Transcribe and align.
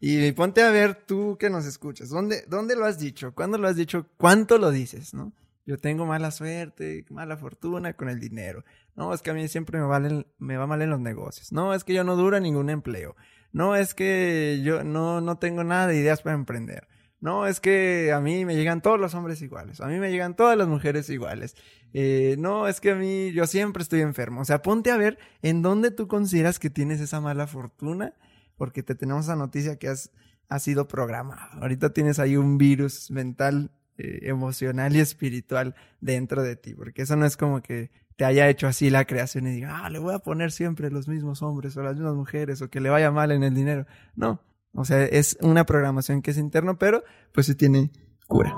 Y 0.00 0.32
ponte 0.32 0.62
a 0.62 0.70
ver 0.70 0.94
tú 1.06 1.36
que 1.38 1.50
nos 1.50 1.66
escuchas. 1.66 2.10
¿Dónde, 2.10 2.44
¿Dónde 2.48 2.76
lo 2.76 2.84
has 2.84 2.98
dicho? 2.98 3.34
¿Cuándo 3.34 3.58
lo 3.58 3.68
has 3.68 3.76
dicho? 3.76 4.06
¿Cuánto 4.16 4.58
lo 4.58 4.70
dices? 4.70 5.14
¿No? 5.14 5.32
Yo 5.64 5.78
tengo 5.78 6.06
mala 6.06 6.30
suerte, 6.30 7.04
mala 7.10 7.36
fortuna 7.36 7.94
con 7.94 8.08
el 8.08 8.20
dinero. 8.20 8.64
No, 8.94 9.12
es 9.12 9.20
que 9.20 9.30
a 9.30 9.34
mí 9.34 9.48
siempre 9.48 9.80
me, 9.80 9.86
valen, 9.86 10.26
me 10.38 10.56
va 10.56 10.66
mal 10.66 10.80
en 10.82 10.90
los 10.90 11.00
negocios. 11.00 11.50
No, 11.50 11.74
es 11.74 11.82
que 11.82 11.92
yo 11.92 12.04
no 12.04 12.14
duro 12.14 12.38
ningún 12.38 12.70
empleo. 12.70 13.16
No, 13.52 13.74
es 13.74 13.94
que 13.94 14.60
yo 14.64 14.84
no, 14.84 15.20
no 15.20 15.38
tengo 15.38 15.64
nada 15.64 15.88
de 15.88 15.96
ideas 15.96 16.22
para 16.22 16.36
emprender. 16.36 16.86
No, 17.20 17.46
es 17.46 17.58
que 17.60 18.12
a 18.12 18.20
mí 18.20 18.44
me 18.44 18.54
llegan 18.54 18.82
todos 18.82 19.00
los 19.00 19.14
hombres 19.14 19.42
iguales. 19.42 19.80
A 19.80 19.86
mí 19.86 19.98
me 19.98 20.10
llegan 20.10 20.36
todas 20.36 20.56
las 20.56 20.68
mujeres 20.68 21.08
iguales. 21.10 21.56
Eh, 21.92 22.36
no, 22.38 22.68
es 22.68 22.80
que 22.80 22.90
a 22.90 22.94
mí 22.94 23.32
yo 23.32 23.46
siempre 23.46 23.82
estoy 23.82 24.02
enfermo. 24.02 24.42
O 24.42 24.44
sea, 24.44 24.62
ponte 24.62 24.90
a 24.90 24.96
ver 24.96 25.18
en 25.42 25.62
dónde 25.62 25.90
tú 25.90 26.06
consideras 26.06 26.58
que 26.58 26.70
tienes 26.70 27.00
esa 27.00 27.20
mala 27.20 27.46
fortuna, 27.46 28.14
porque 28.56 28.82
te 28.82 28.94
tenemos 28.94 29.24
esa 29.24 29.36
noticia 29.36 29.76
que 29.76 29.88
has, 29.88 30.10
has 30.48 30.62
sido 30.62 30.88
programado. 30.88 31.60
Ahorita 31.60 31.90
tienes 31.90 32.18
ahí 32.18 32.36
un 32.36 32.58
virus 32.58 33.10
mental, 33.10 33.70
eh, 33.98 34.20
emocional 34.22 34.94
y 34.96 35.00
espiritual 35.00 35.74
dentro 36.00 36.42
de 36.42 36.56
ti, 36.56 36.74
porque 36.74 37.02
eso 37.02 37.16
no 37.16 37.26
es 37.26 37.36
como 37.36 37.62
que 37.62 37.90
te 38.16 38.24
haya 38.24 38.48
hecho 38.48 38.66
así 38.66 38.90
la 38.90 39.04
creación 39.04 39.46
y 39.46 39.50
diga, 39.50 39.84
ah, 39.84 39.90
le 39.90 39.98
voy 39.98 40.14
a 40.14 40.18
poner 40.18 40.50
siempre 40.50 40.90
los 40.90 41.06
mismos 41.06 41.42
hombres 41.42 41.76
o 41.76 41.82
las 41.82 41.94
mismas 41.94 42.14
mujeres 42.14 42.62
o 42.62 42.70
que 42.70 42.80
le 42.80 42.88
vaya 42.88 43.10
mal 43.10 43.30
en 43.30 43.42
el 43.42 43.54
dinero. 43.54 43.86
No, 44.14 44.40
o 44.72 44.84
sea, 44.84 45.04
es 45.04 45.36
una 45.40 45.64
programación 45.64 46.22
que 46.22 46.30
es 46.30 46.38
interno, 46.38 46.78
pero 46.78 47.04
pues 47.32 47.46
sí 47.46 47.54
tiene 47.54 47.90
cura. 48.26 48.54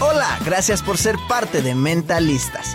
Hola, 0.00 0.38
gracias 0.44 0.82
por 0.82 0.98
ser 0.98 1.16
parte 1.28 1.62
de 1.62 1.74
Mentalistas. 1.74 2.74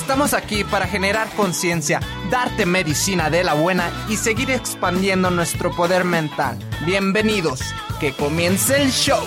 Estamos 0.00 0.32
aquí 0.32 0.64
para 0.64 0.86
generar 0.86 1.28
conciencia, 1.36 2.00
darte 2.30 2.64
medicina 2.64 3.28
de 3.28 3.44
la 3.44 3.52
buena 3.52 3.92
y 4.08 4.16
seguir 4.16 4.50
expandiendo 4.50 5.30
nuestro 5.30 5.70
poder 5.76 6.04
mental. 6.04 6.58
Bienvenidos, 6.86 7.60
que 8.00 8.12
comience 8.14 8.80
el 8.80 8.90
show. 8.90 9.22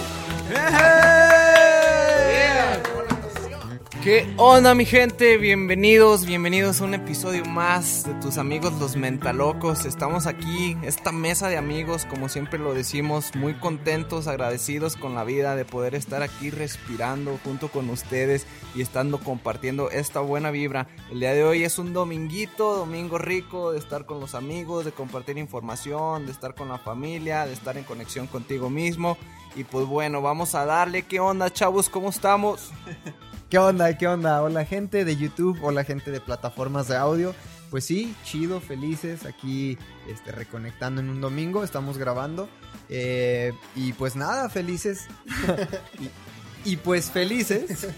¿Qué 4.04 4.28
onda 4.36 4.76
mi 4.76 4.84
gente? 4.84 5.38
Bienvenidos, 5.38 6.26
bienvenidos 6.26 6.82
a 6.82 6.84
un 6.84 6.94
episodio 6.94 7.46
más 7.46 8.04
de 8.04 8.14
tus 8.16 8.38
amigos 8.38 8.74
los 8.78 8.98
mentalocos. 8.98 9.86
Estamos 9.86 10.28
aquí, 10.28 10.76
esta 10.84 11.14
mesa 11.14 11.48
de 11.48 11.56
amigos, 11.56 12.06
como 12.10 12.28
siempre 12.28 12.60
lo 12.60 12.74
decimos, 12.74 13.34
muy 13.34 13.54
contentos, 13.54 14.28
agradecidos 14.28 14.98
con 14.98 15.16
la 15.16 15.24
vida 15.24 15.56
de 15.56 15.64
poder 15.64 15.96
estar 15.96 16.22
aquí 16.22 16.50
respirando 16.50 17.40
junto 17.46 17.70
con 17.70 17.90
ustedes 17.90 18.46
y 18.76 18.82
estando 18.82 19.20
compartiendo 19.20 19.90
esta 19.90 20.20
buena 20.20 20.52
vibra. 20.52 20.90
El 21.10 21.22
día 21.22 21.32
de 21.32 21.46
hoy 21.46 21.64
es 21.64 21.80
un 21.80 21.94
dominguito, 21.94 22.76
domingo 22.76 23.18
rico, 23.18 23.72
de 23.72 23.80
estar 23.80 24.06
con 24.06 24.20
los 24.20 24.36
amigos, 24.36 24.84
de 24.84 24.92
compartir 24.92 25.38
información, 25.38 26.26
de 26.26 26.34
estar 26.34 26.56
con 26.56 26.68
la 26.68 26.78
familia, 26.78 27.46
de 27.46 27.54
estar 27.54 27.78
en 27.78 27.86
conexión 27.86 28.28
contigo 28.28 28.70
mismo. 28.70 29.18
Y 29.56 29.64
pues 29.64 29.86
bueno, 29.86 30.22
vamos 30.22 30.56
a 30.56 30.66
darle. 30.66 31.04
¿Qué 31.04 31.22
onda, 31.22 31.54
chavos? 31.54 31.88
¿Cómo 31.88 32.10
estamos? 32.10 32.70
¿Qué 33.54 33.60
onda? 33.60 33.96
¿Qué 34.00 34.08
onda? 34.08 34.42
Hola 34.42 34.66
gente 34.66 35.06
de 35.06 35.16
YouTube, 35.16 35.60
hola 35.62 35.84
gente 35.84 36.10
de 36.10 36.20
plataformas 36.20 36.88
de 36.88 36.96
audio. 36.96 37.36
Pues 37.70 37.86
sí, 37.86 38.16
chido, 38.24 38.60
felices, 38.60 39.28
aquí 39.28 39.78
este, 40.08 40.32
reconectando 40.32 41.02
en 41.02 41.10
un 41.12 41.22
domingo, 41.22 41.64
estamos 41.64 42.00
grabando. 42.00 42.50
Eh, 42.90 43.54
y 43.76 43.94
pues 43.94 44.16
nada, 44.16 44.50
felices. 44.50 45.06
y, 46.66 46.72
y, 46.72 46.78
pues 46.78 47.12
felices. 47.12 47.90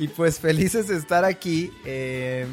y 0.00 0.08
pues 0.08 0.40
felices 0.40 0.88
de 0.88 0.96
estar 0.96 1.24
aquí. 1.24 1.70
Eh, 1.84 2.48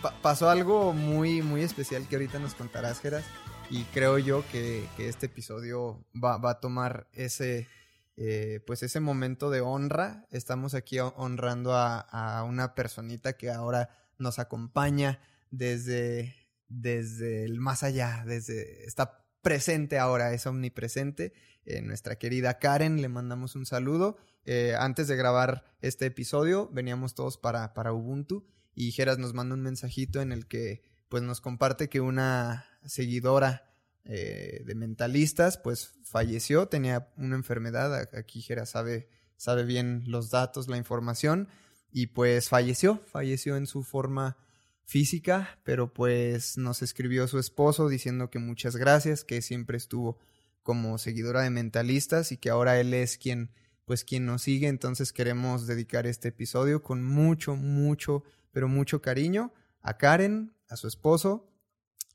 pa 0.00 0.14
pasó 0.22 0.48
algo 0.48 0.92
muy, 0.92 1.42
muy 1.42 1.62
especial 1.62 2.06
que 2.06 2.14
ahorita 2.14 2.38
nos 2.38 2.54
contarás, 2.54 3.00
Geras. 3.00 3.24
Y 3.68 3.82
creo 3.86 4.16
yo 4.18 4.44
que, 4.52 4.86
que 4.96 5.08
este 5.08 5.26
episodio 5.26 5.98
va, 6.14 6.36
va 6.36 6.52
a 6.52 6.60
tomar 6.60 7.08
ese 7.14 7.66
eh, 8.16 8.60
pues 8.66 8.82
ese 8.82 9.00
momento 9.00 9.50
de 9.50 9.60
honra. 9.60 10.26
Estamos 10.30 10.74
aquí 10.74 10.98
honrando 10.98 11.74
a, 11.74 12.44
una 12.46 12.74
personita 12.74 13.34
que 13.34 13.50
ahora 13.50 13.90
nos 14.18 14.38
acompaña 14.38 15.20
desde, 15.50 16.34
desde 16.68 17.44
el 17.44 17.60
más 17.60 17.82
allá, 17.82 18.24
desde, 18.26 18.84
está 18.84 19.24
presente 19.42 19.98
ahora, 19.98 20.32
es 20.32 20.46
omnipresente. 20.46 21.32
Eh, 21.64 21.82
nuestra 21.82 22.16
querida 22.16 22.58
Karen, 22.58 23.00
le 23.00 23.08
mandamos 23.08 23.56
un 23.56 23.66
saludo. 23.66 24.18
Eh, 24.44 24.74
antes 24.78 25.08
de 25.08 25.16
grabar 25.16 25.64
este 25.80 26.06
episodio, 26.06 26.68
veníamos 26.72 27.14
todos 27.14 27.38
para, 27.38 27.74
para 27.74 27.92
Ubuntu 27.92 28.46
y 28.74 28.92
Geras 28.92 29.18
nos 29.18 29.34
manda 29.34 29.54
un 29.54 29.62
mensajito 29.62 30.20
en 30.20 30.32
el 30.32 30.46
que 30.46 30.82
pues 31.08 31.22
nos 31.22 31.40
comparte 31.40 31.88
que 31.88 32.00
una 32.00 32.66
seguidora 32.84 33.69
eh, 34.04 34.62
de 34.64 34.74
mentalistas, 34.74 35.58
pues 35.58 35.92
falleció, 36.04 36.68
tenía 36.68 37.12
una 37.16 37.36
enfermedad, 37.36 38.08
aquí 38.14 38.40
Jera 38.40 38.66
sabe, 38.66 39.08
sabe 39.36 39.64
bien 39.64 40.04
los 40.06 40.30
datos, 40.30 40.68
la 40.68 40.76
información, 40.76 41.48
y 41.92 42.08
pues 42.08 42.48
falleció, 42.48 42.98
falleció 42.98 43.56
en 43.56 43.66
su 43.66 43.82
forma 43.82 44.36
física, 44.84 45.60
pero 45.64 45.92
pues 45.92 46.56
nos 46.56 46.82
escribió 46.82 47.28
su 47.28 47.38
esposo 47.38 47.88
diciendo 47.88 48.30
que 48.30 48.38
muchas 48.38 48.76
gracias, 48.76 49.22
que 49.24 49.42
siempre 49.42 49.76
estuvo 49.76 50.18
como 50.62 50.98
seguidora 50.98 51.42
de 51.42 51.50
mentalistas 51.50 52.32
y 52.32 52.36
que 52.36 52.50
ahora 52.50 52.80
él 52.80 52.94
es 52.94 53.16
quien 53.16 53.50
pues 53.84 54.04
quien 54.04 54.24
nos 54.24 54.42
sigue, 54.42 54.68
entonces 54.68 55.12
queremos 55.12 55.66
dedicar 55.66 56.06
este 56.06 56.28
episodio 56.28 56.80
con 56.80 57.04
mucho, 57.04 57.56
mucho, 57.56 58.22
pero 58.52 58.68
mucho 58.68 59.02
cariño 59.02 59.52
a 59.82 59.98
Karen, 59.98 60.54
a 60.68 60.76
su 60.76 60.86
esposo 60.86 61.49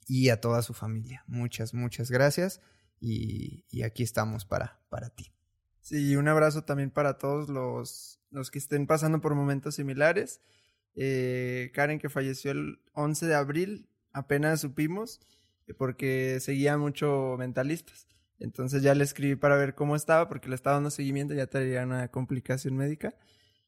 y 0.07 0.29
a 0.29 0.39
toda 0.41 0.61
su 0.61 0.73
familia. 0.73 1.23
Muchas, 1.27 1.73
muchas 1.73 2.11
gracias 2.11 2.61
y, 2.99 3.65
y 3.69 3.83
aquí 3.83 4.03
estamos 4.03 4.45
para, 4.45 4.81
para 4.89 5.09
ti. 5.09 5.31
Sí, 5.85 6.15
un 6.15 6.27
abrazo 6.27 6.63
también 6.63 6.89
para 6.89 7.19
todos 7.19 7.47
los, 7.47 8.19
los 8.31 8.49
que 8.49 8.57
estén 8.57 8.87
pasando 8.87 9.21
por 9.21 9.35
momentos 9.35 9.75
similares. 9.75 10.41
Eh, 10.95 11.71
Karen 11.75 11.99
que 11.99 12.09
falleció 12.09 12.51
el 12.51 12.79
11 12.93 13.27
de 13.27 13.35
abril, 13.35 13.89
apenas 14.11 14.61
supimos, 14.61 15.19
eh, 15.67 15.73
porque 15.73 16.39
seguía 16.39 16.77
mucho 16.77 17.35
mentalistas. 17.37 18.07
Entonces 18.39 18.81
ya 18.81 18.95
le 18.95 19.03
escribí 19.03 19.35
para 19.35 19.57
ver 19.57 19.75
cómo 19.75 19.95
estaba, 19.95 20.27
porque 20.27 20.49
le 20.49 20.55
estaba 20.55 20.77
dando 20.77 20.89
seguimiento, 20.89 21.33
ya 21.33 21.47
traía 21.47 21.83
una 21.83 22.07
complicación 22.09 22.75
médica. 22.75 23.15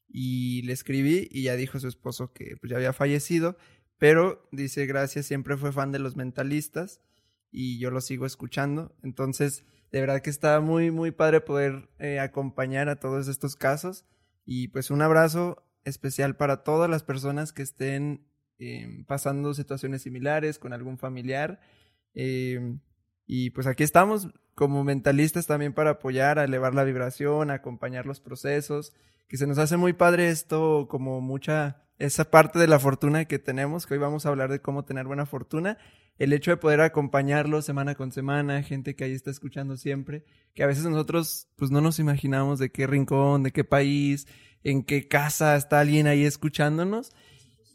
Y 0.09 0.61
le 0.63 0.73
escribí 0.73 1.27
y 1.31 1.43
ya 1.43 1.55
dijo 1.55 1.79
su 1.79 1.87
esposo 1.87 2.33
que 2.33 2.55
pues, 2.57 2.71
ya 2.71 2.77
había 2.77 2.93
fallecido 2.93 3.57
pero 3.97 4.47
dice, 4.51 4.85
gracias, 4.85 5.25
siempre 5.25 5.57
fue 5.57 5.71
fan 5.71 5.91
de 5.91 5.99
los 5.99 6.15
mentalistas 6.15 7.01
y 7.51 7.79
yo 7.79 7.91
lo 7.91 8.01
sigo 8.01 8.25
escuchando. 8.25 8.95
Entonces, 9.03 9.65
de 9.91 10.01
verdad 10.01 10.21
que 10.21 10.29
está 10.29 10.59
muy, 10.59 10.91
muy 10.91 11.11
padre 11.11 11.41
poder 11.41 11.89
eh, 11.99 12.19
acompañar 12.19 12.89
a 12.89 12.99
todos 12.99 13.27
estos 13.27 13.55
casos. 13.55 14.05
Y 14.45 14.69
pues 14.69 14.91
un 14.91 15.01
abrazo 15.01 15.63
especial 15.83 16.35
para 16.35 16.63
todas 16.63 16.89
las 16.89 17.03
personas 17.03 17.53
que 17.53 17.63
estén 17.63 18.27
eh, 18.59 19.03
pasando 19.07 19.53
situaciones 19.53 20.01
similares 20.01 20.59
con 20.59 20.73
algún 20.73 20.97
familiar. 20.97 21.59
Eh, 22.13 22.77
y 23.25 23.49
pues 23.51 23.67
aquí 23.67 23.83
estamos 23.83 24.29
como 24.55 24.83
mentalistas 24.83 25.45
también 25.45 25.73
para 25.73 25.91
apoyar, 25.91 26.39
a 26.39 26.45
elevar 26.45 26.73
la 26.73 26.83
vibración, 26.83 27.51
acompañar 27.51 28.05
los 28.05 28.19
procesos, 28.19 28.93
que 29.27 29.37
se 29.37 29.45
nos 29.45 29.57
hace 29.59 29.77
muy 29.77 29.93
padre 29.93 30.29
esto 30.29 30.87
como 30.89 31.21
mucha, 31.21 31.83
esa 31.99 32.29
parte 32.29 32.59
de 32.59 32.67
la 32.67 32.79
fortuna 32.79 33.25
que 33.25 33.39
tenemos, 33.39 33.85
que 33.85 33.95
hoy 33.95 33.99
vamos 33.99 34.25
a 34.25 34.29
hablar 34.29 34.51
de 34.51 34.61
cómo 34.61 34.85
tener 34.85 35.07
buena 35.07 35.25
fortuna, 35.25 35.77
el 36.17 36.33
hecho 36.33 36.51
de 36.51 36.57
poder 36.57 36.81
acompañarlo 36.81 37.61
semana 37.61 37.95
con 37.95 38.11
semana, 38.11 38.63
gente 38.63 38.95
que 38.95 39.03
ahí 39.03 39.13
está 39.13 39.31
escuchando 39.31 39.77
siempre, 39.77 40.23
que 40.53 40.63
a 40.63 40.67
veces 40.67 40.85
nosotros 40.85 41.47
pues 41.55 41.71
no 41.71 41.81
nos 41.81 41.99
imaginamos 41.99 42.59
de 42.59 42.71
qué 42.71 42.87
rincón, 42.87 43.43
de 43.43 43.51
qué 43.51 43.63
país, 43.63 44.27
en 44.63 44.83
qué 44.83 45.07
casa 45.07 45.55
está 45.55 45.79
alguien 45.79 46.07
ahí 46.07 46.23
escuchándonos. 46.23 47.11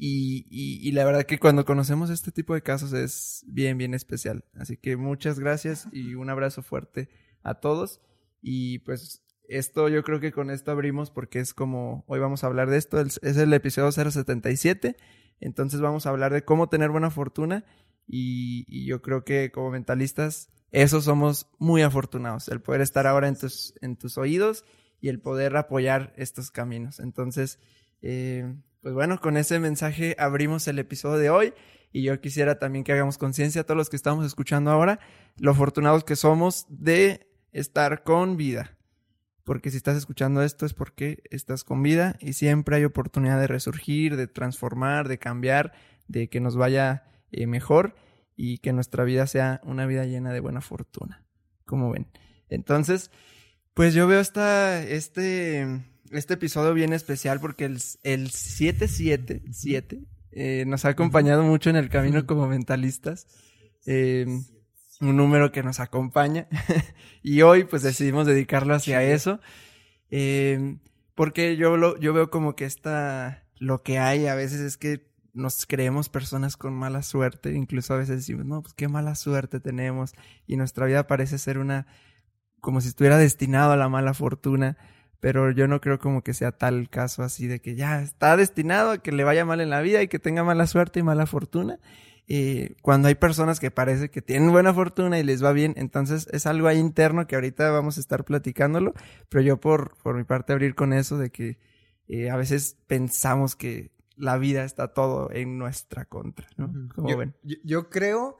Y, 0.04 0.48
y, 0.50 0.90
la 0.92 1.04
verdad 1.04 1.22
que 1.22 1.38
cuando 1.38 1.64
conocemos 1.64 2.10
este 2.10 2.32
tipo 2.32 2.54
de 2.54 2.62
casos 2.62 2.92
es 2.92 3.44
bien, 3.46 3.78
bien 3.78 3.94
especial. 3.94 4.44
Así 4.54 4.76
que 4.76 4.96
muchas 4.96 5.38
gracias 5.38 5.86
y 5.92 6.14
un 6.14 6.28
abrazo 6.28 6.64
fuerte 6.64 7.08
a 7.44 7.60
todos. 7.60 8.00
Y 8.40 8.80
pues 8.80 9.22
esto 9.56 9.88
yo 9.88 10.02
creo 10.02 10.20
que 10.20 10.32
con 10.32 10.50
esto 10.50 10.70
abrimos 10.70 11.10
porque 11.10 11.40
es 11.40 11.54
como 11.54 12.04
hoy 12.06 12.20
vamos 12.20 12.44
a 12.44 12.46
hablar 12.46 12.70
de 12.70 12.78
esto. 12.78 13.00
Es 13.00 13.18
el 13.22 13.52
episodio 13.52 13.92
077. 13.92 14.96
Entonces 15.40 15.80
vamos 15.80 16.06
a 16.06 16.10
hablar 16.10 16.32
de 16.32 16.44
cómo 16.44 16.68
tener 16.68 16.90
buena 16.90 17.10
fortuna. 17.10 17.64
Y, 18.06 18.86
yo 18.86 19.02
creo 19.02 19.24
que 19.24 19.50
como 19.50 19.70
mentalistas, 19.70 20.50
eso 20.70 21.00
somos 21.00 21.48
muy 21.58 21.82
afortunados. 21.82 22.48
El 22.48 22.60
poder 22.60 22.80
estar 22.80 23.06
ahora 23.06 23.28
en 23.28 23.36
tus, 23.36 23.74
en 23.80 23.96
tus 23.96 24.18
oídos 24.18 24.64
y 25.00 25.08
el 25.08 25.20
poder 25.20 25.56
apoyar 25.56 26.12
estos 26.16 26.50
caminos. 26.50 27.00
Entonces, 27.00 27.58
eh, 28.02 28.54
pues 28.80 28.94
bueno, 28.94 29.20
con 29.20 29.36
ese 29.36 29.58
mensaje 29.58 30.16
abrimos 30.18 30.66
el 30.68 30.78
episodio 30.78 31.18
de 31.18 31.30
hoy 31.30 31.54
y 31.92 32.02
yo 32.02 32.20
quisiera 32.20 32.58
también 32.58 32.84
que 32.84 32.92
hagamos 32.92 33.18
conciencia 33.18 33.62
a 33.62 33.64
todos 33.64 33.76
los 33.76 33.90
que 33.90 33.96
estamos 33.96 34.24
escuchando 34.24 34.70
ahora, 34.70 34.98
lo 35.36 35.50
afortunados 35.50 36.04
que 36.04 36.16
somos 36.16 36.66
de 36.68 37.28
estar 37.52 38.02
con 38.02 38.36
vida. 38.36 38.76
Porque 39.44 39.70
si 39.70 39.76
estás 39.76 39.96
escuchando 39.96 40.42
esto 40.42 40.66
es 40.66 40.74
porque 40.74 41.22
estás 41.30 41.64
con 41.64 41.82
vida 41.82 42.16
y 42.20 42.34
siempre 42.34 42.76
hay 42.76 42.84
oportunidad 42.84 43.40
de 43.40 43.48
resurgir, 43.48 44.16
de 44.16 44.28
transformar, 44.28 45.08
de 45.08 45.18
cambiar, 45.18 45.72
de 46.06 46.28
que 46.28 46.40
nos 46.40 46.56
vaya 46.56 47.04
eh, 47.32 47.46
mejor 47.46 47.96
y 48.36 48.58
que 48.58 48.72
nuestra 48.72 49.04
vida 49.04 49.26
sea 49.26 49.60
una 49.64 49.86
vida 49.86 50.04
llena 50.04 50.32
de 50.32 50.40
buena 50.40 50.60
fortuna. 50.60 51.24
Como 51.64 51.90
ven. 51.90 52.06
Entonces, 52.48 53.10
pues 53.74 53.94
yo 53.94 54.06
veo 54.06 54.20
esta, 54.20 54.82
este, 54.82 55.66
este 56.10 56.34
episodio 56.34 56.74
bien 56.74 56.92
especial 56.92 57.40
porque 57.40 57.64
el, 57.64 57.78
el 58.02 58.30
777 58.30 60.04
eh, 60.32 60.64
nos 60.66 60.84
ha 60.84 60.90
acompañado 60.90 61.42
mucho 61.42 61.70
en 61.70 61.76
el 61.76 61.88
camino 61.88 62.26
como 62.26 62.46
mentalistas. 62.46 63.26
Eh, 63.86 64.26
un 65.02 65.16
número 65.16 65.52
que 65.52 65.62
nos 65.62 65.80
acompaña. 65.80 66.48
y 67.22 67.42
hoy 67.42 67.64
pues 67.64 67.82
decidimos 67.82 68.26
dedicarlo 68.26 68.74
hacia 68.74 69.02
eso. 69.02 69.40
Eh, 70.10 70.78
porque 71.14 71.56
yo, 71.56 71.76
lo, 71.76 71.98
yo 71.98 72.12
veo 72.12 72.30
como 72.30 72.56
que 72.56 72.64
esta, 72.64 73.44
lo 73.58 73.82
que 73.82 73.98
hay 73.98 74.26
a 74.26 74.34
veces 74.34 74.60
es 74.60 74.76
que 74.76 75.10
nos 75.34 75.66
creemos 75.66 76.08
personas 76.08 76.56
con 76.56 76.72
mala 76.74 77.02
suerte. 77.02 77.52
Incluso 77.52 77.94
a 77.94 77.98
veces 77.98 78.16
decimos, 78.16 78.46
no, 78.46 78.62
pues 78.62 78.74
qué 78.74 78.88
mala 78.88 79.14
suerte 79.14 79.60
tenemos. 79.60 80.14
Y 80.46 80.56
nuestra 80.56 80.86
vida 80.86 81.06
parece 81.06 81.38
ser 81.38 81.58
una, 81.58 81.86
como 82.60 82.80
si 82.80 82.88
estuviera 82.88 83.18
destinado 83.18 83.72
a 83.72 83.76
la 83.76 83.88
mala 83.88 84.14
fortuna 84.14 84.78
pero 85.22 85.52
yo 85.52 85.68
no 85.68 85.80
creo 85.80 86.00
como 86.00 86.22
que 86.22 86.34
sea 86.34 86.50
tal 86.50 86.90
caso 86.90 87.22
así 87.22 87.46
de 87.46 87.60
que 87.60 87.76
ya 87.76 88.02
está 88.02 88.36
destinado 88.36 88.90
a 88.90 88.98
que 88.98 89.12
le 89.12 89.22
vaya 89.22 89.44
mal 89.44 89.60
en 89.60 89.70
la 89.70 89.80
vida 89.80 90.02
y 90.02 90.08
que 90.08 90.18
tenga 90.18 90.42
mala 90.42 90.66
suerte 90.66 90.98
y 90.98 91.04
mala 91.04 91.26
fortuna. 91.26 91.78
Eh, 92.28 92.76
cuando 92.82 93.08
hay 93.08 93.14
personas 93.14 93.58
que 93.58 93.70
parece 93.70 94.10
que 94.10 94.22
tienen 94.22 94.52
buena 94.52 94.72
fortuna 94.72 95.18
y 95.18 95.22
les 95.22 95.44
va 95.44 95.52
bien, 95.52 95.74
entonces 95.76 96.28
es 96.32 96.46
algo 96.46 96.68
ahí 96.68 96.78
interno 96.78 97.26
que 97.26 97.34
ahorita 97.34 97.70
vamos 97.70 97.96
a 97.96 98.00
estar 98.00 98.24
platicándolo, 98.24 98.94
pero 99.28 99.42
yo 99.42 99.60
por, 99.60 99.96
por 100.02 100.16
mi 100.16 100.24
parte 100.24 100.52
abrir 100.52 100.74
con 100.74 100.92
eso 100.92 101.18
de 101.18 101.30
que 101.30 101.58
eh, 102.08 102.30
a 102.30 102.36
veces 102.36 102.78
pensamos 102.86 103.56
que 103.56 103.90
la 104.16 104.38
vida 104.38 104.64
está 104.64 104.94
todo 104.94 105.30
en 105.32 105.58
nuestra 105.58 106.04
contra, 106.04 106.48
¿no? 106.56 106.72
Como 106.94 107.16
ven? 107.16 107.34
yo 107.42 107.90
creo 107.90 108.38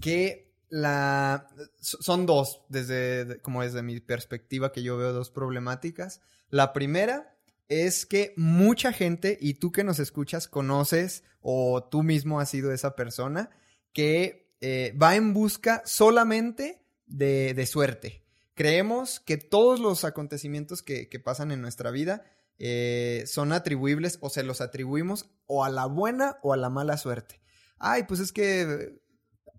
que 0.00 0.48
la 0.70 1.48
son 1.80 2.26
dos 2.26 2.62
desde 2.68 3.40
como 3.40 3.62
desde 3.62 3.82
mi 3.82 4.00
perspectiva 4.00 4.72
que 4.72 4.82
yo 4.82 4.96
veo 4.96 5.12
dos 5.12 5.30
problemáticas. 5.30 6.20
La 6.50 6.72
primera 6.72 7.37
es 7.68 8.06
que 8.06 8.32
mucha 8.36 8.92
gente 8.92 9.38
y 9.40 9.54
tú 9.54 9.72
que 9.72 9.84
nos 9.84 9.98
escuchas 9.98 10.48
conoces 10.48 11.24
o 11.40 11.84
tú 11.84 12.02
mismo 12.02 12.40
has 12.40 12.50
sido 12.50 12.72
esa 12.72 12.96
persona 12.96 13.50
que 13.92 14.54
eh, 14.60 14.96
va 15.00 15.16
en 15.16 15.34
busca 15.34 15.82
solamente 15.84 16.82
de, 17.06 17.66
suerte. 17.66 18.24
Creemos 18.54 19.20
que 19.20 19.36
todos 19.36 19.80
los 19.80 20.04
acontecimientos 20.04 20.82
que, 20.82 21.06
pasan 21.22 21.52
en 21.52 21.60
nuestra 21.60 21.90
vida 21.90 22.24
eh, 22.58 23.24
son 23.26 23.52
atribuibles 23.52 24.18
o 24.20 24.30
se 24.30 24.42
los 24.42 24.60
atribuimos 24.60 25.30
o 25.46 25.64
a 25.64 25.70
la 25.70 25.86
buena 25.86 26.38
o 26.42 26.52
a 26.52 26.56
la 26.56 26.70
mala 26.70 26.96
suerte. 26.96 27.40
Ay, 27.78 28.04
pues 28.04 28.18
es 28.20 28.32
que 28.32 29.00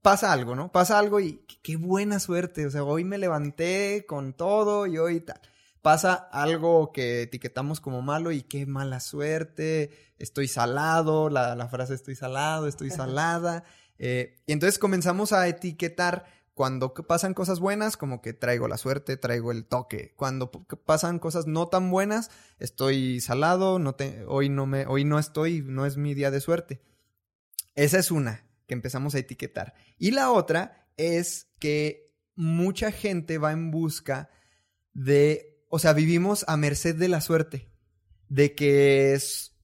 pasa 0.01 0.33
algo, 0.33 0.55
¿no? 0.55 0.71
Pasa 0.71 0.99
algo 0.99 1.19
y 1.19 1.45
qué 1.63 1.77
buena 1.77 2.19
suerte. 2.19 2.65
O 2.65 2.71
sea, 2.71 2.83
hoy 2.83 3.03
me 3.03 3.17
levanté 3.17 4.05
con 4.05 4.33
todo 4.33 4.85
y 4.87 4.97
hoy 4.97 5.21
tal. 5.21 5.39
Pasa 5.81 6.13
algo 6.13 6.91
que 6.91 7.21
etiquetamos 7.21 7.79
como 7.79 8.01
malo 8.01 8.31
y 8.31 8.41
qué 8.41 8.65
mala 8.65 8.99
suerte. 8.99 9.91
Estoy 10.17 10.47
salado, 10.47 11.29
la, 11.29 11.67
frase 11.69 11.93
estoy 11.93 12.15
salado, 12.15 12.67
estoy 12.67 12.89
salada. 12.89 13.63
Eh, 13.97 14.41
y 14.45 14.53
entonces 14.53 14.79
comenzamos 14.79 15.31
a 15.31 15.47
etiquetar 15.47 16.25
cuando 16.59 16.93
pasan 16.93 17.33
cosas 17.33 17.61
buenas, 17.61 17.95
como 17.95 18.21
que 18.21 18.33
traigo 18.33 18.67
la 18.67 18.77
suerte, 18.77 19.15
traigo 19.15 19.53
el 19.53 19.63
toque. 19.63 20.13
Cuando 20.17 20.51
pasan 20.51 21.17
cosas 21.17 21.47
no 21.47 21.69
tan 21.69 21.89
buenas, 21.89 22.31
estoy 22.59 23.21
salado, 23.21 23.79
no 23.79 23.95
te, 23.95 24.25
hoy, 24.27 24.49
no 24.49 24.65
me, 24.65 24.85
hoy 24.85 25.05
no 25.05 25.19
estoy, 25.19 25.61
no 25.61 25.85
es 25.85 25.95
mi 25.95 26.13
día 26.13 26.31
de 26.31 26.41
suerte. 26.41 26.81
Esa 27.75 27.97
es 27.97 28.11
una 28.11 28.45
que 28.67 28.73
empezamos 28.73 29.15
a 29.15 29.19
etiquetar. 29.19 29.73
Y 29.97 30.11
la 30.11 30.31
otra 30.31 30.89
es 30.97 31.47
que 31.59 32.13
mucha 32.35 32.91
gente 32.91 33.37
va 33.37 33.53
en 33.53 33.71
busca 33.71 34.29
de, 34.93 35.58
o 35.69 35.79
sea, 35.79 35.93
vivimos 35.93 36.43
a 36.47 36.57
merced 36.57 36.95
de 36.95 37.07
la 37.07 37.21
suerte, 37.21 37.69
de 38.27 38.55
que 38.55 39.13
es, 39.13 39.55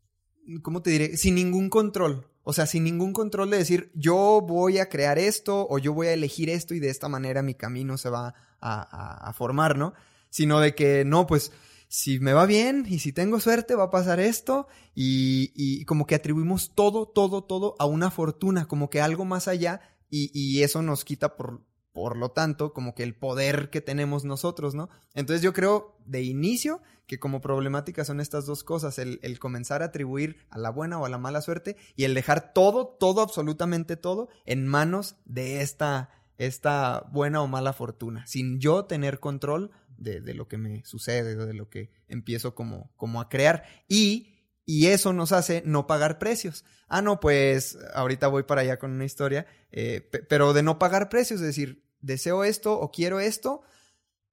¿cómo 0.61 0.81
te 0.81 0.91
diré? 0.91 1.17
Sin 1.17 1.35
ningún 1.35 1.69
control. 1.69 2.27
O 2.47 2.53
sea, 2.53 2.67
sin 2.67 2.83
ningún 2.83 3.11
control 3.11 3.49
de 3.49 3.57
decir, 3.57 3.91
yo 3.95 4.39
voy 4.47 4.77
a 4.77 4.87
crear 4.87 5.17
esto 5.17 5.65
o 5.67 5.79
yo 5.79 5.93
voy 5.93 6.07
a 6.07 6.13
elegir 6.13 6.47
esto 6.51 6.75
y 6.75 6.79
de 6.79 6.91
esta 6.91 7.09
manera 7.09 7.41
mi 7.41 7.55
camino 7.55 7.97
se 7.97 8.11
va 8.11 8.35
a, 8.61 9.33
formar, 9.33 9.79
¿no? 9.79 9.95
Sino 10.29 10.59
de 10.59 10.75
que, 10.75 11.05
no, 11.05 11.25
pues 11.25 11.51
si 11.87 12.19
me 12.19 12.33
va 12.33 12.45
bien 12.45 12.85
y 12.87 12.99
si 12.99 13.11
tengo 13.13 13.39
suerte 13.39 13.73
va 13.73 13.85
a 13.85 13.91
pasar 13.91 14.19
esto 14.19 14.67
y, 14.93 15.83
como 15.85 16.05
que 16.05 16.13
atribuimos 16.13 16.75
todo, 16.75 17.07
todo, 17.07 17.43
todo 17.43 17.75
a 17.79 17.87
una 17.87 18.11
fortuna, 18.11 18.67
como 18.67 18.91
que 18.91 19.01
algo 19.01 19.25
más 19.25 19.47
allá 19.47 19.81
y, 20.11 20.61
eso 20.61 20.83
nos 20.83 21.03
quita 21.03 21.35
por, 21.35 21.63
por 21.95 22.17
lo 22.17 22.31
tanto 22.31 22.73
como 22.73 22.93
que 22.93 23.03
el 23.03 23.15
poder 23.15 23.69
que 23.69 23.79
tenemos 23.79 24.25
nosotros, 24.25 24.75
¿no? 24.75 24.89
Entonces 25.13 25.41
yo 25.41 25.53
creo 25.53 25.97
de 26.05 26.23
inicio 26.23 26.81
que 27.07 27.19
como 27.19 27.39
problemática 27.39 28.03
son 28.03 28.19
estas 28.19 28.45
dos 28.45 28.65
cosas, 28.65 28.99
el, 28.99 29.39
comenzar 29.39 29.81
a 29.81 29.85
atribuir 29.85 30.45
a 30.49 30.57
la 30.57 30.71
buena 30.71 30.99
o 30.99 31.05
a 31.05 31.09
la 31.09 31.17
mala 31.17 31.41
suerte 31.41 31.77
y 31.95 32.03
el 32.03 32.13
dejar 32.13 32.51
todo, 32.51 32.85
todo, 32.85 33.21
absolutamente 33.21 33.95
todo 33.95 34.27
en 34.45 34.67
manos 34.67 35.15
de 35.23 35.61
esta, 35.61 36.09
esta 36.37 37.07
buena 37.13 37.41
o 37.41 37.47
mala 37.47 37.71
fortuna, 37.71 38.27
sin 38.27 38.59
yo 38.59 38.83
tener 38.83 39.21
control 39.21 39.71
de, 39.97 40.19
lo 40.33 40.49
que 40.49 40.57
me 40.57 40.83
sucede, 40.83 41.37
de 41.37 41.53
lo 41.53 41.69
que 41.69 41.91
empiezo 42.09 42.55
como, 42.55 42.91
como 42.97 43.21
a 43.21 43.29
crear. 43.29 43.63
Y, 43.87 44.33
y 44.65 44.87
eso 44.87 45.13
nos 45.13 45.31
hace 45.31 45.63
no 45.65 45.87
pagar 45.87 46.19
precios. 46.19 46.65
Ah, 46.89 47.01
no, 47.01 47.21
pues 47.21 47.77
ahorita 47.93 48.27
voy 48.27 48.43
para 48.43 48.61
allá 48.61 48.79
con 48.79 48.91
una 48.91 49.05
historia, 49.05 49.47
eh, 49.71 50.01
pero 50.27 50.51
de 50.51 50.61
no 50.61 50.77
pagar 50.77 51.07
precios, 51.07 51.39
es 51.39 51.47
decir, 51.47 51.84
deseo 52.05 52.43
esto 52.43 52.79
o 52.79 52.91
quiero 52.91 53.19
esto, 53.19 53.63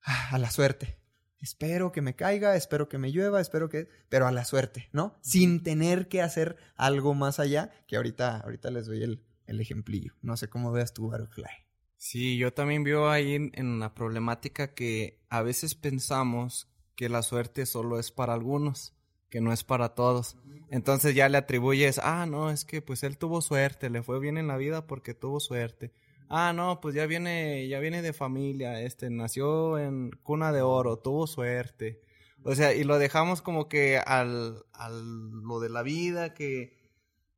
ah, 0.02 0.31
a 0.33 0.38
la 0.38 0.50
suerte. 0.50 0.99
Espero 1.41 1.91
que 1.91 2.02
me 2.02 2.14
caiga, 2.14 2.55
espero 2.55 2.88
que 2.88 2.99
me 2.99 3.11
llueva, 3.11 3.41
espero 3.41 3.69
que... 3.69 3.88
Pero 4.09 4.29
a 4.29 4.33
la 4.33 4.45
suerte, 4.45 4.88
¿no? 4.93 5.17
Sin 5.23 5.62
tener 5.64 6.09
que 6.09 6.23
hacer 6.23 6.57
algo 6.76 7.14
más 7.14 7.41
allá, 7.41 7.73
que 7.88 7.97
ahorita, 7.97 8.38
ahorita 8.38 8.71
les 8.71 8.87
doy 8.87 9.02
el, 9.02 9.25
el 9.47 9.61
ejemplillo. 9.61 10.14
No 10.23 10.37
sé 10.37 10.49
cómo 10.49 10.71
veas 10.71 10.95
tú, 10.95 11.09
Barclay. 11.09 11.50
Sí, 11.97 12.37
yo 12.37 12.52
también 12.52 12.83
veo 12.85 13.11
ahí 13.11 13.35
en, 13.35 13.79
la 13.79 13.95
problemática 13.95 14.75
que 14.75 15.21
a 15.29 15.43
veces 15.43 15.75
pensamos 15.75 16.69
que 16.97 17.09
la 17.09 17.23
suerte 17.23 17.64
solo 17.64 17.99
es 17.99 18.11
para 18.11 18.35
algunos, 18.35 18.95
que 19.31 19.41
no 19.41 19.52
es 19.52 19.62
para 19.64 19.95
todos. 19.95 20.37
Entonces 20.69 21.14
ya 21.14 21.29
le 21.29 21.38
atribuyes, 21.38 22.00
ah, 22.02 22.26
no, 22.26 22.50
es 22.50 22.64
que 22.64 22.83
pues 22.83 23.02
él 23.05 23.19
tuvo 23.19 23.41
suerte, 23.41 23.88
le 23.88 24.02
fue 24.02 24.19
bien 24.19 24.37
en 24.37 24.49
la 24.49 24.57
vida 24.57 24.87
porque 24.87 25.14
tuvo 25.14 25.38
suerte. 25.38 25.93
Ah, 26.35 26.55
no, 26.55 26.81
pues 26.81 26.95
ya 26.95 27.05
viene, 27.05 27.69
ya 27.69 27.79
viene 27.79 28.01
de 28.01 28.15
familia, 28.15 28.81
este, 28.81 29.11
nació 29.11 29.79
en 29.79 30.12
cuna 30.23 30.51
de 30.51 30.62
oro, 30.62 30.99
tuvo 30.99 31.27
suerte. 31.27 32.01
O 32.43 32.55
sea, 32.55 32.73
y 32.73 32.85
lo 32.85 32.99
dejamos 32.99 33.43
como 33.43 33.69
que 33.69 33.99
al, 33.99 34.65
al 34.73 35.43
lo 35.43 35.61
de 35.61 35.69
la 35.69 35.83
vida, 35.83 36.33
que, 36.33 36.73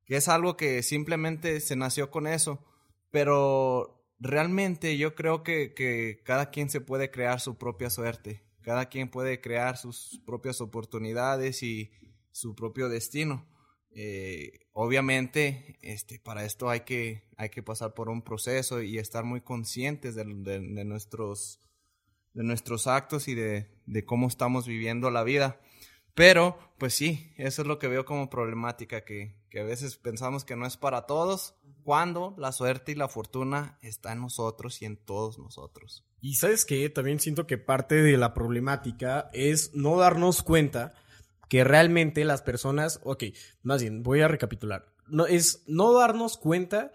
que 0.04 0.14
es 0.14 0.28
algo 0.28 0.56
que 0.56 0.84
simplemente 0.84 1.58
se 1.58 1.74
nació 1.74 2.12
con 2.12 2.28
eso. 2.28 2.64
Pero 3.10 4.06
realmente 4.20 4.96
yo 4.96 5.16
creo 5.16 5.42
que, 5.42 5.74
que 5.74 6.22
cada 6.24 6.52
quien 6.52 6.70
se 6.70 6.80
puede 6.80 7.10
crear 7.10 7.40
su 7.40 7.58
propia 7.58 7.90
suerte. 7.90 8.44
Cada 8.62 8.88
quien 8.90 9.10
puede 9.10 9.40
crear 9.40 9.76
sus 9.76 10.22
propias 10.24 10.60
oportunidades 10.60 11.64
y 11.64 11.90
su 12.30 12.54
propio 12.54 12.88
destino. 12.88 13.44
Eh, 13.96 14.66
obviamente, 14.72 15.76
este, 15.80 16.18
para 16.18 16.44
esto 16.44 16.68
hay 16.68 16.80
que, 16.80 17.22
hay 17.36 17.48
que 17.48 17.62
pasar 17.62 17.94
por 17.94 18.08
un 18.08 18.22
proceso 18.22 18.82
y 18.82 18.98
estar 18.98 19.24
muy 19.24 19.40
conscientes 19.40 20.14
de, 20.14 20.24
de- 20.24 20.60
de 20.60 20.84
nuestros, 20.84 21.60
de 22.32 22.42
nuestros 22.42 22.86
actos 22.86 23.28
y 23.28 23.34
de, 23.34 23.68
de 23.86 24.04
cómo 24.04 24.26
estamos 24.28 24.66
viviendo 24.66 25.10
la 25.10 25.22
vida. 25.22 25.60
Pero, 26.14 26.56
pues 26.78 26.94
sí, 26.94 27.32
eso 27.36 27.62
es 27.62 27.68
lo 27.68 27.78
que 27.78 27.88
veo 27.88 28.04
como 28.04 28.30
problemática, 28.30 29.04
que, 29.04 29.34
que 29.50 29.60
a 29.60 29.64
veces 29.64 29.96
pensamos 29.96 30.44
que 30.44 30.54
no 30.56 30.66
es 30.66 30.76
para 30.76 31.06
todos, 31.06 31.54
cuando 31.82 32.34
la 32.38 32.52
suerte 32.52 32.92
y 32.92 32.94
la 32.94 33.08
fortuna 33.08 33.78
está 33.82 34.12
en 34.12 34.20
nosotros 34.20 34.80
y 34.80 34.86
en 34.86 34.96
todos 34.96 35.38
nosotros. 35.38 36.04
Y 36.20 36.34
sabes 36.36 36.64
qué, 36.64 36.88
también 36.88 37.20
siento 37.20 37.46
que 37.46 37.58
parte 37.58 37.96
de 37.96 38.16
la 38.16 38.32
problemática 38.32 39.28
es 39.34 39.74
no 39.74 39.98
darnos 39.98 40.42
cuenta 40.42 40.94
que 41.48 41.64
realmente 41.64 42.24
las 42.24 42.42
personas, 42.42 43.00
ok, 43.04 43.24
más 43.62 43.82
bien, 43.82 44.02
voy 44.02 44.20
a 44.20 44.28
recapitular, 44.28 44.86
no, 45.08 45.26
es 45.26 45.62
no 45.66 45.92
darnos 45.92 46.36
cuenta 46.36 46.92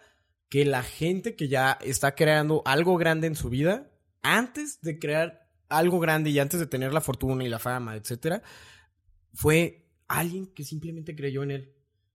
que 0.49 0.65
la 0.65 0.83
gente 0.83 1.35
que 1.35 1.47
ya 1.47 1.77
está 1.81 2.15
creando 2.15 2.63
algo 2.65 2.97
grande 2.97 3.27
en 3.27 3.35
su 3.35 3.49
vida, 3.49 3.91
antes 4.21 4.81
de 4.81 4.99
crear 4.99 5.47
algo 5.69 5.99
grande 5.99 6.31
y 6.31 6.39
antes 6.39 6.59
de 6.59 6.65
tener 6.65 6.91
la 6.91 7.01
fortuna 7.01 7.43
y 7.43 7.49
la 7.49 7.59
fama, 7.59 7.95
etcétera, 7.95 8.41
fue 9.33 9.85
alguien 10.07 10.47
que 10.47 10.63
simplemente 10.63 11.15
creyó 11.15 11.43
en 11.43 11.51
él. 11.51 11.73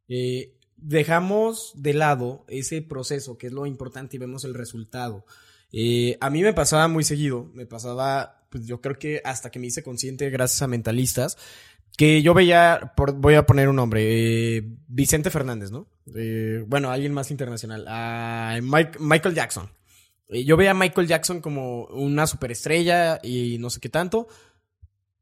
Eh, 0.08 0.58
dejamos 0.76 1.72
de 1.76 1.94
lado 1.94 2.44
ese 2.48 2.82
proceso, 2.82 3.38
que 3.38 3.46
es 3.46 3.52
lo 3.52 3.66
importante, 3.66 4.16
y 4.16 4.18
vemos 4.18 4.44
el 4.44 4.54
resultado. 4.54 5.24
Eh, 5.72 6.18
a 6.20 6.30
mí 6.30 6.42
me 6.42 6.52
pasaba 6.52 6.88
muy 6.88 7.04
seguido, 7.04 7.50
me 7.54 7.66
pasaba, 7.66 8.46
pues 8.50 8.66
yo 8.66 8.80
creo 8.80 8.98
que 8.98 9.20
hasta 9.24 9.50
que 9.50 9.58
me 9.58 9.68
hice 9.68 9.82
consciente 9.82 10.30
gracias 10.30 10.62
a 10.62 10.68
mentalistas, 10.68 11.36
que 11.96 12.22
yo 12.22 12.34
veía, 12.34 12.92
por- 12.96 13.14
voy 13.14 13.34
a 13.34 13.46
poner 13.46 13.68
un 13.68 13.76
nombre, 13.76 14.56
eh, 14.56 14.62
Vicente 14.88 15.30
Fernández, 15.30 15.70
¿no? 15.70 15.88
Eh, 16.16 16.64
bueno, 16.66 16.90
alguien 16.90 17.12
más 17.12 17.30
internacional, 17.30 17.86
Michael 18.62 19.34
Jackson. 19.34 19.70
Eh, 20.28 20.44
yo 20.44 20.56
veía 20.56 20.72
a 20.72 20.74
Michael 20.74 21.06
Jackson 21.06 21.40
como 21.40 21.84
una 21.86 22.26
superestrella 22.26 23.20
y 23.22 23.58
no 23.58 23.70
sé 23.70 23.80
qué 23.80 23.88
tanto, 23.88 24.26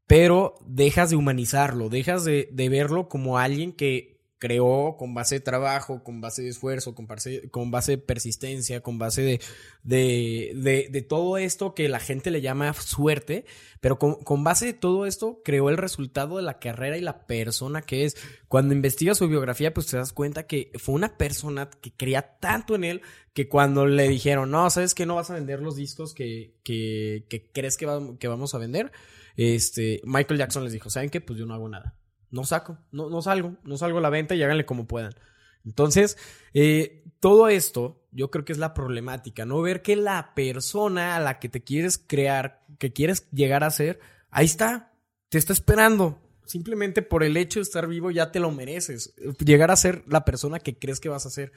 pero 0.07 0.55
dejas 0.65 1.09
de 1.09 1.15
humanizarlo, 1.15 1.89
dejas 1.89 2.23
de, 2.25 2.49
de 2.51 2.69
verlo 2.69 3.07
como 3.07 3.37
alguien 3.37 3.71
que 3.73 4.12
creó 4.43 4.97
con 4.97 5.13
base 5.13 5.35
de 5.35 5.39
trabajo, 5.39 6.03
con 6.03 6.19
base 6.19 6.41
de 6.41 6.49
esfuerzo, 6.49 6.93
con 6.93 7.07
base, 7.07 7.49
con 7.49 7.71
base 7.71 7.93
de 7.93 7.97
persistencia, 7.97 8.81
con 8.81 8.99
base 8.99 9.21
de, 9.21 9.39
de, 9.83 10.89
de, 10.91 11.01
todo 11.01 11.37
esto 11.37 11.73
que 11.73 11.87
la 11.87 12.01
gente 12.01 12.29
le 12.29 12.41
llama 12.41 12.73
suerte, 12.73 13.45
pero 13.79 13.97
con, 13.97 14.15
con 14.15 14.43
base 14.43 14.65
de 14.65 14.73
todo 14.73 15.05
esto 15.05 15.39
creó 15.45 15.69
el 15.69 15.77
resultado 15.77 16.35
de 16.35 16.43
la 16.43 16.59
carrera 16.59 16.97
y 16.97 17.01
la 17.01 17.25
persona 17.25 17.83
que 17.83 18.03
es. 18.03 18.17
Cuando 18.49 18.73
investigas 18.73 19.17
su 19.17 19.29
biografía, 19.29 19.73
pues 19.73 19.87
te 19.87 19.95
das 19.95 20.11
cuenta 20.11 20.45
que 20.45 20.73
fue 20.75 20.93
una 20.93 21.17
persona 21.17 21.69
que 21.69 21.93
creía 21.93 22.37
tanto 22.41 22.75
en 22.75 22.83
él 22.83 23.01
que 23.33 23.47
cuando 23.47 23.85
le 23.85 24.09
dijeron, 24.09 24.51
no, 24.51 24.69
sabes 24.69 24.93
que 24.93 25.05
no 25.05 25.15
vas 25.15 25.29
a 25.29 25.35
vender 25.35 25.61
los 25.61 25.77
discos 25.77 26.13
que, 26.13 26.57
que, 26.65 27.27
que 27.29 27.49
crees 27.49 27.77
que, 27.77 27.87
que 28.19 28.27
vamos 28.27 28.53
a 28.55 28.57
vender, 28.57 28.91
este, 29.37 30.01
Michael 30.03 30.37
Jackson 30.37 30.65
les 30.65 30.73
dijo, 30.73 30.89
¿saben 30.89 31.09
qué? 31.09 31.21
Pues 31.21 31.39
yo 31.39 31.45
no 31.45 31.53
hago 31.53 31.69
nada. 31.69 31.95
No 32.33 32.45
saco, 32.45 32.79
no, 32.91 33.11
no 33.11 33.21
salgo, 33.21 33.57
no 33.63 33.77
salgo 33.77 33.99
a 33.99 34.01
la 34.01 34.09
venta 34.09 34.33
y 34.33 34.41
háganle 34.41 34.65
como 34.65 34.87
puedan. 34.87 35.13
Entonces, 35.63 36.17
eh, 36.55 37.03
todo 37.19 37.47
esto 37.47 38.01
yo 38.11 38.31
creo 38.31 38.43
que 38.43 38.53
es 38.53 38.57
la 38.57 38.73
problemática, 38.73 39.45
¿no? 39.45 39.61
Ver 39.61 39.83
que 39.83 39.95
la 39.95 40.33
persona 40.33 41.15
a 41.15 41.19
la 41.19 41.37
que 41.37 41.47
te 41.47 41.63
quieres 41.63 41.99
crear, 41.99 42.65
que 42.79 42.91
quieres 42.91 43.29
llegar 43.29 43.63
a 43.63 43.69
ser, 43.69 43.99
ahí 44.31 44.45
está, 44.45 44.93
te 45.29 45.37
está 45.37 45.53
esperando. 45.53 46.19
Simplemente 46.43 47.03
por 47.03 47.23
el 47.23 47.37
hecho 47.37 47.59
de 47.59 47.65
estar 47.65 47.87
vivo 47.87 48.09
ya 48.09 48.31
te 48.31 48.39
lo 48.39 48.49
mereces. 48.49 49.13
Llegar 49.37 49.69
a 49.69 49.75
ser 49.75 50.03
la 50.07 50.25
persona 50.25 50.59
que 50.59 50.79
crees 50.79 50.99
que 50.99 51.09
vas 51.09 51.27
a 51.27 51.29
ser. 51.29 51.51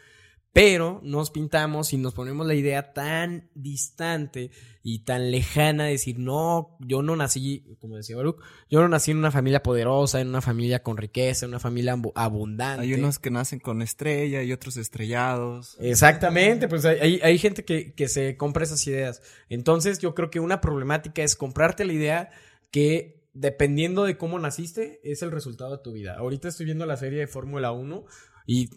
Pero 0.56 1.00
nos 1.02 1.30
pintamos 1.30 1.92
y 1.92 1.98
nos 1.98 2.14
ponemos 2.14 2.46
la 2.46 2.54
idea 2.54 2.94
tan 2.94 3.50
distante 3.54 4.50
y 4.82 5.00
tan 5.04 5.30
lejana 5.30 5.84
de 5.84 5.90
decir, 5.90 6.18
no, 6.18 6.78
yo 6.80 7.02
no 7.02 7.14
nací, 7.14 7.76
como 7.78 7.96
decía 7.96 8.16
Baruch, 8.16 8.38
yo 8.70 8.80
no 8.80 8.88
nací 8.88 9.10
en 9.10 9.18
una 9.18 9.30
familia 9.30 9.62
poderosa, 9.62 10.18
en 10.18 10.28
una 10.28 10.40
familia 10.40 10.82
con 10.82 10.96
riqueza, 10.96 11.44
en 11.44 11.50
una 11.50 11.60
familia 11.60 11.92
abu- 11.92 12.12
abundante. 12.14 12.84
Hay 12.84 12.94
unos 12.94 13.18
que 13.18 13.30
nacen 13.30 13.60
con 13.60 13.82
estrella 13.82 14.42
y 14.42 14.50
otros 14.50 14.78
estrellados. 14.78 15.76
Exactamente, 15.78 16.68
pues 16.68 16.86
hay, 16.86 17.00
hay, 17.00 17.20
hay 17.22 17.36
gente 17.36 17.66
que, 17.66 17.92
que 17.92 18.08
se 18.08 18.38
compra 18.38 18.64
esas 18.64 18.86
ideas. 18.86 19.20
Entonces 19.50 19.98
yo 19.98 20.14
creo 20.14 20.30
que 20.30 20.40
una 20.40 20.62
problemática 20.62 21.22
es 21.22 21.36
comprarte 21.36 21.84
la 21.84 21.92
idea 21.92 22.30
que 22.70 23.28
dependiendo 23.34 24.04
de 24.04 24.16
cómo 24.16 24.38
naciste 24.38 25.00
es 25.04 25.20
el 25.20 25.32
resultado 25.32 25.76
de 25.76 25.82
tu 25.82 25.92
vida. 25.92 26.16
Ahorita 26.16 26.48
estoy 26.48 26.64
viendo 26.64 26.86
la 26.86 26.96
serie 26.96 27.18
de 27.18 27.26
Fórmula 27.26 27.72
1 27.72 28.06
y 28.46 28.70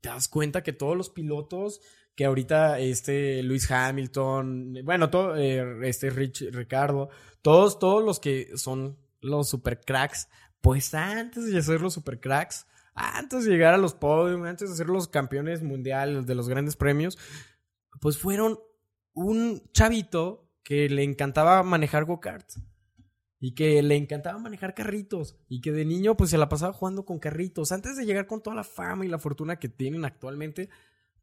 te 0.00 0.08
das 0.08 0.28
cuenta 0.28 0.62
que 0.62 0.72
todos 0.72 0.96
los 0.96 1.10
pilotos 1.10 1.80
que 2.14 2.24
ahorita 2.24 2.80
este 2.80 3.44
Luis 3.44 3.70
Hamilton, 3.70 4.80
bueno, 4.84 5.08
todo, 5.08 5.36
eh, 5.36 5.88
este 5.88 6.10
Rich, 6.10 6.50
Ricardo, 6.50 7.10
todos, 7.42 7.78
todos 7.78 8.04
los 8.04 8.18
que 8.18 8.56
son 8.56 8.98
los 9.20 9.48
super 9.48 9.80
cracks, 9.80 10.28
pues 10.60 10.94
antes 10.94 11.52
de 11.52 11.62
ser 11.62 11.80
los 11.80 11.94
super 11.94 12.18
cracks, 12.18 12.66
antes 12.92 13.44
de 13.44 13.52
llegar 13.52 13.72
a 13.72 13.78
los 13.78 13.94
podios, 13.94 14.44
antes 14.44 14.70
de 14.70 14.76
ser 14.76 14.88
los 14.88 15.06
campeones 15.06 15.62
mundiales 15.62 16.26
de 16.26 16.34
los 16.34 16.48
grandes 16.48 16.74
premios, 16.74 17.16
pues 18.00 18.18
fueron 18.18 18.58
un 19.12 19.62
chavito 19.72 20.50
que 20.64 20.88
le 20.88 21.04
encantaba 21.04 21.62
manejar 21.62 22.04
go-karts. 22.04 22.60
Y 23.40 23.54
que 23.54 23.82
le 23.82 23.96
encantaba 23.96 24.38
manejar 24.38 24.74
carritos. 24.74 25.36
Y 25.48 25.60
que 25.60 25.70
de 25.72 25.84
niño 25.84 26.16
pues 26.16 26.30
se 26.30 26.38
la 26.38 26.48
pasaba 26.48 26.72
jugando 26.72 27.04
con 27.04 27.18
carritos. 27.18 27.70
Antes 27.72 27.96
de 27.96 28.04
llegar 28.04 28.26
con 28.26 28.42
toda 28.42 28.56
la 28.56 28.64
fama 28.64 29.04
y 29.04 29.08
la 29.08 29.18
fortuna 29.18 29.58
que 29.58 29.68
tienen 29.68 30.04
actualmente, 30.04 30.68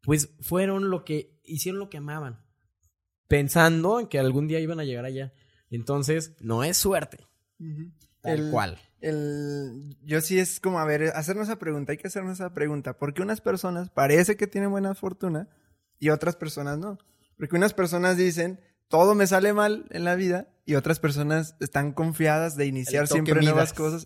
pues 0.01 0.29
fueron 0.39 0.89
lo 0.89 1.03
que 1.03 1.39
hicieron 1.43 1.79
lo 1.79 1.89
que 1.89 1.97
amaban. 1.97 2.41
Pensando 3.27 3.99
en 3.99 4.07
que 4.07 4.19
algún 4.19 4.47
día 4.47 4.59
iban 4.59 4.79
a 4.79 4.83
llegar 4.85 5.05
allá. 5.05 5.33
Entonces, 5.69 6.35
no 6.39 6.63
es 6.63 6.77
suerte. 6.77 7.25
Tal 8.21 8.39
El- 8.39 8.51
cual. 8.51 8.77
El, 9.01 9.97
yo 10.03 10.19
sí 10.21 10.39
es 10.39 10.59
como, 10.59 10.79
a 10.79 10.85
ver, 10.85 11.11
hacernos 11.15 11.47
esa 11.47 11.59
pregunta, 11.59 11.91
hay 11.91 11.97
que 11.97 12.07
hacernos 12.07 12.33
esa 12.39 12.53
pregunta. 12.53 12.97
¿Por 12.97 13.13
qué 13.13 13.21
unas 13.21 13.39
personas 13.41 13.89
parece 13.91 14.35
que 14.35 14.47
tienen 14.47 14.71
buena 14.71 14.95
fortuna 14.95 15.47
y 15.99 16.09
otras 16.09 16.35
personas 16.35 16.79
no? 16.79 16.97
Porque 17.37 17.55
unas 17.55 17.73
personas 17.73 18.17
dicen, 18.17 18.59
todo 18.87 19.15
me 19.15 19.27
sale 19.27 19.53
mal 19.53 19.85
en 19.91 20.03
la 20.03 20.15
vida 20.15 20.47
y 20.65 20.75
otras 20.75 20.99
personas 20.99 21.55
están 21.59 21.91
confiadas 21.93 22.55
de 22.55 22.65
iniciar 22.65 23.03
siempre 23.13 23.33
nuevas 23.53 23.73
cosas. 23.73 24.05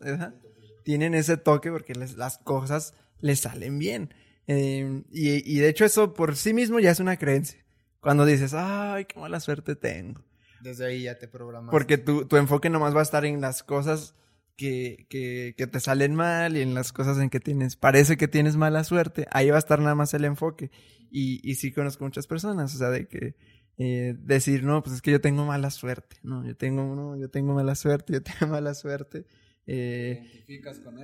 Tienen 0.83 1.13
ese 1.13 1.37
toque 1.37 1.71
porque 1.71 1.93
les- 1.93 2.15
las 2.17 2.37
cosas 2.39 2.93
les 3.21 3.41
salen 3.41 3.79
bien. 3.79 4.13
Eh, 4.47 5.03
y, 5.11 5.29
y 5.55 5.59
de 5.59 5.69
hecho 5.69 5.85
eso 5.85 6.13
por 6.13 6.35
sí 6.35 6.53
mismo 6.53 6.79
ya 6.79 6.91
es 6.91 6.99
una 6.99 7.17
creencia. 7.17 7.63
Cuando 7.99 8.25
dices, 8.25 8.53
ay, 8.55 9.05
qué 9.05 9.19
mala 9.19 9.39
suerte 9.39 9.75
tengo. 9.75 10.23
Desde 10.61 10.85
ahí 10.85 11.03
ya 11.03 11.17
te 11.19 11.27
programas. 11.27 11.71
Porque 11.71 11.97
tu, 11.97 12.25
tu 12.25 12.37
enfoque 12.37 12.69
nomás 12.69 12.95
va 12.95 12.99
a 13.01 13.03
estar 13.03 13.25
en 13.25 13.41
las 13.41 13.61
cosas 13.63 14.15
que, 14.57 15.05
que, 15.09 15.53
que 15.57 15.67
te 15.67 15.79
salen 15.79 16.15
mal 16.15 16.57
y 16.57 16.61
en 16.61 16.73
las 16.73 16.91
cosas 16.91 17.17
en 17.19 17.29
que 17.29 17.39
tienes, 17.39 17.75
parece 17.75 18.17
que 18.17 18.27
tienes 18.27 18.55
mala 18.57 18.83
suerte. 18.83 19.27
Ahí 19.31 19.49
va 19.49 19.55
a 19.57 19.59
estar 19.59 19.79
nada 19.79 19.95
más 19.95 20.13
el 20.13 20.25
enfoque. 20.25 20.71
Y, 21.11 21.39
y 21.49 21.55
sí 21.55 21.71
conozco 21.71 22.03
muchas 22.03 22.27
personas, 22.27 22.73
o 22.75 22.77
sea, 22.77 22.89
de 22.89 23.07
que 23.07 23.35
eh, 23.81 24.13
decir, 24.19 24.63
no, 24.63 24.83
pues 24.83 24.97
es 24.97 25.01
que 25.01 25.11
yo 25.11 25.21
tengo 25.21 25.45
mala 25.45 25.71
suerte. 25.71 26.17
No, 26.21 26.45
yo 26.45 26.55
tengo, 26.55 26.95
no, 26.95 27.15
yo 27.15 27.29
tengo 27.29 27.53
mala 27.53 27.75
suerte, 27.75 28.11
yo 28.11 28.21
tengo 28.21 28.47
mala 28.51 28.73
suerte. 28.73 29.25
Eh, 29.71 30.43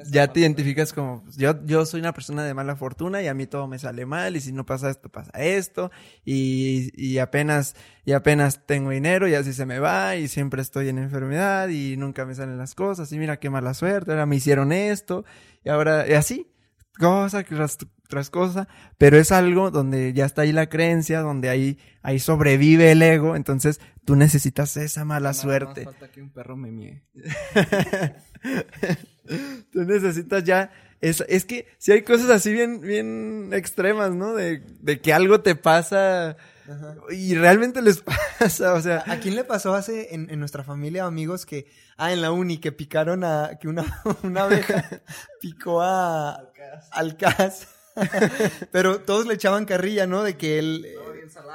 ya 0.09 0.27
te 0.27 0.39
identificas 0.39 0.91
como, 0.91 1.23
pues, 1.23 1.37
yo, 1.37 1.63
yo 1.65 1.85
soy 1.85 1.99
una 1.99 2.13
persona 2.13 2.43
de 2.43 2.53
mala 2.55 2.75
fortuna 2.75 3.21
y 3.21 3.27
a 3.27 3.33
mí 3.35 3.45
todo 3.45 3.67
me 3.67 3.77
sale 3.77 4.07
mal 4.07 4.35
y 4.35 4.41
si 4.41 4.51
no 4.51 4.65
pasa 4.65 4.89
esto, 4.89 5.07
pasa 5.07 5.31
esto 5.35 5.91
y, 6.25 6.91
y 6.97 7.19
apenas, 7.19 7.75
y 8.05 8.13
apenas 8.13 8.65
tengo 8.65 8.89
dinero 8.89 9.27
y 9.27 9.35
así 9.35 9.53
se 9.53 9.67
me 9.67 9.77
va 9.77 10.15
y 10.15 10.27
siempre 10.27 10.63
estoy 10.63 10.89
en 10.89 10.97
enfermedad 10.97 11.69
y 11.69 11.95
nunca 11.95 12.25
me 12.25 12.33
salen 12.33 12.57
las 12.57 12.73
cosas 12.73 13.11
y 13.11 13.19
mira 13.19 13.39
qué 13.39 13.51
mala 13.51 13.75
suerte, 13.75 14.11
ahora 14.11 14.25
me 14.25 14.37
hicieron 14.37 14.71
esto 14.71 15.25
y 15.63 15.69
ahora, 15.69 16.09
y 16.09 16.13
así, 16.13 16.51
cosa 16.97 17.43
tras, 18.07 18.29
tras 18.29 18.29
cosa, 18.29 18.67
pero 18.97 19.17
es 19.17 19.31
algo 19.31 19.71
donde 19.71 20.13
ya 20.13 20.25
está 20.25 20.43
ahí 20.43 20.51
la 20.51 20.69
creencia, 20.69 21.21
donde 21.21 21.49
ahí, 21.49 21.77
ahí 22.01 22.19
sobrevive 22.19 22.91
el 22.91 23.01
ego, 23.01 23.35
entonces 23.35 23.79
tú 24.05 24.15
necesitas 24.15 24.77
esa 24.77 25.05
mala 25.05 25.33
suerte. 25.33 25.85
falta 25.85 26.11
que 26.11 26.21
un 26.21 26.29
perro 26.29 26.55
me 26.55 26.71
mie. 26.71 27.03
Tú 29.71 29.81
necesitas 29.81 30.43
ya. 30.43 30.71
Es, 31.01 31.23
es 31.27 31.45
que 31.45 31.67
si 31.79 31.91
hay 31.91 32.03
cosas 32.03 32.29
así 32.29 32.53
bien, 32.53 32.79
bien 32.79 33.49
extremas, 33.53 34.13
¿no? 34.13 34.35
De, 34.35 34.61
de 34.81 35.01
que 35.01 35.13
algo 35.13 35.41
te 35.41 35.55
pasa 35.55 36.37
y 37.11 37.35
realmente 37.35 37.81
les 37.81 38.01
pasa, 38.39 38.73
o 38.73 38.81
sea. 38.81 39.03
¿A 39.07 39.17
quién 39.17 39.35
le 39.35 39.43
pasó 39.43 39.73
hace 39.73 40.13
en, 40.13 40.29
en 40.29 40.39
nuestra 40.39 40.63
familia 40.63 41.05
amigos 41.05 41.45
que, 41.45 41.67
ah, 41.97 42.11
en 42.11 42.21
la 42.21 42.31
uni, 42.31 42.57
que 42.57 42.71
picaron 42.71 43.23
a, 43.23 43.57
que 43.59 43.67
una, 43.67 44.01
una 44.23 44.43
abeja 44.43 45.01
picó 45.41 45.81
a, 45.81 46.51
al 46.91 47.17
cas? 47.17 47.67
Pero 48.71 48.99
todos 49.01 49.25
le 49.25 49.35
echaban 49.35 49.65
carrilla, 49.65 50.07
¿no? 50.07 50.23
De 50.23 50.37
que 50.37 50.59
él, 50.59 50.85
eh, 50.85 50.95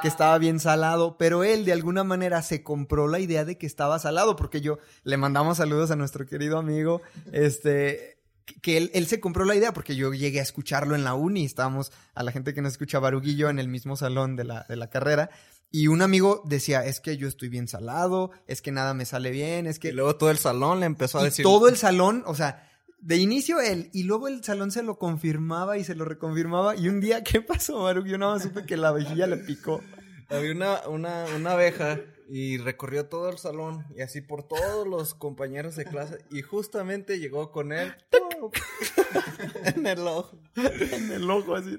que 0.02 0.08
estaba 0.08 0.38
bien 0.38 0.60
salado, 0.60 1.16
pero 1.18 1.44
él 1.44 1.64
de 1.64 1.72
alguna 1.72 2.04
manera 2.04 2.42
se 2.42 2.62
compró 2.62 3.08
la 3.08 3.18
idea 3.18 3.44
de 3.44 3.58
que 3.58 3.66
estaba 3.66 3.98
salado, 3.98 4.36
porque 4.36 4.60
yo 4.60 4.78
le 5.04 5.16
mandamos 5.16 5.58
saludos 5.58 5.90
a 5.90 5.96
nuestro 5.96 6.26
querido 6.26 6.58
amigo, 6.58 7.02
este, 7.32 8.18
que 8.62 8.76
él, 8.76 8.90
él 8.94 9.06
se 9.06 9.20
compró 9.20 9.44
la 9.44 9.54
idea, 9.54 9.72
porque 9.72 9.96
yo 9.96 10.12
llegué 10.12 10.40
a 10.40 10.42
escucharlo 10.42 10.94
en 10.94 11.04
la 11.04 11.14
uni, 11.14 11.44
estábamos 11.44 11.92
a 12.14 12.22
la 12.22 12.32
gente 12.32 12.54
que 12.54 12.62
nos 12.62 12.72
escucha 12.72 12.98
Baruguillo 12.98 13.50
en 13.50 13.58
el 13.58 13.68
mismo 13.68 13.96
salón 13.96 14.36
de 14.36 14.44
la, 14.44 14.66
de 14.68 14.76
la 14.76 14.90
carrera, 14.90 15.30
y 15.72 15.86
un 15.86 16.02
amigo 16.02 16.42
decía, 16.44 16.84
es 16.84 16.98
que 16.98 17.16
yo 17.16 17.28
estoy 17.28 17.48
bien 17.48 17.68
salado, 17.68 18.32
es 18.48 18.60
que 18.60 18.72
nada 18.72 18.92
me 18.92 19.04
sale 19.04 19.30
bien, 19.30 19.66
es 19.68 19.78
que... 19.78 19.88
Y 19.88 19.92
luego 19.92 20.16
todo 20.16 20.30
el 20.30 20.38
salón 20.38 20.80
le 20.80 20.86
empezó 20.86 21.18
a 21.18 21.22
Y 21.22 21.24
decir... 21.26 21.44
todo 21.44 21.68
el 21.68 21.76
salón, 21.76 22.24
o 22.26 22.34
sea, 22.34 22.69
de 23.00 23.16
inicio 23.16 23.60
él, 23.60 23.90
y 23.92 24.04
luego 24.04 24.28
el 24.28 24.44
salón 24.44 24.70
se 24.70 24.82
lo 24.82 24.98
confirmaba 24.98 25.78
y 25.78 25.84
se 25.84 25.94
lo 25.94 26.04
reconfirmaba. 26.04 26.76
Y 26.76 26.88
un 26.88 27.00
día, 27.00 27.24
¿qué 27.24 27.40
pasó, 27.40 27.82
Baruch? 27.82 28.06
Yo 28.06 28.18
nada 28.18 28.34
más 28.34 28.42
supe 28.42 28.64
que 28.64 28.76
la 28.76 28.92
vejilla 28.92 29.26
le 29.26 29.38
picó. 29.38 29.80
Había 30.28 30.52
una, 30.52 30.88
una, 30.88 31.24
una 31.36 31.52
abeja 31.52 31.98
y 32.32 32.58
recorrió 32.58 33.06
todo 33.08 33.28
el 33.28 33.38
salón 33.38 33.84
y 33.96 34.02
así 34.02 34.20
por 34.20 34.44
todos 34.46 34.86
los 34.86 35.14
compañeros 35.14 35.74
de 35.76 35.84
clase 35.84 36.18
y 36.30 36.42
justamente 36.42 37.18
llegó 37.18 37.50
con 37.50 37.72
él 37.72 37.92
en 39.76 39.86
el 39.86 39.98
ojo. 40.06 40.38
En 40.56 41.12
el 41.12 41.30
ojo 41.30 41.56
así. 41.56 41.78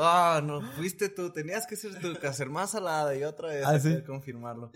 Ah, 0.00 0.42
no, 0.44 0.60
fuiste 0.72 1.08
tú, 1.08 1.30
tenías 1.32 1.66
que 1.66 1.76
ser 1.76 1.98
tú, 2.00 2.14
que 2.20 2.26
hacer 2.26 2.48
más 2.50 2.72
salada 2.72 3.14
y 3.16 3.24
otra 3.24 3.48
vez 3.48 3.64
¿Ah, 3.66 3.78
sí? 3.78 4.02
confirmarlo. 4.06 4.70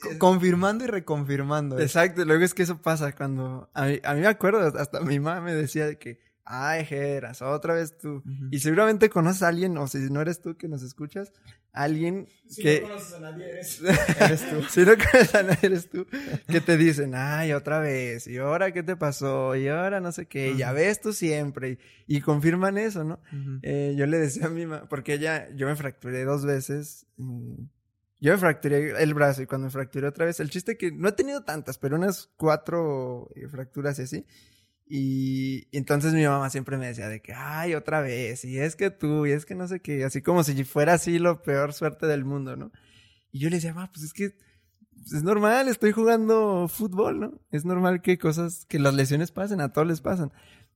Co- 0.00 0.18
Confirmando 0.18 0.84
y 0.84 0.88
reconfirmando. 0.88 1.78
Exacto, 1.78 2.24
luego 2.24 2.44
es 2.44 2.54
que 2.54 2.62
eso 2.64 2.80
pasa 2.82 3.14
cuando... 3.14 3.70
A 3.72 3.86
mí, 3.86 4.00
a 4.04 4.14
mí 4.14 4.20
me 4.20 4.26
acuerdo, 4.26 4.60
hasta 4.78 5.00
mi 5.00 5.18
mamá 5.20 5.40
me 5.40 5.54
decía 5.54 5.86
de 5.86 5.98
que, 5.98 6.20
ay, 6.44 6.84
Geras, 6.84 7.42
otra 7.42 7.74
vez 7.74 7.96
tú. 7.98 8.22
Y 8.50 8.58
seguramente 8.60 9.08
conoces 9.10 9.42
a 9.42 9.48
alguien, 9.48 9.76
o 9.78 9.86
si 9.86 9.98
no 10.10 10.20
eres 10.20 10.40
tú 10.40 10.56
que 10.56 10.68
nos 10.68 10.82
escuchas, 10.82 11.32
alguien 11.72 12.28
que... 12.56 12.84
a 13.16 13.20
nadie, 13.20 13.50
eres. 13.50 13.80
eres 14.20 14.48
tú. 14.48 14.62
si 14.68 14.80
no 14.82 14.92
conoces 14.96 15.34
a 15.34 15.42
nadie, 15.42 15.58
eres 15.62 15.88
tú. 15.90 16.06
Que 16.48 16.60
te 16.60 16.76
dicen, 16.76 17.14
ay, 17.14 17.52
otra 17.52 17.80
vez, 17.80 18.26
y 18.26 18.38
ahora 18.38 18.72
qué 18.72 18.82
te 18.82 18.96
pasó, 18.96 19.56
y 19.56 19.68
ahora 19.68 20.00
no 20.00 20.12
sé 20.12 20.26
qué, 20.26 20.56
ya 20.56 20.72
ves 20.72 21.00
tú 21.00 21.12
siempre. 21.12 21.78
Y, 22.06 22.16
y 22.16 22.20
confirman 22.20 22.78
eso, 22.78 23.04
¿no? 23.04 23.20
Eh, 23.62 23.94
yo 23.96 24.06
le 24.06 24.18
decía 24.18 24.46
a 24.46 24.50
mi 24.50 24.66
mamá, 24.66 24.88
porque 24.88 25.14
ella, 25.14 25.48
yo 25.56 25.66
me 25.66 25.76
fracturé 25.76 26.24
dos 26.24 26.44
veces. 26.44 27.06
mm, 27.16 27.54
Yo 28.20 28.32
me 28.32 28.38
fracturé 28.38 29.02
el 29.02 29.12
brazo 29.14 29.42
y 29.42 29.46
cuando 29.46 29.66
me 29.66 29.70
fracturé 29.70 30.06
otra 30.06 30.26
vez, 30.26 30.38
el 30.40 30.50
chiste 30.50 30.76
que 30.76 30.92
no 30.92 31.08
he 31.08 31.12
tenido 31.12 31.42
tantas, 31.42 31.78
pero 31.78 31.96
unas 31.96 32.30
cuatro 32.36 33.30
eh, 33.34 33.48
fracturas 33.48 33.98
y 33.98 34.02
así. 34.02 34.26
Y, 34.86 35.68
entonces 35.76 36.12
mi 36.12 36.24
mamá 36.24 36.50
siempre 36.50 36.76
me 36.76 36.86
decía 36.86 37.08
de 37.08 37.22
que, 37.22 37.32
ay, 37.34 37.74
otra 37.74 38.00
vez, 38.00 38.44
y 38.44 38.58
es 38.58 38.76
que 38.76 38.90
tú, 38.90 39.26
y 39.26 39.32
es 39.32 39.46
que 39.46 39.54
no 39.54 39.66
sé 39.66 39.80
qué, 39.80 40.04
así 40.04 40.22
como 40.22 40.44
si 40.44 40.62
fuera 40.64 40.94
así 40.94 41.18
lo 41.18 41.42
peor 41.42 41.72
suerte 41.72 42.06
del 42.06 42.24
mundo, 42.24 42.56
¿no? 42.56 42.70
Y 43.32 43.40
yo 43.40 43.48
le 43.50 43.56
decía, 43.56 43.74
mamá, 43.74 43.90
pues 43.92 44.04
es 44.04 44.12
que 44.12 44.36
pues 44.96 45.12
es 45.12 45.22
normal, 45.22 45.68
estoy 45.68 45.92
jugando 45.92 46.68
fútbol, 46.68 47.20
¿no? 47.20 47.40
Es 47.50 47.64
normal 47.64 48.02
que 48.02 48.18
cosas, 48.18 48.66
que 48.66 48.78
las 48.78 48.94
lesiones 48.94 49.32
pasen, 49.32 49.60
a 49.60 49.72
todos 49.72 49.86
les 49.86 50.00
pasan. 50.00 50.32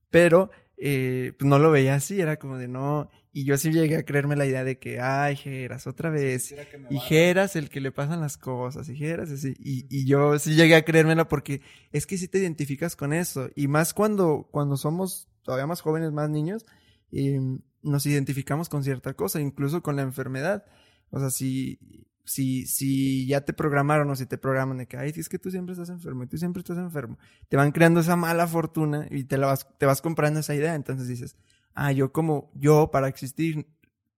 Pero, 0.09 0.51
eh, 0.77 1.33
pues 1.37 1.47
no 1.49 1.59
lo 1.59 1.71
veía 1.71 1.95
así, 1.95 2.19
era 2.21 2.37
como 2.37 2.57
de 2.57 2.67
no. 2.67 3.09
Y 3.31 3.45
yo 3.45 3.57
sí 3.57 3.71
llegué 3.71 3.97
a 3.97 4.03
creerme 4.03 4.35
la 4.35 4.47
idea 4.47 4.63
de 4.63 4.79
que, 4.79 4.99
ay, 4.99 5.35
Geras, 5.35 5.85
otra 5.85 6.09
vez. 6.09 6.55
Y 6.89 6.99
Geras 6.99 7.55
el 7.55 7.69
que 7.69 7.79
le 7.79 7.91
pasan 7.91 8.21
las 8.21 8.37
cosas, 8.37 8.89
y 8.89 8.95
Geras 8.95 9.29
así. 9.29 9.53
Y, 9.59 9.85
y 9.89 10.05
yo 10.05 10.39
sí 10.39 10.55
llegué 10.55 10.75
a 10.75 10.83
creérmela 10.83 11.27
porque 11.27 11.61
es 11.91 12.07
que 12.07 12.17
sí 12.17 12.27
te 12.27 12.39
identificas 12.39 12.95
con 12.95 13.13
eso. 13.13 13.49
Y 13.55 13.67
más 13.67 13.93
cuando, 13.93 14.47
cuando 14.51 14.77
somos 14.77 15.29
todavía 15.43 15.67
más 15.67 15.81
jóvenes, 15.81 16.11
más 16.11 16.29
niños, 16.29 16.65
eh, 17.11 17.39
nos 17.81 18.05
identificamos 18.05 18.69
con 18.69 18.83
cierta 18.83 19.13
cosa, 19.13 19.39
incluso 19.39 19.81
con 19.81 19.95
la 19.95 20.01
enfermedad. 20.01 20.65
O 21.11 21.19
sea, 21.19 21.29
si, 21.29 21.79
si, 22.23 22.65
si 22.65 23.25
ya 23.27 23.41
te 23.41 23.53
programaron 23.53 24.09
o 24.09 24.15
si 24.15 24.25
te 24.25 24.37
programan 24.37 24.77
de 24.77 24.87
que, 24.87 24.97
ay, 24.97 25.11
es 25.15 25.29
que 25.29 25.39
tú 25.39 25.49
siempre 25.49 25.73
estás 25.73 25.89
enfermo 25.89 26.23
y 26.23 26.27
tú 26.27 26.37
siempre 26.37 26.61
estás 26.61 26.77
enfermo, 26.77 27.17
te 27.47 27.57
van 27.57 27.71
creando 27.71 27.99
esa 27.99 28.15
mala 28.15 28.47
fortuna 28.47 29.07
y 29.09 29.23
te, 29.23 29.37
la 29.37 29.47
vas, 29.47 29.67
te 29.77 29.85
vas 29.85 30.01
comprando 30.01 30.39
esa 30.39 30.55
idea. 30.55 30.75
Entonces 30.75 31.07
dices, 31.07 31.35
ah, 31.73 31.91
yo 31.91 32.11
como, 32.11 32.51
yo 32.55 32.91
para 32.91 33.07
existir 33.07 33.67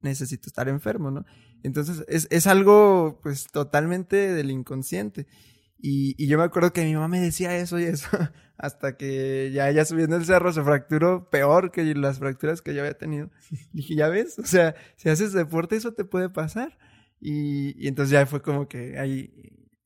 necesito 0.02 0.48
estar 0.48 0.68
enfermo, 0.68 1.12
¿no? 1.12 1.26
Entonces 1.64 2.04
es, 2.08 2.28
es 2.32 2.48
algo 2.48 3.20
pues 3.22 3.48
totalmente 3.48 4.16
del 4.16 4.52
inconsciente. 4.52 5.28
Y, 5.78 6.16
y 6.24 6.28
yo 6.28 6.38
me 6.38 6.44
acuerdo 6.44 6.74
que 6.74 6.84
mi 6.84 6.94
mamá 6.94 7.08
me 7.08 7.20
decía 7.20 7.58
eso 7.58 7.80
y 7.80 7.84
eso, 7.84 8.08
hasta 8.58 8.98
que 8.98 9.52
ya 9.54 9.70
ella 9.70 9.86
subiendo 9.86 10.16
el 10.16 10.26
cerro 10.26 10.54
se 10.54 10.64
fracturó 10.64 11.30
peor 11.30 11.72
que 11.72 11.84
las 11.96 12.20
fracturas 12.20 12.62
que 12.62 12.74
yo 12.74 12.82
había 12.82 12.98
tenido. 12.98 13.32
dije, 13.74 13.96
ya 13.96 14.08
ves, 14.10 14.38
o 14.40 14.46
sea, 14.46 14.76
si 14.96 15.10
haces 15.10 15.34
deporte 15.34 15.76
eso 15.76 15.94
te 15.94 16.06
puede 16.06 16.30
pasar. 16.30 16.78
Y, 17.20 17.76
y 17.84 17.88
entonces 17.88 18.12
ya 18.12 18.26
fue 18.26 18.42
como 18.42 18.68
que 18.68 18.98
ahí 18.98 19.32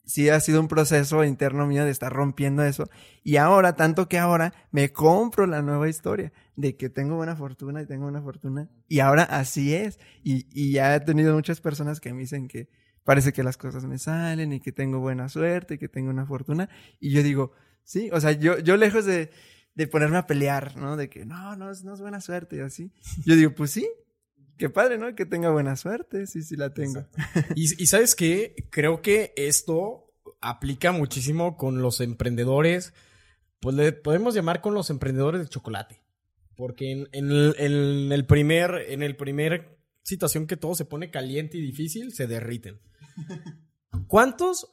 sí 0.05 0.29
ha 0.29 0.39
sido 0.39 0.61
un 0.61 0.67
proceso 0.67 1.23
interno 1.23 1.67
mío 1.67 1.83
de 1.83 1.91
estar 1.91 2.11
rompiendo 2.11 2.63
eso. 2.63 2.89
Y 3.23 3.37
ahora, 3.37 3.75
tanto 3.75 4.07
que 4.07 4.19
ahora, 4.19 4.53
me 4.71 4.91
compro 4.93 5.45
la 5.47 5.61
nueva 5.61 5.89
historia 5.89 6.31
de 6.55 6.77
que 6.77 6.89
tengo 6.89 7.15
buena 7.15 7.35
fortuna 7.35 7.81
y 7.81 7.85
tengo 7.85 8.03
buena 8.03 8.21
fortuna. 8.21 8.69
Y 8.87 8.99
ahora 8.99 9.23
así 9.23 9.73
es. 9.73 9.99
Y, 10.23 10.47
y 10.51 10.73
ya 10.73 10.95
he 10.95 10.99
tenido 10.99 11.33
muchas 11.33 11.61
personas 11.61 11.99
que 11.99 12.13
me 12.13 12.21
dicen 12.21 12.47
que 12.47 12.69
parece 13.03 13.33
que 13.33 13.43
las 13.43 13.57
cosas 13.57 13.85
me 13.85 13.97
salen 13.97 14.53
y 14.53 14.59
que 14.59 14.71
tengo 14.71 14.99
buena 14.99 15.29
suerte 15.29 15.75
y 15.75 15.77
que 15.77 15.87
tengo 15.89 16.09
una 16.09 16.25
fortuna. 16.25 16.69
Y 16.99 17.11
yo 17.11 17.23
digo, 17.23 17.51
sí, 17.83 18.09
o 18.11 18.19
sea, 18.19 18.31
yo, 18.31 18.59
yo 18.59 18.77
lejos 18.77 19.05
de, 19.05 19.29
de 19.75 19.87
ponerme 19.87 20.17
a 20.17 20.27
pelear, 20.27 20.75
¿no? 20.77 20.97
De 20.97 21.09
que 21.09 21.25
no, 21.25 21.55
no 21.55 21.71
es, 21.71 21.83
no 21.83 21.93
es 21.93 22.01
buena 22.01 22.21
suerte 22.21 22.57
y 22.57 22.59
así. 22.59 22.91
Yo 23.25 23.35
digo, 23.35 23.53
pues 23.53 23.71
sí. 23.71 23.87
Qué 24.57 24.69
padre, 24.69 24.97
¿no? 24.97 25.13
Que 25.15 25.25
tenga 25.25 25.49
buena 25.51 25.75
suerte, 25.75 26.27
sí, 26.27 26.41
sí 26.41 26.55
la 26.55 26.73
tengo. 26.73 27.05
Y, 27.55 27.83
y 27.83 27.87
sabes 27.87 28.15
qué, 28.15 28.55
creo 28.69 29.01
que 29.01 29.33
esto 29.35 30.13
aplica 30.39 30.93
muchísimo 30.93 31.57
con 31.57 31.81
los 31.81 31.99
emprendedores, 31.99 32.93
pues 33.59 33.75
le 33.75 33.91
podemos 33.91 34.33
llamar 34.33 34.61
con 34.61 34.73
los 34.73 34.89
emprendedores 34.89 35.41
de 35.41 35.49
chocolate. 35.49 36.04
Porque 36.57 36.91
en, 36.91 37.09
en 37.11 37.31
el, 37.31 37.55
en 37.57 38.11
el 38.11 38.25
primer, 38.25 38.85
en 38.89 39.03
el 39.03 39.15
primer 39.15 39.77
situación 40.03 40.47
que 40.47 40.57
todo 40.57 40.75
se 40.75 40.85
pone 40.85 41.11
caliente 41.11 41.57
y 41.57 41.61
difícil, 41.61 42.13
se 42.13 42.27
derriten. 42.27 42.79
¿Cuántos 44.07 44.67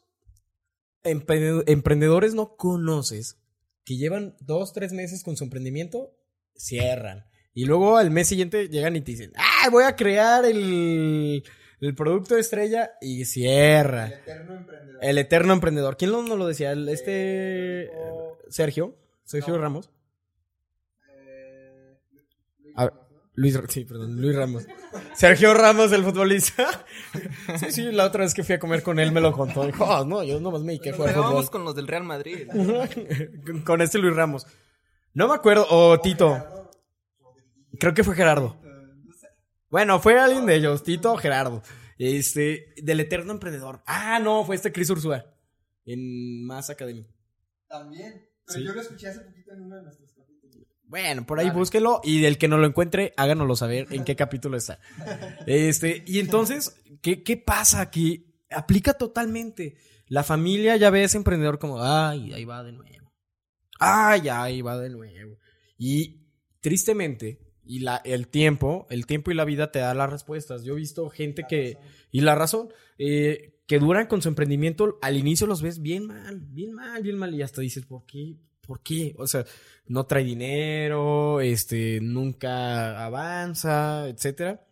empre- 1.04 1.64
emprendedores 1.66 2.34
no 2.34 2.56
conoces 2.56 3.38
que 3.84 3.96
llevan 3.96 4.36
dos, 4.40 4.72
tres 4.72 4.92
meses 4.92 5.22
con 5.24 5.36
su 5.36 5.44
emprendimiento? 5.44 6.14
Cierran. 6.56 7.24
Y 7.54 7.64
luego 7.66 7.96
al 7.98 8.10
mes 8.10 8.28
siguiente 8.28 8.68
llegan 8.68 8.96
y 8.96 9.00
te 9.00 9.12
dicen, 9.12 9.32
¡ah, 9.36 9.68
voy 9.70 9.84
a 9.84 9.96
crear 9.96 10.44
el, 10.44 11.42
el 11.80 11.94
producto 11.94 12.36
estrella! 12.36 12.92
Y 13.00 13.24
cierra. 13.24 14.06
El 15.00 15.18
eterno 15.18 15.52
emprendedor. 15.52 15.96
¿Quién 15.96 16.12
no 16.12 16.36
lo 16.36 16.46
decía? 16.46 16.72
El- 16.72 16.88
Este... 16.88 17.90
Sergio. 18.48 18.96
Sergio 19.24 19.58
Ramos. 19.58 19.90
A 22.76 22.84
ver, 22.84 22.92
Luis, 23.34 23.58
sí, 23.68 23.84
perdón, 23.84 24.20
Luis 24.20 24.34
Ramos. 24.36 24.66
Sergio 25.14 25.54
Ramos, 25.54 25.92
el 25.92 26.04
futbolista. 26.04 26.84
Sí, 27.58 27.70
sí, 27.72 27.92
la 27.92 28.06
otra 28.06 28.24
vez 28.24 28.32
que 28.34 28.42
fui 28.44 28.54
a 28.54 28.58
comer 28.58 28.82
con 28.82 28.98
él 28.98 29.12
me 29.12 29.20
lo 29.20 29.32
contó. 29.32 29.64
Dijo, 29.66 29.84
"Ah, 29.84 30.04
no, 30.06 30.22
yo 30.22 30.40
nomás 30.40 30.62
me 30.62 30.68
dediqué 30.72 30.90
a 30.90 30.94
jugar 30.94 31.12
fútbol. 31.14 31.24
Vamos 31.26 31.50
con 31.50 31.64
los 31.64 31.74
del 31.74 31.86
Real 31.86 32.04
Madrid. 32.04 32.48
con, 33.46 33.62
con 33.62 33.80
este 33.82 33.98
Luis 33.98 34.14
Ramos. 34.16 34.46
No 35.14 35.28
me 35.28 35.34
acuerdo. 35.34 35.66
O 35.70 36.00
Tito. 36.00 36.70
Creo 37.78 37.94
que 37.94 38.04
fue 38.04 38.14
Gerardo. 38.14 38.56
Bueno, 39.70 40.00
fue 40.00 40.18
alguien 40.18 40.44
de 40.46 40.54
ellos, 40.56 40.82
Tito 40.82 41.12
o 41.12 41.16
Gerardo. 41.16 41.62
Este, 41.98 42.74
del 42.82 43.00
eterno 43.00 43.32
emprendedor. 43.32 43.82
Ah, 43.86 44.18
no, 44.18 44.44
fue 44.44 44.56
este 44.56 44.72
Chris 44.72 44.90
Ursúa. 44.90 45.24
En 45.84 46.44
Mass 46.46 46.70
Academy. 46.70 47.06
También. 47.68 48.28
Pero 48.46 48.58
Sí. 48.58 48.64
yo 48.66 48.74
lo 48.74 48.80
escuché 48.80 49.08
hace 49.08 49.20
poquito 49.20 49.52
en 49.52 49.62
uno 49.62 49.76
de 49.76 49.82
nuestros 49.82 50.11
capítulos. 50.11 50.11
Bueno, 50.92 51.24
por 51.24 51.40
ahí 51.40 51.48
búsquelo 51.48 52.02
y 52.04 52.20
del 52.20 52.36
que 52.36 52.48
no 52.48 52.58
lo 52.58 52.66
encuentre, 52.66 53.14
háganoslo 53.16 53.56
saber 53.56 53.86
en 53.92 54.04
qué 54.04 54.14
capítulo 54.14 54.58
está. 54.58 54.78
Este, 55.46 56.04
y 56.06 56.18
entonces, 56.18 56.76
¿qué, 57.00 57.22
qué 57.22 57.38
pasa 57.38 57.80
aquí? 57.80 58.26
Aplica 58.50 58.92
totalmente. 58.92 59.76
La 60.08 60.22
familia 60.22 60.76
ya 60.76 60.90
ve 60.90 61.00
a 61.00 61.04
ese 61.04 61.16
emprendedor 61.16 61.58
como, 61.58 61.82
ay, 61.82 62.34
ahí 62.34 62.44
va 62.44 62.62
de 62.62 62.72
nuevo. 62.72 63.10
Ay, 63.80 64.28
ahí 64.28 64.60
va 64.60 64.76
de 64.76 64.90
nuevo. 64.90 65.38
Y 65.78 66.26
tristemente, 66.60 67.40
y 67.64 67.78
la, 67.78 68.02
el 68.04 68.28
tiempo, 68.28 68.86
el 68.90 69.06
tiempo 69.06 69.30
y 69.30 69.34
la 69.34 69.46
vida 69.46 69.72
te 69.72 69.78
da 69.78 69.94
las 69.94 70.10
respuestas. 70.10 70.62
Yo 70.62 70.74
he 70.74 70.76
visto 70.76 71.08
gente 71.08 71.46
que, 71.48 71.78
y 72.10 72.20
la 72.20 72.34
razón, 72.34 72.68
eh, 72.98 73.62
que 73.66 73.78
duran 73.78 74.08
con 74.08 74.20
su 74.20 74.28
emprendimiento, 74.28 74.98
al 75.00 75.16
inicio 75.16 75.46
los 75.46 75.62
ves 75.62 75.80
bien 75.80 76.06
mal, 76.06 76.42
bien 76.42 76.74
mal, 76.74 77.02
bien 77.02 77.16
mal, 77.16 77.34
y 77.34 77.40
hasta 77.40 77.62
dices, 77.62 77.86
¿por 77.86 78.04
qué? 78.04 78.36
¿Por 78.66 78.80
qué? 78.82 79.14
O 79.18 79.26
sea, 79.26 79.44
no 79.86 80.06
trae 80.06 80.24
dinero, 80.24 81.40
este, 81.40 82.00
nunca 82.00 83.04
avanza, 83.04 84.08
etcétera. 84.08 84.66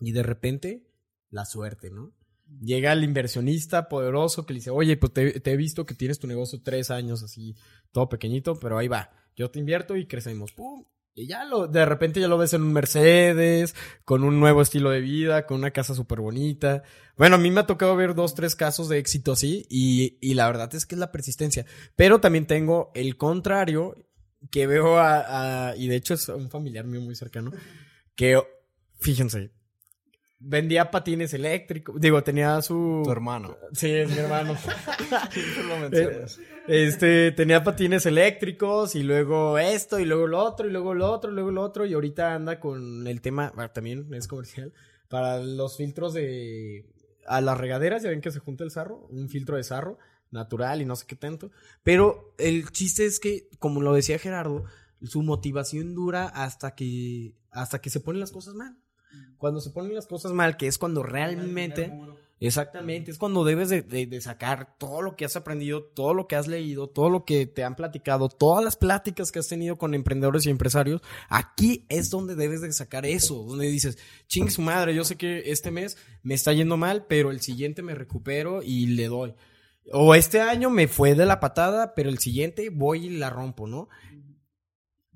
Y 0.00 0.12
de 0.12 0.22
repente, 0.22 0.86
la 1.30 1.44
suerte, 1.44 1.90
¿no? 1.90 2.12
Llega 2.60 2.92
el 2.92 3.04
inversionista 3.04 3.88
poderoso 3.88 4.46
que 4.46 4.54
le 4.54 4.58
dice, 4.60 4.70
oye, 4.70 4.96
pues 4.96 5.12
te, 5.12 5.40
te 5.40 5.52
he 5.52 5.56
visto 5.56 5.86
que 5.86 5.94
tienes 5.94 6.18
tu 6.18 6.26
negocio 6.26 6.62
tres 6.62 6.90
años 6.90 7.22
así, 7.22 7.54
todo 7.92 8.08
pequeñito, 8.08 8.58
pero 8.58 8.78
ahí 8.78 8.88
va. 8.88 9.10
Yo 9.36 9.50
te 9.50 9.58
invierto 9.58 9.96
y 9.96 10.06
crecemos. 10.06 10.52
¡Pum! 10.52 10.84
Y 11.20 11.26
ya 11.26 11.44
lo, 11.44 11.66
de 11.68 11.84
repente 11.84 12.20
ya 12.20 12.28
lo 12.28 12.38
ves 12.38 12.52
en 12.54 12.62
un 12.62 12.72
Mercedes, 12.72 13.74
con 14.04 14.24
un 14.24 14.40
nuevo 14.40 14.62
estilo 14.62 14.90
de 14.90 15.00
vida, 15.00 15.46
con 15.46 15.58
una 15.58 15.70
casa 15.70 15.94
súper 15.94 16.20
bonita. 16.20 16.82
Bueno, 17.16 17.36
a 17.36 17.38
mí 17.38 17.50
me 17.50 17.60
ha 17.60 17.66
tocado 17.66 17.94
ver 17.96 18.14
dos, 18.14 18.34
tres 18.34 18.56
casos 18.56 18.88
de 18.88 18.98
éxito 18.98 19.32
así, 19.32 19.66
y, 19.68 20.18
y 20.20 20.34
la 20.34 20.46
verdad 20.46 20.74
es 20.74 20.86
que 20.86 20.94
es 20.94 20.98
la 20.98 21.12
persistencia. 21.12 21.66
Pero 21.96 22.20
también 22.20 22.46
tengo 22.46 22.90
el 22.94 23.16
contrario, 23.16 24.06
que 24.50 24.66
veo 24.66 24.98
a, 24.98 25.68
a- 25.70 25.76
y 25.76 25.86
de 25.88 25.96
hecho 25.96 26.14
es 26.14 26.28
un 26.30 26.48
familiar 26.48 26.86
mío 26.86 27.00
muy 27.02 27.14
cercano, 27.14 27.52
que, 28.14 28.40
fíjense, 28.98 29.50
vendía 30.40 30.90
patines 30.90 31.34
eléctricos, 31.34 32.00
digo, 32.00 32.24
tenía 32.24 32.60
su... 32.62 33.02
Tu 33.04 33.12
hermano. 33.12 33.56
Sí, 33.72 33.90
es 33.90 34.10
mi 34.10 34.16
hermano. 34.16 34.56
Mencionas. 35.80 36.40
Este, 36.66 37.32
tenía 37.32 37.62
patines 37.62 38.06
eléctricos 38.06 38.94
y 38.94 39.02
luego 39.02 39.58
esto 39.58 39.98
y 39.98 40.06
luego 40.06 40.26
lo 40.26 40.38
otro 40.38 40.66
y 40.66 40.72
luego 40.72 40.94
lo 40.94 41.10
otro 41.10 41.30
y 41.30 41.34
luego 41.34 41.50
lo 41.50 41.62
otro 41.62 41.84
y 41.84 41.92
ahorita 41.92 42.34
anda 42.34 42.58
con 42.58 43.06
el 43.06 43.20
tema, 43.20 43.52
bueno, 43.54 43.70
también 43.70 44.12
es 44.14 44.26
comercial, 44.26 44.72
para 45.08 45.40
los 45.40 45.76
filtros 45.76 46.14
de 46.14 46.86
a 47.26 47.40
las 47.40 47.58
regaderas, 47.58 48.02
ya 48.02 48.08
ven 48.08 48.22
que 48.22 48.30
se 48.30 48.40
junta 48.40 48.64
el 48.64 48.70
sarro, 48.70 49.06
un 49.10 49.28
filtro 49.28 49.56
de 49.56 49.62
sarro 49.62 49.98
natural 50.30 50.80
y 50.80 50.84
no 50.84 50.96
sé 50.96 51.06
qué 51.06 51.16
tanto, 51.16 51.50
pero 51.82 52.34
el 52.38 52.70
chiste 52.70 53.04
es 53.04 53.20
que, 53.20 53.48
como 53.58 53.82
lo 53.82 53.92
decía 53.92 54.18
Gerardo, 54.18 54.64
su 55.02 55.22
motivación 55.22 55.94
dura 55.94 56.26
hasta 56.26 56.74
que 56.74 57.34
hasta 57.50 57.80
que 57.80 57.90
se 57.90 58.00
ponen 58.00 58.20
las 58.20 58.30
cosas 58.30 58.54
mal. 58.54 58.76
Cuando 59.38 59.60
se 59.60 59.70
ponen 59.70 59.94
las 59.94 60.06
cosas 60.06 60.32
mal, 60.32 60.56
que 60.56 60.66
es 60.66 60.78
cuando 60.78 61.02
realmente 61.02 61.90
Exactamente, 62.42 63.10
es 63.10 63.18
cuando 63.18 63.44
debes 63.44 63.68
de, 63.68 63.82
de- 63.82 64.06
de 64.06 64.20
sacar 64.22 64.78
todo 64.78 65.02
lo 65.02 65.14
que 65.14 65.26
has 65.26 65.36
aprendido, 65.36 65.84
todo 65.84 66.14
lo 66.14 66.26
que 66.26 66.36
has 66.36 66.48
leído, 66.48 66.88
todo 66.88 67.10
lo 67.10 67.26
que 67.26 67.44
te 67.46 67.64
han 67.64 67.76
platicado, 67.76 68.30
todas 68.30 68.64
las 68.64 68.76
pláticas 68.76 69.30
que 69.30 69.40
has 69.40 69.48
tenido 69.48 69.76
con 69.76 69.92
emprendedores 69.92 70.46
y 70.46 70.50
empresarios. 70.50 71.02
Aquí 71.28 71.84
es 71.90 72.08
donde 72.08 72.36
debes 72.36 72.62
de 72.62 72.72
sacar 72.72 73.04
eso, 73.04 73.44
donde 73.44 73.66
dices, 73.68 73.98
ching 74.26 74.50
su 74.50 74.62
madre, 74.62 74.94
yo 74.94 75.04
sé 75.04 75.16
que 75.16 75.50
este 75.50 75.70
mes 75.70 75.98
me 76.22 76.32
está 76.32 76.54
yendo 76.54 76.78
mal, 76.78 77.04
pero 77.06 77.30
el 77.30 77.40
siguiente 77.42 77.82
me 77.82 77.94
recupero 77.94 78.62
y 78.62 78.86
le 78.86 79.08
doy. 79.08 79.34
O 79.92 80.14
este 80.14 80.40
año 80.40 80.70
me 80.70 80.88
fue 80.88 81.14
de 81.14 81.26
la 81.26 81.40
patada, 81.40 81.94
pero 81.94 82.08
el 82.08 82.20
siguiente 82.20 82.70
voy 82.70 83.06
y 83.08 83.10
la 83.18 83.28
rompo, 83.28 83.66
¿no? 83.66 83.90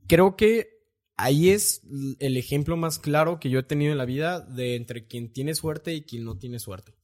Creo 0.06 0.36
que 0.36 0.73
ahí 1.16 1.50
es 1.50 1.82
el 2.18 2.36
ejemplo 2.36 2.76
más 2.76 2.98
claro 2.98 3.38
que 3.40 3.50
yo 3.50 3.60
he 3.60 3.64
tenido 3.64 3.92
en 3.92 3.98
la 3.98 4.04
vida 4.04 4.40
de 4.40 4.76
entre 4.76 5.06
quien 5.06 5.32
tiene 5.32 5.54
suerte 5.54 5.94
y 5.94 6.02
quien 6.02 6.24
no 6.24 6.38
tiene 6.38 6.58
suerte. 6.58 6.94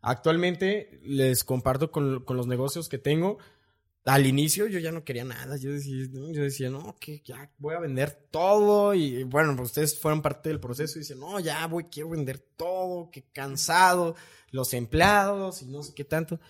Actualmente 0.00 1.00
les 1.04 1.44
comparto 1.44 1.90
con, 1.92 2.24
con 2.24 2.36
los 2.36 2.46
negocios 2.46 2.88
que 2.88 2.98
tengo. 2.98 3.38
Al 4.04 4.26
inicio 4.26 4.66
yo 4.66 4.80
ya 4.80 4.90
no 4.90 5.04
quería 5.04 5.24
nada. 5.24 5.56
Yo 5.56 5.70
decía, 5.70 6.08
no, 6.10 6.32
yo 6.32 6.42
decía, 6.42 6.70
no, 6.70 6.96
que 6.98 7.22
ya 7.24 7.52
voy 7.58 7.76
a 7.76 7.80
vender 7.80 8.26
todo. 8.32 8.94
Y 8.94 9.22
bueno, 9.22 9.54
pues 9.54 9.68
ustedes 9.68 9.98
fueron 9.98 10.20
parte 10.20 10.48
del 10.48 10.58
proceso 10.58 10.98
y 10.98 11.02
dicen, 11.02 11.20
no, 11.20 11.38
ya 11.38 11.64
voy, 11.68 11.84
quiero 11.84 12.10
vender 12.10 12.40
todo, 12.56 13.10
qué 13.12 13.22
cansado, 13.32 14.16
los 14.50 14.74
empleados 14.74 15.62
y 15.62 15.66
no 15.66 15.84
sé 15.84 15.94
qué 15.94 16.04
tanto. 16.04 16.40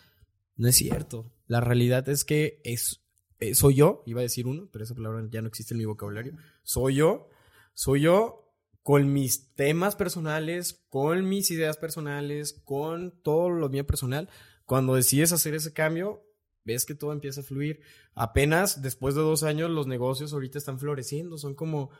No 0.56 0.68
es 0.68 0.76
cierto. 0.76 1.30
La 1.46 1.60
realidad 1.60 2.08
es 2.08 2.24
que 2.24 2.62
es, 2.64 3.02
eh, 3.38 3.54
soy 3.54 3.74
yo, 3.74 4.02
iba 4.06 4.20
a 4.20 4.22
decir 4.22 4.46
uno, 4.46 4.70
pero 4.72 4.84
esa 4.84 4.94
palabra 4.94 5.22
ya 5.30 5.42
no 5.42 5.48
existe 5.48 5.74
en 5.74 5.78
mi 5.78 5.84
vocabulario. 5.84 6.34
Soy 6.62 6.96
yo, 6.96 7.28
soy 7.74 8.02
yo 8.02 8.38
con 8.82 9.12
mis 9.12 9.54
temas 9.54 9.94
personales, 9.96 10.84
con 10.88 11.28
mis 11.28 11.50
ideas 11.50 11.76
personales, 11.76 12.60
con 12.64 13.12
todo 13.22 13.50
lo 13.50 13.68
mío 13.68 13.86
personal. 13.86 14.28
Cuando 14.66 14.94
decides 14.94 15.32
hacer 15.32 15.54
ese 15.54 15.72
cambio, 15.72 16.22
ves 16.64 16.84
que 16.84 16.94
todo 16.94 17.12
empieza 17.12 17.40
a 17.40 17.44
fluir. 17.44 17.80
Apenas 18.14 18.82
después 18.82 19.14
de 19.14 19.20
dos 19.22 19.42
años, 19.42 19.70
los 19.70 19.86
negocios 19.86 20.32
ahorita 20.32 20.58
están 20.58 20.78
floreciendo. 20.78 21.38
Son 21.38 21.54
como 21.54 21.90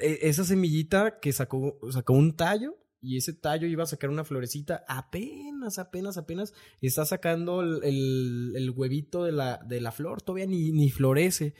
eh, 0.00 0.18
esa 0.22 0.44
semillita 0.44 1.20
que 1.20 1.32
sacó, 1.32 1.78
sacó 1.90 2.14
un 2.14 2.36
tallo 2.36 2.76
y 3.02 3.16
ese 3.16 3.32
tallo 3.32 3.66
iba 3.66 3.82
a 3.84 3.86
sacar 3.86 4.10
una 4.10 4.24
florecita. 4.24 4.84
Apenas, 4.88 5.78
apenas, 5.78 6.16
apenas 6.18 6.54
está 6.80 7.04
sacando 7.04 7.62
el, 7.62 7.82
el- 7.84 8.52
el 8.56 8.70
huevito 8.70 9.24
de 9.24 9.32
la, 9.32 9.58
de 9.66 9.80
la 9.80 9.92
flor. 9.92 10.22
Todavía 10.22 10.46
ni, 10.46 10.70
ni 10.72 10.90
florece. 10.90 11.54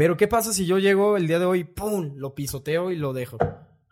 Pero 0.00 0.16
¿qué 0.16 0.28
pasa 0.28 0.54
si 0.54 0.64
yo 0.64 0.78
llego 0.78 1.18
el 1.18 1.26
día 1.26 1.38
de 1.38 1.44
hoy, 1.44 1.62
¡pum! 1.62 2.14
Lo 2.16 2.34
pisoteo 2.34 2.90
y 2.90 2.96
lo 2.96 3.12
dejo. 3.12 3.36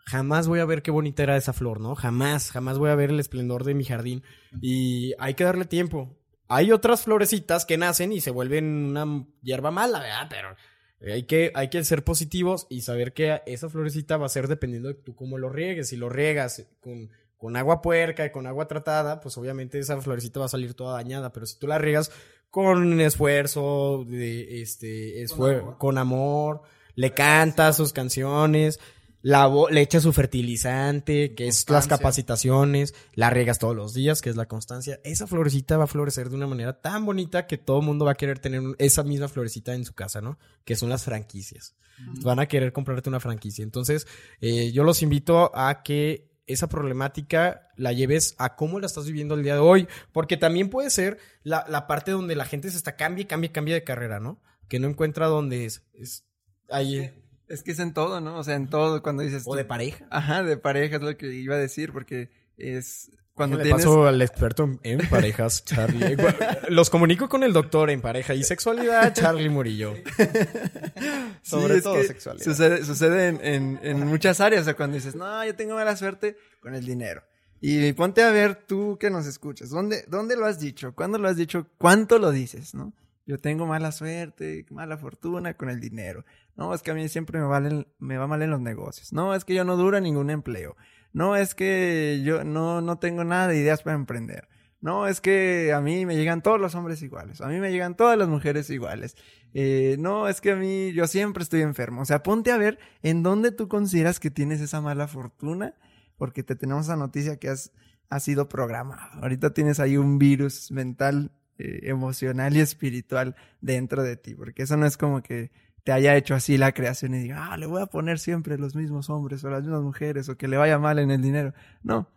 Jamás 0.07 0.47
voy 0.47 0.59
a 0.59 0.65
ver 0.65 0.81
qué 0.81 0.89
bonita 0.89 1.21
era 1.21 1.37
esa 1.37 1.53
flor, 1.53 1.79
¿no? 1.79 1.93
Jamás, 1.93 2.49
jamás 2.49 2.79
voy 2.79 2.89
a 2.89 2.95
ver 2.95 3.11
el 3.11 3.19
esplendor 3.19 3.63
de 3.63 3.75
mi 3.75 3.83
jardín. 3.83 4.23
Y 4.59 5.13
hay 5.19 5.35
que 5.35 5.43
darle 5.43 5.65
tiempo. 5.65 6.17
Hay 6.47 6.71
otras 6.71 7.03
florecitas 7.03 7.63
que 7.63 7.77
nacen 7.77 8.11
y 8.11 8.21
se 8.21 8.31
vuelven 8.31 8.65
una 8.65 9.27
hierba 9.43 9.69
mala, 9.69 9.99
¿verdad? 9.99 10.27
Pero 10.31 11.13
hay 11.13 11.27
que, 11.27 11.51
hay 11.53 11.69
que 11.69 11.83
ser 11.83 12.03
positivos 12.03 12.65
y 12.71 12.81
saber 12.81 13.13
que 13.13 13.43
esa 13.45 13.69
florecita 13.69 14.17
va 14.17 14.25
a 14.25 14.29
ser 14.29 14.47
dependiendo 14.47 14.87
de 14.87 14.95
tú 14.95 15.15
cómo 15.15 15.37
lo 15.37 15.49
riegues. 15.49 15.89
Si 15.89 15.95
lo 15.95 16.09
riegas 16.09 16.65
con, 16.79 17.11
con 17.37 17.55
agua 17.55 17.83
puerca 17.83 18.25
y 18.25 18.31
con 18.31 18.47
agua 18.47 18.67
tratada, 18.67 19.19
pues 19.19 19.37
obviamente 19.37 19.77
esa 19.77 20.01
florecita 20.01 20.39
va 20.39 20.47
a 20.47 20.49
salir 20.49 20.73
toda 20.73 20.95
dañada. 20.95 21.31
Pero 21.31 21.45
si 21.45 21.59
tú 21.59 21.67
la 21.67 21.77
riegas 21.77 22.11
con 22.49 22.99
esfuerzo, 23.01 24.05
de, 24.07 24.61
este, 24.61 25.23
esfuer- 25.23 25.77
con 25.77 25.97
amor, 25.97 26.61
le 26.95 27.13
cantas 27.13 27.77
sus 27.77 27.93
canciones, 27.93 28.79
la 29.21 29.51
le 29.69 29.81
echas 29.81 30.03
su 30.03 30.13
fertilizante, 30.13 31.35
que 31.35 31.47
es 31.47 31.69
las 31.69 31.87
capacitaciones, 31.87 32.93
la 33.13 33.29
riegas 33.29 33.59
todos 33.59 33.75
los 33.75 33.93
días, 33.93 34.21
que 34.21 34.29
es 34.29 34.35
la 34.35 34.47
constancia. 34.47 34.99
Esa 35.03 35.27
florecita 35.27 35.77
va 35.77 35.83
a 35.83 35.87
florecer 35.87 36.29
de 36.29 36.35
una 36.37 36.47
manera 36.47 36.79
tan 36.81 37.05
bonita 37.05 37.45
que 37.45 37.57
todo 37.57 37.79
el 37.81 37.85
mundo 37.85 38.05
va 38.05 38.11
a 38.11 38.15
querer 38.15 38.39
tener 38.39 38.61
esa 38.77 39.03
misma 39.03 39.27
florecita 39.27 39.75
en 39.75 39.83
su 39.85 39.93
casa, 39.93 40.21
¿no? 40.21 40.39
Que 40.63 40.75
son 40.75 40.89
las 40.89 41.03
franquicias. 41.03 41.75
Van 42.23 42.39
a 42.39 42.45
querer 42.47 42.71
comprarte 42.71 43.09
una 43.09 43.19
franquicia. 43.19 43.61
Entonces, 43.61 44.07
eh, 44.39 44.71
yo 44.71 44.85
los 44.85 45.01
invito 45.01 45.51
a 45.53 45.83
que 45.83 46.28
esa 46.53 46.67
problemática 46.67 47.69
la 47.77 47.93
lleves 47.93 48.35
a 48.37 48.55
cómo 48.55 48.79
la 48.79 48.87
estás 48.87 49.05
viviendo 49.05 49.35
el 49.35 49.43
día 49.43 49.53
de 49.53 49.59
hoy, 49.59 49.87
porque 50.11 50.35
también 50.37 50.69
puede 50.69 50.89
ser 50.89 51.17
la, 51.43 51.65
la 51.69 51.87
parte 51.87 52.11
donde 52.11 52.35
la 52.35 52.45
gente 52.45 52.69
se 52.69 52.77
está 52.77 52.95
cambia, 52.95 53.27
cambia, 53.27 53.51
cambia 53.51 53.75
de 53.75 53.83
carrera, 53.83 54.19
¿no? 54.19 54.41
Que 54.67 54.79
no 54.79 54.87
encuentra 54.87 55.27
dónde 55.27 55.65
es. 55.65 55.83
es 55.93 56.25
ahí, 56.69 57.11
Es 57.47 57.63
que 57.63 57.71
es 57.71 57.79
en 57.79 57.93
todo, 57.93 58.19
¿no? 58.21 58.37
O 58.37 58.43
sea, 58.43 58.55
en 58.55 58.67
todo 58.69 59.01
cuando 59.01 59.23
dices... 59.23 59.43
o 59.45 59.51
tú- 59.51 59.57
de 59.57 59.65
pareja. 59.65 60.05
Ajá, 60.11 60.43
de 60.43 60.57
pareja 60.57 60.97
es 60.97 61.01
lo 61.01 61.15
que 61.17 61.27
iba 61.33 61.55
a 61.55 61.59
decir, 61.59 61.91
porque 61.93 62.29
es... 62.57 63.11
Cuando 63.39 63.55
Le 63.55 63.63
tienes... 63.63 63.85
paso 63.85 64.05
al 64.05 64.21
experto 64.21 64.69
en- 64.83 65.07
parejas, 65.07 65.63
Charlie. 65.63 66.17
Los 66.67 66.89
comunico 66.89 67.29
con 67.29 67.41
el 67.43 67.53
doctor 67.53 67.89
en 67.89 68.01
pareja 68.01 68.33
y 68.33 68.43
sexualidad, 68.43 69.13
Charlie 69.13 69.47
Murillo. 69.47 69.93
Sobre 71.41 71.81
todo 71.81 72.03
sexualidad. 72.03 72.43
Sucede, 72.43 72.83
sucede 72.83 73.29
en, 73.29 73.39
en- 73.43 73.79
en 73.81 74.07
muchas 74.07 74.41
áreas. 74.41 74.63
O 74.63 74.65
sea, 74.65 74.75
cuando 74.75 74.95
dices, 74.95 75.15
no, 75.15 75.45
yo 75.45 75.55
tengo 75.55 75.75
mala 75.75 75.95
suerte 75.95 76.35
con 76.59 76.75
el 76.75 76.85
dinero. 76.85 77.23
Y 77.61 77.93
ponte 77.93 78.23
a 78.23 78.31
ver 78.31 78.55
tú 78.55 78.97
que 78.99 79.09
nos 79.09 79.25
escuchas. 79.25 79.69
¿Dónde, 79.69 80.03
¿Dónde 80.09 80.35
lo 80.35 80.45
has 80.45 80.59
dicho? 80.59 80.93
¿Cuándo 80.93 81.17
lo 81.17 81.29
has 81.29 81.37
dicho? 81.37 81.67
¿Cuánto 81.77 82.19
lo 82.19 82.31
dices? 82.31 82.73
¿No? 82.73 82.93
Yo 83.25 83.37
tengo 83.37 83.65
mala 83.65 83.93
suerte, 83.93 84.65
mala 84.69 84.97
fortuna 84.97 85.53
con 85.53 85.69
el 85.69 85.79
dinero. 85.79 86.25
No, 86.57 86.73
es 86.73 86.81
que 86.81 86.91
a 86.91 86.93
mí 86.93 87.07
siempre 87.07 87.39
me, 87.39 87.45
valen, 87.45 87.87
me 87.99 88.17
va 88.17 88.27
mal 88.27 88.41
en 88.41 88.49
los 88.49 88.59
negocios. 88.59 89.13
No, 89.13 89.33
es 89.33 89.45
que 89.45 89.53
yo 89.53 89.63
no 89.63 89.77
duro 89.77 89.99
ningún 90.01 90.29
empleo. 90.29 90.75
No, 91.13 91.35
es 91.35 91.55
que 91.55 92.21
yo 92.23 92.43
no, 92.43 92.81
no 92.81 92.99
tengo 92.99 93.23
nada 93.23 93.47
de 93.47 93.57
ideas 93.57 93.83
para 93.83 93.95
emprender. 93.95 94.47
No, 94.81 95.07
es 95.07 95.19
que 95.19 95.73
a 95.73 95.81
mí 95.81 96.05
me 96.05 96.15
llegan 96.15 96.41
todos 96.41 96.59
los 96.59 96.73
hombres 96.75 97.01
iguales. 97.01 97.41
A 97.41 97.47
mí 97.47 97.59
me 97.59 97.71
llegan 97.71 97.97
todas 97.97 98.17
las 98.17 98.29
mujeres 98.29 98.69
iguales. 98.69 99.15
Eh, 99.53 99.97
no, 99.99 100.29
es 100.29 100.39
que 100.39 100.51
a 100.51 100.55
mí 100.55 100.93
yo 100.93 101.05
siempre 101.07 101.43
estoy 101.43 101.61
enfermo. 101.61 102.01
O 102.01 102.05
sea, 102.05 102.23
ponte 102.23 102.51
a 102.51 102.57
ver 102.57 102.79
en 103.01 103.21
dónde 103.21 103.51
tú 103.51 103.67
consideras 103.67 104.19
que 104.19 104.31
tienes 104.31 104.61
esa 104.61 104.79
mala 104.79 105.07
fortuna, 105.07 105.75
porque 106.17 106.43
te 106.43 106.55
tenemos 106.55 106.85
esa 106.85 106.95
noticia 106.95 107.37
que 107.37 107.49
has, 107.49 107.73
has 108.09 108.23
sido 108.23 108.47
programado. 108.47 109.21
Ahorita 109.21 109.53
tienes 109.53 109.81
ahí 109.81 109.97
un 109.97 110.17
virus 110.17 110.71
mental, 110.71 111.31
eh, 111.57 111.81
emocional 111.89 112.55
y 112.55 112.61
espiritual 112.61 113.35
dentro 113.59 114.01
de 114.03 114.15
ti, 114.15 114.33
porque 114.33 114.63
eso 114.63 114.77
no 114.77 114.85
es 114.85 114.95
como 114.95 115.21
que 115.21 115.51
te 115.83 115.91
haya 115.91 116.15
hecho 116.15 116.35
así 116.35 116.57
la 116.57 116.73
creación 116.73 117.15
y 117.15 117.19
diga, 117.19 117.51
ah, 117.51 117.57
le 117.57 117.65
voy 117.65 117.81
a 117.81 117.87
poner 117.87 118.19
siempre 118.19 118.57
los 118.57 118.75
mismos 118.75 119.09
hombres 119.09 119.43
o 119.43 119.49
las 119.49 119.63
mismas 119.63 119.81
mujeres 119.81 120.29
o 120.29 120.37
que 120.37 120.47
le 120.47 120.57
vaya 120.57 120.77
mal 120.79 120.99
en 120.99 121.11
el 121.11 121.21
dinero. 121.21 121.53
No. 121.83 122.07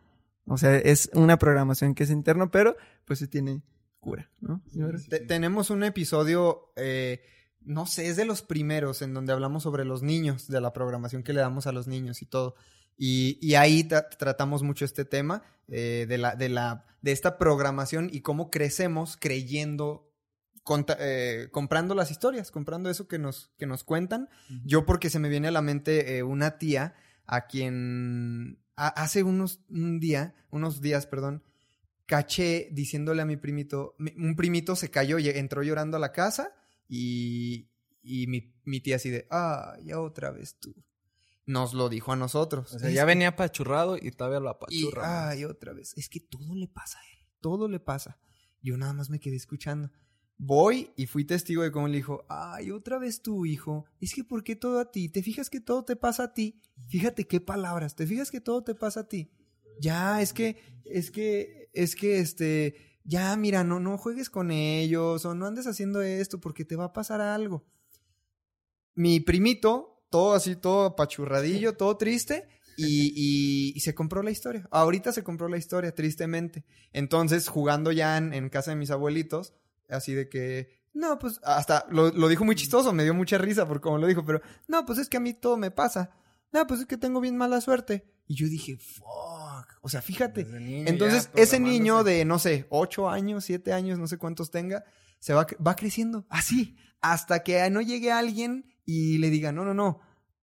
O 0.47 0.59
sea, 0.59 0.77
es 0.77 1.11
una 1.15 1.39
programación 1.39 1.95
que 1.95 2.03
es 2.03 2.11
interno, 2.11 2.51
pero 2.51 2.77
pues 3.05 3.21
sí 3.21 3.29
tiene 3.29 3.63
cura, 4.01 4.29
¿no? 4.41 4.61
tenemos 5.29 5.71
un 5.71 5.85
episodio, 5.85 6.73
eh, 6.75 7.23
no 7.61 7.87
sé, 7.87 8.09
es 8.09 8.17
de 8.17 8.25
los 8.25 8.43
primeros 8.43 9.01
en 9.01 9.15
donde 9.15 9.33
hablamos 9.33 9.63
sobre 9.63 9.85
los 9.85 10.03
niños, 10.03 10.49
de 10.49 10.61
la 10.61 10.73
programación 10.73 11.23
que 11.23 11.33
le 11.33 11.41
damos 11.41 11.69
a 11.69 11.73
los 11.73 11.87
niños 11.87 12.21
y 12.21 12.27
todo. 12.27 12.57
Y, 12.99 13.39
y 13.41 13.55
ahí 13.55 13.85
tra- 13.85 14.09
tratamos 14.19 14.65
mucho 14.65 14.85
este 14.85 15.05
tema 15.05 15.45
eh, 15.69 16.07
de, 16.09 16.19
la, 16.19 16.35
de, 16.35 16.49
la, 16.49 16.85
de 17.01 17.13
esta 17.13 17.39
programación 17.39 18.11
y 18.13 18.23
cómo 18.23 18.51
crecemos 18.51 19.17
creyendo, 19.17 20.12
conta- 20.63 20.97
eh, 21.01 21.49
comprando 21.51 21.95
las 21.95 22.11
historias, 22.11 22.51
comprando 22.51 22.91
eso 22.91 23.09
que 23.09 23.19
nos, 23.19 23.51
que 23.59 23.67
nos 23.67 23.85
cuentan. 23.85 24.29
Yo 24.65 24.85
porque 24.87 25.11
se 25.11 25.19
me 25.19 25.29
viene 25.29 25.49
a 25.49 25.53
la 25.53 25.63
mente 25.63 26.17
eh, 26.19 26.23
una 26.23 26.59
tía 26.59 26.95
a 27.27 27.47
quien 27.47 28.59
a- 28.77 28.89
hace 28.89 29.23
unos 29.23 29.61
un 29.69 30.01
día, 30.01 30.35
unos 30.51 30.81
días, 30.81 31.07
perdón, 31.07 31.43
caché 32.07 32.69
diciéndole 32.73 33.23
a 33.23 33.27
mi 33.27 33.37
primito, 33.37 33.95
mi- 33.99 34.15
un 34.17 34.35
primito 34.37 34.77
se 34.77 34.91
cayó 34.91 35.19
y 35.19 35.29
entró 35.29 35.63
llorando 35.63 35.97
a 35.97 36.01
la 36.01 36.13
casa 36.13 36.53
y, 36.89 37.69
y 38.03 38.27
mi, 38.27 38.55
mi 38.65 38.81
tía 38.81 38.97
así 38.97 39.11
de, 39.11 39.27
ah, 39.31 39.77
ya 39.85 40.01
otra 40.01 40.31
vez 40.31 40.57
tú. 40.59 40.75
nos 41.47 41.75
lo 41.75 41.89
dijo 41.89 42.13
a 42.13 42.17
nosotros. 42.17 42.73
O 42.75 42.79
sea, 42.79 42.91
ya 42.91 43.05
venía 43.05 43.29
apachurrado 43.29 43.97
y 44.01 44.11
todavía 44.13 44.41
lo 44.41 44.49
Y, 44.49 44.53
apachurra. 44.53 45.29
ay, 45.31 45.45
otra 45.45 45.73
vez. 45.73 45.93
Es 45.97 46.09
que 46.09 46.21
todo 46.21 46.55
le 46.55 46.69
pasa 46.69 46.99
a 46.99 47.03
él. 47.03 47.27
Todo 47.41 47.69
le 47.69 47.81
pasa. 47.81 48.19
Yo 48.63 48.77
nada 48.77 48.93
más 48.93 49.11
me 49.11 49.19
quedé 49.19 49.37
escuchando. 49.37 49.91
Voy 50.39 50.91
y 50.97 51.07
fui 51.07 51.25
testigo 51.25 51.63
de 51.63 51.71
cómo 51.71 51.87
le 51.87 51.97
dijo, 51.97 52.25
ay, 52.29 52.73
otra 52.73 52.99
vez 52.99 53.23
tú, 53.23 53.47
hijo. 53.47 53.85
Es 54.01 54.13
que 54.15 54.25
¿por 54.25 54.43
qué 54.43 54.57
todo 54.57 54.81
a 54.81 54.91
ti? 54.91 55.09
¿Te 55.09 55.23
fijas 55.23 55.49
que 55.51 55.61
todo 55.61 55.85
te 55.85 55.95
pasa 55.95 56.25
a 56.25 56.35
ti? 56.35 56.61
Fíjate 56.89 57.27
qué 57.29 57.41
palabras. 57.41 57.95
¿Te 57.95 58.07
fijas 58.07 58.31
que 58.31 58.41
todo 58.41 58.65
te 58.65 58.75
pasa 58.75 59.01
a 59.01 59.09
ti? 59.09 59.31
Ya, 59.81 60.21
es 60.21 60.33
que, 60.33 60.57
es 60.85 61.11
que, 61.11 61.71
es 61.73 61.95
que, 61.95 62.19
este, 62.19 62.75
ya, 63.05 63.37
mira, 63.37 63.63
no, 63.63 63.79
no 63.79 63.97
juegues 63.99 64.31
con 64.31 64.51
ellos 64.51 65.25
o 65.25 65.35
no 65.35 65.47
andes 65.47 65.67
haciendo 65.67 66.03
esto 66.03 66.41
porque 66.41 66.65
te 66.65 66.77
va 66.77 66.87
a 66.87 66.93
pasar 66.93 67.21
algo. 67.21 67.65
Mi 68.95 69.21
primito, 69.21 70.05
todo 70.11 70.35
así, 70.35 70.57
todo 70.57 70.85
apachurradillo, 70.85 71.77
todo 71.77 71.97
triste, 71.97 72.47
y, 72.77 73.13
y- 73.15 73.73
y 73.77 73.81
se 73.81 73.95
compró 73.95 74.23
la 74.23 74.31
historia. 74.31 74.69
Ahorita 74.71 75.13
se 75.13 75.23
compró 75.23 75.49
la 75.49 75.57
historia, 75.59 75.95
tristemente. 75.95 76.65
Entonces, 76.93 77.49
jugando 77.49 77.93
ya 77.93 78.17
en, 78.19 78.33
en 78.35 78.49
casa 78.51 78.71
de 78.73 78.77
mis 78.77 78.91
abuelitos, 78.91 79.55
así 79.89 80.15
de 80.15 80.29
que, 80.29 80.81
no, 80.95 81.19
pues, 81.19 81.41
hasta 81.45 81.87
lo, 81.91 82.11
lo 82.11 82.29
dijo 82.29 82.45
muy 82.45 82.55
chistoso, 82.55 82.93
me 82.93 83.05
dio 83.05 83.15
mucha 83.15 83.39
risa 83.39 83.67
por 83.67 83.81
cómo 83.81 83.99
lo 83.99 84.07
dijo, 84.07 84.25
pero, 84.25 84.41
no, 84.69 84.85
pues 84.85 84.99
es 84.99 85.09
que 85.09 85.17
a 85.17 85.21
mí 85.21 85.33
todo 85.35 85.57
me 85.57 85.71
pasa. 85.71 86.11
No, 86.53 86.67
pues 86.67 86.81
es 86.81 86.87
que 86.87 86.97
tengo 86.99 87.21
bien 87.21 87.37
mala 87.37 87.61
suerte. 87.63 88.05
Y 88.27 88.35
yo 88.37 88.47
dije, 88.47 88.77
fuck. 88.77 89.67
O 89.81 89.89
sea, 89.89 90.03
fíjate. 90.03 90.43
Entonces, 90.89 91.31
ese 91.43 91.57
niño 91.73 92.05
de, 92.05 92.25
no 92.25 92.39
sé, 92.39 92.67
8 92.71 93.09
años, 93.11 93.45
7 93.45 93.73
años, 93.73 93.99
no 93.99 94.07
sé 94.07 94.19
cuántos 94.19 94.51
tenga, 94.51 94.85
se 95.19 95.33
va, 95.35 95.47
va 95.67 95.77
creciendo 95.77 96.27
así, 96.29 96.77
hasta 97.01 97.43
que 97.43 97.69
no 97.71 97.81
llegue 97.81 98.13
alguien 98.13 98.67
y 98.85 99.19
le 99.19 99.31
diga, 99.31 99.51
no, 99.53 99.65
no, 99.65 99.73
no, 99.75 100.01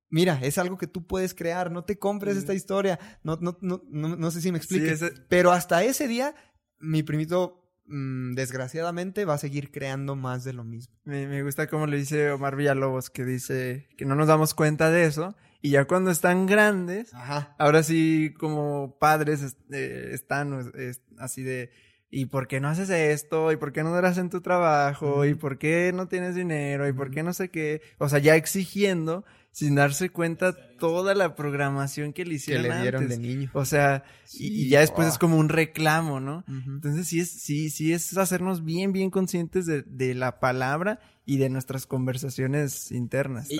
mira, 0.10 0.39
es 0.41 0.58
algo 0.58 0.78
que 0.78 0.88
tú 0.88 1.06
puedes 1.06 1.34
crear, 1.34 1.71
no 1.71 1.84
te 1.84 1.99
compres 1.99 2.38
esta 2.38 2.54
historia, 2.54 2.97
no, 3.23 3.38
no, 3.41 3.58
no, 3.62 3.82
no, 3.89 4.15
no 4.15 4.32
sé 4.32 4.41
si 4.41 4.52
me 4.52 4.58
explique, 4.58 4.91
ese- 4.91 5.12
pero 5.30 5.52
hasta 5.52 5.84
ese 5.84 6.08
día, 6.08 6.34
mi 6.80 7.04
primito, 7.04 7.59
mm, 7.89 8.34
desgraciadamente, 8.36 9.25
va 9.25 9.34
a 9.34 9.38
seguir 9.39 9.71
creando 9.71 10.15
más 10.15 10.43
de 10.43 10.54
lo 10.54 10.63
mismo. 10.63 10.93
Me, 11.04 11.28
me 11.28 11.43
gusta 11.43 11.67
cómo 11.67 11.88
le 11.88 11.97
dice 11.97 12.32
Omar 12.32 12.56
Villalobos, 12.56 13.10
que 13.10 13.25
dice 13.25 13.88
que 13.97 14.06
no 14.06 14.15
nos 14.15 14.28
damos 14.28 14.54
cuenta 14.54 14.89
de 14.91 15.06
eso. 15.06 15.36
Y 15.62 15.71
ya 15.71 15.86
cuando 15.86 16.10
están 16.12 16.45
grandes, 16.45 17.13
Ajá. 17.13 17.54
ahora 17.60 17.84
sí 17.84 18.34
como 18.39 18.97
padres 18.99 19.41
es- 19.41 19.58
eh, 19.71 20.12
están 20.13 20.71
es 20.75 21.02
así 21.17 21.43
de... 21.43 21.69
¿Y 22.12 22.25
por 22.25 22.47
qué 22.47 22.60
no 22.60 22.69
haces 22.69 22.89
esto? 22.89 23.52
¿Y 23.52 23.58
por 23.58 23.71
qué 23.71 23.84
no 23.84 23.93
duras 23.93 24.17
en 24.17 24.32
tu 24.32 24.41
trabajo? 24.41 25.25
¿Y 25.25 25.36
por 25.36 25.60
qué 25.60 25.91
no 25.93 26.08
tienes 26.08 26.34
dinero? 26.34 26.88
¿Y 26.88 26.93
por 26.93 27.12
qué 27.12 27.21
no 27.21 27.34
sé 27.34 27.49
qué? 27.52 27.84
O 27.99 28.10
sea, 28.10 28.17
ya 28.17 28.36
exigiendo 28.36 29.25
sin 29.52 29.76
darse 29.76 30.10
cuenta 30.10 30.56
toda 30.78 31.14
la 31.16 31.36
programación 31.36 32.14
que 32.14 32.24
le 32.24 32.30
Que 32.32 32.36
hicieron 32.36 32.64
le 32.70 32.82
dieron 32.82 33.04
antes. 33.04 33.18
de 33.20 33.24
niño. 33.28 33.50
O 33.54 33.66
sea, 33.66 34.04
y- 34.34 34.38
Sí, 34.38 34.48
y, 34.66 34.70
ya 34.70 34.80
después 34.82 35.08
es 35.08 35.18
como 35.18 35.38
un 35.38 35.50
reclamo, 35.50 36.20
¿no? 36.20 36.46
Entonces 36.48 37.08
sí 37.08 37.20
es, 37.20 37.30
sí, 37.30 37.70
sí 37.70 37.92
es 37.94 38.16
hacernos 38.18 38.64
bien, 38.64 38.94
bien 38.94 39.10
conscientes 39.10 39.66
de, 39.66 39.82
de 39.84 40.14
la 40.16 40.40
palabra 40.40 41.00
y 41.26 41.38
de 41.38 41.50
nuestras 41.50 41.86
conversaciones 41.86 42.92
internas 42.92 43.50
y- 43.50 43.58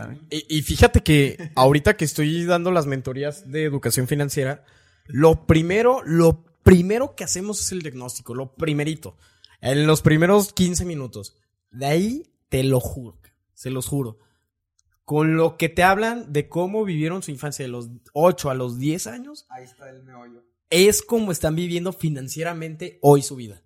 y 0.58 0.62
fíjate 0.62 1.02
que 1.02 1.52
ahorita 1.56 1.96
que 1.98 2.06
estoy 2.06 2.46
dando 2.46 2.72
las 2.72 2.86
mentorías 2.86 3.50
de 3.52 3.64
educación 3.64 4.08
financiera, 4.08 4.64
lo 5.08 5.46
primero, 5.48 6.02
lo 6.06 6.46
primero 6.64 7.16
que 7.16 7.24
hacemos 7.24 7.60
es 7.62 7.72
el 7.72 7.82
diagnóstico, 7.82 8.36
lo 8.36 8.54
primerito. 8.56 9.18
En 9.62 9.88
los 9.88 10.02
primeros 10.02 10.54
15 10.54 10.86
minutos. 10.86 11.36
De 11.72 11.86
ahí 11.86 12.32
te 12.48 12.64
lo 12.64 12.80
juro, 12.80 13.20
se 13.54 13.70
los 13.70 13.88
juro. 13.88 14.18
Con 15.10 15.38
lo 15.38 15.58
que 15.58 15.70
te 15.70 15.82
hablan 15.82 16.32
de 16.32 16.48
cómo 16.48 16.86
vivieron 16.86 17.24
su 17.24 17.32
infancia 17.32 17.66
de 17.66 17.70
los 17.72 17.90
8 18.14 18.52
a 18.52 18.54
los 18.54 18.78
10 18.78 19.08
años, 19.08 19.48
Ahí 19.50 19.64
está 19.64 19.90
el 19.90 20.04
meollo. 20.04 20.44
es 20.70 21.02
como 21.02 21.32
están 21.32 21.56
viviendo 21.56 21.92
financieramente 21.94 23.00
hoy 23.02 23.24
su 23.24 23.36
vida. 23.36 23.64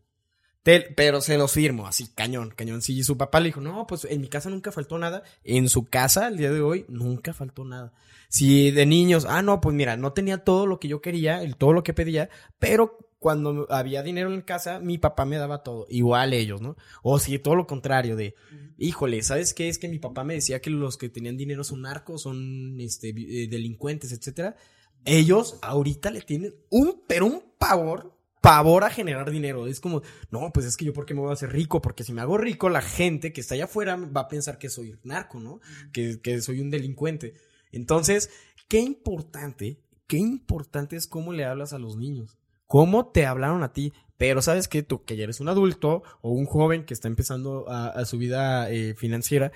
Te- 0.63 0.93
pero 0.95 1.19
se 1.19 1.38
los 1.38 1.51
firmo, 1.51 1.86
así, 1.86 2.08
cañón, 2.15 2.53
cañón. 2.56 2.82
Si 2.82 3.03
su 3.03 3.17
papá 3.17 3.41
le 3.41 3.47
dijo, 3.47 3.60
no, 3.60 3.86
pues 3.86 4.06
en 4.06 4.21
mi 4.21 4.29
casa 4.29 4.49
nunca 4.49 4.71
faltó 4.71 4.97
nada, 4.97 5.23
en 5.43 5.67
su 5.67 5.84
casa, 5.89 6.29
el 6.29 6.38
día 6.38 6.49
de 6.53 6.62
hoy, 6.62 6.86
nunca 6.88 7.34
faltó 7.34 7.65
nada. 7.65 7.91
Si 8.29 8.71
de 8.71 8.86
niños, 8.86 9.25
ah, 9.27 9.41
no, 9.41 9.60
pues 9.60 9.75
mira, 9.75 9.97
no 9.97 10.13
tenía 10.13 10.38
todo 10.45 10.65
lo 10.65 10.79
que 10.79 10.88
yo 10.88 11.01
quería, 11.01 11.43
el, 11.43 11.58
todo 11.58 11.73
lo 11.73 11.84
que 11.84 11.93
pedía, 11.93 12.29
pero 12.58 12.97
cuando 13.24 13.66
había 13.70 14.04
dinero 14.04 14.34
en 14.34 14.42
casa, 14.42 14.82
mi 14.82 14.98
papá 14.98 15.24
me 15.24 15.38
daba 15.38 15.64
todo, 15.64 15.88
igual 15.90 16.34
ellos, 16.34 16.60
¿no? 16.60 16.76
O 17.04 17.20
si 17.20 17.40
todo 17.40 17.56
lo 17.56 17.66
contrario, 17.66 18.18
de, 18.18 18.36
híjole, 18.78 19.24
¿sabes 19.24 19.54
qué? 19.54 19.70
Es 19.70 19.78
que 19.78 19.88
mi 19.88 19.98
papá 19.98 20.26
me 20.26 20.34
decía 20.34 20.60
que 20.60 20.70
los 20.70 20.98
que 20.98 21.08
tenían 21.08 21.38
dinero 21.38 21.64
son 21.64 21.84
narcos, 21.84 22.24
son 22.24 22.82
este, 22.82 23.12
eh, 23.12 23.48
delincuentes, 23.48 24.12
etcétera. 24.12 24.58
Ellos 25.06 25.58
ahorita 25.62 26.12
le 26.12 26.20
tienen 26.20 26.54
un, 26.70 27.02
pero 27.08 27.28
un 27.28 27.44
pavor, 27.58 28.14
pavor 28.42 28.84
a 28.84 28.90
generar 28.90 29.32
dinero. 29.32 29.68
Es 29.68 29.80
como, 29.80 30.02
no, 30.30 30.52
pues 30.54 30.66
es 30.66 30.76
que 30.76 30.84
yo, 30.84 30.92
¿por 30.92 31.06
qué 31.06 31.14
me 31.14 31.22
voy 31.22 31.30
a 31.30 31.34
hacer 31.34 31.54
rico? 31.54 31.82
Porque 31.82 32.04
si 32.04 32.12
me 32.12 32.20
hago 32.20 32.38
rico, 32.38 32.68
la 32.68 32.82
gente 32.82 33.32
que 33.32 33.40
está 33.40 33.56
allá 33.56 33.66
afuera 33.66 33.96
va 33.96 34.22
a 34.22 34.28
pensar 34.28 34.58
que 34.58 34.70
soy 34.70 35.00
narco, 35.04 35.40
¿no? 35.40 35.62
Que, 35.94 36.20
que 36.22 36.42
soy 36.42 36.60
un 36.60 36.70
delincuente. 36.70 37.36
Entonces, 37.72 38.30
qué 38.68 38.80
importante, 38.80 39.80
qué 40.08 40.18
importante 40.18 40.98
es 40.98 41.08
cómo 41.08 41.32
le 41.32 41.46
hablas 41.46 41.72
a 41.72 41.80
los 41.80 41.96
niños. 41.96 42.38
Cómo 42.67 43.12
te 43.12 43.26
hablaron 43.26 43.63
a 43.63 43.73
ti. 43.73 43.93
Pero 44.17 44.41
sabes 44.41 44.67
que 44.67 44.84
tú, 44.84 45.04
que 45.04 45.17
ya 45.17 45.23
eres 45.23 45.39
un 45.39 45.49
adulto 45.49 46.04
o 46.21 46.32
un 46.32 46.45
joven 46.45 46.86
que 46.86 46.93
está 46.93 47.08
empezando 47.08 47.65
a, 47.67 48.06
su 48.06 48.17
vida 48.17 48.69
eh, 48.69 48.93
financiera, 48.93 49.52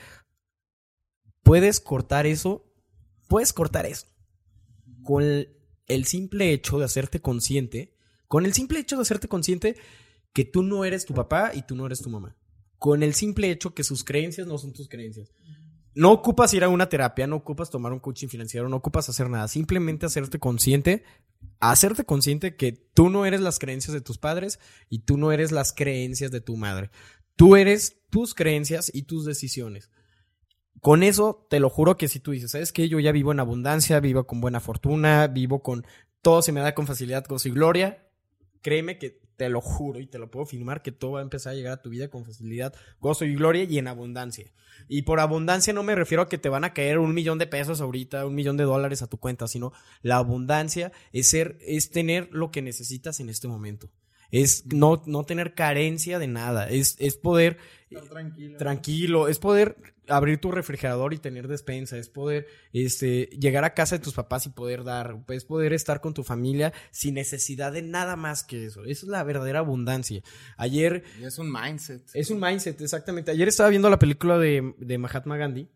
puedes 1.44 1.80
cortar 1.80 2.26
eso, 2.26 2.66
puedes 3.28 3.54
cortar 3.54 3.86
eso 3.86 4.08
con 5.08 5.24
el, 5.24 5.58
el 5.88 6.04
simple 6.04 6.52
hecho 6.52 6.80
de 6.80 6.86
hacerte 6.86 7.22
consciente, 7.22 7.96
con 8.28 8.46
el 8.46 8.54
simple 8.54 8.80
hecho 8.80 8.98
de 8.98 9.04
hacerte 9.04 9.30
consciente 9.30 9.78
que 10.34 10.44
tú 10.44 10.64
no 10.64 10.84
eres 10.84 11.06
tu 11.06 11.14
papá 11.14 11.52
y 11.54 11.62
tú 11.62 11.76
no 11.76 11.86
eres 11.86 12.02
tu 12.02 12.10
mamá. 12.10 12.36
Con 12.78 13.04
el 13.04 13.14
simple 13.14 13.50
hecho 13.50 13.74
que 13.74 13.86
sus 13.86 14.04
creencias 14.04 14.48
no 14.48 14.58
son 14.58 14.74
tus 14.74 14.90
creencias. 14.90 15.32
No 15.98 16.12
ocupas 16.12 16.54
ir 16.54 16.64
a 16.64 16.70
una 16.70 16.90
terapia, 16.90 17.26
no 17.26 17.38
ocupas 17.38 17.72
tomar 17.72 17.92
un 17.92 17.98
coaching 17.98 18.28
financiero, 18.28 18.70
no 18.70 18.76
ocupas 18.76 19.10
hacer 19.10 19.32
nada. 19.32 19.48
Simplemente 19.48 20.06
hacerte 20.06 20.38
consciente, 20.38 21.04
hacerte 21.60 22.06
consciente 22.06 22.56
que 22.56 22.72
tú 22.72 23.10
no 23.10 23.26
eres 23.26 23.42
las 23.42 23.58
creencias 23.58 23.94
de 23.94 24.02
tus 24.02 24.20
padres 24.20 24.60
y 24.90 25.00
tú 25.00 25.18
no 25.18 25.32
eres 25.32 25.52
las 25.52 25.74
creencias 25.74 26.30
de 26.30 26.40
tu 26.40 26.56
madre. 26.56 26.92
Tú 27.36 27.56
eres 27.56 27.98
tus 28.12 28.36
creencias 28.36 28.92
y 28.94 29.04
tus 29.04 29.26
decisiones. 29.26 29.90
Con 30.82 31.02
eso, 31.02 31.48
te 31.50 31.60
lo 31.60 31.68
juro 31.72 31.98
que 31.98 32.08
si 32.08 32.20
tú 32.20 32.30
dices, 32.30 32.52
¿sabes 32.52 32.72
qué? 32.72 32.88
Yo 32.88 33.00
ya 33.00 33.12
vivo 33.12 33.32
en 33.32 33.40
abundancia, 33.40 34.00
vivo 34.00 34.28
con 34.28 34.40
buena 34.40 34.60
fortuna, 34.60 35.26
vivo 35.26 35.64
con 35.64 35.84
todo 36.22 36.44
se 36.44 36.52
me 36.52 36.60
da 36.60 36.76
con 36.76 36.86
facilidad, 36.86 37.26
gozo 37.28 37.48
y 37.48 37.54
gloria. 37.54 38.08
Créeme 38.62 39.00
que 39.00 39.20
te 39.38 39.50
lo 39.50 39.62
juro 39.62 40.00
y 40.00 40.08
te 40.08 40.20
lo 40.20 40.30
puedo 40.30 40.46
firmar 40.46 40.82
que 40.82 40.92
todo 40.92 41.12
va 41.12 41.20
a 41.20 41.24
empezar 41.24 41.54
a 41.54 41.56
llegar 41.56 41.74
a 41.74 41.82
tu 41.82 41.90
vida 41.90 42.10
con 42.10 42.26
facilidad, 42.26 42.74
gozo 43.00 43.24
y 43.24 43.36
gloria 43.36 43.64
y 43.64 43.78
en 43.78 43.88
abundancia. 43.88 44.52
Y 44.88 45.04
por 45.04 45.20
abundancia 45.20 45.74
no 45.74 45.84
me 45.84 45.96
refiero 45.96 46.24
a 46.24 46.30
que 46.30 46.38
te 46.38 46.50
van 46.50 46.64
a 46.64 46.74
caer 46.74 46.98
un 46.98 47.14
millón 47.14 47.38
de 47.38 47.48
pesos 47.48 47.80
ahorita, 47.80 48.26
un 48.26 48.36
millón 48.36 48.58
de 48.58 48.64
dólares 48.64 49.02
a 49.02 49.08
tu 49.08 49.18
cuenta, 49.18 49.48
sino 49.48 49.74
la 50.02 50.18
abundancia 50.18 50.92
es 51.14 51.30
ser, 51.30 51.58
es 51.62 51.90
tener 51.90 52.30
lo 52.32 52.52
que 52.52 52.62
necesitas 52.62 53.20
en 53.20 53.30
este 53.30 53.48
momento. 53.48 53.90
Es 54.32 54.66
no, 54.68 55.02
no 55.06 55.24
tener 55.24 55.54
carencia 55.54 56.20
de 56.20 56.28
nada. 56.28 56.70
Es, 56.70 56.96
es 57.00 57.18
poder 57.18 57.58
tranquilo. 58.10 58.58
tranquilo, 58.58 59.28
es 59.28 59.40
poder 59.40 59.78
abrir 60.10 60.40
tu 60.40 60.52
refrigerador 60.52 61.14
y 61.14 61.18
tener 61.18 61.48
despensa, 61.48 61.98
es 61.98 62.10
poder 62.10 62.48
este, 62.74 63.26
llegar 63.40 63.64
a 63.64 63.74
casa 63.74 63.98
de 63.98 64.04
tus 64.04 64.14
papás 64.14 64.46
y 64.46 64.50
poder 64.50 64.84
dar, 64.84 65.18
es 65.30 65.46
poder 65.46 65.74
estar 65.74 66.02
con 66.02 66.14
tu 66.14 66.24
familia 66.24 66.74
sin 66.92 67.16
necesidad 67.16 67.74
de 67.74 67.82
nada 67.82 68.16
más 68.16 68.44
que 68.44 68.66
eso. 68.66 68.84
Esa 68.86 69.06
es 69.06 69.10
la 69.10 69.24
verdadera 69.24 69.60
abundancia. 69.60 70.22
Ayer, 70.58 71.04
Y 71.20 71.26
es 71.26 71.38
un 71.38 71.52
mindset. 71.52 72.04
es 72.14 72.30
un 72.30 72.40
mindset, 72.40 72.80
exactamente. 72.82 73.32
Ayer 73.32 73.48
estaba 73.48 73.70
viendo 73.70 73.90
la 73.90 74.00
película 74.00 74.38
de, 74.38 74.74
de 74.78 74.98
Mahatma 74.98 75.38
Gandhi. 75.38 75.70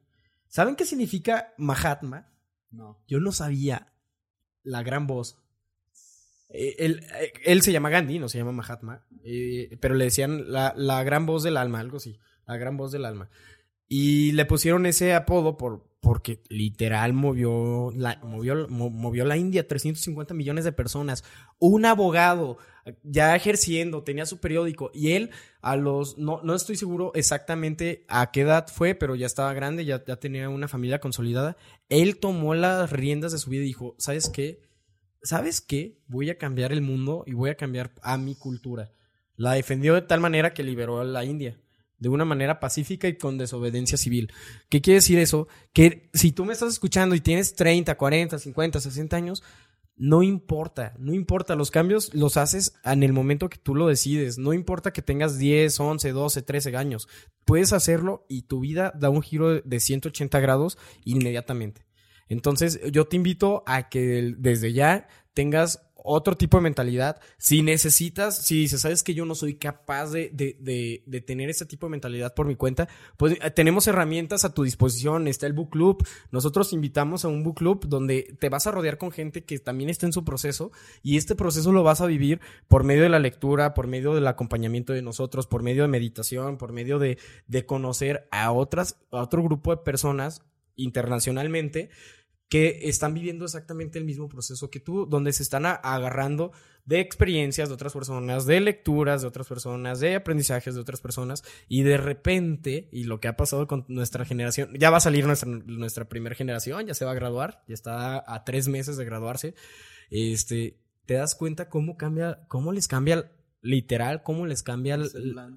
¿Saben 0.48 0.76
qué 0.76 0.86
significa 0.86 1.54
Mahatma? 1.58 2.28
No. 2.72 3.02
Yo 3.08 3.20
no 3.20 3.32
sabía 3.32 3.94
la 4.64 4.84
gran 4.84 5.08
voz. 5.08 5.41
Eh, 6.54 6.76
Él, 6.80 7.02
eh, 7.20 7.32
él 7.46 7.62
se 7.62 7.72
llama 7.72 7.90
Gandhi, 7.90 8.20
no 8.20 8.30
se 8.30 8.38
llama 8.38 8.52
Mahatma, 8.52 9.06
eh, 9.24 9.78
pero 9.80 9.96
le 9.96 10.06
decían 10.06 10.52
la, 10.52 10.74
la 10.76 11.04
gran 11.04 11.26
voz 11.26 11.44
del 11.44 11.58
alma, 11.58 11.80
algo 11.80 11.98
así, 11.98 12.20
la 12.46 12.58
gran 12.58 12.78
voz 12.78 12.92
del 12.92 13.06
alma. 13.06 13.30
Y 13.88 14.32
le 14.34 14.46
pusieron 14.46 14.86
ese 14.86 15.14
apodo 15.14 15.58
por, 15.58 15.86
porque 16.00 16.42
literal 16.50 17.12
movió 17.14 17.92
la, 17.96 18.20
movió, 18.24 18.68
mo- 18.70 18.90
movió 18.90 19.26
la 19.26 19.36
India 19.38 19.68
350 19.68 20.34
millones 20.34 20.64
de 20.64 20.72
personas. 20.72 21.24
Un 21.60 21.86
abogado 21.86 22.58
ya 23.04 23.36
ejerciendo, 23.36 24.04
tenía 24.04 24.26
su 24.26 24.40
periódico 24.40 24.92
y 24.94 25.12
él 25.12 25.30
a 25.62 25.76
los, 25.76 26.18
no, 26.18 26.42
no 26.42 26.56
estoy 26.56 26.78
seguro 26.78 27.12
exactamente 27.16 28.06
a 28.08 28.32
qué 28.32 28.42
edad 28.42 28.68
fue, 28.74 28.96
pero 28.96 29.16
ya 29.16 29.26
estaba 29.28 29.54
grande, 29.54 29.84
ya, 29.86 30.04
ya 30.06 30.16
tenía 30.16 30.48
una 30.50 30.68
familia 30.70 31.00
consolidada. 31.00 31.58
Él 31.90 32.18
tomó 32.18 32.56
las 32.56 32.92
riendas 32.92 33.34
de 33.34 33.38
su 33.40 33.50
vida 33.50 33.62
y 33.64 33.68
dijo, 33.68 33.96
¿sabes 34.00 34.30
qué? 34.30 34.62
¿Sabes 35.24 35.62
qué? 35.62 36.00
Voy 36.08 36.30
a 36.30 36.38
cambiar 36.38 36.72
el 36.72 36.82
mundo 36.82 37.24
y 37.28 37.34
voy 37.34 37.50
a 37.52 37.56
cambiar 37.56 37.92
a 38.02 38.18
mi 38.18 38.36
cultura. 38.36 38.92
La 39.36 39.54
defendió 39.54 39.94
de 39.94 40.02
tal 40.02 40.20
manera 40.20 40.54
que 40.54 40.64
liberó 40.64 41.00
a 41.00 41.04
la 41.04 41.26
India. 41.26 41.58
de 42.00 42.10
una 42.10 42.26
manera 42.26 42.60
pacífica 42.60 43.08
y 43.08 43.16
con 43.16 43.38
desobediencia 43.38 43.96
civil. 43.96 44.34
¿Qué 44.70 44.82
quiere 44.82 44.96
decir 44.96 45.20
eso? 45.20 45.48
Que 45.72 46.10
si 46.16 46.32
tú 46.32 46.46
me 46.46 46.54
estás 46.54 46.74
escuchando 46.74 47.14
y 47.14 47.22
tienes 47.22 47.54
30, 47.54 47.96
40, 47.96 48.40
50, 48.40 48.80
60 48.80 49.16
años, 49.16 49.44
no 49.98 50.24
importa, 50.24 50.96
no 50.98 51.14
importa, 51.14 51.56
los 51.56 51.70
cambios 51.70 52.12
los 52.16 52.38
haces 52.38 52.74
en 52.84 53.04
el 53.04 53.14
momento 53.14 53.50
que 53.50 53.60
tú 53.60 53.76
lo 53.76 53.86
decides, 53.86 54.40
no 54.40 54.52
importa 54.52 54.92
que 54.94 55.04
tengas 55.04 55.38
10, 55.38 55.80
11, 55.80 56.12
12, 56.12 56.42
13 56.42 56.76
años, 56.76 57.08
puedes 57.46 57.72
hacerlo 57.72 58.26
y 58.28 58.42
tu 58.44 58.62
vida 58.62 58.92
da 59.00 59.12
un 59.12 59.22
giro 59.22 59.62
de 59.62 59.80
180 59.80 60.40
grados 60.40 60.80
inmediatamente. 61.06 61.86
Entonces 62.32 62.80
yo 62.94 63.06
te 63.06 63.18
invito 63.18 63.62
a 63.66 63.90
que 63.90 64.34
desde 64.38 64.72
ya 64.72 65.06
tengas 65.34 65.82
otro 66.04 66.36
tipo 66.38 66.58
de 66.58 66.64
mentalidad. 66.64 67.20
Si 67.38 67.62
necesitas, 67.62 68.38
si 68.38 68.56
dices, 68.56 68.82
sabes 68.82 69.04
que 69.04 69.14
yo 69.14 69.26
no 69.26 69.36
soy 69.36 69.56
capaz 69.56 70.12
de, 70.12 70.30
de, 70.34 71.04
de, 71.06 71.22
tener 71.22 71.50
ese 71.50 71.66
tipo 71.66 71.86
de 71.86 71.92
mentalidad 71.92 72.34
por 72.34 72.48
mi 72.48 72.56
cuenta, 72.56 72.88
pues 73.18 73.38
eh, 73.42 73.52
tenemos 73.52 73.86
herramientas 73.88 74.46
a 74.46 74.54
tu 74.54 74.64
disposición. 74.64 75.28
Está 75.28 75.46
el 75.46 75.54
Book 75.54 75.72
Club. 75.72 76.08
Nosotros 76.32 76.72
invitamos 76.72 77.26
a 77.26 77.28
un 77.28 77.44
Book 77.44 77.58
Club 77.58 77.86
donde 77.88 78.36
te 78.40 78.48
vas 78.48 78.66
a 78.66 78.72
rodear 78.72 78.98
con 78.98 79.12
gente 79.12 79.44
que 79.44 79.60
también 79.60 79.90
está 79.90 80.06
en 80.06 80.14
su 80.14 80.24
proceso 80.24 80.72
y 81.04 81.18
este 81.18 81.36
proceso 81.36 81.74
lo 81.74 81.84
vas 81.84 82.00
a 82.00 82.08
vivir 82.08 82.40
por 82.70 82.86
medio 82.86 83.04
de 83.04 83.10
la 83.10 83.20
lectura, 83.20 83.74
por 83.74 83.88
medio 83.88 84.16
del 84.16 84.26
acompañamiento 84.26 84.94
de 84.94 85.02
nosotros, 85.02 85.48
por 85.48 85.64
medio 85.64 85.82
de 85.82 85.90
meditación, 85.90 86.58
por 86.58 86.72
medio 86.72 86.98
de, 86.98 87.18
de 87.48 87.66
conocer 87.66 88.28
a 88.32 88.52
otras, 88.54 88.98
a 89.12 89.22
otro 89.22 89.44
grupo 89.44 89.76
de 89.76 89.84
personas 89.84 90.42
internacionalmente 90.78 91.90
que 92.52 92.90
están 92.90 93.14
viviendo 93.14 93.46
exactamente 93.46 93.98
el 93.98 94.04
mismo 94.04 94.28
proceso 94.28 94.70
que 94.70 94.82
tú, 94.82 95.06
donde 95.06 95.32
se 95.32 95.42
están 95.42 95.66
agarrando 95.66 96.52
de 96.84 97.00
experiencias 97.00 97.70
de 97.70 97.76
otras 97.76 97.94
personas, 97.94 98.46
de 98.46 98.60
lecturas 98.60 99.22
de 99.22 99.30
otras 99.30 99.48
personas, 99.48 100.02
de 100.02 100.16
aprendizajes 100.16 100.76
de 100.76 100.82
otras 100.82 101.00
personas, 101.00 101.46
y 101.70 101.84
de 101.84 101.96
repente, 101.96 102.90
y 102.92 103.06
lo 103.06 103.22
que 103.22 103.30
ha 103.30 103.38
pasado 103.38 103.68
con 103.68 103.86
nuestra 103.88 104.26
generación, 104.26 104.70
ya 104.78 104.90
va 104.90 104.98
a 104.98 105.00
salir 105.00 105.26
nuestra, 105.26 105.50
nuestra 105.50 106.10
primera 106.10 106.36
generación, 106.36 106.86
ya 106.88 106.94
se 106.94 107.06
va 107.06 107.12
a 107.12 107.16
graduar, 107.16 107.64
ya 107.70 107.74
está 107.74 108.22
a 108.28 108.44
tres 108.44 108.68
meses 108.68 108.98
de 108.98 109.06
graduarse, 109.06 109.56
este, 110.10 110.78
te 111.06 111.14
das 111.14 111.36
cuenta 111.36 111.70
cómo 111.70 111.96
cambia, 111.96 112.42
cómo 112.50 112.74
les 112.74 112.90
cambia 112.90 113.32
literal, 113.62 114.24
cómo 114.24 114.46
les 114.46 114.64
cambia 114.64 114.98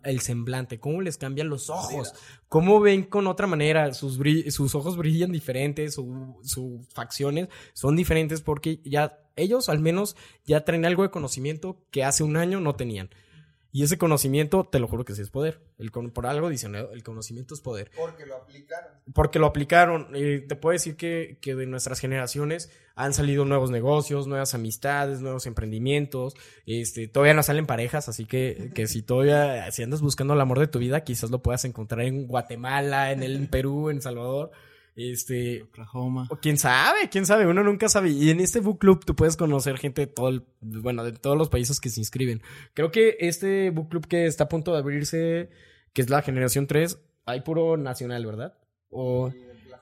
el 0.04 0.20
semblante, 0.20 0.78
cómo 0.78 1.00
les 1.00 1.16
cambian 1.16 1.48
los 1.48 1.70
ojos, 1.70 2.12
cómo 2.48 2.80
ven 2.80 3.04
con 3.04 3.26
otra 3.26 3.46
manera, 3.46 3.92
sus, 3.94 4.18
sus 4.50 4.74
ojos 4.74 4.96
brillan 4.96 5.32
diferentes, 5.32 5.94
sus 5.94 6.88
facciones 6.92 7.48
son 7.72 7.96
diferentes 7.96 8.42
porque 8.42 8.80
ya 8.84 9.18
ellos 9.36 9.68
al 9.68 9.80
menos 9.80 10.16
ya 10.44 10.64
traen 10.64 10.84
algo 10.84 11.02
de 11.02 11.10
conocimiento 11.10 11.80
que 11.90 12.04
hace 12.04 12.22
un 12.22 12.36
año 12.36 12.60
no 12.60 12.74
tenían. 12.74 13.10
Y 13.74 13.82
ese 13.82 13.98
conocimiento, 13.98 14.62
te 14.62 14.78
lo 14.78 14.86
juro 14.86 15.04
que 15.04 15.16
sí 15.16 15.22
es 15.22 15.30
poder. 15.30 15.60
El, 15.78 15.90
por 15.90 16.26
algo 16.26 16.48
dicen, 16.48 16.76
el 16.76 17.02
conocimiento 17.02 17.54
es 17.54 17.60
poder. 17.60 17.90
Porque 17.96 18.24
lo 18.24 18.36
aplicaron. 18.36 18.92
Porque 19.12 19.38
lo 19.40 19.46
aplicaron. 19.46 20.08
Y 20.14 20.46
te 20.46 20.54
puedo 20.54 20.74
decir 20.74 20.94
que, 20.94 21.38
que 21.40 21.56
de 21.56 21.66
nuestras 21.66 21.98
generaciones 21.98 22.70
han 22.94 23.12
salido 23.14 23.44
nuevos 23.44 23.72
negocios, 23.72 24.28
nuevas 24.28 24.54
amistades, 24.54 25.22
nuevos 25.22 25.46
emprendimientos. 25.46 26.36
Este, 26.66 27.08
todavía 27.08 27.34
no 27.34 27.42
salen 27.42 27.66
parejas, 27.66 28.08
así 28.08 28.26
que, 28.26 28.70
que 28.76 28.86
si 28.86 29.02
todavía, 29.02 29.68
si 29.72 29.82
andas 29.82 30.02
buscando 30.02 30.34
el 30.34 30.40
amor 30.40 30.60
de 30.60 30.68
tu 30.68 30.78
vida, 30.78 31.02
quizás 31.02 31.32
lo 31.32 31.42
puedas 31.42 31.64
encontrar 31.64 32.02
en 32.02 32.28
Guatemala, 32.28 33.10
en 33.10 33.24
el 33.24 33.34
en 33.34 33.48
Perú, 33.48 33.90
en 33.90 34.00
Salvador. 34.00 34.52
Este. 34.96 35.62
Oklahoma. 35.62 36.28
O 36.30 36.36
quién 36.36 36.56
sabe, 36.56 37.08
quién 37.10 37.26
sabe, 37.26 37.46
uno 37.46 37.62
nunca 37.62 37.88
sabe. 37.88 38.10
Y 38.10 38.30
en 38.30 38.40
este 38.40 38.60
book 38.60 38.78
club 38.78 39.04
tú 39.04 39.14
puedes 39.16 39.36
conocer 39.36 39.78
gente 39.78 40.02
de 40.02 40.06
todo 40.06 40.28
el, 40.28 40.44
bueno, 40.60 41.04
de 41.04 41.12
todos 41.12 41.36
los 41.36 41.48
países 41.48 41.80
que 41.80 41.90
se 41.90 42.00
inscriben. 42.00 42.42
Creo 42.74 42.90
que 42.90 43.16
este 43.20 43.70
book 43.70 43.88
club 43.88 44.06
que 44.06 44.26
está 44.26 44.44
a 44.44 44.48
punto 44.48 44.72
de 44.72 44.78
abrirse, 44.78 45.50
que 45.92 46.02
es 46.02 46.10
la 46.10 46.22
generación 46.22 46.66
3, 46.66 46.98
hay 47.26 47.40
puro 47.40 47.76
nacional, 47.76 48.24
¿verdad? 48.24 48.54
O. 48.90 49.32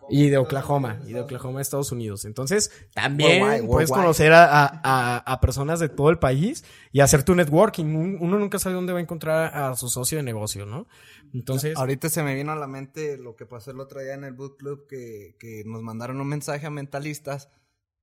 Y 0.08 0.28
de 0.30 0.36
Oklahoma, 0.36 1.00
y 1.06 1.12
de 1.12 1.20
Oklahoma, 1.20 1.60
Estados 1.60 1.92
Unidos. 1.92 2.24
Entonces, 2.24 2.70
también 2.94 3.66
puedes 3.66 3.90
conocer 3.90 4.32
a, 4.32 4.66
a, 4.66 5.18
a, 5.18 5.40
personas 5.40 5.80
de 5.80 5.88
todo 5.88 6.10
el 6.10 6.18
país 6.18 6.64
y 6.90 7.00
hacer 7.00 7.22
tu 7.22 7.34
networking. 7.34 8.18
Uno 8.20 8.38
nunca 8.38 8.58
sabe 8.58 8.74
dónde 8.74 8.92
va 8.92 8.98
a 8.98 9.02
encontrar 9.02 9.54
a 9.54 9.74
su 9.76 9.88
socio 9.88 10.18
de 10.18 10.24
negocio, 10.24 10.66
¿no? 10.66 10.86
Entonces. 11.32 11.76
Ahorita 11.76 12.08
se 12.08 12.22
me 12.22 12.34
vino 12.34 12.52
a 12.52 12.56
la 12.56 12.66
mente 12.66 13.16
lo 13.16 13.36
que 13.36 13.46
pasó 13.46 13.70
el 13.70 13.80
otro 13.80 14.00
día 14.00 14.14
en 14.14 14.24
el 14.24 14.32
Book 14.32 14.56
Club, 14.58 14.86
que, 14.88 15.36
que 15.38 15.62
nos 15.64 15.82
mandaron 15.82 16.20
un 16.20 16.28
mensaje 16.28 16.66
a 16.66 16.70
mentalistas 16.70 17.48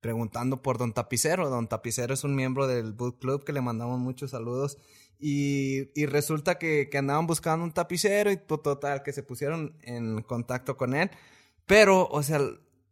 preguntando 0.02 0.62
por 0.62 0.78
Don 0.78 0.94
Tapicero. 0.94 1.50
Don 1.50 1.68
Tapicero 1.68 2.14
es 2.14 2.24
un 2.24 2.36
miembro 2.36 2.68
del 2.68 2.94
Book 2.94 3.20
Club 3.20 3.44
que 3.44 3.54
le 3.54 3.62
mandamos 3.62 4.00
muchos 4.00 4.32
saludos. 4.32 4.78
Y, 5.20 5.92
y 6.00 6.06
resulta 6.06 6.58
que, 6.58 6.88
que 6.90 6.98
andaban 6.98 7.28
buscando 7.28 7.66
un 7.66 7.74
tapicero 7.74 8.32
y 8.32 8.38
total, 8.38 9.04
que 9.04 9.12
se 9.12 9.22
pusieron 9.22 9.78
en 9.82 10.22
contacto 10.22 10.78
con 10.78 10.96
él. 10.96 11.12
Pero, 11.70 12.08
o 12.08 12.24
sea, 12.24 12.42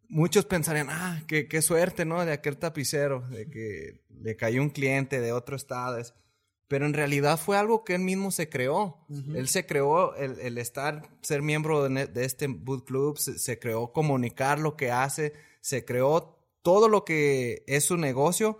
muchos 0.07 0.45
pensarían, 0.45 0.89
ah, 0.91 1.23
qué, 1.27 1.47
qué 1.47 1.63
suerte, 1.63 2.05
¿no? 2.05 2.23
De 2.23 2.31
aquel 2.31 2.57
tapicero, 2.57 3.27
de 3.27 3.49
que 3.49 4.03
le 4.21 4.35
cayó 4.35 4.61
un 4.61 4.69
cliente 4.69 5.19
de 5.19 5.31
otro 5.31 5.55
estado. 5.55 5.99
Pero 6.67 6.85
en 6.85 6.93
realidad 6.93 7.39
fue 7.39 7.57
algo 7.57 7.83
que 7.83 7.95
él 7.95 8.01
mismo 8.01 8.29
se 8.29 8.49
creó. 8.49 9.03
Él 9.33 9.47
se 9.47 9.65
creó 9.65 10.13
el, 10.13 10.39
el, 10.41 10.59
estar, 10.59 11.09
ser 11.23 11.41
miembro 11.41 11.89
de, 11.89 12.05
de 12.05 12.23
este 12.23 12.45
boot 12.45 12.85
club, 12.85 13.17
se, 13.17 13.39
se, 13.39 13.57
creó 13.57 13.91
comunicar 13.91 14.59
lo 14.59 14.77
que 14.77 14.91
hace, 14.91 15.33
se 15.59 15.83
creó 15.83 16.37
todo 16.61 16.87
lo 16.87 17.03
que 17.03 17.63
es 17.65 17.83
su 17.85 17.97
negocio 17.97 18.59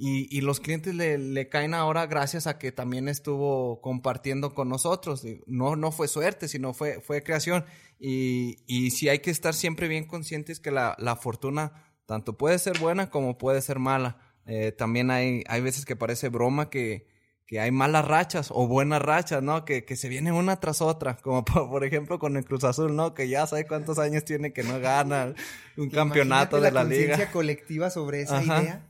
y, 0.00 0.28
y 0.30 0.42
los 0.42 0.60
clientes 0.60 0.94
le, 0.94 1.18
le, 1.18 1.48
caen 1.48 1.74
ahora 1.74 2.06
gracias 2.06 2.46
a 2.46 2.56
que 2.56 2.70
también 2.70 3.08
estuvo 3.08 3.80
compartiendo 3.80 4.54
con 4.54 4.68
nosotros. 4.68 5.26
No, 5.46 5.74
no 5.74 5.90
fue 5.90 6.06
suerte, 6.06 6.46
sino 6.46 6.72
fue, 6.72 7.00
fue 7.00 7.24
creación. 7.24 7.64
Y, 7.98 8.58
y 8.66 8.92
sí 8.92 9.08
hay 9.08 9.18
que 9.18 9.32
estar 9.32 9.54
siempre 9.54 9.88
bien 9.88 10.06
conscientes 10.06 10.60
que 10.60 10.70
la, 10.70 10.94
la 10.98 11.16
fortuna 11.16 11.84
tanto 12.06 12.38
puede 12.38 12.60
ser 12.60 12.78
buena 12.78 13.10
como 13.10 13.38
puede 13.38 13.60
ser 13.60 13.80
mala. 13.80 14.18
Eh, 14.46 14.70
también 14.70 15.10
hay, 15.10 15.42
hay 15.48 15.60
veces 15.62 15.84
que 15.84 15.96
parece 15.96 16.28
broma 16.28 16.70
que, 16.70 17.08
que 17.44 17.58
hay 17.58 17.72
malas 17.72 18.06
rachas 18.06 18.50
o 18.52 18.68
buenas 18.68 19.02
rachas, 19.02 19.42
¿no? 19.42 19.64
Que, 19.64 19.84
que 19.84 19.96
se 19.96 20.08
vienen 20.08 20.34
una 20.34 20.60
tras 20.60 20.80
otra, 20.80 21.16
como 21.16 21.44
por, 21.44 21.68
por, 21.68 21.84
ejemplo 21.84 22.20
con 22.20 22.36
el 22.36 22.44
Cruz 22.44 22.62
Azul, 22.62 22.94
¿no? 22.94 23.14
Que 23.14 23.28
ya 23.28 23.48
sabe 23.48 23.66
cuántos 23.66 23.98
años 23.98 24.24
tiene 24.24 24.52
que 24.52 24.62
no 24.62 24.78
gana 24.78 25.34
un 25.76 25.90
campeonato 25.90 26.60
de 26.60 26.70
la, 26.70 26.84
la 26.84 26.88
liga. 26.88 27.18
La 27.18 27.32
colectiva 27.32 27.90
sobre 27.90 28.22
esa 28.22 28.38
Ajá. 28.38 28.62
idea 28.62 28.87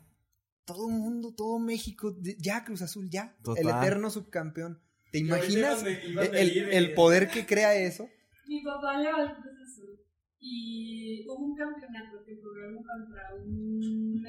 todo 0.68 0.88
el 0.88 0.94
mundo, 0.94 1.35
todo 1.35 1.59
México, 1.59 2.14
ya 2.38 2.64
Cruz 2.64 2.83
Azul, 2.83 3.09
ya. 3.11 3.37
Total. 3.42 3.64
El 3.64 3.70
eterno 3.70 4.11
subcampeón. 4.11 4.81
¿Te 5.11 5.18
imaginas 5.18 5.83
el, 5.85 6.18
el, 6.18 6.72
el, 6.72 6.94
poder 6.94 7.28
que 7.28 7.46
crea 7.46 7.74
eso? 7.74 8.09
Mi 8.46 8.62
papá 8.62 8.98
le 8.98 9.11
va 9.11 9.22
al 9.22 9.35
Cruz 9.37 9.54
Azul 9.66 9.98
y 10.38 11.26
hubo 11.26 11.46
un 11.46 11.57
campeonato 11.57 12.22
que 12.26 12.37
jugaron 12.37 12.76
contra 12.76 13.35
un, 13.35 14.22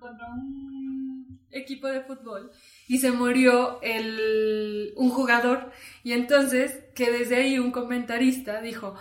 contra 0.00 0.26
un 0.34 1.46
equipo 1.50 1.86
de 1.86 2.00
fútbol 2.00 2.50
y 2.88 2.98
se 2.98 3.12
murió 3.12 3.80
el, 3.82 4.92
un 4.96 5.10
jugador 5.10 5.70
y 6.02 6.12
entonces 6.12 6.84
que 6.94 7.12
desde 7.12 7.36
ahí 7.36 7.58
un 7.58 7.70
comentarista 7.70 8.60
dijo 8.60 8.96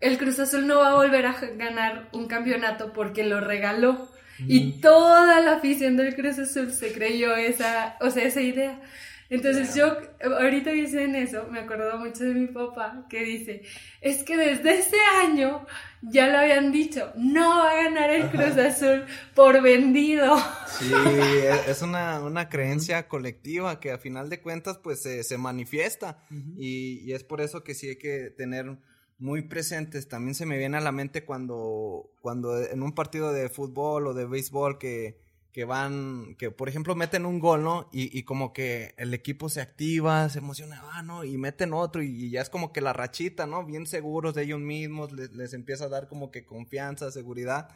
el 0.00 0.16
Cruz 0.16 0.38
Azul 0.38 0.66
no 0.66 0.78
va 0.78 0.90
a 0.90 0.94
volver 0.94 1.26
a 1.26 1.32
ganar 1.56 2.08
un 2.12 2.28
campeonato 2.28 2.92
porque 2.92 3.24
lo 3.24 3.40
regaló. 3.40 4.08
Y 4.46 4.80
toda 4.80 5.40
la 5.40 5.54
afición 5.54 5.96
del 5.96 6.14
Cruz 6.14 6.38
Azul 6.38 6.72
se 6.72 6.92
creyó 6.92 7.34
esa, 7.36 7.96
o 8.00 8.10
sea, 8.10 8.24
esa 8.24 8.40
idea. 8.40 8.80
Entonces 9.30 9.74
yo, 9.74 9.98
ahorita 10.22 10.70
dicen 10.70 11.14
eso, 11.14 11.46
me 11.50 11.60
acuerdo 11.60 11.98
mucho 11.98 12.24
de 12.24 12.32
mi 12.32 12.46
papá 12.46 13.04
que 13.10 13.22
dice, 13.24 13.62
es 14.00 14.22
que 14.22 14.38
desde 14.38 14.78
ese 14.78 14.96
año 15.22 15.66
ya 16.00 16.28
lo 16.28 16.38
habían 16.38 16.72
dicho, 16.72 17.12
no 17.14 17.58
va 17.58 17.72
a 17.72 17.84
ganar 17.84 18.08
el 18.08 18.30
Cruz 18.30 18.56
Azul 18.56 19.04
por 19.34 19.60
vendido. 19.60 20.34
Sí, 20.78 20.90
es 21.66 21.82
una, 21.82 22.20
una 22.20 22.48
creencia 22.48 23.06
colectiva 23.06 23.80
que 23.80 23.90
a 23.90 23.98
final 23.98 24.30
de 24.30 24.40
cuentas 24.40 24.78
pues 24.78 25.02
se, 25.02 25.22
se 25.24 25.36
manifiesta 25.36 26.24
uh 26.30 26.34
-huh. 26.34 26.54
y, 26.56 27.00
y 27.04 27.12
es 27.12 27.22
por 27.22 27.42
eso 27.42 27.62
que 27.62 27.74
sí 27.74 27.88
hay 27.90 27.96
que 27.96 28.30
tener 28.30 28.78
muy 29.18 29.42
presentes. 29.42 30.08
También 30.08 30.34
se 30.34 30.46
me 30.46 30.58
viene 30.58 30.76
a 30.76 30.80
la 30.80 30.92
mente 30.92 31.24
cuando, 31.24 32.10
cuando 32.20 32.62
en 32.62 32.82
un 32.82 32.94
partido 32.94 33.32
de 33.32 33.48
fútbol 33.48 34.06
o 34.06 34.14
de 34.14 34.26
béisbol 34.26 34.78
que, 34.78 35.18
que 35.52 35.64
van, 35.64 36.36
que 36.36 36.50
por 36.50 36.68
ejemplo 36.68 36.94
meten 36.94 37.26
un 37.26 37.40
gol, 37.40 37.62
¿no? 37.64 37.88
Y, 37.92 38.16
y 38.16 38.22
como 38.22 38.52
que 38.52 38.94
el 38.96 39.12
equipo 39.14 39.48
se 39.48 39.60
activa, 39.60 40.28
se 40.28 40.38
emociona, 40.38 40.82
ah, 40.92 41.02
¿no? 41.02 41.24
Y 41.24 41.36
meten 41.36 41.72
otro 41.72 42.02
y, 42.02 42.08
y, 42.08 42.30
ya 42.30 42.42
es 42.42 42.50
como 42.50 42.72
que 42.72 42.80
la 42.80 42.92
rachita, 42.92 43.46
¿no? 43.46 43.64
Bien 43.66 43.86
seguros 43.86 44.34
de 44.34 44.44
ellos 44.44 44.60
mismos, 44.60 45.12
les, 45.12 45.34
les 45.34 45.52
empieza 45.54 45.86
a 45.86 45.88
dar 45.88 46.08
como 46.08 46.30
que 46.30 46.46
confianza, 46.46 47.10
seguridad. 47.10 47.68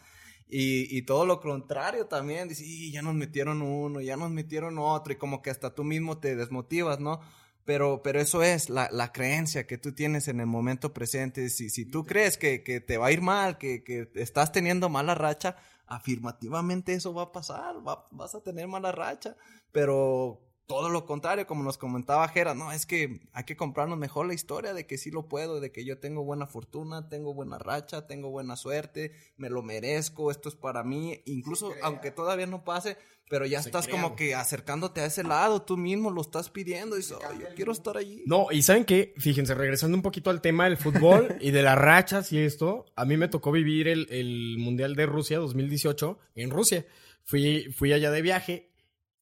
Y, 0.48 0.96
y, 0.96 1.02
todo 1.02 1.24
lo 1.24 1.40
contrario 1.40 2.06
también, 2.06 2.48
dice, 2.48 2.64
ya 2.90 3.00
nos 3.00 3.14
metieron 3.14 3.62
uno, 3.62 4.00
ya 4.02 4.16
nos 4.16 4.30
metieron 4.30 4.78
otro, 4.78 5.14
y 5.14 5.16
como 5.16 5.40
que 5.40 5.50
hasta 5.50 5.74
tú 5.74 5.82
mismo 5.82 6.18
te 6.18 6.36
desmotivas, 6.36 7.00
¿no? 7.00 7.20
Pero, 7.64 8.02
pero 8.02 8.20
eso 8.20 8.42
es 8.42 8.70
la, 8.70 8.88
la, 8.90 9.12
creencia 9.12 9.66
que 9.66 9.78
tú 9.78 9.92
tienes 9.92 10.26
en 10.26 10.40
el 10.40 10.46
momento 10.46 10.92
presente. 10.92 11.48
Si, 11.48 11.70
si 11.70 11.84
tú 11.84 12.04
crees 12.04 12.36
que, 12.36 12.64
que 12.64 12.80
te 12.80 12.98
va 12.98 13.06
a 13.06 13.12
ir 13.12 13.20
mal, 13.20 13.56
que, 13.56 13.84
que, 13.84 14.10
estás 14.14 14.50
teniendo 14.50 14.88
mala 14.88 15.14
racha, 15.14 15.56
afirmativamente 15.86 16.94
eso 16.94 17.14
va 17.14 17.24
a 17.24 17.32
pasar, 17.32 17.76
va, 17.86 18.08
vas 18.10 18.34
a 18.34 18.42
tener 18.42 18.66
mala 18.66 18.90
racha. 18.90 19.36
Pero 19.70 20.40
todo 20.72 20.88
lo 20.88 21.04
contrario, 21.04 21.46
como 21.46 21.62
nos 21.62 21.76
comentaba 21.76 22.26
Jera, 22.28 22.54
no, 22.54 22.72
es 22.72 22.86
que 22.86 23.20
hay 23.34 23.44
que 23.44 23.58
comprarnos 23.58 23.98
mejor 23.98 24.26
la 24.26 24.32
historia 24.32 24.72
de 24.72 24.86
que 24.86 24.96
sí 24.96 25.10
lo 25.10 25.28
puedo, 25.28 25.60
de 25.60 25.70
que 25.70 25.84
yo 25.84 25.98
tengo 25.98 26.24
buena 26.24 26.46
fortuna, 26.46 27.10
tengo 27.10 27.34
buena 27.34 27.58
racha, 27.58 28.06
tengo 28.06 28.30
buena 28.30 28.56
suerte, 28.56 29.12
me 29.36 29.50
lo 29.50 29.62
merezco, 29.62 30.30
esto 30.30 30.48
es 30.48 30.54
para 30.54 30.82
mí, 30.82 31.20
incluso 31.26 31.74
aunque 31.82 32.10
todavía 32.10 32.46
no 32.46 32.64
pase, 32.64 32.96
pero 33.28 33.44
ya 33.44 33.58
estás 33.58 33.86
como 33.86 34.16
que 34.16 34.34
acercándote 34.34 35.02
a 35.02 35.04
ese 35.04 35.24
lado, 35.24 35.60
tú 35.60 35.76
mismo 35.76 36.10
lo 36.10 36.22
estás 36.22 36.48
pidiendo 36.48 36.96
y 36.96 37.00
dices, 37.00 37.18
"Ay, 37.28 37.40
yo 37.40 37.46
quiero 37.54 37.72
estar 37.72 37.98
allí. 37.98 38.22
No, 38.24 38.46
y 38.50 38.62
¿saben 38.62 38.86
qué? 38.86 39.12
Fíjense, 39.18 39.54
regresando 39.54 39.94
un 39.94 40.02
poquito 40.02 40.30
al 40.30 40.40
tema 40.40 40.64
del 40.64 40.78
fútbol 40.78 41.36
y 41.42 41.50
de 41.50 41.62
las 41.62 41.76
rachas 41.76 42.32
y 42.32 42.38
esto, 42.38 42.86
a 42.96 43.04
mí 43.04 43.18
me 43.18 43.28
tocó 43.28 43.52
vivir 43.52 43.88
el, 43.88 44.06
el 44.08 44.56
Mundial 44.56 44.96
de 44.96 45.04
Rusia 45.04 45.38
2018 45.38 46.18
en 46.36 46.48
Rusia. 46.48 46.86
Fui, 47.24 47.70
fui 47.76 47.92
allá 47.92 48.10
de 48.10 48.22
viaje. 48.22 48.70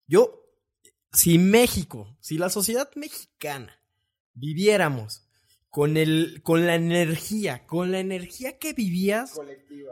Yo, 0.06 0.40
si 1.12 1.38
México, 1.38 2.16
si 2.20 2.38
la 2.38 2.50
sociedad 2.50 2.88
mexicana 2.94 3.80
viviéramos 4.34 5.26
con, 5.68 5.96
el, 5.96 6.40
con 6.42 6.66
la 6.66 6.74
energía, 6.74 7.66
con 7.66 7.92
la 7.92 8.00
energía 8.00 8.58
que 8.58 8.72
vivías, 8.72 9.34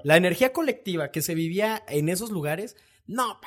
la 0.05 0.16
energía 0.16 0.53
colectiva 0.53 1.11
que 1.11 1.23
se 1.23 1.35
vivía 1.35 1.83
en 1.89 2.09
esos 2.09 2.31
lugares, 2.31 2.77
no, 3.07 3.39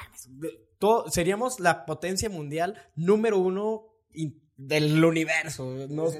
todo- 0.79 1.09
seríamos 1.09 1.59
la 1.59 1.85
potencia 1.85 2.29
mundial 2.29 2.77
número 2.95 3.37
uno 3.37 3.85
in- 4.13 4.41
del 4.57 5.03
universo. 5.03 5.65
Nos 5.89 6.17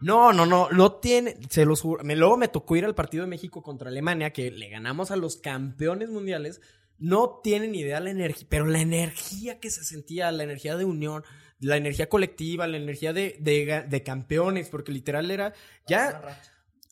no, 0.00 0.32
no, 0.32 0.46
no, 0.46 0.70
no 0.70 0.92
tiene, 1.00 1.36
se 1.50 1.64
los 1.64 1.80
juro. 1.80 2.04
Me, 2.04 2.14
luego 2.14 2.36
me 2.36 2.46
tocó 2.48 2.76
ir 2.76 2.84
al 2.84 2.94
partido 2.94 3.24
de 3.24 3.30
México 3.30 3.62
contra 3.62 3.88
Alemania, 3.88 4.32
que 4.32 4.50
le 4.50 4.68
ganamos 4.68 5.10
a 5.10 5.16
los 5.16 5.36
campeones 5.38 6.08
mundiales. 6.10 6.60
No 6.98 7.40
tienen 7.42 7.74
idea 7.74 8.00
la 8.00 8.10
energía, 8.10 8.46
pero 8.50 8.66
la 8.66 8.80
energía 8.80 9.60
que 9.60 9.70
se 9.70 9.84
sentía, 9.84 10.32
la 10.32 10.42
energía 10.42 10.76
de 10.76 10.84
unión, 10.84 11.24
la 11.60 11.76
energía 11.76 12.08
colectiva, 12.08 12.66
la 12.66 12.76
energía 12.76 13.12
de, 13.12 13.36
de, 13.40 13.84
de 13.88 14.02
campeones, 14.02 14.68
porque 14.68 14.92
literal 14.92 15.30
era 15.30 15.54
ya. 15.86 16.40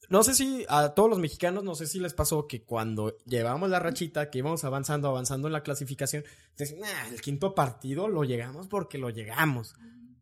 No 0.08 0.22
sé 0.22 0.34
si 0.34 0.64
a 0.68 0.90
todos 0.90 1.10
los 1.10 1.18
mexicanos, 1.18 1.64
no 1.64 1.74
sé 1.74 1.86
si 1.86 1.98
les 1.98 2.14
pasó 2.14 2.46
que 2.46 2.62
cuando 2.62 3.18
llevábamos 3.24 3.70
la 3.70 3.80
rachita, 3.80 4.30
que 4.30 4.38
íbamos 4.38 4.62
avanzando, 4.64 5.08
avanzando 5.08 5.48
en 5.48 5.52
la 5.52 5.64
clasificación, 5.64 6.24
decían, 6.56 6.80
nah, 6.80 7.08
el 7.12 7.20
quinto 7.20 7.54
partido 7.54 8.06
lo 8.06 8.22
llegamos 8.22 8.68
porque 8.68 8.98
lo 8.98 9.10
llegamos. 9.10 9.74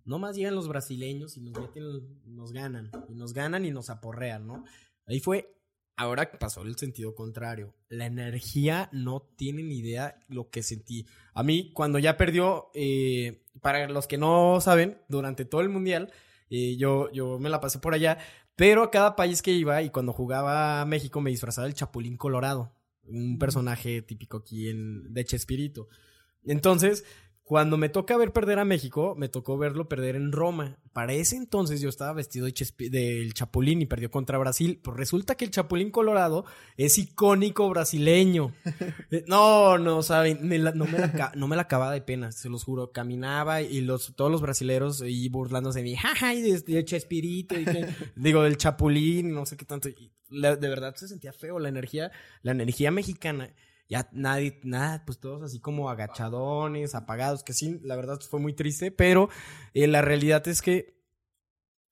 No 0.06 0.18
más 0.18 0.36
llegan 0.36 0.54
los 0.54 0.68
brasileños 0.68 1.36
y 1.36 1.40
nos 1.40 1.58
meten, 1.58 1.84
nos 2.26 2.52
ganan, 2.52 2.90
y 3.08 3.14
nos 3.14 3.34
ganan 3.34 3.64
y 3.64 3.70
nos 3.70 3.90
aporrean, 3.90 4.46
¿no? 4.46 4.64
Ahí 5.06 5.20
fue, 5.20 5.53
ahora 5.96 6.30
pasó 6.38 6.62
el 6.62 6.76
sentido 6.76 7.14
contrario. 7.14 7.74
La 7.88 8.06
energía 8.06 8.88
no 8.92 9.28
tienen 9.36 9.70
idea 9.70 10.18
lo 10.28 10.50
que 10.50 10.62
sentí. 10.62 11.06
A 11.32 11.42
mí, 11.42 11.72
cuando 11.72 11.98
ya 11.98 12.16
perdió, 12.16 12.70
eh, 12.74 13.42
para 13.60 13.88
los 13.88 14.06
que 14.06 14.18
no 14.18 14.60
saben, 14.60 14.98
durante 15.08 15.44
todo 15.44 15.60
el 15.60 15.68
mundial, 15.68 16.12
eh, 16.50 16.76
yo, 16.76 17.10
yo 17.12 17.38
me 17.38 17.50
la 17.50 17.60
pasé 17.60 17.78
por 17.78 17.94
allá, 17.94 18.18
pero 18.56 18.82
a 18.82 18.90
cada 18.90 19.16
país 19.16 19.42
que 19.42 19.52
iba 19.52 19.82
y 19.82 19.90
cuando 19.90 20.12
jugaba 20.12 20.80
a 20.80 20.84
México 20.86 21.20
me 21.20 21.30
disfrazaba 21.30 21.66
del 21.66 21.74
Chapulín 21.74 22.16
Colorado, 22.16 22.72
un 23.04 23.38
personaje 23.38 24.02
típico 24.02 24.38
aquí 24.38 24.68
en, 24.68 25.12
de 25.12 25.24
Chespirito. 25.24 25.88
Entonces, 26.44 27.04
cuando 27.46 27.76
me 27.76 27.90
toca 27.90 28.16
ver 28.16 28.32
perder 28.32 28.58
a 28.58 28.64
México, 28.64 29.14
me 29.18 29.28
tocó 29.28 29.58
verlo 29.58 29.86
perder 29.86 30.16
en 30.16 30.32
Roma. 30.32 30.78
Para 30.94 31.12
ese 31.12 31.36
entonces 31.36 31.80
yo 31.82 31.90
estaba 31.90 32.14
vestido 32.14 32.46
de 32.46 32.54
del 32.90 33.34
Chapulín 33.34 33.82
y 33.82 33.86
perdió 33.86 34.10
contra 34.10 34.38
Brasil. 34.38 34.80
Pues 34.82 34.96
resulta 34.96 35.34
que 35.34 35.44
el 35.44 35.50
Chapulín 35.50 35.90
Colorado 35.90 36.46
es 36.78 36.96
icónico 36.98 37.68
brasileño. 37.68 38.52
No, 39.28 39.76
no, 39.78 40.02
saben, 40.02 40.38
me 40.48 40.58
la- 40.58 40.72
no, 40.72 40.86
me 40.86 40.98
la, 40.98 41.12
ca- 41.12 41.32
no 41.36 41.46
me 41.46 41.56
la 41.56 41.62
acababa 41.62 41.92
de 41.92 42.00
pena, 42.00 42.32
se 42.32 42.48
los 42.48 42.64
juro. 42.64 42.92
Caminaba 42.92 43.60
y 43.62 43.80
los, 43.82 44.14
todos 44.16 44.30
los 44.30 44.40
brasileros 44.40 45.02
ahí 45.02 45.28
burlándose 45.28 45.80
de 45.80 45.84
mí, 45.84 45.96
jaja, 45.96 46.34
y 46.34 46.42
de, 46.42 46.60
de 46.60 46.84
Chespirito, 46.84 47.58
y 47.58 47.64
que- 47.64 47.86
digo, 48.16 48.42
del 48.42 48.56
Chapulín, 48.56 49.28
y 49.30 49.32
no 49.32 49.44
sé 49.46 49.56
qué 49.56 49.64
tanto. 49.64 49.88
Y 49.88 50.10
la- 50.30 50.56
de 50.56 50.68
verdad 50.68 50.94
se 50.96 51.08
sentía 51.08 51.32
feo 51.32 51.58
la 51.58 51.68
energía, 51.68 52.10
la 52.42 52.52
energía 52.52 52.90
mexicana. 52.90 53.52
Ya 53.88 54.08
nadie, 54.12 54.60
nada, 54.64 55.04
pues 55.04 55.18
todos 55.20 55.42
así 55.42 55.60
como 55.60 55.90
agachadones, 55.90 56.94
apagados, 56.94 57.44
que 57.44 57.52
sí, 57.52 57.78
la 57.82 57.96
verdad 57.96 58.18
fue 58.20 58.40
muy 58.40 58.54
triste, 58.54 58.90
pero 58.90 59.28
eh, 59.74 59.86
la 59.86 60.00
realidad 60.00 60.46
es 60.48 60.62
que 60.62 60.94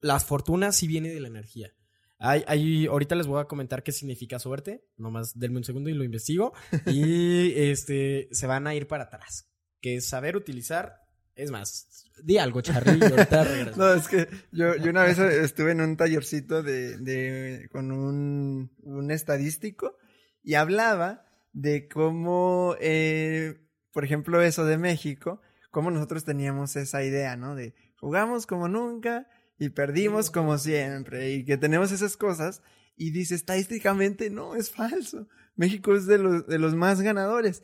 las 0.01 0.25
fortunas 0.25 0.75
sí 0.75 0.87
viene 0.87 1.09
de 1.09 1.19
la 1.19 1.27
energía. 1.27 1.71
Hay, 2.19 2.43
hay, 2.47 2.85
ahorita 2.85 3.15
les 3.15 3.27
voy 3.27 3.41
a 3.41 3.45
comentar 3.45 3.83
qué 3.83 3.91
significa 3.91 4.39
suerte. 4.39 4.85
Nomás 4.97 5.37
denme 5.37 5.57
un 5.57 5.63
segundo 5.65 5.89
y 5.89 5.93
lo 5.93 6.03
investigo. 6.03 6.53
Y 6.85 7.51
este 7.69 8.29
se 8.31 8.47
van 8.47 8.65
a 8.65 8.75
ir 8.75 8.87
para 8.87 9.05
atrás. 9.05 9.49
Que 9.81 9.97
es 9.97 10.07
saber 10.07 10.37
utilizar. 10.37 11.01
Es 11.35 11.51
más, 11.51 12.09
di 12.23 12.37
algo, 12.37 12.61
Charlie. 12.61 13.03
ahorita 13.03 13.43
regreso. 13.43 13.77
No, 13.77 13.93
es 13.93 14.07
que 14.07 14.27
yo, 14.51 14.75
yo 14.77 14.89
una 14.89 15.03
vez 15.03 15.19
estuve 15.19 15.71
en 15.71 15.81
un 15.81 15.97
tallercito 15.97 16.63
de, 16.63 16.97
de 16.97 17.67
con 17.71 17.91
un, 17.91 18.71
un 18.83 19.11
estadístico 19.11 19.97
y 20.43 20.53
hablaba 20.53 21.25
de 21.53 21.87
cómo, 21.87 22.75
eh, 22.81 23.61
por 23.91 24.03
ejemplo, 24.03 24.41
eso 24.41 24.65
de 24.65 24.77
México, 24.77 25.41
cómo 25.71 25.91
nosotros 25.91 26.25
teníamos 26.25 26.75
esa 26.75 27.03
idea, 27.03 27.35
¿no? 27.37 27.55
De 27.55 27.73
jugamos 27.99 28.45
como 28.45 28.67
nunca 28.67 29.27
y 29.57 29.69
perdimos 29.69 30.29
como 30.29 30.57
siempre 30.57 31.31
y 31.31 31.45
que 31.45 31.57
tenemos 31.57 31.91
esas 31.91 32.17
cosas 32.17 32.61
y 32.97 33.11
dice 33.11 33.35
estadísticamente 33.35 34.29
no, 34.29 34.55
es 34.55 34.69
falso. 34.71 35.27
México 35.55 35.95
es 35.95 36.05
de 36.05 36.17
los, 36.17 36.47
de 36.47 36.59
los 36.59 36.75
más 36.75 37.01
ganadores. 37.01 37.63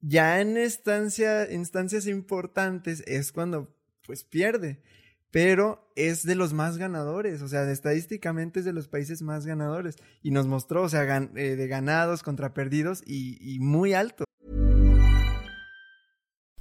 Ya 0.00 0.40
en 0.40 0.56
estancia, 0.56 1.50
instancias 1.50 2.06
importantes 2.06 3.02
es 3.06 3.32
cuando 3.32 3.74
pues 4.06 4.24
pierde, 4.24 4.82
pero 5.30 5.92
es 5.96 6.24
de 6.24 6.34
los 6.34 6.52
más 6.52 6.78
ganadores, 6.78 7.42
o 7.42 7.48
sea, 7.48 7.70
estadísticamente 7.70 8.60
es 8.60 8.64
de 8.64 8.72
los 8.72 8.88
países 8.88 9.22
más 9.22 9.46
ganadores 9.46 9.96
y 10.22 10.30
nos 10.30 10.46
mostró, 10.46 10.82
o 10.82 10.88
sea, 10.88 11.04
gan- 11.04 11.30
eh, 11.36 11.56
de 11.56 11.68
ganados 11.68 12.22
contra 12.22 12.54
perdidos 12.54 13.02
y, 13.06 13.36
y 13.40 13.58
muy 13.60 13.92
alto. 13.94 14.24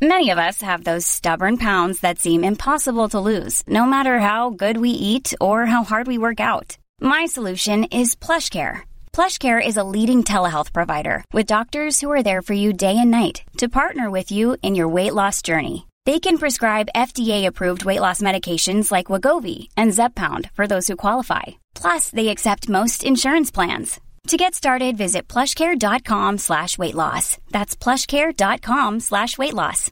Many 0.01 0.29
of 0.31 0.37
us 0.37 0.61
have 0.61 0.85
those 0.85 1.05
stubborn 1.05 1.57
pounds 1.57 1.99
that 2.01 2.19
seem 2.19 2.43
impossible 2.45 3.09
to 3.09 3.19
lose, 3.19 3.63
no 3.67 3.85
matter 3.85 4.19
how 4.19 4.49
good 4.49 4.77
we 4.77 4.91
eat 4.91 5.33
or 5.41 5.65
how 5.65 5.83
hard 5.83 6.07
we 6.07 6.17
work 6.17 6.39
out. 6.39 6.77
My 7.01 7.25
solution 7.25 7.83
is 7.91 8.15
PlushCare. 8.15 8.83
PlushCare 9.11 9.59
is 9.65 9.75
a 9.75 9.83
leading 9.83 10.23
telehealth 10.23 10.71
provider 10.71 11.21
with 11.33 11.47
doctors 11.47 11.99
who 11.99 12.09
are 12.11 12.23
there 12.23 12.41
for 12.41 12.53
you 12.53 12.71
day 12.71 12.97
and 12.97 13.11
night 13.11 13.43
to 13.57 13.67
partner 13.67 14.09
with 14.09 14.31
you 14.31 14.55
in 14.61 14.73
your 14.75 14.87
weight 14.87 15.13
loss 15.13 15.41
journey. 15.41 15.85
They 16.09 16.19
can 16.19 16.39
prescribe 16.39 16.95
FDA-approved 16.95 17.85
weight 17.85 17.99
loss 17.99 18.19
medications 18.19 18.91
like 18.91 19.11
Wagovi 19.11 19.67
and 19.77 19.91
Zepbound 19.91 20.49
for 20.55 20.65
those 20.65 20.87
who 20.87 20.95
qualify. 20.95 21.59
Plus, 21.75 22.09
they 22.09 22.29
accept 22.29 22.67
most 22.67 23.03
insurance 23.03 23.51
plans. 23.51 23.99
To 24.29 24.35
get 24.35 24.55
started, 24.55 24.97
visit 24.97 25.27
plushcare.com 25.27 26.39
slash 26.39 26.79
weight 26.79 26.95
loss. 26.95 27.37
That's 27.51 27.75
plushcare.com 27.75 29.01
slash 29.01 29.37
weight 29.37 29.53
loss. 29.53 29.91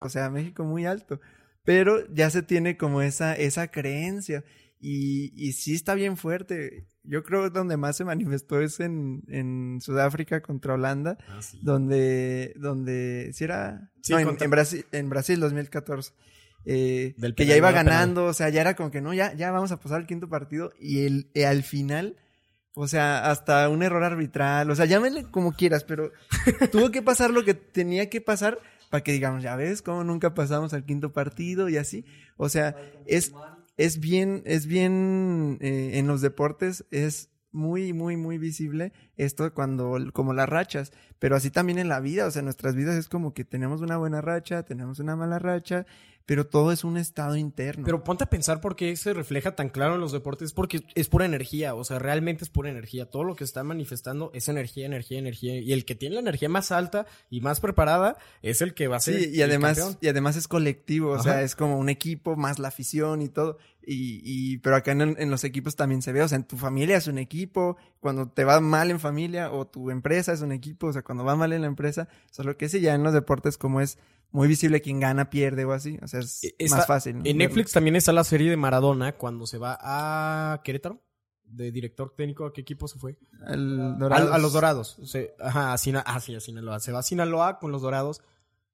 O 0.00 0.08
sea, 0.08 0.30
México 0.30 0.64
muy 0.64 0.86
alto. 0.86 1.20
Pero 1.66 2.06
ya 2.10 2.30
se 2.30 2.40
tiene 2.40 2.78
como 2.78 3.02
esa, 3.02 3.34
esa 3.34 3.66
creencia. 3.68 4.44
Y, 4.80 5.32
y 5.34 5.52
sí 5.52 5.74
está 5.74 5.94
bien 5.94 6.16
fuerte. 6.16 6.86
Yo 7.02 7.22
creo 7.22 7.44
que 7.44 7.50
donde 7.50 7.76
más 7.76 7.96
se 7.96 8.04
manifestó 8.04 8.60
es 8.60 8.80
en, 8.80 9.22
en 9.28 9.78
Sudáfrica 9.80 10.42
contra 10.42 10.74
Holanda. 10.74 11.16
Ah, 11.28 11.40
sí. 11.40 11.58
Donde, 11.62 12.52
donde, 12.56 13.30
si 13.32 13.44
era, 13.44 13.90
Sí, 14.02 14.12
no, 14.12 14.18
en, 14.18 14.50
Brasil, 14.50 14.84
en 14.92 15.08
Brasil 15.08 15.40
2014. 15.40 16.12
Eh, 16.66 17.14
Del 17.16 17.34
que 17.34 17.46
ya 17.46 17.56
iba 17.56 17.68
penal. 17.68 17.84
ganando, 17.86 18.26
o 18.26 18.34
sea, 18.34 18.50
ya 18.50 18.60
era 18.60 18.74
como 18.76 18.90
que 18.90 19.00
no, 19.00 19.14
ya, 19.14 19.32
ya 19.34 19.50
vamos 19.50 19.72
a 19.72 19.80
pasar 19.80 20.00
al 20.00 20.06
quinto 20.06 20.28
partido. 20.28 20.72
Y 20.78 21.06
el, 21.06 21.30
eh, 21.34 21.46
al 21.46 21.62
final, 21.62 22.16
o 22.74 22.86
sea, 22.86 23.30
hasta 23.30 23.68
un 23.70 23.82
error 23.82 24.04
arbitral, 24.04 24.70
o 24.70 24.74
sea, 24.74 24.84
llámenle 24.84 25.24
como 25.30 25.52
quieras, 25.52 25.84
pero 25.84 26.12
tuvo 26.72 26.90
que 26.90 27.00
pasar 27.00 27.30
lo 27.30 27.44
que 27.44 27.54
tenía 27.54 28.10
que 28.10 28.20
pasar 28.20 28.58
para 28.90 29.02
que 29.02 29.10
digamos, 29.10 29.42
ya 29.42 29.56
ves 29.56 29.82
cómo 29.82 30.04
nunca 30.04 30.34
pasamos 30.34 30.72
al 30.72 30.84
quinto 30.84 31.12
partido 31.12 31.68
y 31.68 31.78
así. 31.78 32.04
O 32.36 32.48
sea, 32.48 32.76
es, 33.06 33.32
es 33.76 34.00
bien, 34.00 34.42
es 34.46 34.66
bien, 34.66 35.58
eh, 35.60 35.92
en 35.94 36.06
los 36.06 36.20
deportes 36.20 36.84
es 36.90 37.30
muy, 37.54 37.92
muy, 37.92 38.16
muy 38.16 38.36
visible 38.36 38.92
esto 39.16 39.52
cuando, 39.54 39.96
como 40.12 40.32
las 40.32 40.48
rachas, 40.48 40.92
pero 41.20 41.36
así 41.36 41.50
también 41.50 41.78
en 41.78 41.88
la 41.88 42.00
vida, 42.00 42.26
o 42.26 42.30
sea, 42.30 42.40
en 42.40 42.46
nuestras 42.46 42.74
vidas 42.74 42.96
es 42.96 43.08
como 43.08 43.32
que 43.32 43.44
tenemos 43.44 43.80
una 43.80 43.96
buena 43.96 44.20
racha, 44.20 44.64
tenemos 44.64 44.98
una 44.98 45.14
mala 45.14 45.38
racha, 45.38 45.86
pero 46.26 46.46
todo 46.46 46.72
es 46.72 46.84
un 46.84 46.96
estado 46.96 47.36
interno. 47.36 47.84
Pero 47.84 48.02
ponte 48.02 48.24
a 48.24 48.30
pensar 48.30 48.60
por 48.60 48.76
qué 48.76 48.96
se 48.96 49.12
refleja 49.12 49.54
tan 49.54 49.68
claro 49.68 49.96
en 49.96 50.00
los 50.00 50.12
deportes, 50.12 50.52
porque 50.52 50.82
es 50.94 51.08
pura 51.08 51.26
energía, 51.26 51.74
o 51.74 51.84
sea, 51.84 51.98
realmente 51.98 52.44
es 52.44 52.50
pura 52.50 52.70
energía. 52.70 53.10
Todo 53.10 53.24
lo 53.24 53.36
que 53.36 53.44
está 53.44 53.62
manifestando 53.62 54.30
es 54.32 54.48
energía, 54.48 54.86
energía, 54.86 55.18
energía. 55.18 55.58
Y 55.58 55.72
el 55.72 55.84
que 55.84 55.94
tiene 55.94 56.14
la 56.14 56.20
energía 56.22 56.48
más 56.48 56.72
alta 56.72 57.06
y 57.28 57.40
más 57.42 57.60
preparada 57.60 58.16
es 58.42 58.62
el 58.62 58.72
que 58.74 58.88
va 58.88 58.96
a 58.96 59.00
ser. 59.00 59.20
Sí, 59.20 59.30
y 59.34 59.42
el 59.42 59.50
además, 59.50 59.78
campeón. 59.78 59.98
y 60.00 60.08
además 60.08 60.36
es 60.36 60.48
colectivo, 60.48 61.10
o 61.10 61.14
Ajá. 61.14 61.22
sea, 61.24 61.42
es 61.42 61.54
como 61.54 61.78
un 61.78 61.90
equipo 61.90 62.36
más 62.36 62.58
la 62.58 62.68
afición 62.68 63.20
y 63.20 63.28
todo. 63.28 63.58
Y, 63.86 64.22
y 64.24 64.58
pero 64.58 64.76
acá 64.76 64.92
en, 64.92 65.02
en 65.18 65.30
los 65.30 65.44
equipos 65.44 65.76
también 65.76 66.00
se 66.00 66.12
ve, 66.12 66.22
o 66.22 66.28
sea, 66.28 66.36
en 66.36 66.44
tu 66.44 66.56
familia 66.56 66.96
es 66.96 67.06
un 67.06 67.18
equipo, 67.18 67.76
cuando 68.00 68.30
te 68.30 68.44
va 68.44 68.60
mal 68.60 68.90
en 68.90 68.98
familia, 68.98 69.52
o 69.52 69.66
tu 69.66 69.90
empresa 69.90 70.32
es 70.32 70.40
un 70.40 70.52
equipo, 70.52 70.86
o 70.86 70.92
sea, 70.94 71.02
cuando 71.02 71.22
va 71.22 71.36
mal 71.36 71.52
en 71.52 71.60
la 71.60 71.66
empresa, 71.66 72.08
solo 72.30 72.56
que 72.56 72.70
sí, 72.70 72.80
ya 72.80 72.94
en 72.94 73.02
los 73.02 73.12
deportes 73.12 73.58
como 73.58 73.82
es 73.82 73.98
muy 74.34 74.48
visible 74.48 74.82
quién 74.82 74.98
gana, 75.00 75.30
pierde 75.30 75.64
o 75.64 75.72
así. 75.72 75.96
O 76.02 76.08
sea, 76.08 76.20
es 76.20 76.42
E- 76.58 76.68
más 76.68 76.86
fácil. 76.86 77.18
¿no? 77.18 77.22
En. 77.24 77.38
Netflix 77.38 77.70
también 77.72 77.94
está 77.96 78.12
la 78.12 78.24
serie 78.24 78.50
de 78.50 78.56
Maradona 78.56 79.12
cuando 79.12 79.46
se 79.46 79.58
va 79.58 79.78
a 79.80 80.60
Querétaro. 80.64 81.00
De 81.44 81.70
director 81.70 82.12
técnico, 82.16 82.44
¿a 82.46 82.52
qué 82.52 82.62
equipo 82.62 82.88
se 82.88 82.98
fue? 82.98 83.16
El 83.48 83.78
A, 83.80 83.84
Dorados. 83.98 84.32
a 84.32 84.38
los 84.38 84.52
Dorados. 84.54 84.98
Se- 85.04 85.34
ajá, 85.38 85.72
a, 85.72 85.78
Sina- 85.78 86.02
ah, 86.04 86.18
sí, 86.18 86.34
a 86.34 86.40
Sinaloa. 86.40 86.80
Se 86.80 86.90
va 86.90 86.98
a 86.98 87.02
Sinaloa 87.02 87.58
con 87.60 87.70
los 87.70 87.80
Dorados. 87.82 88.22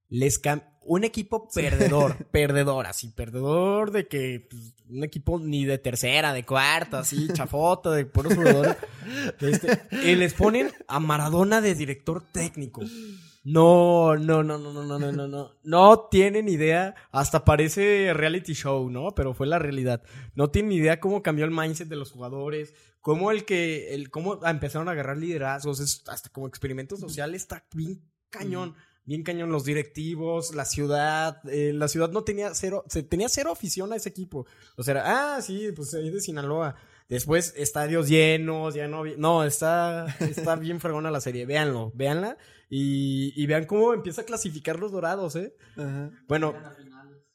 Les 0.09 0.41
un 0.83 1.05
equipo 1.05 1.49
perdedor, 1.55 2.17
perdedor, 2.33 2.87
así, 2.87 3.09
perdedor 3.09 3.91
de 3.93 4.09
que 4.09 4.47
pues, 4.51 4.75
un 4.89 5.05
equipo 5.05 5.39
ni 5.39 5.65
de 5.67 5.79
tercera, 5.79 6.33
de 6.33 6.45
cuarta, 6.47 7.01
así, 7.01 7.29
chafota, 7.35 7.91
de 7.91 8.07
puros 8.07 8.35
jugadores. 8.35 8.77
Este, 9.41 9.83
y 10.05 10.17
les 10.17 10.33
ponen 10.35 10.71
a 10.89 10.99
Maradona 11.01 11.61
de 11.61 11.75
director 11.75 12.25
técnico. 12.33 12.81
No, 13.43 14.17
no, 14.17 14.43
no, 14.43 14.59
no, 14.59 14.73
no, 14.73 14.85
no, 14.85 14.99
no, 14.99 15.13
no, 15.13 15.29
no. 15.29 15.57
No 15.63 16.09
tienen 16.11 16.49
idea. 16.49 16.95
Hasta 17.11 17.45
parece 17.45 18.13
reality 18.13 18.53
show, 18.53 18.91
¿no? 18.91 19.15
Pero 19.15 19.33
fue 19.33 19.47
la 19.47 19.59
realidad. 19.59 20.03
No 20.35 20.51
tienen 20.51 20.73
idea 20.73 21.01
cómo 21.01 21.23
cambió 21.23 21.47
el 21.47 21.51
mindset 21.51 21.89
de 21.89 21.97
los 21.97 22.11
jugadores. 22.11 22.75
Cómo 23.01 23.31
el 23.31 23.47
que, 23.47 23.95
el, 23.95 24.11
cómo 24.11 24.45
empezaron 24.45 24.89
a 24.89 24.93
agarrar 24.93 25.17
liderazgos. 25.17 25.81
Es 25.81 26.05
hasta 26.09 26.29
como 26.29 26.49
experimento 26.49 26.97
social 26.99 27.35
está 27.35 27.65
bien 27.73 28.03
cañón. 28.29 28.75
Bien 29.07 29.23
cañón 29.23 29.51
los 29.51 29.65
directivos, 29.65 30.55
la 30.55 30.67
ciudad. 30.67 31.41
eh, 31.49 31.73
la 31.75 31.89
ciudad 31.89 32.11
no 32.11 32.23
tenía 32.23 32.55
cero, 32.55 32.85
se, 32.89 33.03
tenía 33.03 33.31
cero 33.31 33.51
afición 33.53 33.93
a 33.93 33.97
ese 33.97 34.11
equipo. 34.11 34.47
O 34.77 34.83
sea, 34.83 34.93
era, 34.93 35.37
ah, 35.37 35.43
sí, 35.43 35.73
pues 35.75 35.95
ahí 35.95 36.11
de 36.11 36.21
Sinaloa. 36.21 36.77
Después, 37.09 37.55
estadios 37.57 38.09
llenos, 38.09 38.75
ya 38.75 38.87
no, 38.87 39.05
no, 39.05 39.43
está, 39.45 40.07
está 40.21 40.55
bien 40.57 40.79
fregona 40.79 41.11
la 41.11 41.21
serie. 41.21 41.47
Véanlo, 41.47 41.91
véanla. 41.95 42.37
Y, 42.71 43.33
y 43.35 43.47
vean 43.47 43.67
cómo 43.67 43.93
empieza 43.93 44.23
a 44.23 44.25
clasificar 44.25 44.79
los 44.79 44.93
dorados, 44.93 45.35
¿eh? 45.37 45.57
Ajá. 45.77 46.11
Bueno, 46.29 46.55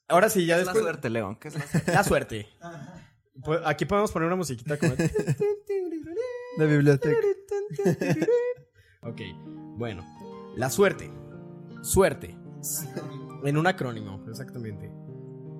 ahora 0.08 0.30
sí, 0.30 0.46
ya 0.46 0.54
¿Qué 0.56 0.60
es 0.62 0.66
la 0.66 0.72
después. 0.72 0.82
suerte, 0.92 1.10
León? 1.10 1.36
¿Qué 1.38 1.48
es 1.48 1.54
la 1.54 1.66
suerte? 1.66 1.92
La 1.92 2.04
suerte. 2.04 2.46
Pues, 3.44 3.60
Aquí 3.66 3.84
podemos 3.84 4.10
poner 4.12 4.26
una 4.28 4.36
musiquita 4.36 4.78
como. 4.78 4.94
De 4.96 6.66
biblioteca. 6.66 7.18
ok, 9.02 9.20
bueno. 9.76 10.02
La 10.56 10.70
suerte. 10.70 11.10
Suerte. 11.82 12.34
En 13.44 13.56
un 13.58 13.66
acrónimo, 13.66 14.24
exactamente. 14.28 14.90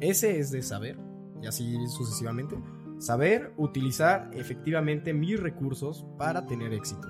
Ese 0.01 0.39
es 0.39 0.51
de 0.51 0.63
saber, 0.63 0.99
y 1.43 1.47
así 1.47 1.77
sucesivamente. 1.89 2.57
Saber 2.99 3.53
utilizar 3.59 4.31
efectivamente 4.33 5.13
mis 5.13 5.39
recursos 5.39 6.07
para 6.19 6.47
tener 6.47 6.73
éxito. 6.73 7.07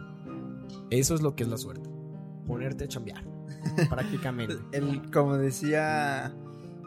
Eso 0.91 1.14
es 1.14 1.23
lo 1.23 1.37
que 1.37 1.45
es 1.45 1.49
la 1.49 1.57
suerte. 1.59 1.89
Ponerte 2.47 2.84
a 2.84 2.88
chambear. 2.88 3.24
Prácticamente. 3.88 4.57
El, 4.72 5.11
como 5.11 5.36
decía, 5.36 6.34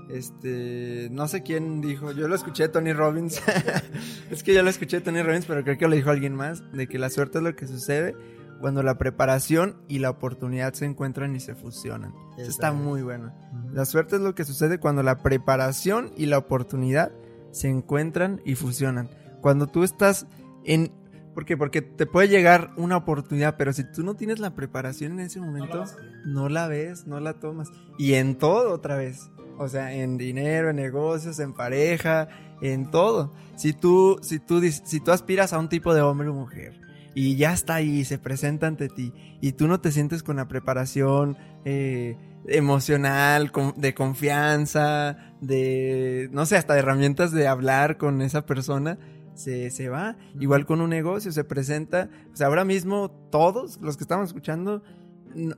este, 0.10 1.10
no 1.12 1.28
sé 1.28 1.44
quién 1.44 1.82
dijo, 1.82 2.12
yo 2.12 2.28
lo 2.28 2.36
escuché 2.36 2.64
de 2.64 2.70
Tony 2.70 2.94
Robbins. 2.94 3.42
es 4.32 4.44
que 4.44 4.54
yo 4.54 4.64
lo 4.64 4.70
escuché 4.70 4.98
de 4.98 5.02
Tony 5.02 5.22
Robbins, 5.22 5.46
pero 5.46 5.64
creo 5.64 5.78
que 5.78 5.88
lo 5.88 5.96
dijo 5.96 6.10
alguien 6.10 6.36
más, 6.36 6.64
de 6.72 6.88
que 6.88 6.98
la 6.98 7.10
suerte 7.10 7.38
es 7.38 7.44
lo 7.44 7.56
que 7.56 7.68
sucede 7.68 8.16
cuando 8.60 8.84
la 8.84 8.98
preparación 8.98 9.78
y 9.88 10.00
la 10.00 10.10
oportunidad 10.10 10.74
se 10.74 10.86
encuentran 10.86 11.36
y 11.36 11.40
se 11.40 11.56
fusionan. 11.56 12.14
Eso 12.38 12.50
está 12.50 12.72
muy 12.74 13.02
bueno. 13.02 13.34
La 13.72 13.86
suerte 13.86 14.18
es 14.18 14.22
lo 14.22 14.36
que 14.36 14.44
sucede 14.44 14.80
cuando 14.80 15.04
la 15.04 15.22
preparación 15.22 16.12
y 16.18 16.26
la 16.26 16.38
oportunidad 16.38 17.12
se 17.52 17.70
encuentran 17.70 18.42
y 18.46 18.56
fusionan. 18.56 19.10
Cuando 19.42 19.68
tú 19.68 19.84
estás 19.84 20.28
en... 20.66 20.92
¿Por 21.40 21.46
qué? 21.46 21.56
Porque 21.56 21.82
te 21.82 22.06
puede 22.06 22.28
llegar 22.28 22.72
una 22.76 22.98
oportunidad, 22.98 23.56
pero 23.56 23.72
si 23.72 23.86
tú 23.86 24.04
no 24.04 24.14
tienes 24.14 24.40
la 24.40 24.56
preparación 24.56 25.14
en 25.14 25.20
ese 25.22 25.40
momento, 25.40 25.86
no 26.26 26.50
la 26.50 26.68
ves, 26.68 27.08
no 27.08 27.22
la 27.22 27.36
tomas. 27.36 27.72
Y 27.98 28.16
en 28.16 28.38
todo 28.38 28.74
otra 28.74 28.98
vez. 28.98 29.32
O 29.58 29.70
sea, 29.70 29.94
en 29.94 30.18
dinero, 30.18 30.70
en 30.70 30.76
negocios, 30.76 31.40
en 31.40 31.54
pareja, 31.54 32.28
en 32.62 32.92
todo. 32.92 33.34
Si 33.56 33.72
tú, 33.72 34.20
si 34.22 34.40
tú, 34.40 34.62
si 34.62 35.00
tú 35.00 35.12
aspiras 35.14 35.54
a 35.54 35.60
un 35.60 35.70
tipo 35.70 35.94
de 35.94 36.02
hombre 36.02 36.28
o 36.28 36.34
mujer 36.34 36.78
y 37.16 37.38
ya 37.38 37.54
está 37.54 37.76
ahí, 37.76 38.04
se 38.04 38.20
presenta 38.20 38.68
ante 38.68 38.90
ti 38.90 39.14
y 39.40 39.54
tú 39.54 39.70
no 39.70 39.80
te 39.80 39.94
sientes 39.94 40.24
con 40.24 40.36
la 40.36 40.50
preparación 40.50 41.38
eh, 41.64 42.18
emocional, 42.48 43.50
de 43.78 43.94
confianza, 43.94 45.16
de, 45.40 46.28
no 46.34 46.46
sé, 46.46 46.58
hasta 46.58 46.74
de 46.74 46.80
herramientas 46.80 47.32
de 47.32 47.48
hablar 47.48 47.96
con 47.96 48.22
esa 48.22 48.46
persona, 48.46 48.98
se, 49.40 49.72
se 49.72 49.90
va. 49.90 50.18
Igual 50.40 50.66
con 50.66 50.82
un 50.82 50.90
negocio, 50.90 51.32
se 51.32 51.44
presenta. 51.44 52.10
O 52.34 52.36
sea, 52.36 52.48
ahora 52.48 52.66
mismo 52.66 53.10
todos 53.32 53.80
los 53.82 53.98
que 53.98 54.04
estamos 54.04 54.28
escuchando, 54.28 54.84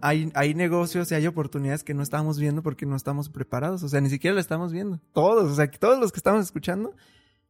hay, 0.02 0.32
hay 0.36 0.54
negocios 0.54 1.12
y 1.12 1.16
hay 1.16 1.28
oportunidades 1.28 1.84
que 1.84 1.94
no 1.94 2.04
estamos 2.04 2.40
viendo 2.40 2.62
porque 2.64 2.86
no 2.86 2.96
estamos 2.96 3.30
preparados. 3.30 3.84
O 3.84 3.90
sea, 3.90 4.02
ni 4.02 4.10
siquiera 4.10 4.34
lo 4.34 4.40
estamos 4.40 4.72
viendo. 4.72 5.00
Todos, 5.14 5.52
o 5.52 5.56
sea, 5.56 5.70
todos 5.72 6.00
los 6.00 6.12
que 6.12 6.18
estamos 6.20 6.46
escuchando, 6.46 6.96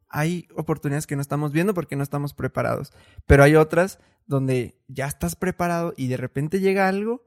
hay 0.08 0.48
oportunidades 0.56 1.06
que 1.06 1.16
no 1.16 1.22
estamos 1.22 1.52
viendo 1.52 1.74
porque 1.74 1.96
no 1.96 2.02
estamos 2.02 2.34
preparados. 2.34 2.92
Pero 3.26 3.42
hay 3.44 3.56
otras 3.56 3.98
donde 4.26 4.80
ya 4.88 5.06
estás 5.06 5.36
preparado 5.36 5.94
y 5.96 6.08
de 6.08 6.16
repente 6.16 6.60
llega 6.60 6.88
algo 6.88 7.24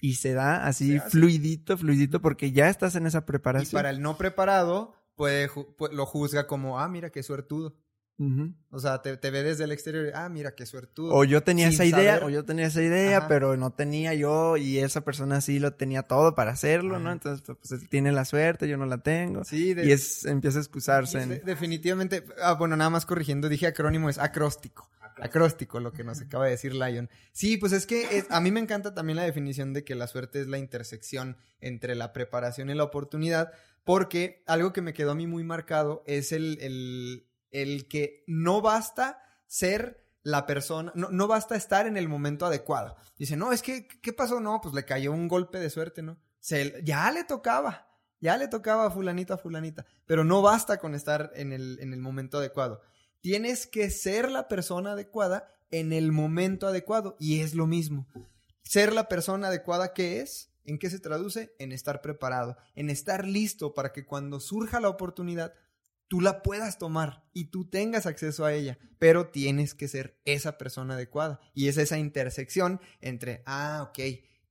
y 0.00 0.14
se 0.14 0.32
da 0.32 0.66
así 0.66 0.98
fluidito, 0.98 1.76
fluidito, 1.76 2.22
porque 2.22 2.52
ya 2.52 2.68
estás 2.68 2.94
en 2.96 3.06
esa 3.06 3.18
Y 3.18 3.22
preparación. 3.22 3.78
para 3.78 3.90
el 3.90 4.00
no 4.00 4.16
preparado, 4.16 4.94
puede, 5.14 5.50
lo 5.92 6.06
juzga 6.06 6.46
como, 6.46 6.80
ah, 6.80 6.88
mira 6.88 7.10
qué 7.10 7.22
suertudo. 7.22 7.74
O 8.70 8.78
sea, 8.78 9.00
te, 9.00 9.16
te 9.16 9.30
ve 9.30 9.42
desde 9.42 9.64
el 9.64 9.72
exterior 9.72 10.06
y, 10.06 10.10
ah, 10.14 10.28
mira 10.28 10.54
qué 10.54 10.66
suertudo. 10.66 11.14
O 11.14 11.24
yo 11.24 11.42
tenía 11.42 11.68
esa 11.68 11.84
idea, 11.86 12.14
saber. 12.16 12.24
o 12.24 12.28
yo 12.30 12.44
tenía 12.44 12.66
esa 12.66 12.82
idea, 12.82 13.18
Ajá. 13.18 13.28
pero 13.28 13.56
no 13.56 13.72
tenía 13.72 14.12
yo, 14.14 14.56
y 14.58 14.78
esa 14.78 15.00
persona 15.02 15.40
sí 15.40 15.58
lo 15.58 15.72
tenía 15.72 16.02
todo 16.02 16.34
para 16.34 16.50
hacerlo, 16.50 16.98
¿no? 16.98 17.10
Entonces, 17.12 17.42
pues 17.46 17.72
él 17.72 17.88
tiene 17.88 18.12
la 18.12 18.24
suerte, 18.26 18.68
yo 18.68 18.76
no 18.76 18.84
la 18.86 18.98
tengo. 18.98 19.44
Sí, 19.44 19.72
de- 19.72 19.86
y 19.86 19.92
es, 19.92 20.26
empieza 20.26 20.58
a 20.58 20.60
excusarse. 20.60 21.22
en- 21.22 21.28
de- 21.30 21.38
definitivamente. 21.40 22.22
Ah, 22.42 22.52
bueno, 22.54 22.76
nada 22.76 22.90
más 22.90 23.06
corrigiendo, 23.06 23.48
dije 23.48 23.66
acrónimo, 23.66 24.10
es 24.10 24.18
acróstico. 24.18 24.90
Acróstico, 25.22 25.80
lo 25.80 25.92
que 25.92 26.02
nos 26.04 26.20
acaba 26.22 26.44
de 26.46 26.52
decir 26.52 26.74
Lion. 26.74 27.10
Sí, 27.32 27.56
pues 27.58 27.72
es 27.72 27.86
que 27.86 28.18
es- 28.18 28.26
a 28.30 28.40
mí 28.40 28.50
me 28.50 28.60
encanta 28.60 28.94
también 28.94 29.16
la 29.16 29.24
definición 29.24 29.72
de 29.74 29.84
que 29.84 29.94
la 29.94 30.06
suerte 30.06 30.40
es 30.40 30.46
la 30.46 30.56
intersección 30.58 31.36
entre 31.60 31.94
la 31.94 32.12
preparación 32.14 32.70
y 32.70 32.74
la 32.74 32.84
oportunidad, 32.84 33.52
porque 33.84 34.42
algo 34.46 34.72
que 34.72 34.80
me 34.82 34.92
quedó 34.94 35.10
a 35.10 35.14
mí 35.14 35.26
muy 35.26 35.44
marcado 35.44 36.02
es 36.06 36.32
el, 36.32 36.58
el, 36.62 37.26
el 37.50 37.88
que 37.88 38.24
no 38.26 38.60
basta 38.60 39.22
ser 39.46 40.06
la 40.22 40.46
persona, 40.46 40.92
no, 40.94 41.08
no 41.10 41.26
basta 41.26 41.56
estar 41.56 41.86
en 41.86 41.96
el 41.96 42.08
momento 42.08 42.46
adecuado. 42.46 42.96
Dice, 43.18 43.36
no, 43.36 43.52
es 43.52 43.62
que, 43.62 43.86
¿qué 43.86 44.12
pasó? 44.12 44.40
No, 44.40 44.60
pues 44.60 44.74
le 44.74 44.84
cayó 44.84 45.12
un 45.12 45.28
golpe 45.28 45.58
de 45.58 45.70
suerte, 45.70 46.02
¿no? 46.02 46.18
Se, 46.40 46.82
ya 46.84 47.10
le 47.10 47.24
tocaba, 47.24 47.88
ya 48.20 48.36
le 48.36 48.48
tocaba 48.48 48.86
a 48.86 48.90
fulanito, 48.90 49.34
a 49.34 49.38
fulanita, 49.38 49.86
pero 50.06 50.24
no 50.24 50.42
basta 50.42 50.78
con 50.78 50.94
estar 50.94 51.32
en 51.34 51.52
el, 51.52 51.78
en 51.80 51.92
el 51.92 52.00
momento 52.00 52.38
adecuado. 52.38 52.82
Tienes 53.20 53.66
que 53.66 53.90
ser 53.90 54.30
la 54.30 54.48
persona 54.48 54.92
adecuada 54.92 55.52
en 55.70 55.92
el 55.92 56.12
momento 56.12 56.66
adecuado 56.66 57.16
y 57.18 57.40
es 57.40 57.54
lo 57.54 57.66
mismo. 57.66 58.06
Ser 58.62 58.92
la 58.92 59.08
persona 59.08 59.48
adecuada, 59.48 59.92
¿qué 59.92 60.20
es? 60.20 60.50
¿En 60.64 60.78
qué 60.78 60.90
se 60.90 61.00
traduce? 61.00 61.54
En 61.58 61.72
estar 61.72 62.00
preparado, 62.00 62.56
en 62.74 62.90
estar 62.90 63.26
listo 63.26 63.74
para 63.74 63.92
que 63.92 64.04
cuando 64.04 64.40
surja 64.40 64.80
la 64.80 64.88
oportunidad, 64.88 65.54
tú 66.10 66.20
la 66.20 66.42
puedas 66.42 66.76
tomar 66.76 67.22
y 67.32 67.44
tú 67.52 67.70
tengas 67.70 68.04
acceso 68.04 68.44
a 68.44 68.52
ella, 68.52 68.78
pero 68.98 69.28
tienes 69.28 69.74
que 69.74 69.86
ser 69.86 70.18
esa 70.24 70.58
persona 70.58 70.94
adecuada. 70.94 71.38
Y 71.54 71.68
es 71.68 71.76
esa 71.78 71.98
intersección 71.98 72.80
entre, 73.00 73.44
ah, 73.46 73.86
ok, 73.88 73.98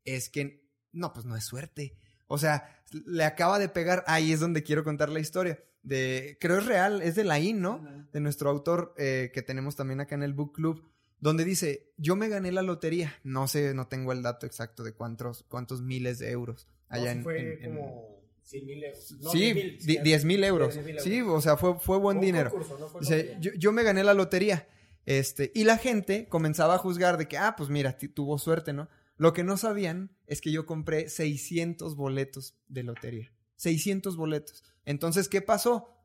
es 0.05 0.29
que, 0.29 0.65
no, 0.93 1.11
pues 1.11 1.25
no 1.25 1.35
es 1.35 1.43
suerte. 1.43 1.97
O 2.27 2.37
sea, 2.37 2.81
le 3.05 3.25
acaba 3.25 3.59
de 3.59 3.67
pegar, 3.67 4.05
ahí 4.07 4.31
es 4.31 4.39
donde 4.39 4.63
quiero 4.63 4.85
contar 4.85 5.09
la 5.09 5.19
historia. 5.19 5.61
De, 5.83 6.37
creo 6.39 6.59
es 6.59 6.65
real, 6.65 7.01
es 7.01 7.15
de 7.15 7.25
Laín, 7.25 7.59
¿no? 7.59 7.85
De 8.13 8.21
nuestro 8.21 8.49
autor 8.49 8.93
eh, 8.97 9.29
que 9.33 9.41
tenemos 9.41 9.75
también 9.75 9.99
acá 9.99 10.15
en 10.15 10.23
el 10.23 10.33
Book 10.33 10.53
Club, 10.53 10.89
donde 11.19 11.43
dice, 11.43 11.91
yo 11.97 12.15
me 12.15 12.29
gané 12.29 12.53
la 12.53 12.61
lotería, 12.61 13.13
no 13.25 13.49
sé, 13.49 13.73
no 13.73 13.87
tengo 13.89 14.13
el 14.13 14.21
dato 14.23 14.45
exacto 14.45 14.83
de 14.83 14.93
cuántos, 14.93 15.43
cuántos 15.49 15.81
miles 15.81 16.19
de 16.19 16.31
euros 16.31 16.69
allá 16.87 17.11
en, 17.11 17.23
fue 17.23 17.39
en- 17.39 17.63
en- 17.65 17.75
como 17.75 18.18
100 18.49 18.65
mil 18.65 18.83
euros. 18.83 19.11
No, 19.19 19.29
sí, 19.31 19.53
10,000, 19.53 19.77
di- 19.85 19.97
10 20.03 20.25
mil 20.25 20.43
euros. 20.43 20.73
10,000 20.73 20.97
euros. 20.97 21.03
Sí, 21.03 21.21
o 21.21 21.41
sea, 21.41 21.57
fue, 21.57 21.79
fue 21.79 21.97
buen 21.99 22.17
un 22.17 22.23
dinero. 22.25 22.49
concurso, 22.49 22.77
no 22.79 22.87
fue 22.87 23.01
Dice, 23.01 23.17
lotería. 23.17 23.39
yo, 23.39 23.51
yo 23.57 23.71
me 23.71 23.83
gané 23.83 24.03
la 24.03 24.13
lotería. 24.13 24.67
Este, 25.05 25.51
y 25.55 25.63
la 25.63 25.77
gente 25.77 26.27
comenzaba 26.27 26.75
a 26.75 26.77
juzgar 26.77 27.17
de 27.17 27.27
que, 27.27 27.37
ah, 27.37 27.55
pues 27.57 27.69
mira, 27.69 27.97
tuvo 28.13 28.37
suerte, 28.37 28.73
¿no? 28.73 28.89
Lo 29.17 29.33
que 29.33 29.43
no 29.43 29.57
sabían 29.57 30.15
es 30.27 30.39
que 30.41 30.51
yo 30.51 30.65
compré 30.65 31.09
600 31.09 31.95
boletos 31.95 32.55
de 32.67 32.83
lotería. 32.83 33.33
600 33.55 34.15
boletos. 34.15 34.63
Entonces, 34.85 35.27
¿qué 35.27 35.41
pasó? 35.41 35.95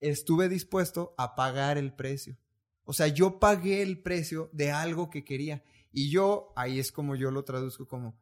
Estuve 0.00 0.48
dispuesto 0.48 1.14
a 1.18 1.34
pagar 1.34 1.78
el 1.78 1.92
precio. 1.92 2.36
O 2.84 2.92
sea, 2.92 3.08
yo 3.08 3.38
pagué 3.38 3.82
el 3.82 4.00
precio 4.02 4.50
de 4.52 4.70
algo 4.70 5.10
que 5.10 5.24
quería. 5.24 5.62
Y 5.92 6.10
yo, 6.10 6.52
ahí 6.56 6.78
es 6.78 6.92
como 6.92 7.16
yo 7.16 7.30
lo 7.30 7.44
traduzco 7.44 7.86
como, 7.86 8.18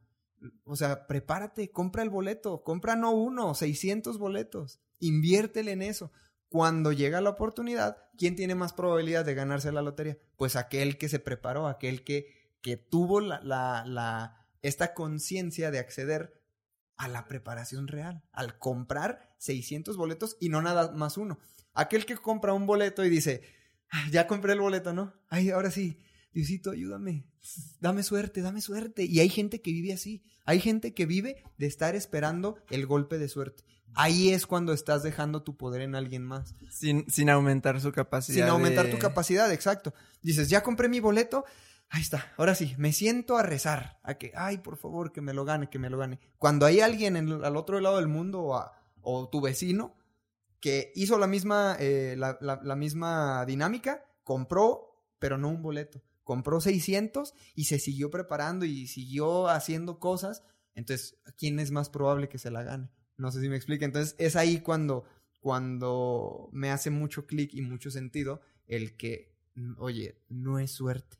o 0.64 0.76
sea, 0.76 1.07
prepárate, 1.07 1.70
compra 1.70 2.03
el 2.03 2.11
boleto, 2.11 2.62
compra 2.62 2.97
no 2.97 3.11
uno, 3.12 3.55
600 3.55 4.18
boletos, 4.18 4.80
inviértele 4.99 5.72
en 5.72 5.82
eso. 5.82 6.12
Cuando 6.49 6.93
llega 6.93 7.20
la 7.20 7.30
oportunidad, 7.30 7.99
¿quién 8.16 8.37
tiene 8.37 8.55
más 8.55 8.72
probabilidad 8.72 9.24
de 9.24 9.34
ganarse 9.34 9.72
la 9.72 9.82
lotería? 9.82 10.16
Pues 10.37 10.57
aquel 10.57 10.97
que 10.99 11.09
se 11.09 11.18
preparó, 11.18 11.66
aquel 11.66 12.05
que, 12.05 12.57
que 12.62 12.76
tuvo 12.76 13.20
la, 13.20 13.41
la, 13.43 13.84
la- 13.87 14.47
esta 14.62 14.95
conciencia 14.95 15.70
de 15.70 15.78
acceder 15.78 16.43
a 16.97 17.09
la 17.09 17.26
preparación 17.26 17.89
real, 17.89 18.24
al 18.32 18.59
comprar 18.59 19.34
600 19.39 19.97
boletos 19.97 20.37
y 20.41 20.49
no 20.49 20.62
nada 20.62 20.93
más 20.93 21.18
uno. 21.18 21.39
Aquel 21.74 22.07
que 22.07 22.16
compra 22.16 22.55
un 22.55 22.66
boleto 22.66 23.05
y 23.05 23.11
dice, 23.11 23.43
"Ah, 23.91 24.07
ya 24.11 24.26
compré 24.26 24.55
el 24.55 24.61
boleto, 24.61 24.93
¿no? 24.95 25.14
Ay, 25.28 25.51
ahora 25.51 25.70
sí, 25.70 26.01
Diosito, 26.37 26.72
ayúdame, 26.72 27.24
dame 27.80 28.03
suerte, 28.03 28.43
dame 28.43 28.61
suerte. 28.61 29.05
Y 29.05 29.20
hay 29.20 29.30
gente 29.30 29.62
que 29.62 29.70
vive 29.72 29.95
así, 29.95 30.22
hay 30.45 30.61
gente 30.61 30.93
que 30.93 31.07
vive 31.07 31.43
de 31.57 31.66
estar 31.66 31.97
esperando 31.97 32.57
el 32.68 32.84
golpe 32.87 33.16
de 33.16 33.26
suerte. 33.30 33.64
Ahí 33.95 34.28
es 34.28 34.47
cuando 34.47 34.74
estás 34.74 35.03
dejando 35.03 35.43
tu 35.43 35.57
poder 35.57 35.80
en 35.80 35.95
alguien 35.95 36.22
más. 36.22 36.55
Sin, 36.70 37.09
sin 37.09 37.30
aumentar 37.30 37.80
su 37.80 37.91
capacidad. 37.91 38.37
Sin 38.45 38.51
aumentar 38.51 38.84
de- 38.84 38.93
tu 38.93 38.99
capacidad, 38.99 39.51
exacto. 39.51 39.95
Dices, 40.20 40.51
ya 40.51 40.62
compré 40.62 40.91
mi 40.91 41.01
boleto, 41.01 41.47
ahí 41.89 42.03
está, 42.03 42.30
ahora 42.37 42.55
sí, 42.55 42.74
me 42.76 42.93
siento 42.93 43.39
a 43.39 43.43
rezar, 43.43 43.99
a 44.03 44.18
que, 44.18 44.32
ay, 44.37 44.59
por 44.59 44.76
favor, 44.76 45.12
que 45.12 45.22
me 45.22 45.32
lo 45.32 45.47
gane, 45.47 45.70
que 45.70 45.78
me 45.78 45.89
lo 45.89 45.97
gane. 45.97 46.20
Cuando 46.37 46.66
hay 46.66 46.80
alguien 46.80 47.16
en- 47.16 47.43
al 47.43 47.57
otro 47.57 47.80
lado 47.80 47.97
del 47.97 48.09
mundo 48.09 48.43
o, 48.43 48.57
a- 48.57 48.72
o 49.01 49.30
tu 49.30 49.41
vecino 49.41 49.97
que 50.61 50.93
hizo 50.97 51.18
la 51.18 51.26
misma, 51.28 51.78
eh, 51.80 52.14
la, 52.18 52.37
la- 52.43 52.61
la 52.62 52.76
misma 52.76 53.47
dinámica, 53.47 54.05
compró, 54.22 54.82
pero 55.18 55.39
no 55.39 55.49
un 55.49 55.62
boleto, 55.62 56.03
compró 56.27 56.61
600 56.61 57.35
y 57.55 57.64
se 57.64 57.79
siguió 57.79 58.11
preparando 58.11 58.64
y 58.64 58.89
siguió 58.89 59.49
haciendo 59.49 60.01
cosas, 60.01 60.43
entonces, 60.74 61.18
¿quién 61.39 61.61
es 61.61 61.70
más 61.70 61.89
probable 61.89 62.29
que 62.29 62.39
se 62.39 62.51
la 62.51 62.64
gane? 62.64 62.91
No 63.16 63.31
sé 63.31 63.41
si 63.41 63.49
me 63.49 63.55
explica. 63.55 63.87
Entonces, 63.87 64.16
es 64.18 64.35
ahí 64.35 64.61
cuando, 64.61 65.05
cuando 65.41 66.51
me 66.53 66.72
hace 66.72 66.91
mucho 66.91 67.27
clic 67.27 67.55
y 67.55 67.62
mucho 67.62 67.93
sentido 67.93 68.41
el 68.66 68.97
que, 68.97 69.39
oye, 69.79 70.20
no 70.29 70.59
es 70.59 70.72
suerte. 70.72 71.16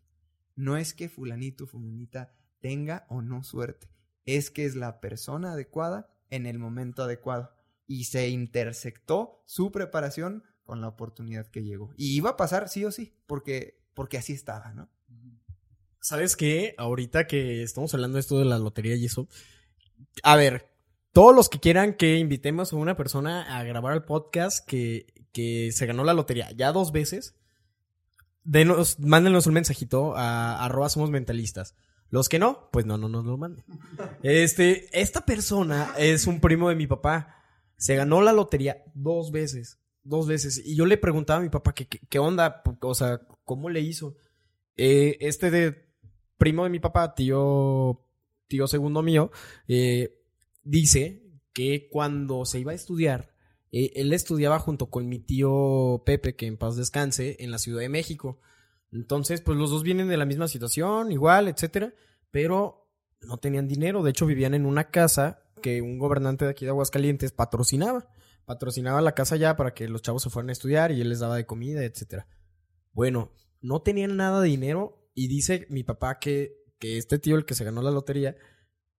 No 0.57 0.77
es 0.77 0.93
que 0.93 1.09
fulanito, 1.09 1.69
fulanita 1.69 2.35
tenga 2.59 3.07
o 3.09 3.23
no 3.23 3.45
suerte. 3.45 3.89
Es 4.25 4.51
que 4.51 4.65
es 4.65 4.75
la 4.75 5.01
persona 5.01 5.53
adecuada 5.53 6.11
en 6.31 6.47
el 6.47 6.59
momento 6.59 7.05
adecuado. 7.05 7.55
Y 7.87 8.05
se 8.05 8.29
intersectó 8.29 9.45
su 9.47 9.71
preparación 9.71 10.43
con 10.65 10.81
la 10.81 10.89
oportunidad 10.89 11.47
que 11.47 11.63
llegó. 11.63 11.95
Y 11.97 12.17
iba 12.17 12.31
a 12.31 12.37
pasar 12.37 12.69
sí 12.69 12.85
o 12.85 12.91
sí, 12.91 13.17
porque, 13.29 13.87
porque 13.95 14.19
así 14.19 14.33
estaba, 14.33 14.75
¿no? 14.75 14.91
¿Sabes 16.07 16.37
qué? 16.37 16.77
Ahorita 16.79 17.27
que 17.27 17.65
estamos 17.65 17.93
hablando 17.93 18.15
de 18.15 18.21
esto 18.21 18.39
de 18.39 18.45
la 18.45 18.61
lotería 18.61 18.95
y 18.95 19.07
eso. 19.07 19.27
A 20.23 20.37
ver, 20.37 20.71
todos 21.13 21.35
los 21.35 21.49
que 21.49 21.59
quieran 21.59 21.95
que 21.95 22.19
invitemos 22.19 22.73
a 22.73 22.77
una 22.77 22.97
persona 22.97 23.59
a 23.59 23.65
grabar 23.65 23.93
el 23.95 24.05
podcast 24.05 24.65
que, 24.65 25.07
que 25.33 25.73
se 25.73 25.85
ganó 25.85 26.05
la 26.05 26.15
lotería 26.15 26.49
ya 26.53 26.71
dos 26.71 26.93
veces, 26.93 27.35
denos, 28.45 29.01
mándenos 29.01 29.49
un 29.49 29.55
mensajito 29.55 30.15
a 30.17 30.65
arroba 30.65 30.89
somos 30.91 31.11
mentalistas. 31.11 31.75
Los 32.09 32.29
que 32.29 32.39
no, 32.39 32.69
pues 32.71 32.87
no, 32.87 32.97
no 32.99 33.09
nos 33.09 33.25
lo 33.25 33.37
manden. 33.37 33.65
Este, 34.23 34.87
esta 34.93 35.27
persona 35.27 35.93
es 35.99 36.29
un 36.29 36.39
primo 36.41 36.69
de 36.69 36.77
mi 36.77 36.87
papá. 36.87 37.35
Se 37.79 37.97
ganó 37.97 38.23
la 38.23 38.33
lotería 38.33 38.85
dos 38.95 39.33
veces. 39.33 39.81
Dos 40.05 40.29
veces. 40.29 40.63
Y 40.65 40.77
yo 40.77 40.87
le 40.87 40.99
preguntaba 40.99 41.41
a 41.41 41.43
mi 41.43 41.49
papá 41.49 41.75
que- 41.75 41.89
qué 41.89 42.19
onda, 42.21 42.63
o 42.81 42.95
sea, 42.95 43.23
cómo 43.43 43.71
le 43.71 43.81
hizo. 43.81 44.15
Eh, 44.77 45.17
este 45.21 45.51
de 45.51 45.86
primo 46.39 46.65
de 46.65 46.71
mi 46.71 46.81
papá, 46.81 47.15
tío, 47.15 48.05
tío 48.49 48.67
segundo 48.67 49.03
mío, 49.03 49.31
eh, 49.69 50.23
dice 50.63 51.23
que 51.53 51.89
cuando 51.91 52.45
se 52.45 52.61
iba 52.61 52.73
a 52.73 52.75
estudiar, 52.75 53.35
eh, 53.73 53.93
él 53.97 54.13
estudiaba 54.13 54.59
junto 54.59 54.91
con 54.91 55.09
mi 55.09 55.19
tío 55.19 56.03
Pepe, 56.05 56.37
que 56.37 56.47
en 56.47 56.57
paz 56.57 56.77
descanse, 56.77 57.37
en 57.41 57.51
la 57.51 57.59
Ciudad 57.59 57.81
de 57.81 57.89
México. 57.89 58.41
Entonces, 58.93 59.41
pues 59.41 59.59
los 59.59 59.71
dos 59.71 59.83
vienen 59.83 60.09
de 60.09 60.17
la 60.17 60.25
misma 60.25 60.49
situación, 60.49 61.13
igual, 61.13 61.49
etcétera, 61.49 61.95
pero 62.31 62.89
no 63.21 63.39
tenían 63.39 63.69
dinero. 63.69 64.03
De 64.03 64.11
hecho, 64.11 64.27
vivían 64.27 64.55
en 64.55 64.67
una 64.67 64.91
casa 64.91 65.43
que 65.63 65.83
un 65.83 65.99
gobernante 65.99 66.45
de 66.45 66.51
aquí 66.53 66.65
de 66.65 66.71
Aguascalientes 66.71 67.33
patrocinaba. 67.33 68.09
Patrocinaba 68.45 69.01
la 69.01 69.15
casa 69.15 69.37
ya 69.37 69.57
para 69.57 69.75
que 69.75 69.89
los 69.89 70.03
chavos 70.03 70.23
se 70.23 70.31
fueran 70.31 70.51
a 70.51 70.53
estudiar 70.53 70.93
y 70.93 71.01
él 71.01 71.09
les 71.09 71.19
daba 71.19 71.37
de 71.37 71.47
comida, 71.47 71.85
etcétera. 71.85 72.29
Bueno, 72.93 73.33
no 73.61 73.83
tenían 73.83 74.17
nada 74.17 74.41
de 74.41 74.49
dinero 74.49 75.06
y 75.17 75.29
dice 75.29 75.67
mi 75.71 75.83
papá 75.83 76.21
que, 76.21 76.63
que 76.79 76.99
este 76.99 77.19
tío, 77.19 77.37
el 77.37 77.47
que 77.47 77.55
se 77.55 77.65
ganó 77.65 77.81
la 77.81 77.91
lotería, 77.91 78.37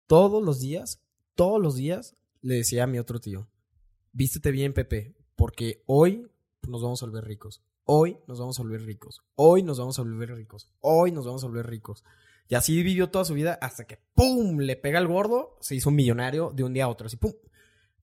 todos 0.07 0.43
los 0.43 0.59
días, 0.59 1.03
todos 1.35 1.61
los 1.61 1.75
días, 1.75 2.17
le 2.41 2.55
decía 2.55 2.83
a 2.83 2.87
mi 2.87 2.97
otro 2.97 3.21
tío, 3.21 3.47
vístete 4.11 4.51
bien, 4.51 4.73
Pepe, 4.73 5.15
porque 5.35 5.83
hoy 5.85 6.27
nos 6.67 6.81
vamos 6.81 7.03
a 7.03 7.05
volver 7.05 7.25
ricos. 7.25 7.63
Hoy 7.83 8.17
nos 8.27 8.39
vamos 8.39 8.59
a 8.59 8.63
volver 8.63 8.81
ricos. 8.81 9.21
Hoy 9.35 9.61
nos 9.61 9.77
vamos 9.77 9.99
a 9.99 10.01
volver 10.01 10.33
ricos. 10.33 10.73
Hoy 10.81 11.11
nos 11.11 11.25
vamos 11.25 11.43
a 11.43 11.47
volver 11.47 11.67
ricos. 11.67 12.03
Y 12.49 12.55
así 12.55 12.81
vivió 12.81 13.11
toda 13.11 13.23
su 13.23 13.35
vida 13.35 13.59
hasta 13.61 13.85
que 13.85 13.99
¡pum! 14.15 14.57
le 14.57 14.75
pega 14.75 14.99
el 14.99 15.07
gordo, 15.07 15.55
se 15.61 15.75
hizo 15.75 15.89
un 15.89 15.95
millonario 15.95 16.51
de 16.53 16.63
un 16.63 16.73
día 16.73 16.85
a 16.85 16.89
otro. 16.89 17.05
Así 17.05 17.17
¡pum! 17.17 17.33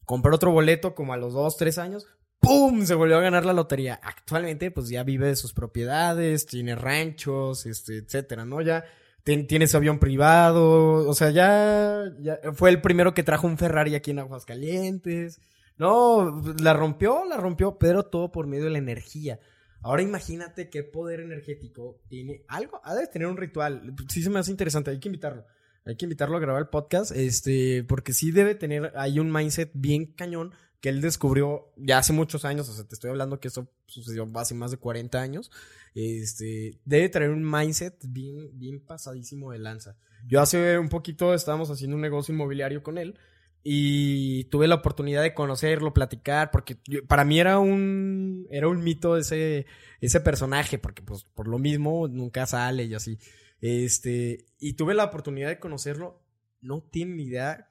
Compró 0.05 0.35
otro 0.37 0.53
boleto 0.53 0.95
como 0.95 1.13
a 1.15 1.17
los 1.17 1.33
dos, 1.33 1.57
tres 1.57 1.79
años. 1.79 2.07
¡Pum! 2.45 2.85
Se 2.85 2.95
volvió 2.95 3.17
a 3.17 3.23
ganar 3.23 3.47
la 3.47 3.55
lotería. 3.55 3.99
Actualmente, 4.03 4.71
pues 4.71 4.91
ya 4.91 5.03
vive 5.03 5.29
de 5.29 5.37
sus 5.37 5.55
propiedades, 5.55 6.45
tiene 6.45 6.75
ranchos, 6.75 7.65
este, 7.65 7.99
etcétera, 7.99 8.45
¿no? 8.45 8.61
Ya 8.61 8.85
tiene 9.25 9.67
su 9.67 9.77
avión 9.79 9.99
privado. 9.99 11.09
O 11.09 11.15
sea, 11.15 11.31
ya, 11.31 12.05
ya 12.21 12.39
fue 12.53 12.69
el 12.69 12.83
primero 12.83 13.15
que 13.15 13.23
trajo 13.23 13.47
un 13.47 13.57
Ferrari 13.57 13.95
aquí 13.95 14.11
en 14.11 14.19
Aguascalientes. 14.19 15.41
No, 15.79 16.43
la 16.61 16.75
rompió, 16.75 17.25
la 17.25 17.39
rompió, 17.39 17.79
pero 17.79 18.05
todo 18.05 18.31
por 18.31 18.47
medio 18.47 18.65
de 18.65 18.71
la 18.71 18.79
energía. 18.79 19.41
Ahora 19.81 20.03
imagínate 20.03 20.69
qué 20.69 20.83
poder 20.83 21.21
energético 21.21 22.01
tiene 22.09 22.45
algo. 22.49 22.81
Ha 22.85 22.95
de 22.95 23.07
tener 23.07 23.27
un 23.27 23.37
ritual. 23.37 23.95
Sí 24.09 24.23
se 24.23 24.31
me 24.31 24.39
hace 24.39 24.51
interesante. 24.51 24.91
Hay 24.91 25.01
que 25.01 25.09
invitarlo. 25.09 25.47
Hay 25.87 25.97
que 25.97 26.05
invitarlo 26.05 26.37
a 26.37 26.41
grabar 26.41 26.63
el 26.63 26.69
podcast. 26.69 27.11
Este, 27.13 27.85
porque 27.85 28.13
sí 28.13 28.31
debe 28.31 28.55
tener 28.55 28.93
ahí 28.97 29.19
un 29.19 29.33
mindset 29.33 29.71
bien 29.73 30.07
cañón 30.07 30.53
que 30.85 30.91
él 30.91 31.01
descubrió 31.01 31.73
ya 31.79 31.97
hace 31.97 32.13
muchos 32.13 32.45
años. 32.45 32.69
O 32.69 32.75
sea, 32.75 32.85
te 32.85 32.95
estoy 32.95 33.09
hablando 33.09 33.41
que 33.41 33.49
eso 33.49 33.67
sucedió 33.87 34.31
hace 34.35 34.55
más 34.55 34.71
de 34.71 34.77
40 34.77 35.19
años. 35.19 35.51
Este, 35.95 36.79
debe 36.85 37.09
tener 37.09 37.31
un 37.31 37.51
mindset 37.51 37.97
bien, 38.07 38.51
bien 38.53 38.85
pasadísimo 38.85 39.53
de 39.53 39.61
lanza. 39.61 39.97
Yo 40.27 40.43
hace 40.43 40.79
un 40.79 40.91
poquito 40.91 41.33
estábamos 41.33 41.71
haciendo 41.71 41.97
un 41.97 42.03
negocio 42.03 42.35
inmobiliario 42.35 42.83
con 42.83 42.99
él 42.99 43.19
y 43.63 44.45
tuve 44.51 44.69
la 44.69 44.75
oportunidad 44.75 45.23
de 45.23 45.33
conocerlo, 45.33 45.95
platicar, 45.95 46.51
porque 46.51 46.77
para 47.09 47.25
mí 47.25 47.41
era 47.41 47.59
un 47.59 48.47
era 48.51 48.69
un 48.69 48.85
mito 48.85 49.17
ese 49.17 49.65
ese 50.03 50.21
personaje, 50.21 50.79
porque 50.79 51.01
pues 51.01 51.25
por 51.25 51.49
lo 51.49 51.59
mismo 51.59 52.09
nunca 52.09 52.45
sale 52.45 52.85
y 52.85 52.93
así. 52.93 53.19
Este, 53.63 54.45
y 54.59 54.75
tuve 54.75 54.93
la 54.93 55.05
oportunidad 55.05 55.49
de 55.49 55.59
conocerlo, 55.59 56.23
no 56.61 56.83
tienen 56.83 57.17
ni 57.17 57.23
idea 57.23 57.69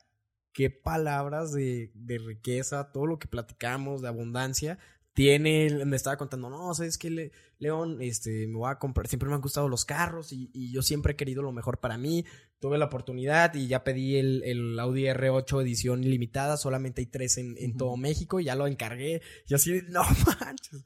qué 0.54 0.70
palabras 0.70 1.52
de, 1.52 1.92
de 1.96 2.18
riqueza, 2.20 2.92
todo 2.92 3.06
lo 3.08 3.20
que 3.20 3.28
platicamos, 3.28 4.02
de 4.02 4.08
abundancia, 4.08 4.78
tiene, 5.14 5.86
me 5.86 5.96
estaba 5.96 6.18
contando, 6.18 6.50
no, 6.50 6.74
sabes 6.74 6.98
que 6.98 7.10
Le- 7.12 7.32
León, 7.60 8.00
este, 8.02 8.48
me 8.48 8.56
voy 8.58 8.72
a 8.72 8.80
comprar, 8.80 9.08
siempre 9.08 9.30
me 9.30 9.36
han 9.36 9.42
gustado 9.42 9.70
los 9.70 9.86
carros 9.86 10.34
y, 10.34 10.50
y 10.54 10.72
yo 10.74 10.82
siempre 10.82 11.14
he 11.14 11.16
querido 11.16 11.44
lo 11.44 11.52
mejor 11.52 11.80
para 11.80 12.00
mí, 12.00 12.26
tuve 12.60 12.80
la 12.80 12.86
oportunidad 12.86 13.54
y 13.54 13.68
ya 13.68 13.84
pedí 13.84 14.16
el, 14.18 14.42
el 14.44 14.80
Audi 14.80 15.04
R8 15.04 15.62
edición 15.62 16.02
limitada, 16.02 16.58
solamente 16.58 17.02
hay 17.02 17.06
tres 17.06 17.38
en, 17.38 17.56
en 17.60 17.78
todo 17.78 17.96
México, 17.96 18.40
y 18.40 18.46
ya 18.46 18.56
lo 18.56 18.66
encargué, 18.66 19.22
y 19.48 19.54
así, 19.54 19.82
no 19.90 20.02
manches. 20.42 20.84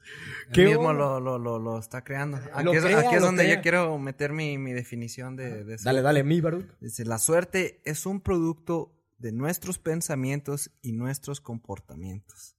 Él 0.52 0.66
mismo 0.66 0.82
bueno. 0.82 1.18
lo, 1.18 1.20
lo, 1.20 1.38
lo, 1.38 1.58
lo 1.58 1.78
está 1.78 2.04
creando. 2.04 2.36
Aquí 2.52 2.64
Lo 2.64 2.72
es, 2.74 2.84
crea, 2.84 2.98
aquí 3.00 3.14
es 3.14 3.20
lo 3.22 3.26
donde 3.28 3.44
crea. 3.44 3.56
yo 3.56 3.62
quiero 3.62 3.98
meter 3.98 4.32
mi, 4.32 4.58
mi 4.58 4.72
definición 4.74 5.36
de, 5.36 5.64
de 5.64 5.78
Dale, 5.82 6.02
dale, 6.02 6.22
mi 6.22 6.40
Baruch. 6.42 6.66
Dice, 6.80 7.04
la 7.06 7.18
suerte 7.18 7.80
es 7.86 8.04
un 8.04 8.20
producto 8.20 8.92
de 9.18 9.32
nuestros 9.32 9.78
pensamientos 9.78 10.70
y 10.82 10.92
nuestros 10.92 11.40
comportamientos. 11.40 12.56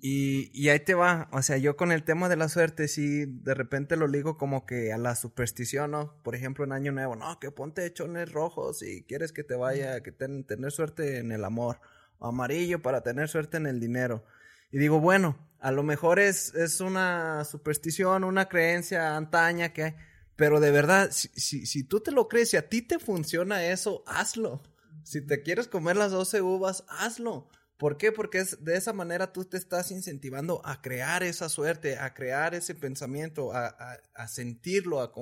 Y, 0.00 0.50
y 0.54 0.68
ahí 0.68 0.78
te 0.80 0.94
va, 0.94 1.28
o 1.32 1.42
sea, 1.42 1.56
yo 1.56 1.76
con 1.76 1.90
el 1.90 2.04
tema 2.04 2.28
de 2.28 2.36
la 2.36 2.48
suerte, 2.48 2.86
sí, 2.86 3.24
de 3.26 3.54
repente 3.54 3.96
lo 3.96 4.06
ligo 4.06 4.36
como 4.38 4.64
que 4.64 4.92
a 4.92 4.98
la 4.98 5.16
superstición, 5.16 5.90
¿no? 5.90 6.22
Por 6.22 6.36
ejemplo, 6.36 6.64
en 6.64 6.72
Año 6.72 6.92
Nuevo, 6.92 7.16
no, 7.16 7.40
que 7.40 7.50
ponte 7.50 7.92
chones 7.92 8.30
rojos 8.30 8.78
si 8.80 9.02
quieres 9.04 9.32
que 9.32 9.42
te 9.42 9.56
vaya, 9.56 10.00
que 10.02 10.12
ten- 10.12 10.44
tener 10.44 10.70
suerte 10.70 11.18
en 11.18 11.32
el 11.32 11.44
amor, 11.44 11.80
o 12.18 12.28
amarillo 12.28 12.80
para 12.80 13.02
tener 13.02 13.28
suerte 13.28 13.56
en 13.56 13.66
el 13.66 13.80
dinero. 13.80 14.24
Y 14.70 14.78
digo, 14.78 15.00
bueno, 15.00 15.36
a 15.58 15.72
lo 15.72 15.82
mejor 15.82 16.20
es, 16.20 16.54
es 16.54 16.80
una 16.80 17.44
superstición, 17.44 18.22
una 18.22 18.48
creencia 18.48 19.16
antaña 19.16 19.72
que 19.72 19.82
hay, 19.82 19.94
pero 20.36 20.60
de 20.60 20.70
verdad, 20.70 21.08
si, 21.10 21.28
si, 21.30 21.66
si 21.66 21.82
tú 21.84 21.98
te 22.00 22.12
lo 22.12 22.28
crees, 22.28 22.50
si 22.50 22.56
a 22.56 22.68
ti 22.68 22.82
te 22.82 22.98
funciona 23.00 23.64
eso, 23.66 24.04
hazlo. 24.06 24.62
Si 25.08 25.22
te 25.22 25.42
quieres 25.42 25.68
comer 25.68 25.96
las 25.96 26.12
12 26.12 26.42
uvas, 26.42 26.84
hazlo. 26.88 27.48
¿Por 27.78 27.96
qué? 27.96 28.12
Porque 28.12 28.38
es, 28.40 28.62
de 28.62 28.76
esa 28.76 28.92
manera 28.92 29.32
tú 29.32 29.44
te 29.46 29.56
estás 29.56 29.90
incentivando 29.90 30.60
a 30.66 30.82
crear 30.82 31.22
esa 31.22 31.48
suerte, 31.48 31.96
a 31.96 32.12
crear 32.12 32.54
ese 32.54 32.74
pensamiento, 32.74 33.54
a, 33.54 33.68
a- 33.68 33.98
a 34.14 34.28
sentirlo, 34.28 35.00
a, 35.00 35.12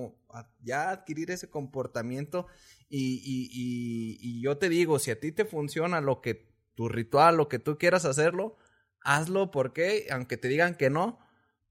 ya 0.60 0.90
adquirir 0.90 1.30
ese 1.30 1.48
comportamiento. 1.50 2.46
Y, 2.88 3.20
y- 3.24 3.48
y- 3.52 4.18
y 4.20 4.42
yo 4.42 4.58
te 4.58 4.68
digo, 4.68 4.98
si 4.98 5.12
a 5.12 5.20
ti 5.20 5.30
te 5.30 5.44
funciona 5.44 6.00
lo 6.00 6.20
que 6.20 6.52
tu 6.74 6.88
ritual, 6.88 7.36
lo 7.36 7.48
que 7.48 7.58
tú 7.60 7.78
quieras 7.78 8.04
hacerlo, 8.06 8.56
hazlo. 9.02 9.52
¿Por 9.52 9.72
qué? 9.72 10.08
Aunque 10.10 10.36
te 10.36 10.48
digan 10.48 10.74
que 10.74 10.90
no, 10.90 11.20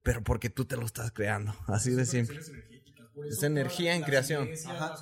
pero 0.04 0.24
porque 0.24 0.50
tú 0.50 0.64
te 0.64 0.78
lo 0.78 0.86
estás 0.86 1.12
creando. 1.12 1.54
Así 1.68 1.92
de 1.92 2.06
simple. 2.06 2.40
Es 3.30 3.44
energía 3.44 3.96
en 3.96 4.04
creación. 4.04 4.50
Ajá. 4.68 4.96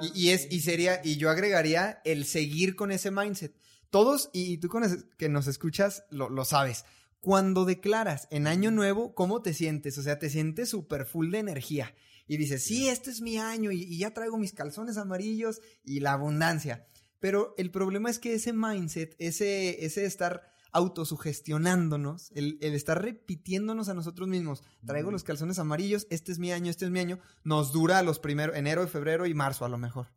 Y, 0.00 0.26
y 0.26 0.30
es, 0.30 0.46
y 0.50 0.60
sería, 0.60 1.00
y 1.04 1.16
yo 1.16 1.30
agregaría 1.30 2.00
el 2.04 2.24
seguir 2.24 2.76
con 2.76 2.92
ese 2.92 3.10
mindset. 3.10 3.54
Todos, 3.90 4.30
y 4.32 4.58
tú 4.58 4.68
con 4.68 4.84
es- 4.84 5.04
que 5.16 5.28
nos 5.28 5.46
escuchas, 5.46 6.04
lo, 6.10 6.28
lo 6.28 6.44
sabes. 6.44 6.84
Cuando 7.20 7.64
declaras 7.64 8.28
en 8.30 8.46
año 8.46 8.70
nuevo, 8.70 9.14
¿cómo 9.14 9.42
te 9.42 9.52
sientes? 9.54 9.98
O 9.98 10.02
sea, 10.02 10.18
te 10.18 10.30
sientes 10.30 10.68
súper 10.68 11.06
full 11.06 11.30
de 11.30 11.38
energía. 11.38 11.94
Y 12.28 12.36
dices, 12.36 12.64
sí, 12.64 12.88
este 12.88 13.10
es 13.10 13.20
mi 13.20 13.38
año 13.38 13.70
y, 13.72 13.82
y 13.82 13.98
ya 13.98 14.12
traigo 14.12 14.36
mis 14.38 14.52
calzones 14.52 14.96
amarillos 14.96 15.60
y 15.84 16.00
la 16.00 16.12
abundancia. 16.12 16.86
Pero 17.20 17.54
el 17.56 17.70
problema 17.70 18.10
es 18.10 18.18
que 18.18 18.34
ese 18.34 18.52
mindset, 18.52 19.14
ese, 19.18 19.84
ese 19.84 20.04
estar 20.04 20.52
autosugestionándonos, 20.76 22.30
el, 22.34 22.58
el 22.60 22.74
estar 22.74 23.02
repitiéndonos 23.02 23.88
a 23.88 23.94
nosotros 23.94 24.28
mismos, 24.28 24.62
traigo 24.84 25.10
los 25.10 25.24
calzones 25.24 25.58
amarillos, 25.58 26.06
este 26.10 26.32
es 26.32 26.38
mi 26.38 26.52
año, 26.52 26.70
este 26.70 26.84
es 26.84 26.90
mi 26.90 27.00
año, 27.00 27.18
nos 27.44 27.72
dura 27.72 28.02
los 28.02 28.18
primeros, 28.18 28.56
enero, 28.56 28.86
febrero 28.86 29.26
y 29.26 29.32
marzo 29.34 29.64
a 29.64 29.70
lo 29.70 29.78
mejor. 29.78 30.12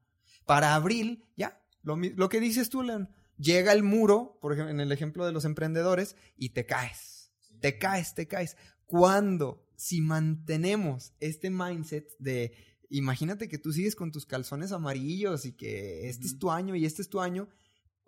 Para 0.46 0.76
abril, 0.76 1.24
ya, 1.38 1.64
lo, 1.82 2.30
que 2.30 2.40
dices 2.40 2.70
tú, 2.70 2.84
León, 2.84 3.10
llega 3.38 3.72
el 3.72 3.84
muro, 3.84 4.38
por 4.42 4.52
ejemplo, 4.52 4.72
en 4.72 4.82
el 4.82 4.92
ejemplo 4.92 5.26
de 5.26 5.32
los 5.32 5.46
emprendedores, 5.46 6.18
y 6.36 6.50
te 6.50 6.66
caes, 6.66 7.32
te 7.62 7.78
caes, 7.78 8.14
te 8.14 8.28
caes. 8.28 8.58
Cuando, 8.86 9.66
si 9.76 10.02
mantenemos 10.02 11.14
este 11.20 11.50
mindset 11.50 12.10
de, 12.20 12.52
imagínate 12.90 13.48
que 13.48 13.60
tú 13.60 13.72
sigues 13.72 13.96
con 13.96 14.12
tus 14.12 14.26
calzones 14.26 14.74
amarillos 14.74 15.46
y 15.46 15.54
que 15.54 16.10
este 16.10 16.28
es 16.28 16.38
tu 16.38 16.52
año 16.52 16.76
y 16.76 16.86
este 16.86 17.02
es 17.02 17.10
tu 17.10 17.22
año, 17.22 17.48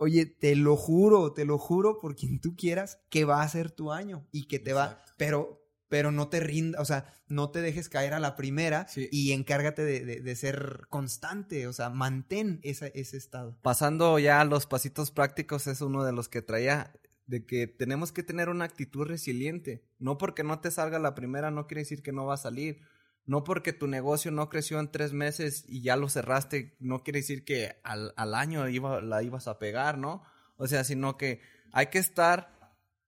Oye, 0.03 0.25
te 0.25 0.55
lo 0.55 0.75
juro, 0.77 1.31
te 1.31 1.45
lo 1.45 1.59
juro 1.59 1.99
por 1.99 2.15
quien 2.15 2.41
tú 2.41 2.55
quieras 2.55 2.99
que 3.11 3.23
va 3.23 3.43
a 3.43 3.47
ser 3.49 3.69
tu 3.69 3.91
año 3.91 4.27
y 4.31 4.47
que 4.47 4.57
te 4.57 4.73
va, 4.73 4.99
pero, 5.15 5.63
pero 5.89 6.11
no 6.11 6.27
te 6.27 6.39
rinda, 6.39 6.81
o 6.81 6.85
sea, 6.85 7.05
no 7.27 7.51
te 7.51 7.61
dejes 7.61 7.87
caer 7.87 8.15
a 8.15 8.19
la 8.19 8.35
primera 8.35 8.87
Sí. 8.87 9.07
y 9.11 9.31
encárgate 9.31 9.83
de, 9.83 10.03
de- 10.03 10.21
de 10.21 10.35
ser 10.35 10.87
constante, 10.89 11.67
o 11.67 11.73
sea, 11.73 11.91
mantén 11.91 12.59
esa- 12.63 12.87
ese 12.87 13.15
estado. 13.17 13.55
Pasando 13.61 14.17
ya 14.17 14.41
a 14.41 14.45
los 14.45 14.65
pasitos 14.65 15.11
prácticos, 15.11 15.67
es 15.67 15.81
uno 15.81 16.03
de 16.03 16.13
los 16.13 16.29
que 16.29 16.41
traía, 16.41 16.91
de 17.27 17.45
que 17.45 17.67
tenemos 17.67 18.11
que 18.11 18.23
tener 18.23 18.49
una 18.49 18.65
actitud 18.65 19.05
resiliente. 19.05 19.83
No 19.99 20.17
porque 20.17 20.43
no 20.43 20.59
te 20.61 20.71
salga 20.71 20.97
la 20.97 21.13
primera, 21.13 21.51
no 21.51 21.67
quiere 21.67 21.81
decir 21.81 22.01
que 22.01 22.11
no 22.11 22.25
va 22.25 22.33
a 22.33 22.37
salir. 22.37 22.81
No 23.25 23.43
porque 23.43 23.73
tu 23.73 23.87
negocio 23.87 24.31
no 24.31 24.49
creció 24.49 24.79
en 24.79 24.91
tres 24.91 25.13
meses 25.13 25.63
y 25.67 25.81
ya 25.81 25.95
lo 25.95 26.09
cerraste, 26.09 26.75
no 26.79 27.03
quiere 27.03 27.19
decir 27.19 27.45
que 27.45 27.79
al, 27.83 28.13
al 28.17 28.35
año 28.35 28.67
iba, 28.67 29.01
la 29.01 29.23
ibas 29.23 29.47
a 29.47 29.59
pegar, 29.59 29.97
¿no? 29.97 30.23
O 30.57 30.67
sea, 30.67 30.83
sino 30.83 31.17
que 31.17 31.41
hay 31.71 31.87
que 31.87 31.99
estar 31.99 32.61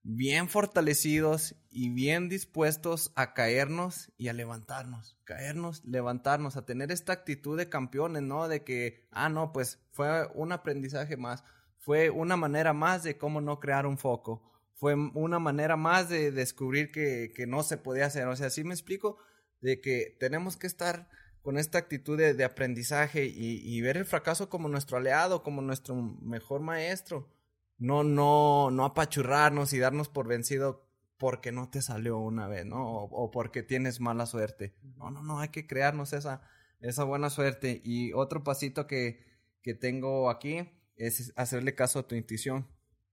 bien 0.04 0.50
fortalecidos 0.50 1.56
y 1.70 1.90
bien 1.90 2.28
dispuestos 2.28 3.12
a 3.16 3.34
caernos 3.34 4.12
y 4.18 4.28
a 4.28 4.34
levantarnos, 4.34 5.18
caernos, 5.24 5.84
levantarnos, 5.86 6.58
a 6.58 6.66
tener 6.66 6.92
esta 6.92 7.14
actitud 7.14 7.58
de 7.58 7.70
campeones, 7.70 8.22
¿no? 8.22 8.48
De 8.48 8.64
que, 8.64 9.08
ah, 9.12 9.30
no, 9.30 9.54
pues 9.54 9.80
fue 9.92 10.28
un 10.36 10.52
aprendizaje 10.52 11.16
más, 11.16 11.44
fue 11.80 12.10
una 12.10 12.36
manera 12.36 12.74
más 12.74 13.04
de 13.04 13.18
cómo 13.18 13.40
no 13.40 13.60
crear 13.60 13.86
un 13.86 13.98
foco, 13.98 14.52
fue 14.76 14.94
una 14.96 15.40
manera 15.40 15.78
más 15.78 16.10
de 16.10 16.32
descubrir 16.32 16.92
que, 16.92 17.32
que 17.34 17.48
no 17.48 17.64
se 17.64 17.78
podía 17.78 18.08
hacer, 18.08 18.28
o 18.28 18.36
sea, 18.36 18.50
sí 18.50 18.66
me 18.66 18.74
explico, 18.74 19.18
de 19.64 19.82
que 19.82 20.16
tenemos 20.20 20.58
que 20.58 20.68
estar 20.68 21.10
con 21.42 21.58
esta 21.58 21.80
actitud 21.80 22.18
de, 22.18 22.36
de 22.36 22.44
aprendizaje 22.44 23.26
y, 23.26 23.60
y 23.64 23.82
ver 23.82 23.98
el 23.98 24.06
fracaso 24.06 24.50
como 24.50 24.70
nuestro 24.70 24.98
aliado, 24.98 25.42
como 25.42 25.62
nuestro 25.62 25.96
mejor 25.96 26.62
maestro 26.62 27.30
no, 27.78 28.04
no, 28.04 28.72
no 28.72 28.86
apachurrarnos 28.86 29.74
y 29.74 29.80
darnos 29.80 30.08
por 30.08 30.28
vencido 30.28 30.88
porque 31.18 31.52
no 31.52 31.70
te 31.70 31.82
salió 31.82 32.18
una 32.18 32.48
vez, 32.48 32.66
¿no? 32.66 32.86
O, 32.86 33.32
porque 33.32 33.64
tienes 33.64 34.00
mala 34.00 34.26
suerte. 34.26 34.76
No, 34.98 35.12
no, 35.12 35.22
no, 35.22 35.40
hay 35.40 35.50
que 35.50 35.68
crearnos 35.68 36.14
esa, 36.14 36.42
esa 36.80 37.04
buena 37.04 37.30
suerte. 37.30 37.82
Y 37.84 38.14
otro 38.14 38.44
pasito 38.44 38.88
que, 38.88 39.26
que 39.62 39.74
tengo 39.74 40.30
aquí 40.30 40.70
es 40.96 41.34
hacerle 41.36 41.76
caso 41.76 42.00
a 42.00 42.08
tu 42.08 42.16
intuición. 42.16 42.68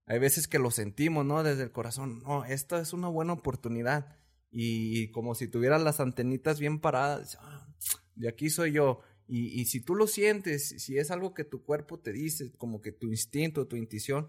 Hay 0.05 0.19
veces 0.19 0.47
que 0.47 0.59
lo 0.59 0.71
sentimos, 0.71 1.25
¿no? 1.25 1.43
Desde 1.43 1.63
el 1.63 1.71
corazón. 1.71 2.21
No, 2.23 2.43
esta 2.45 2.79
es 2.79 2.93
una 2.93 3.07
buena 3.07 3.33
oportunidad. 3.33 4.17
Y, 4.51 5.11
como 5.11 5.33
si 5.35 5.47
tuvieras 5.47 5.81
las 5.81 5.99
antenitas 5.99 6.59
bien 6.59 6.79
paradas. 6.79 7.37
"Ah, 7.41 7.67
de 8.15 8.27
aquí 8.29 8.49
soy 8.49 8.73
yo. 8.73 8.99
Y, 9.27 9.61
y 9.61 9.65
si 9.65 9.79
tú 9.81 9.95
lo 9.95 10.07
sientes, 10.07 10.67
si 10.83 10.97
es 10.97 11.09
algo 11.11 11.33
que 11.33 11.45
tu 11.45 11.63
cuerpo 11.63 11.99
te 11.99 12.11
dice, 12.11 12.51
como 12.57 12.81
que 12.81 12.91
tu 12.91 13.07
instinto, 13.07 13.67
tu 13.67 13.77
intuición, 13.77 14.27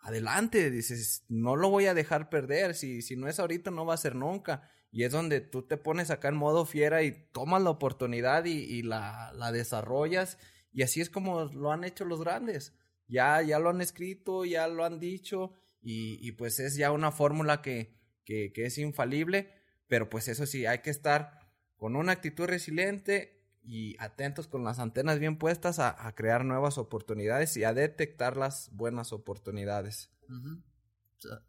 adelante, 0.00 0.70
dices, 0.70 1.24
no 1.28 1.54
lo 1.56 1.70
voy 1.70 1.86
a 1.86 1.94
dejar 1.94 2.28
perder, 2.28 2.74
si, 2.74 3.02
si 3.02 3.16
no 3.16 3.28
es 3.28 3.38
ahorita 3.38 3.70
no 3.70 3.86
va 3.86 3.94
a 3.94 3.98
ser 3.98 4.16
nunca. 4.16 4.68
Y 4.90 5.04
es 5.04 5.12
donde 5.12 5.40
tú 5.40 5.62
te 5.62 5.76
pones 5.76 6.10
acá 6.10 6.28
en 6.28 6.36
modo 6.36 6.66
fiera 6.66 7.02
y 7.02 7.12
tomas 7.32 7.62
la 7.62 7.70
oportunidad 7.70 8.44
y, 8.44 8.52
y 8.58 8.82
la, 8.82 9.32
la 9.36 9.52
desarrollas. 9.52 10.38
Y 10.72 10.82
así 10.82 11.00
es 11.00 11.08
como 11.08 11.44
lo 11.44 11.70
han 11.72 11.84
hecho 11.84 12.04
los 12.04 12.20
grandes. 12.20 12.74
Ya, 13.08 13.40
ya 13.42 13.58
lo 13.58 13.70
han 13.70 13.80
escrito, 13.80 14.44
ya 14.44 14.66
lo 14.68 14.84
han 14.84 14.98
dicho 14.98 15.52
y, 15.80 16.18
y 16.26 16.32
pues 16.32 16.58
es 16.60 16.76
ya 16.76 16.90
una 16.92 17.10
fórmula 17.12 17.62
que, 17.62 17.94
que, 18.24 18.52
que 18.52 18.66
es 18.66 18.78
infalible. 18.78 19.52
Pero 19.88 20.08
pues 20.08 20.28
eso 20.28 20.46
sí, 20.46 20.66
hay 20.66 20.78
que 20.78 20.90
estar 20.90 21.40
con 21.76 21.96
una 21.96 22.12
actitud 22.12 22.46
resiliente 22.46 23.40
y 23.64 23.96
atentos 24.00 24.48
con 24.48 24.64
las 24.64 24.78
antenas 24.78 25.18
bien 25.18 25.36
puestas 25.38 25.78
a, 25.78 26.06
a 26.06 26.14
crear 26.14 26.44
nuevas 26.44 26.78
oportunidades 26.78 27.56
y 27.56 27.64
a 27.64 27.72
detectar 27.74 28.36
las 28.36 28.70
buenas 28.72 29.12
oportunidades. 29.12 30.10
O 30.28 31.20
sea, 31.20 31.42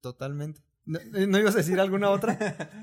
totalmente. 0.00 0.62
¿No, 0.84 0.98
¿no 1.26 1.38
ibas 1.38 1.54
a 1.54 1.58
decir 1.58 1.78
alguna 1.80 2.10
otra? 2.10 2.32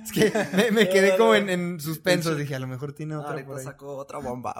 Es 0.03 0.11
que 0.11 0.31
me, 0.55 0.71
me 0.71 0.89
quedé 0.89 1.17
como 1.17 1.33
en, 1.33 1.49
en 1.49 1.79
suspenso. 1.79 2.35
Dije, 2.35 2.53
a 2.55 2.59
lo 2.59 2.67
mejor 2.67 2.93
tiene 2.93 3.15
otra 3.15 3.43
por 3.45 3.57
ahí. 3.57 3.63
sacó 3.63 3.97
otra 3.97 4.19
bomba. 4.19 4.55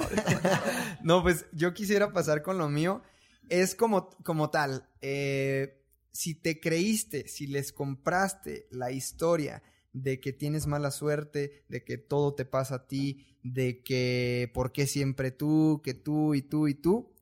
No, 1.04 1.22
pues 1.22 1.46
yo 1.52 1.74
quisiera 1.74 2.12
pasar 2.12 2.42
con 2.42 2.58
lo 2.58 2.70
mío. 2.70 3.04
Es 3.50 3.76
como, 3.76 4.10
como 4.24 4.50
tal. 4.50 4.90
eh, 5.02 5.85
si 6.16 6.34
te 6.34 6.62
creíste, 6.62 7.28
si 7.28 7.46
les 7.46 7.74
compraste 7.74 8.70
la 8.72 8.90
historia 8.90 9.62
de 9.92 10.22
que 10.22 10.32
tienes 10.32 10.66
mala 10.66 10.90
suerte, 10.92 11.66
de 11.68 11.84
que 11.84 11.98
todo 11.98 12.34
te 12.34 12.46
pasa 12.46 12.76
a 12.76 12.88
ti, 12.88 13.38
de 13.44 13.84
que 13.84 14.50
por 14.54 14.72
qué 14.72 14.88
siempre 14.88 15.32
tú, 15.32 15.82
que 15.84 15.94
tú 15.94 16.34
y 16.34 16.42
tú 16.42 16.70
y 16.70 16.74
tú, 16.74 17.14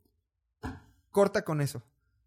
corta 1.09 1.43
con 1.43 1.59
eso. 1.59 1.83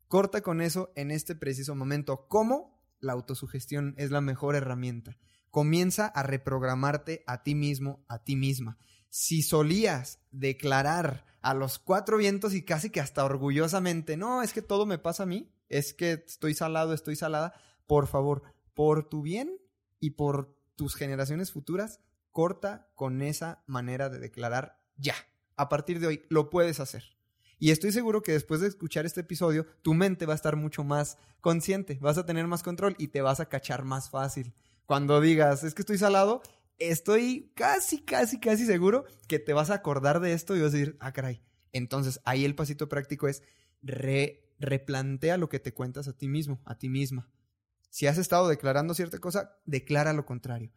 Corta 0.09 0.41
con 0.41 0.61
eso 0.61 0.91
en 0.97 1.13
este 1.13 1.37
preciso 1.37 1.77
momento. 1.77 2.27
¿Cómo? 2.27 2.77
La 2.99 3.13
autosugestión 3.13 3.95
es 3.97 4.11
la 4.11 4.21
mejor 4.21 4.57
herramienta. 4.57 5.19
Comienza 5.53 6.07
a 6.07 6.25
reprogramarte 6.25 7.23
a 7.29 7.45
ti 7.45 7.55
mismo, 7.55 8.05
a 8.09 8.25
ti 8.25 8.35
misma. 8.35 8.77
Si 9.09 9.43
solías 9.43 10.19
declarar 10.33 11.27
a 11.43 11.55
los 11.55 11.79
cuatro 11.79 12.17
vientos 12.17 12.55
y 12.55 12.65
casi 12.65 12.91
que 12.91 13.01
hasta 13.01 13.25
orgullosamente, 13.25 14.17
no, 14.17 14.43
es 14.43 14.53
que 14.53 14.63
todo 14.63 14.85
me 14.85 14.99
pasa 14.99 15.23
a 15.23 15.27
mí, 15.27 15.49
es 15.69 15.95
que 15.95 16.13
estoy 16.13 16.55
salado, 16.55 16.93
estoy 16.93 17.17
salada, 17.17 17.55
por 17.87 18.07
favor, 18.07 18.43
por 18.75 19.09
tu 19.09 19.23
bien 19.23 19.59
y 20.01 20.11
por 20.11 20.55
tus 20.77 20.95
generaciones 20.95 21.53
futuras, 21.53 22.01
corta 22.31 22.91
con 22.95 23.23
esa 23.23 23.63
manera 23.67 24.09
de 24.09 24.19
declarar 24.19 24.83
ya. 24.97 25.15
A 25.57 25.69
partir 25.69 26.01
de 26.01 26.07
hoy 26.07 26.23
lo 26.29 26.51
puedes 26.51 26.81
hacer. 26.81 27.17
Y 27.59 27.71
estoy 27.71 27.91
seguro 27.93 28.23
que 28.23 28.33
después 28.33 28.61
de 28.61 28.69
escuchar 28.69 29.07
este 29.07 29.23
episodio, 29.23 29.67
tu 29.81 29.95
mente 29.95 30.27
va 30.27 30.35
a 30.35 30.37
estar 30.37 30.57
mucho 30.57 30.85
más 30.85 31.17
consciente, 31.41 31.99
vas 32.03 32.19
a 32.19 32.27
tener 32.27 32.47
más 32.47 32.63
control 32.63 32.95
y 32.99 33.09
te 33.09 33.23
vas 33.23 33.41
a 33.41 33.49
cachar 33.49 33.85
más 33.85 34.11
fácil. 34.11 34.53
Cuando 34.85 35.23
digas, 35.23 35.65
es 35.65 35.73
que 35.73 35.81
estoy 35.81 35.97
salado, 35.97 36.43
estoy 36.79 37.53
casi, 37.55 38.03
casi, 38.03 38.39
casi 38.39 38.67
seguro 38.67 39.07
que 39.29 39.39
te 39.39 39.55
vas 39.55 39.71
a 39.71 39.75
acordar 39.75 40.21
de 40.21 40.35
esto 40.35 40.55
y 40.55 40.61
vas 40.61 40.75
a 40.75 40.77
decir, 40.77 40.97
ah, 41.01 41.13
caray. 41.15 41.43
Entonces, 41.73 42.21
ahí 42.25 42.45
el 42.45 42.55
pasito 42.55 42.91
práctico 42.91 43.27
es 43.27 43.43
re- 43.83 44.46
replantea 44.59 45.37
lo 45.37 45.49
que 45.49 45.61
te 45.61 45.73
cuentas 45.73 46.09
a 46.09 46.17
ti 46.17 46.29
mismo, 46.29 46.61
a 46.65 46.79
ti 46.79 46.89
misma. 46.89 47.29
Si 47.91 48.07
has 48.07 48.19
estado 48.19 48.49
declarando 48.49 48.95
cierta 48.95 49.19
cosa, 49.19 49.59
declara 49.65 50.13
lo 50.13 50.27
contrario. 50.27 50.71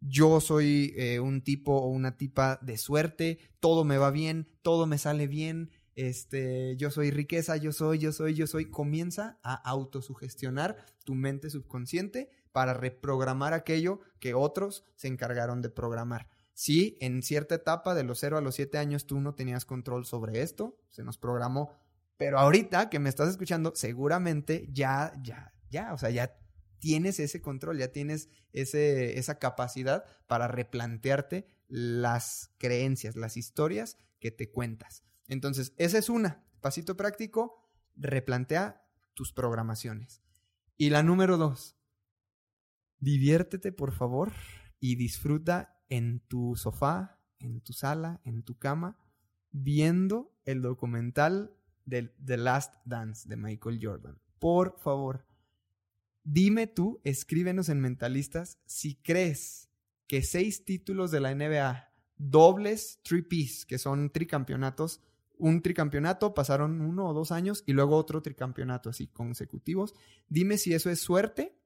Yo 0.00 0.40
soy 0.40 0.92
eh, 0.96 1.20
un 1.20 1.42
tipo 1.42 1.72
o 1.72 1.88
una 1.88 2.16
tipa 2.16 2.58
de 2.62 2.76
suerte, 2.76 3.38
todo 3.60 3.84
me 3.84 3.98
va 3.98 4.10
bien, 4.10 4.48
todo 4.62 4.86
me 4.86 4.98
sale 4.98 5.26
bien, 5.26 5.70
este, 5.96 6.76
yo 6.76 6.90
soy 6.90 7.10
riqueza, 7.10 7.56
yo 7.56 7.72
soy, 7.72 7.98
yo 7.98 8.12
soy, 8.12 8.34
yo 8.34 8.46
soy. 8.46 8.70
Comienza 8.70 9.38
a 9.42 9.54
autosugestionar 9.54 10.76
tu 11.04 11.14
mente 11.14 11.48
subconsciente 11.48 12.30
para 12.52 12.74
reprogramar 12.74 13.54
aquello 13.54 14.00
que 14.20 14.34
otros 14.34 14.84
se 14.94 15.08
encargaron 15.08 15.62
de 15.62 15.70
programar. 15.70 16.28
Si 16.52 16.96
en 17.00 17.22
cierta 17.22 17.54
etapa 17.54 17.94
de 17.94 18.04
los 18.04 18.18
0 18.18 18.38
a 18.38 18.40
los 18.40 18.54
7 18.54 18.78
años 18.78 19.06
tú 19.06 19.20
no 19.20 19.34
tenías 19.34 19.64
control 19.64 20.06
sobre 20.06 20.42
esto, 20.42 20.78
se 20.90 21.02
nos 21.02 21.18
programó, 21.18 21.72
pero 22.16 22.38
ahorita 22.38 22.88
que 22.88 22.98
me 22.98 23.08
estás 23.08 23.28
escuchando, 23.28 23.72
seguramente 23.74 24.68
ya, 24.70 25.12
ya, 25.22 25.54
ya, 25.70 25.92
o 25.92 25.98
sea, 25.98 26.10
ya 26.10 26.38
tienes 26.78 27.20
ese 27.20 27.42
control, 27.42 27.78
ya 27.78 27.92
tienes 27.92 28.28
ese, 28.52 29.18
esa 29.18 29.38
capacidad 29.38 30.04
para 30.26 30.48
replantearte 30.48 31.46
las 31.68 32.54
creencias, 32.58 33.16
las 33.16 33.36
historias 33.36 33.98
que 34.20 34.30
te 34.30 34.50
cuentas. 34.50 35.04
Entonces, 35.28 35.74
esa 35.76 35.98
es 35.98 36.08
una. 36.08 36.44
Pasito 36.60 36.96
práctico, 36.96 37.70
replantea 37.96 38.86
tus 39.14 39.32
programaciones. 39.32 40.22
Y 40.76 40.90
la 40.90 41.02
número 41.02 41.36
dos, 41.36 41.76
diviértete 42.98 43.72
por 43.72 43.92
favor 43.92 44.32
y 44.78 44.96
disfruta 44.96 45.80
en 45.88 46.20
tu 46.20 46.56
sofá, 46.56 47.20
en 47.38 47.60
tu 47.60 47.72
sala, 47.72 48.20
en 48.24 48.42
tu 48.42 48.58
cama, 48.58 48.98
viendo 49.50 50.34
el 50.44 50.62
documental 50.62 51.56
de 51.86 52.14
The 52.24 52.36
Last 52.36 52.74
Dance 52.84 53.26
de 53.28 53.36
Michael 53.36 53.78
Jordan. 53.80 54.18
Por 54.38 54.78
favor, 54.78 55.24
dime 56.22 56.66
tú, 56.66 57.00
escríbenos 57.04 57.70
en 57.70 57.80
Mentalistas, 57.80 58.58
si 58.66 58.96
crees 58.96 59.70
que 60.06 60.22
seis 60.22 60.64
títulos 60.64 61.10
de 61.10 61.20
la 61.20 61.34
NBA, 61.34 61.88
dobles 62.16 63.00
three-piece, 63.02 63.66
que 63.66 63.78
son 63.78 64.10
tricampeonatos, 64.10 65.00
un 65.38 65.62
tricampeonato, 65.62 66.34
pasaron 66.34 66.80
uno 66.80 67.08
o 67.08 67.14
dos 67.14 67.30
años 67.32 67.62
y 67.66 67.72
luego 67.72 67.96
otro 67.96 68.22
tricampeonato 68.22 68.90
así 68.90 69.06
consecutivos. 69.06 69.94
Dime 70.28 70.58
si 70.58 70.72
eso 70.74 70.90
es 70.90 71.00
suerte 71.00 71.58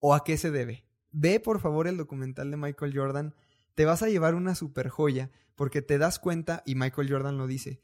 o 0.00 0.14
a 0.14 0.22
qué 0.22 0.36
se 0.36 0.50
debe. 0.50 0.84
Ve 1.12 1.40
por 1.40 1.60
favor 1.60 1.88
el 1.88 1.96
documental 1.96 2.50
de 2.50 2.58
Michael 2.58 2.96
Jordan. 2.96 3.34
Te 3.74 3.86
vas 3.86 4.02
a 4.02 4.08
llevar 4.08 4.34
una 4.34 4.54
super 4.54 4.88
joya 4.88 5.30
porque 5.54 5.80
te 5.80 5.96
das 5.96 6.18
cuenta, 6.18 6.62
y 6.66 6.74
Michael 6.74 7.10
Jordan 7.10 7.38
lo 7.38 7.46
dice, 7.46 7.80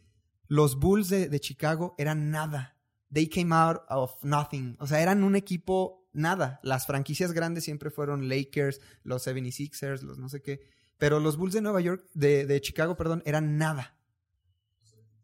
los 0.55 0.79
Bulls 0.79 1.09
de, 1.09 1.41
Chicago 1.41 1.95
eran 1.97 2.31
nada. 2.31 2.77
They 3.11 3.27
came 3.27 3.55
out 3.55 3.79
of 3.89 4.23
nothing. 4.23 4.77
O 4.81 4.87
sea, 4.87 5.01
eran 5.01 5.25
un 5.25 5.35
equipo 5.35 6.07
nada. 6.13 6.61
Las 6.63 6.85
franquicias 6.87 7.33
grandes 7.33 7.65
siempre 7.65 7.91
fueron 7.91 8.29
Lakers, 8.29 8.79
los 9.03 9.27
76ers, 9.27 10.03
los 10.03 10.19
no 10.19 10.29
sé 10.29 10.43
qué. 10.43 10.61
Pero 10.99 11.21
los 11.21 11.39
Bulls 11.39 11.55
de 11.55 11.63
Nueva 11.63 11.81
York, 11.81 12.07
de, 12.13 12.45
de 12.45 12.61
Chicago, 12.61 12.97
perdón, 12.99 13.23
eran 13.25 13.57
nada. 13.57 13.97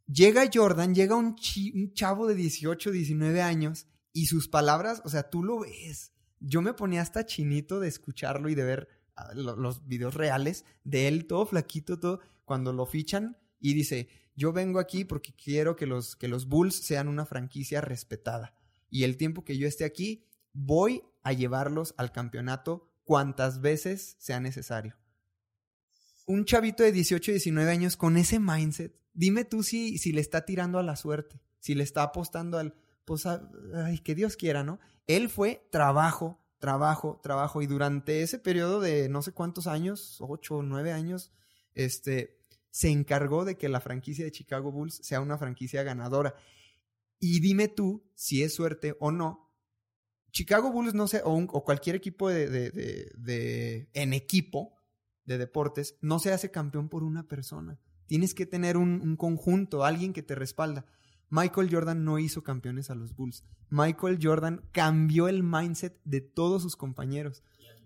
Llega 0.07 0.49
Jordan, 0.51 0.95
llega 0.95 1.15
un, 1.17 1.37
un 1.75 1.93
chavo 1.93 2.27
de 2.27 2.35
18, 2.35 2.91
19 2.91 3.43
años 3.43 3.87
y 4.15 4.27
sus 4.27 4.49
palabras, 4.49 5.03
o 5.05 5.11
sea, 5.11 5.29
tú 5.29 5.43
lo 5.45 5.61
ves. 5.61 6.13
Yo 6.41 6.63
me 6.63 6.73
ponía 6.73 7.03
hasta 7.03 7.27
chinito 7.27 7.81
de 7.81 7.89
escucharlo 7.89 8.49
y 8.49 8.55
de 8.55 8.65
ver 8.65 8.89
ah, 9.17 9.33
lo- 9.35 9.57
los 9.57 9.87
videos 9.87 10.15
reales 10.15 10.65
de 10.85 11.07
él, 11.07 11.27
todo 11.27 11.45
flaquito, 11.45 11.99
todo, 12.01 12.21
cuando 12.47 12.73
lo 12.73 12.87
fichan 12.87 13.37
y 13.61 13.75
dice, 13.75 14.09
yo 14.39 14.53
vengo 14.53 14.79
aquí 14.79 15.05
porque 15.05 15.35
quiero 15.35 15.75
que 15.75 15.85
los, 15.85 16.15
que 16.15 16.29
los 16.29 16.47
Bulls 16.47 16.77
sean 16.77 17.09
una 17.09 17.27
franquicia 17.27 17.81
respetada. 17.81 18.55
Y 18.89 19.03
el 19.03 19.17
tiempo 19.17 19.45
que 19.45 19.59
yo 19.59 19.67
esté 19.67 19.85
aquí, 19.85 20.25
voy 20.53 21.03
a 21.25 21.33
llevarlos 21.33 21.93
al 21.99 22.13
campeonato 22.13 22.89
cuantas 23.03 23.61
veces 23.61 24.15
sea 24.21 24.39
necesario. 24.39 24.97
Un 26.25 26.45
chavito 26.45 26.85
de 26.85 26.93
18, 26.93 27.33
19 27.33 27.69
años 27.69 27.97
con 27.97 28.17
ese 28.17 28.39
mindset, 28.39 28.95
dime 29.13 29.45
tú 29.45 29.65
si, 29.65 29.99
si 29.99 30.13
le 30.13 30.21
está 30.21 30.45
tirando 30.45 30.79
a 30.79 30.85
la 30.85 30.95
suerte, 30.95 31.41
si 31.59 31.75
le 31.75 31.83
está 31.83 32.05
apostando 32.05 32.59
al, 32.59 32.77
pues, 33.05 33.27
ay, 33.27 33.99
que 34.05 34.15
Dios 34.15 34.37
quiera, 34.37 34.63
¿no? 34.63 34.79
Él 35.09 35.31
fue 35.31 35.67
trabajo, 35.73 36.41
trabajo, 36.61 37.19
trabajo, 37.25 37.61
y 37.61 37.67
durante 37.67 38.23
ese 38.23 38.39
periodo 38.39 38.79
de 38.79 39.09
no 39.09 39.21
sé 39.21 39.33
cuántos 39.33 39.67
años, 39.67 40.19
8 40.21 40.59
o 40.59 40.63
9 40.63 40.93
años, 40.93 41.33
este, 41.75 42.38
se 42.71 42.91
encargó 42.91 43.45
de 43.45 43.57
que 43.57 43.69
la 43.69 43.81
franquicia 43.81 44.25
de 44.25 44.33
Chicago 44.33 44.71
Bulls 44.73 45.01
sea 45.03 45.21
una 45.21 45.39
franquicia 45.39 45.83
ganadora. 45.83 46.35
Y 47.19 47.41
dime 47.41 47.69
tú 47.69 48.05
si 48.15 48.43
es 48.43 48.55
suerte 48.55 48.97
o 49.01 49.11
no. 49.11 49.51
Chicago 50.31 50.71
Bulls, 50.71 50.95
no 50.95 51.09
sé, 51.09 51.23
o, 51.25 51.33
o 51.35 51.65
cualquier 51.65 51.97
equipo 51.97 52.29
de, 52.29 52.49
de- 52.49 52.71
de- 52.71 53.11
de- 53.17 53.89
en 53.95 54.13
equipo 54.13 54.75
de 55.25 55.39
deportes, 55.39 55.97
no 56.01 56.19
se 56.19 56.33
hace 56.33 56.51
campeón 56.51 56.89
por 56.89 57.03
una 57.03 57.27
persona. 57.27 57.81
Tienes 58.07 58.35
que 58.35 58.47
tener 58.47 58.77
un, 58.77 59.01
un 59.03 59.17
conjunto, 59.17 59.85
alguien 59.85 60.13
que 60.13 60.23
te 60.23 60.35
respalda. 60.35 60.87
Michael 61.31 61.69
Jordan 61.71 62.05
no 62.05 62.19
hizo 62.19 62.43
campeones 62.43 62.89
a 62.91 62.95
los 62.95 63.15
Bulls. 63.15 63.45
Michael 63.69 64.19
Jordan 64.23 64.63
cambió 64.73 65.29
el 65.29 65.43
mindset 65.43 66.01
de 66.05 66.21
todos 66.23 66.63
sus 66.63 66.77
compañeros. 66.77 67.43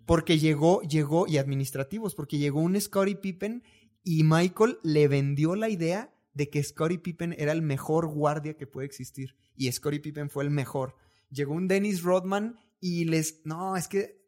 Porque 0.07 0.39
llegó, 0.39 0.83
llegó, 0.83 1.27
y 1.27 1.39
administrativos, 1.39 2.15
porque 2.15 2.39
llegó 2.39 2.61
un 2.61 2.81
Scottie 2.81 3.17
Pippen 3.17 3.63
y 4.05 4.25
Michael 4.25 4.79
le 4.83 5.09
vendió 5.09 5.55
la 5.55 5.69
idea 5.69 6.15
de 6.35 6.51
que 6.51 6.63
Scottie 6.63 6.99
Pippen 6.99 7.35
era 7.39 7.53
el 7.53 7.63
mejor 7.63 8.07
guardia 8.07 8.57
que 8.57 8.67
puede 8.67 8.87
existir. 8.87 9.37
Y 9.55 9.71
Scottie 9.71 10.01
Pippen 10.01 10.31
fue 10.31 10.45
el 10.45 10.51
mejor. 10.51 10.97
Llegó 11.31 11.55
un 11.55 11.69
Dennis 11.69 12.03
Rodman 12.03 12.59
y 12.81 13.05
les... 13.05 13.43
No, 13.45 13.77
es 13.77 13.89
que 13.89 14.23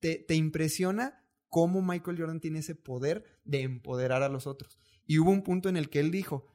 te, 0.00 0.16
te 0.16 0.34
impresiona 0.34 1.24
cómo 1.48 1.82
Michael 1.82 2.18
Jordan 2.18 2.40
tiene 2.40 2.60
ese 2.60 2.74
poder 2.74 3.24
de 3.44 3.62
empoderar 3.62 4.22
a 4.22 4.28
los 4.28 4.46
otros. 4.46 4.78
Y 5.06 5.18
hubo 5.18 5.30
un 5.30 5.42
punto 5.42 5.68
en 5.68 5.76
el 5.76 5.90
que 5.90 6.00
él 6.00 6.10
dijo, 6.10 6.46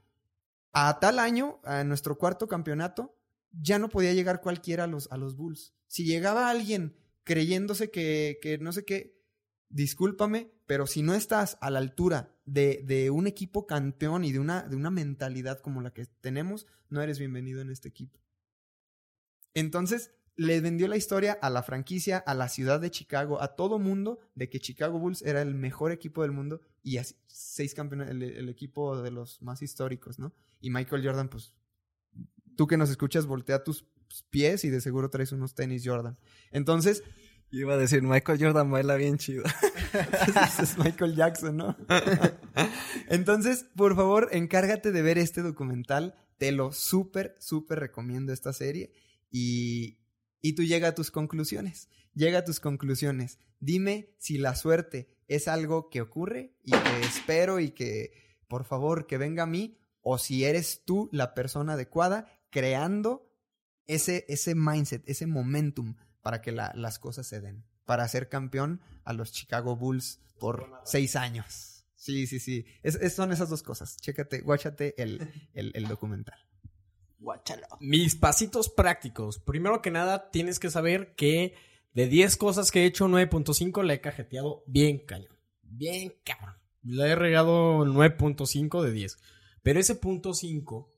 a 0.71 0.99
tal 0.99 1.19
año, 1.19 1.59
a 1.63 1.83
nuestro 1.83 2.17
cuarto 2.17 2.47
campeonato, 2.47 3.17
ya 3.51 3.79
no 3.79 3.89
podía 3.89 4.13
llegar 4.13 4.41
cualquiera 4.41 4.85
a 4.85 4.87
los, 4.87 5.11
a 5.11 5.17
los 5.17 5.35
Bulls. 5.35 5.73
Si 5.87 6.05
llegaba 6.05 6.49
alguien 6.49 6.95
creyéndose 7.23 7.91
que, 7.91 8.39
que 8.41 8.57
no 8.57 8.71
sé 8.71 8.85
qué, 8.85 9.17
discúlpame, 9.69 10.51
pero 10.65 10.87
si 10.87 11.01
no 11.01 11.13
estás 11.13 11.57
a 11.61 11.69
la 11.69 11.79
altura 11.79 12.34
de, 12.45 12.83
de 12.85 13.09
un 13.09 13.27
equipo 13.27 13.67
campeón 13.67 14.23
y 14.23 14.31
de 14.31 14.39
una, 14.39 14.63
de 14.63 14.75
una 14.75 14.91
mentalidad 14.91 15.59
como 15.59 15.81
la 15.81 15.93
que 15.93 16.05
tenemos, 16.21 16.67
no 16.89 17.01
eres 17.01 17.19
bienvenido 17.19 17.61
en 17.61 17.69
este 17.69 17.89
equipo. 17.89 18.19
Entonces, 19.53 20.11
le 20.37 20.59
vendió 20.59 20.87
la 20.87 20.97
historia 20.97 21.33
a 21.41 21.49
la 21.49 21.63
franquicia, 21.63 22.17
a 22.17 22.33
la 22.33 22.49
ciudad 22.49 22.81
de 22.81 22.91
Chicago, 22.91 23.41
a 23.41 23.55
todo 23.55 23.79
mundo, 23.79 24.19
de 24.35 24.49
que 24.49 24.59
Chicago 24.59 24.99
Bulls 24.99 25.21
era 25.21 25.41
el 25.41 25.55
mejor 25.55 25.91
equipo 25.91 26.23
del 26.23 26.31
mundo 26.31 26.61
y 26.83 26.97
así, 26.97 27.15
seis 27.27 27.73
campeones, 27.73 28.09
el, 28.09 28.21
el 28.21 28.49
equipo 28.49 29.01
de 29.01 29.11
los 29.11 29.41
más 29.41 29.61
históricos, 29.61 30.19
¿no? 30.19 30.33
Y 30.59 30.69
Michael 30.69 31.05
Jordan, 31.05 31.29
pues, 31.29 31.53
tú 32.57 32.67
que 32.67 32.77
nos 32.77 32.89
escuchas, 32.89 33.25
voltea 33.25 33.63
tus 33.63 33.85
pies 34.29 34.65
y 34.65 34.69
de 34.69 34.81
seguro 34.81 35.09
traes 35.09 35.31
unos 35.31 35.55
tenis 35.55 35.83
Jordan. 35.85 36.17
Entonces, 36.51 37.03
Iba 37.55 37.75
a 37.75 37.77
decir, 37.77 38.01
Michael 38.01 38.37
Jordan 38.37 38.69
baila 38.69 38.95
bien 38.95 39.17
chido. 39.17 39.45
ese 40.45 40.63
es 40.63 40.77
Michael 40.77 41.15
Jackson, 41.15 41.55
¿no? 41.55 41.77
Entonces, 43.07 43.65
por 43.77 43.95
favor, 43.95 44.27
encárgate 44.33 44.91
de 44.91 45.01
ver 45.01 45.17
este 45.17 45.41
documental. 45.41 46.15
Te 46.37 46.51
lo 46.51 46.73
súper, 46.73 47.37
súper 47.39 47.79
recomiendo 47.79 48.33
esta 48.33 48.51
serie. 48.51 48.91
Y, 49.31 49.99
y 50.41 50.51
tú 50.51 50.63
llega 50.63 50.89
a 50.89 50.95
tus 50.95 51.11
conclusiones. 51.11 51.87
Llega 52.13 52.39
a 52.39 52.43
tus 52.43 52.59
conclusiones. 52.59 53.39
Dime 53.61 54.13
si 54.17 54.37
la 54.37 54.53
suerte 54.55 55.07
es 55.29 55.47
algo 55.47 55.89
que 55.89 56.01
ocurre 56.01 56.57
y 56.61 56.71
que 56.71 56.99
espero 57.07 57.61
y 57.61 57.71
que, 57.71 58.11
por 58.49 58.65
favor, 58.65 59.07
que 59.07 59.17
venga 59.17 59.43
a 59.43 59.47
mí. 59.47 59.77
O 60.01 60.17
si 60.17 60.43
eres 60.43 60.83
tú 60.83 61.07
la 61.13 61.33
persona 61.33 61.73
adecuada 61.73 62.27
creando 62.49 63.31
ese, 63.87 64.25
ese 64.27 64.55
mindset, 64.55 65.07
ese 65.07 65.25
momentum 65.25 65.95
para 66.25 66.41
que 66.41 66.51
la- 66.51 66.71
las 66.73 66.97
cosas 66.97 67.27
se 67.27 67.39
den. 67.39 67.63
Para 67.85 68.07
ser 68.07 68.29
campeón 68.29 68.81
a 69.03 69.13
los 69.13 69.31
Chicago 69.31 69.75
Bulls 69.75 70.19
por 70.39 70.71
seis 70.83 71.15
años. 71.15 71.85
Sí, 71.93 72.25
sí, 72.25 72.39
sí. 72.39 72.65
Es- 72.81 72.95
es- 72.95 73.13
son 73.13 73.31
esas 73.31 73.47
dos 73.51 73.61
cosas. 73.61 73.95
Chécate, 73.97 74.41
guáchate 74.41 74.99
el, 74.99 75.31
el, 75.53 75.71
el 75.75 75.87
documental. 75.87 76.39
Mis 77.79 78.15
pasitos 78.15 78.69
prácticos. 78.69 79.37
Primero 79.37 79.83
que 79.83 79.91
nada, 79.91 80.31
tienes 80.31 80.57
que 80.59 80.71
saber 80.71 81.13
que 81.15 81.53
de 81.93 82.07
10 82.07 82.37
cosas 82.37 82.71
que 82.71 82.81
he 82.81 82.85
hecho, 82.87 83.07
9.5 83.07 83.83
la 83.83 83.93
he 83.93 84.01
cajeteado 84.01 84.63
bien 84.65 84.97
cañón. 85.05 85.37
Bien 85.61 86.11
cabrón. 86.23 86.55
La 86.81 87.05
he 87.07 87.15
regado 87.15 87.85
9.5 87.85 88.81
de 88.81 88.91
10. 88.93 89.19
Pero 89.61 89.79
ese 89.79 89.93
punto 89.93 90.33
5, 90.33 90.91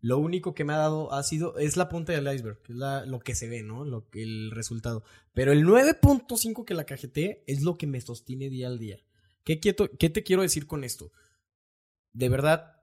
lo 0.00 0.18
único 0.18 0.54
que 0.54 0.64
me 0.64 0.72
ha 0.72 0.78
dado 0.78 1.12
ha 1.12 1.22
sido, 1.22 1.58
es 1.58 1.76
la 1.76 1.88
punta 1.88 2.12
del 2.12 2.32
iceberg, 2.34 2.58
es 2.68 2.74
lo 3.08 3.20
que 3.20 3.34
se 3.34 3.48
ve, 3.48 3.62
¿no? 3.62 3.84
El 4.12 4.50
resultado. 4.50 5.04
Pero 5.34 5.52
el 5.52 5.64
9.5 5.64 6.64
que 6.64 6.74
la 6.74 6.84
cajeteé 6.84 7.44
es 7.46 7.62
lo 7.62 7.76
que 7.76 7.86
me 7.86 8.00
sostiene 8.00 8.48
día 8.48 8.66
al 8.68 8.78
día. 8.78 8.98
¿Qué, 9.44 9.60
quieto- 9.60 9.90
¿Qué 9.98 10.08
te 10.10 10.22
quiero 10.22 10.42
decir 10.42 10.66
con 10.66 10.84
esto? 10.84 11.12
De 12.12 12.28
verdad, 12.28 12.76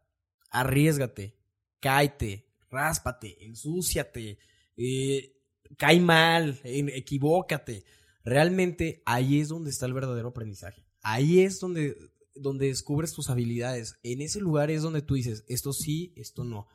arriesgate, 0.51 1.35
cáete, 1.79 2.47
ráspate, 2.69 3.43
ensúciate, 3.45 4.37
eh, 4.75 5.33
cae 5.77 5.99
mal, 5.99 6.59
equivócate. 6.63 7.83
Realmente 8.23 9.01
ahí 9.05 9.39
es 9.39 9.47
donde 9.49 9.69
está 9.69 9.85
el 9.85 9.93
verdadero 9.93 10.29
aprendizaje. 10.29 10.85
Ahí 11.01 11.39
es 11.41 11.59
donde, 11.59 11.95
donde 12.35 12.67
descubres 12.67 13.13
tus 13.13 13.29
habilidades. 13.29 13.95
En 14.03 14.21
ese 14.21 14.39
lugar 14.39 14.69
es 14.71 14.81
donde 14.81 15.01
tú 15.01 15.15
dices, 15.15 15.45
esto 15.47 15.73
sí, 15.73 16.13
esto 16.17 16.43
no. 16.43 16.67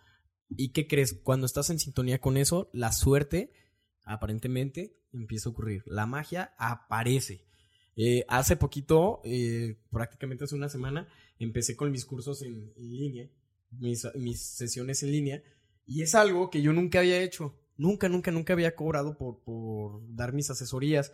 ¿Y 0.57 0.71
qué 0.71 0.87
crees? 0.87 1.15
Cuando 1.15 1.47
estás 1.47 1.71
en 1.71 1.79
sintonía 1.79 2.21
con 2.21 2.37
eso, 2.37 2.71
la 2.73 2.93
suerte 2.93 3.53
aparentemente 4.05 4.97
empieza 5.13 5.49
a 5.49 5.53
ocurrir. 5.53 5.83
La 5.87 6.07
magia 6.07 6.55
aparece. 6.59 7.45
Eh, 7.97 8.25
hace 8.29 8.57
poquito, 8.57 9.21
eh, 9.25 9.77
prácticamente 9.91 10.45
hace 10.45 10.55
una 10.55 10.69
semana, 10.69 11.09
empecé 11.39 11.77
con 11.77 11.91
mis 11.91 12.07
cursos 12.07 12.43
en, 12.43 12.73
línea, 12.77 13.29
mis, 13.71 14.07
mis 14.15 14.41
sesiones 14.41 15.03
en 15.03 15.13
línea, 15.13 15.43
y 15.87 16.03
es 16.03 16.15
algo 16.15 16.51
que 16.51 16.63
yo 16.63 16.73
nunca 16.73 17.01
había 17.01 17.23
hecho. 17.23 17.59
Nunca, 17.77 18.09
nunca, 18.09 18.31
nunca 18.31 18.53
había 18.53 18.75
cobrado 18.75 19.17
por, 19.17 19.43
por 19.43 20.03
dar 20.15 20.33
mis 20.33 20.51
asesorías. 20.51 21.13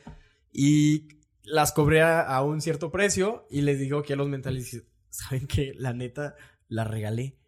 Y 0.52 1.08
las 1.42 1.72
cobré 1.72 2.02
a, 2.02 2.20
a 2.22 2.42
un 2.42 2.60
cierto 2.60 2.90
precio 2.90 3.46
y 3.50 3.62
les 3.62 3.78
digo 3.78 4.02
que 4.02 4.12
a 4.12 4.16
los 4.16 4.28
mentalistas, 4.28 4.82
¿saben 5.10 5.46
qué? 5.46 5.72
La 5.76 5.92
neta, 5.92 6.36
la 6.68 6.84
regalé. 6.84 7.38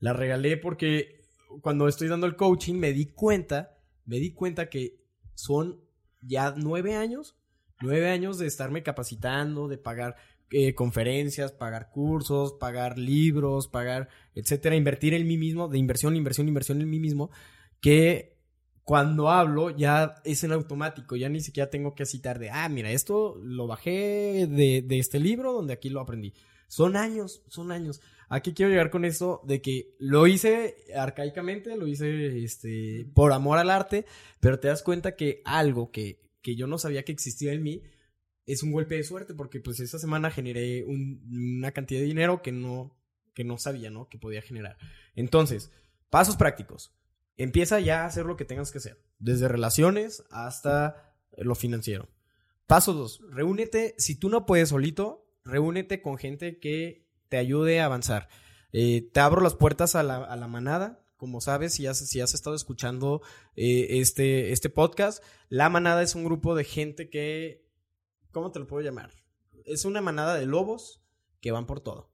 La 0.00 0.12
regalé 0.12 0.56
porque 0.56 1.17
cuando 1.60 1.88
estoy 1.88 2.08
dando 2.08 2.26
el 2.26 2.36
coaching 2.36 2.74
me 2.74 2.92
di 2.92 3.06
cuenta, 3.06 3.78
me 4.04 4.18
di 4.18 4.32
cuenta 4.32 4.68
que 4.68 5.00
son 5.34 5.80
ya 6.20 6.54
nueve 6.56 6.94
años, 6.94 7.36
nueve 7.80 8.10
años 8.10 8.38
de 8.38 8.46
estarme 8.46 8.82
capacitando, 8.82 9.68
de 9.68 9.78
pagar 9.78 10.16
eh, 10.50 10.74
conferencias, 10.74 11.52
pagar 11.52 11.90
cursos, 11.90 12.54
pagar 12.54 12.98
libros, 12.98 13.68
pagar, 13.68 14.08
etcétera, 14.34 14.76
invertir 14.76 15.14
en 15.14 15.26
mí 15.26 15.36
mismo, 15.36 15.68
de 15.68 15.78
inversión, 15.78 16.16
inversión, 16.16 16.48
inversión 16.48 16.80
en 16.80 16.90
mí 16.90 16.98
mismo, 16.98 17.30
que 17.80 18.38
cuando 18.82 19.28
hablo 19.28 19.68
ya 19.68 20.14
es 20.24 20.44
en 20.44 20.52
automático, 20.52 21.16
ya 21.16 21.28
ni 21.28 21.40
siquiera 21.40 21.68
tengo 21.68 21.94
que 21.94 22.06
citar 22.06 22.38
de, 22.38 22.50
ah, 22.50 22.68
mira, 22.70 22.90
esto 22.90 23.36
lo 23.42 23.66
bajé 23.66 24.46
de, 24.46 24.82
de 24.82 24.98
este 24.98 25.20
libro 25.20 25.52
donde 25.52 25.74
aquí 25.74 25.90
lo 25.90 26.00
aprendí. 26.00 26.32
Son 26.68 26.96
años, 26.96 27.42
son 27.48 27.70
años. 27.70 28.00
Aquí 28.28 28.52
quiero 28.52 28.70
llegar 28.70 28.90
con 28.90 29.04
esto 29.04 29.40
de 29.46 29.62
que 29.62 29.94
lo 29.98 30.26
hice 30.26 30.76
arcaicamente, 30.94 31.76
lo 31.76 31.86
hice 31.86 32.42
este, 32.44 33.06
por 33.14 33.32
amor 33.32 33.58
al 33.58 33.70
arte, 33.70 34.04
pero 34.40 34.58
te 34.60 34.68
das 34.68 34.82
cuenta 34.82 35.16
que 35.16 35.40
algo 35.44 35.90
que, 35.90 36.20
que 36.42 36.54
yo 36.56 36.66
no 36.66 36.78
sabía 36.78 37.04
que 37.04 37.12
existía 37.12 37.52
en 37.52 37.62
mí 37.62 37.82
es 38.46 38.62
un 38.62 38.72
golpe 38.72 38.96
de 38.96 39.02
suerte, 39.04 39.34
porque 39.34 39.60
pues 39.60 39.80
esa 39.80 39.98
semana 39.98 40.30
generé 40.30 40.84
un- 40.84 41.22
una 41.58 41.72
cantidad 41.72 42.00
de 42.00 42.06
dinero 42.06 42.42
que 42.42 42.52
no, 42.52 42.98
que 43.34 43.44
no 43.44 43.58
sabía, 43.58 43.90
¿no? 43.90 44.08
Que 44.08 44.18
podía 44.18 44.42
generar. 44.42 44.76
Entonces, 45.14 45.70
pasos 46.10 46.36
prácticos. 46.36 46.94
Empieza 47.36 47.78
ya 47.80 48.02
a 48.02 48.06
hacer 48.06 48.26
lo 48.26 48.36
que 48.36 48.44
tengas 48.44 48.72
que 48.72 48.78
hacer, 48.78 49.00
desde 49.18 49.48
relaciones 49.48 50.24
hasta 50.30 51.14
lo 51.36 51.54
financiero. 51.54 52.08
Paso 52.66 52.92
dos, 52.92 53.20
reúnete, 53.30 53.94
si 53.96 54.18
tú 54.18 54.28
no 54.28 54.44
puedes 54.44 54.70
solito, 54.70 55.24
reúnete 55.44 56.02
con 56.02 56.18
gente 56.18 56.58
que 56.58 57.07
te 57.28 57.36
ayude 57.36 57.80
a 57.80 57.86
avanzar. 57.86 58.28
Eh, 58.72 59.08
te 59.12 59.20
abro 59.20 59.40
las 59.40 59.54
puertas 59.54 59.94
a 59.94 60.02
la, 60.02 60.16
a 60.16 60.36
la 60.36 60.48
manada. 60.48 61.04
Como 61.16 61.40
sabes, 61.40 61.74
si 61.74 61.86
has, 61.86 61.98
si 61.98 62.20
has 62.20 62.34
estado 62.34 62.54
escuchando 62.54 63.22
eh, 63.56 63.98
este, 64.00 64.52
este 64.52 64.70
podcast, 64.70 65.22
la 65.48 65.68
manada 65.68 66.02
es 66.02 66.14
un 66.14 66.24
grupo 66.24 66.54
de 66.54 66.64
gente 66.64 67.10
que, 67.10 67.66
¿cómo 68.30 68.52
te 68.52 68.60
lo 68.60 68.66
puedo 68.66 68.84
llamar? 68.84 69.10
Es 69.64 69.84
una 69.84 70.00
manada 70.00 70.36
de 70.36 70.46
lobos 70.46 71.02
que 71.40 71.50
van 71.50 71.66
por 71.66 71.80
todo. 71.80 72.12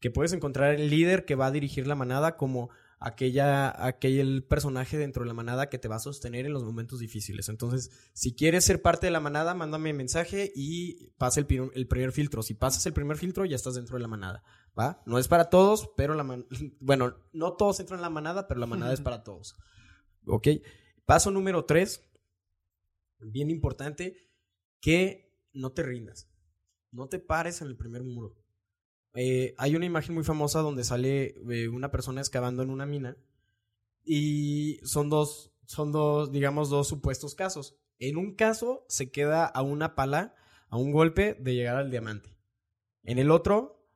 Que 0.00 0.10
puedes 0.10 0.32
encontrar 0.32 0.74
el 0.74 0.90
líder 0.90 1.24
que 1.24 1.36
va 1.36 1.46
a 1.46 1.52
dirigir 1.52 1.86
la 1.86 1.94
manada 1.94 2.36
como 2.36 2.70
aquella, 3.00 3.86
aquel 3.86 4.44
personaje 4.44 4.98
dentro 4.98 5.22
de 5.24 5.28
la 5.28 5.34
manada 5.34 5.70
que 5.70 5.78
te 5.78 5.88
va 5.88 5.96
a 5.96 6.00
sostener 6.00 6.44
en 6.44 6.52
los 6.52 6.62
momentos 6.62 7.00
difíciles. 7.00 7.48
Entonces, 7.48 7.90
si 8.12 8.34
quieres 8.34 8.64
ser 8.64 8.82
parte 8.82 9.06
de 9.06 9.10
la 9.10 9.20
manada, 9.20 9.54
mándame 9.54 9.94
mensaje 9.94 10.52
y 10.54 11.08
pasa 11.16 11.40
el, 11.40 11.46
primer 11.46 12.12
filtro. 12.12 12.42
Si 12.42 12.52
pasas 12.52 12.84
el 12.84 12.92
primer 12.92 13.16
filtro, 13.16 13.46
ya 13.46 13.56
estás 13.56 13.74
dentro 13.74 13.96
de 13.96 14.02
la 14.02 14.08
manada. 14.08 14.44
¿Va? 14.78 15.02
No 15.06 15.18
es 15.18 15.28
para 15.28 15.48
todos, 15.48 15.90
pero 15.96 16.14
la 16.14 16.22
man- 16.22 16.46
bueno, 16.80 17.16
no 17.32 17.54
todos 17.54 17.80
entran 17.80 17.98
en 17.98 18.02
la 18.02 18.10
manada, 18.10 18.46
pero 18.46 18.60
la 18.60 18.66
manada 18.66 18.92
es 18.92 19.00
para 19.00 19.24
todos. 19.24 19.56
¿Ok? 20.26 20.48
Paso 21.06 21.30
número 21.30 21.64
tres, 21.64 22.06
bien 23.18 23.50
importante, 23.50 24.30
que 24.80 25.34
no 25.54 25.72
te 25.72 25.82
rindas. 25.82 26.28
No 26.92 27.08
te 27.08 27.18
pares 27.18 27.62
en 27.62 27.68
el 27.68 27.76
primer 27.76 28.02
muro. 28.04 28.36
Eh, 29.14 29.54
hay 29.58 29.74
una 29.74 29.86
imagen 29.86 30.14
muy 30.14 30.24
famosa 30.24 30.60
donde 30.60 30.84
sale 30.84 31.34
eh, 31.50 31.68
una 31.68 31.90
persona 31.90 32.20
excavando 32.20 32.62
en 32.62 32.70
una 32.70 32.86
mina 32.86 33.16
y 34.04 34.78
son 34.84 35.10
dos, 35.10 35.52
son 35.66 35.92
dos, 35.92 36.30
digamos, 36.32 36.70
dos 36.70 36.88
supuestos 36.88 37.34
casos. 37.34 37.76
En 37.98 38.16
un 38.16 38.34
caso 38.34 38.84
se 38.88 39.10
queda 39.10 39.44
a 39.46 39.62
una 39.62 39.94
pala, 39.94 40.34
a 40.68 40.76
un 40.76 40.92
golpe 40.92 41.34
de 41.34 41.54
llegar 41.54 41.76
al 41.76 41.90
diamante. 41.90 42.36
En 43.02 43.18
el 43.18 43.30
otro 43.30 43.88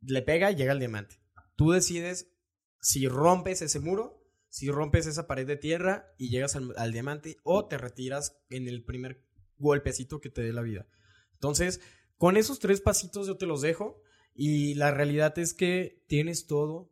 le 0.00 0.22
pega 0.22 0.50
y 0.50 0.56
llega 0.56 0.72
al 0.72 0.78
diamante. 0.78 1.22
Tú 1.56 1.70
decides 1.70 2.32
si 2.80 3.06
rompes 3.06 3.62
ese 3.62 3.80
muro, 3.80 4.24
si 4.48 4.70
rompes 4.70 5.06
esa 5.06 5.26
pared 5.26 5.46
de 5.46 5.56
tierra 5.56 6.12
y 6.18 6.30
llegas 6.30 6.56
al, 6.56 6.74
al 6.76 6.92
diamante 6.92 7.36
o 7.44 7.66
te 7.66 7.78
retiras 7.78 8.42
en 8.50 8.66
el 8.66 8.84
primer 8.84 9.24
golpecito 9.58 10.20
que 10.20 10.30
te 10.30 10.42
dé 10.42 10.52
la 10.52 10.62
vida. 10.62 10.88
Entonces, 11.34 11.80
con 12.16 12.36
esos 12.36 12.58
tres 12.58 12.80
pasitos 12.80 13.26
yo 13.26 13.36
te 13.36 13.46
los 13.46 13.60
dejo 13.60 14.02
y 14.42 14.72
la 14.72 14.90
realidad 14.90 15.38
es 15.38 15.52
que 15.52 16.02
tienes 16.06 16.46
todo, 16.46 16.90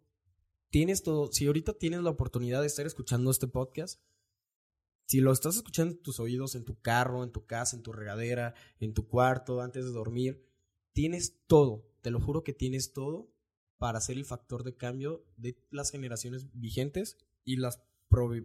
tienes 0.69 1.03
todo. 1.03 1.33
Si 1.33 1.47
ahorita 1.47 1.73
tienes 1.73 2.03
la 2.03 2.11
oportunidad 2.11 2.61
de 2.61 2.67
estar 2.67 2.87
escuchando 2.87 3.31
este 3.31 3.49
podcast, 3.49 4.03
si 5.07 5.23
lo 5.23 5.33
estás 5.33 5.57
escuchando 5.57 5.95
en 5.95 6.03
tus 6.03 6.21
oídos, 6.21 6.57
en 6.57 6.67
tu 6.67 6.79
carro, 6.79 7.25
en 7.25 7.33
tu 7.33 7.47
casa, 7.47 7.75
en 7.75 7.83
tu 7.83 7.91
regadera, 7.95 8.53
en 8.81 8.93
tu 8.93 9.09
cuarto, 9.09 9.63
antes 9.63 9.87
de 9.87 9.93
dormir, 9.93 10.47
tienes 10.93 11.39
todo, 11.47 11.91
te 12.03 12.11
lo 12.11 12.21
juro 12.21 12.45
que 12.45 12.53
tienes 12.53 12.93
todo 12.93 13.33
para 13.79 14.03
ser 14.03 14.19
el 14.19 14.27
factor 14.27 14.63
de 14.63 14.77
cambio 14.77 15.25
de 15.39 15.57
las 15.71 15.91
generaciones 15.91 16.49
vigentes 16.53 17.17
y 17.47 17.57
las, 17.57 17.83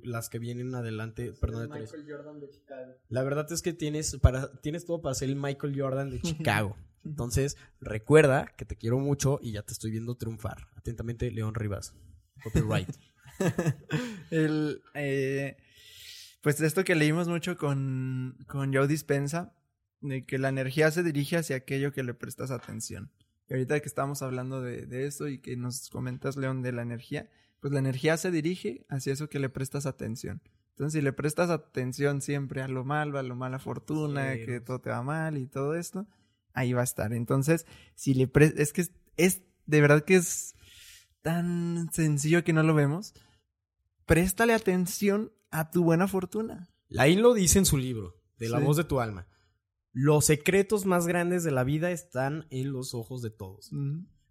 las 0.03 0.29
que 0.29 0.39
vienen 0.39 0.75
adelante. 0.75 1.33
Perdón, 1.41 1.69
Teresa. 1.69 1.97
Jordan 2.07 2.39
de 2.39 2.49
Chicago. 2.49 2.93
La 3.09 3.23
verdad 3.23 3.51
es 3.51 3.61
que 3.61 3.73
tienes, 3.73 4.15
para, 4.21 4.61
tienes 4.61 4.85
todo 4.85 5.01
para 5.01 5.13
ser 5.13 5.27
el 5.27 5.35
Michael 5.35 5.77
Jordan 5.77 6.09
de 6.09 6.21
Chicago. 6.21 6.77
Entonces, 7.05 7.57
recuerda 7.81 8.47
que 8.57 8.65
te 8.65 8.75
quiero 8.75 8.99
mucho 8.99 9.39
y 9.41 9.51
ya 9.51 9.63
te 9.63 9.73
estoy 9.73 9.91
viendo 9.91 10.15
triunfar. 10.15 10.67
Atentamente, 10.75 11.29
León 11.31 11.55
Rivas. 11.55 11.93
Copyright. 12.43 12.89
El, 14.31 14.81
eh, 14.93 15.57
pues 16.41 16.59
esto 16.61 16.83
que 16.83 16.95
leímos 16.95 17.27
mucho 17.27 17.57
con, 17.57 18.37
con 18.47 18.73
Joe 18.73 18.87
Dispensa, 18.87 19.53
de 20.01 20.25
que 20.25 20.37
la 20.37 20.49
energía 20.49 20.91
se 20.91 21.03
dirige 21.03 21.37
hacia 21.37 21.55
aquello 21.55 21.93
que 21.93 22.03
le 22.03 22.13
prestas 22.13 22.51
atención. 22.51 23.11
Y 23.47 23.53
ahorita 23.53 23.79
que 23.79 23.87
estamos 23.87 24.21
hablando 24.21 24.61
de, 24.61 24.85
de 24.85 25.05
eso 25.05 25.27
y 25.27 25.39
que 25.39 25.55
nos 25.55 25.89
comentas, 25.89 26.37
León, 26.37 26.61
de 26.61 26.71
la 26.71 26.81
energía, 26.81 27.29
pues 27.59 27.71
la 27.71 27.79
energía 27.79 28.17
se 28.17 28.31
dirige 28.31 28.85
hacia 28.89 29.13
eso 29.13 29.29
que 29.29 29.39
le 29.39 29.49
prestas 29.49 29.85
atención. 29.85 30.41
Entonces, 30.71 30.99
si 30.99 31.01
le 31.03 31.13
prestas 31.13 31.49
atención 31.49 32.21
siempre 32.21 32.61
a 32.61 32.67
lo 32.67 32.83
malo, 32.83 33.19
a 33.19 33.23
lo 33.23 33.35
mala 33.35 33.59
fortuna, 33.59 34.33
Sí, 34.33 34.45
que 34.45 34.59
todo 34.59 34.79
te 34.79 34.89
va 34.89 35.03
mal 35.03 35.37
y 35.37 35.45
todo 35.45 35.75
esto, 35.75 36.07
ahí 36.53 36.73
va 36.73 36.81
a 36.81 36.85
estar. 36.85 37.13
Entonces, 37.13 37.65
si 37.95 38.13
le 38.13 38.27
prestas, 38.27 38.59
es 38.59 38.73
que 38.73 38.81
es, 38.81 38.91
es 39.17 39.41
de 39.65 39.81
verdad 39.81 40.03
que 40.03 40.15
es 40.15 40.55
tan 41.21 41.89
sencillo 41.93 42.43
que 42.43 42.53
no 42.53 42.63
lo 42.63 42.73
vemos. 42.73 43.13
Préstale 44.05 44.53
atención 44.53 45.31
a 45.51 45.71
tu 45.71 45.83
buena 45.83 46.07
fortuna. 46.07 46.69
Laín 46.89 47.21
lo 47.21 47.33
dice 47.33 47.59
en 47.59 47.65
su 47.65 47.77
libro, 47.77 48.21
de 48.37 48.49
la 48.49 48.59
Sí. 48.59 48.65
voz 48.65 48.77
de 48.77 48.83
tu 48.83 48.99
alma. 48.99 49.27
Los 49.93 50.25
secretos 50.25 50.85
más 50.85 51.07
grandes 51.07 51.43
de 51.43 51.51
la 51.51 51.63
vida 51.63 51.91
están 51.91 52.47
en 52.49 52.71
los 52.71 52.93
ojos 52.93 53.21
de 53.21 53.29
todos. 53.29 53.71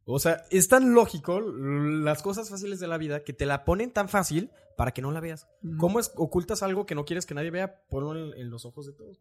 O 0.04 0.18
sea, 0.18 0.42
es 0.50 0.66
tan 0.68 0.94
lógico 0.94 1.40
las 1.40 2.22
cosas 2.22 2.50
fáciles 2.50 2.80
de 2.80 2.88
la 2.88 2.98
vida 2.98 3.22
que 3.22 3.32
te 3.32 3.46
la 3.46 3.64
ponen 3.64 3.92
tan 3.92 4.08
fácil 4.08 4.50
para 4.76 4.90
que 4.92 5.02
no 5.02 5.12
la 5.12 5.20
veas. 5.20 5.46
¿Cómo 5.78 6.00
es, 6.00 6.10
ocultas 6.16 6.62
algo 6.64 6.86
que 6.86 6.94
no 6.96 7.04
quieres 7.04 7.24
que 7.24 7.34
nadie 7.34 7.50
vea? 7.52 7.82
Ponlo 7.88 8.16
en, 8.32 8.40
en 8.40 8.50
los 8.50 8.64
ojos 8.64 8.86
de 8.86 8.92
todos. 8.94 9.18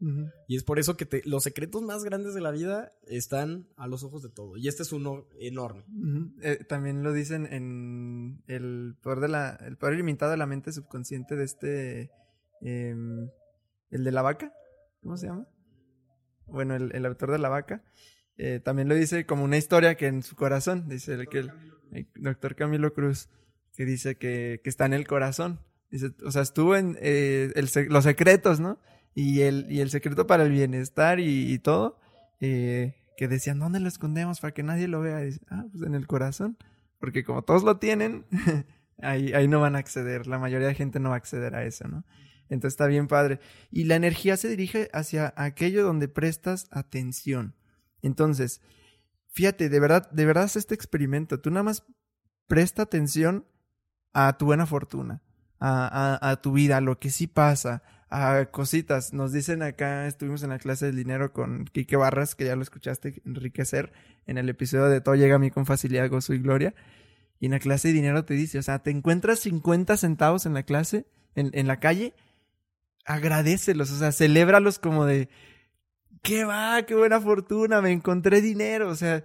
Y 0.48 0.56
es 0.56 0.64
por 0.64 0.80
eso 0.80 0.98
que 0.98 1.06
te- 1.06 1.22
los 1.26 1.44
secretos 1.44 1.84
más 1.84 2.04
grandes 2.04 2.34
de 2.34 2.42
la 2.42 2.50
vida 2.52 2.94
están 3.06 3.68
a 3.76 3.88
los 3.88 4.04
ojos 4.04 4.24
de 4.24 4.30
todos. 4.30 4.58
Y 4.58 4.68
este 4.70 4.82
es 4.84 4.92
uno 4.92 5.28
enorme. 5.40 5.84
Eh, 6.42 6.64
también 6.68 7.04
lo 7.04 7.14
dicen 7.14 7.46
en 7.52 8.44
el 8.48 8.96
poder 9.04 9.20
de 9.20 9.28
la 9.28 9.56
el 9.68 9.78
poder 9.78 9.96
ilimitado 9.96 10.32
de 10.32 10.38
la 10.38 10.48
mente 10.48 10.72
subconsciente 10.72 11.36
de 11.36 11.44
este 11.44 12.12
em, 12.62 13.30
el 13.92 14.04
de 14.04 14.12
la 14.12 14.22
vaca 14.22 14.54
cómo 15.02 15.18
se 15.18 15.28
llama 15.28 15.48
bueno 16.48 16.76
el, 16.76 16.96
el 16.96 17.06
autor 17.06 17.32
de 17.32 17.40
la 17.40 17.50
vaca 17.50 17.84
eh, 18.38 18.60
también 18.64 18.88
lo 18.88 18.96
dice 18.96 19.26
como 19.26 19.44
una 19.44 19.58
historia 19.58 19.96
que 19.96 20.08
en 20.08 20.24
su 20.24 20.36
corazón 20.36 20.88
dice 20.88 21.14
el 21.14 21.28
que 21.28 21.40
el, 21.40 21.52
doctor 22.16 22.56
Camilo 22.56 22.94
Cruz 22.94 23.30
que 23.76 23.86
dice 23.86 24.16
que, 24.16 24.62
que 24.64 24.70
está 24.70 24.86
en 24.86 24.94
el 24.94 25.08
corazón 25.08 25.60
dice 25.90 26.12
o 26.24 26.32
sea 26.32 26.42
estuvo 26.42 26.76
en 26.76 26.98
eh, 27.02 27.52
el 27.56 27.70
los 27.90 28.04
secretos 28.04 28.60
no 28.60 28.80
y 29.14 29.42
el 29.42 29.68
y 29.70 29.82
el 29.82 29.90
secreto 29.90 30.26
para 30.28 30.44
el 30.44 30.52
bienestar 30.52 31.20
y, 31.20 31.60
todo 31.60 32.00
eh, 32.40 32.96
que 33.18 33.28
decían, 33.28 33.60
¿dónde 33.60 33.80
lo 33.80 33.88
escondemos 33.88 34.40
para 34.40 34.52
que 34.52 34.64
nadie 34.64 34.88
lo 34.88 35.02
vea? 35.02 35.20
Dice, 35.20 35.42
ah, 35.50 35.66
pues 35.72 35.84
en 35.84 35.94
el 35.94 36.08
corazón. 36.08 36.58
Porque 37.00 37.24
como 37.24 37.44
todos 37.44 37.64
lo 37.64 37.78
tienen, 37.78 38.26
ahí, 38.98 39.34
ahí 39.34 39.48
no 39.48 39.60
van 39.60 39.76
a 39.76 39.80
acceder. 39.80 40.26
La 40.26 40.40
mayoría 40.40 40.68
de 40.68 40.74
gente 40.74 41.00
no 41.00 41.10
va 41.10 41.16
a 41.16 41.18
acceder 41.20 41.54
a 41.54 41.64
eso, 41.64 41.88
¿no? 41.88 42.04
Entonces 42.50 42.74
está 42.74 42.88
bien 42.88 43.08
padre. 43.08 43.40
Y 43.70 43.84
la 43.84 43.96
energía 43.96 44.38
se 44.38 44.50
dirige 44.50 44.90
hacia 44.92 45.34
aquello 45.38 45.84
donde 45.84 46.08
prestas 46.08 46.68
atención. 46.72 47.54
Entonces, 48.02 48.62
fíjate, 49.28 49.70
de 49.70 49.80
verdad, 49.80 50.10
de 50.12 50.26
verdad 50.26 50.50
este 50.56 50.76
experimento. 50.76 51.40
Tú 51.40 51.50
nada 51.50 51.64
más 51.64 51.84
presta 52.48 52.84
atención 52.84 53.46
a 54.14 54.38
tu 54.38 54.46
buena 54.46 54.66
fortuna, 54.66 55.22
a, 55.60 56.18
a, 56.22 56.32
a 56.32 56.42
tu 56.42 56.52
vida, 56.54 56.78
a 56.78 56.82
lo 56.82 57.00
que 57.00 57.10
sí 57.10 57.28
pasa, 57.28 57.84
a 58.10 58.46
cositas. 58.52 59.14
Nos 59.14 59.32
dicen 59.32 59.64
acá, 59.64 60.06
estuvimos 60.06 60.44
en 60.44 60.50
la 60.50 60.60
clase 60.60 60.88
del 60.88 60.98
dinero 60.98 61.32
con 61.32 61.66
Quique 61.66 61.96
Barras, 61.96 62.36
que 62.36 62.46
ya 62.46 62.56
lo 62.56 62.62
escuchaste 62.62 63.22
enriquecer 63.26 63.94
en 64.26 64.38
el 64.38 64.50
episodio 64.50 64.86
de 64.86 65.02
Todo 65.02 65.16
llega 65.16 65.36
a 65.36 65.40
mí 65.40 65.50
con 65.50 65.66
facilidad, 65.66 66.10
gozo 66.10 66.34
y 66.34 66.40
gloria. 66.40 66.76
Y 67.40 67.46
en 67.46 67.54
la 67.54 67.60
clase 67.60 67.88
de 67.88 67.96
dinero 67.96 68.26
te 68.26 68.36
dice, 68.36 68.60
o 68.60 68.62
sea, 68.62 68.80
te 68.80 68.92
encuentras 68.92 69.40
50 69.40 69.98
centavos 69.98 70.46
en 70.46 70.54
la 70.54 70.64
clase, 70.64 71.08
en, 71.34 71.50
en 71.54 71.68
la 71.68 71.80
calle, 71.80 72.14
agradecelos, 73.06 73.92
o 73.92 73.98
sea, 73.98 74.12
celébralos 74.12 74.78
como 74.78 75.06
de, 75.06 75.30
qué 76.22 76.46
va, 76.46 76.84
qué 76.84 76.96
buena 76.96 77.20
fortuna, 77.20 77.82
me 77.82 77.92
encontré 77.92 78.42
dinero, 78.42 78.90
o 78.90 78.96
sea, 78.96 79.24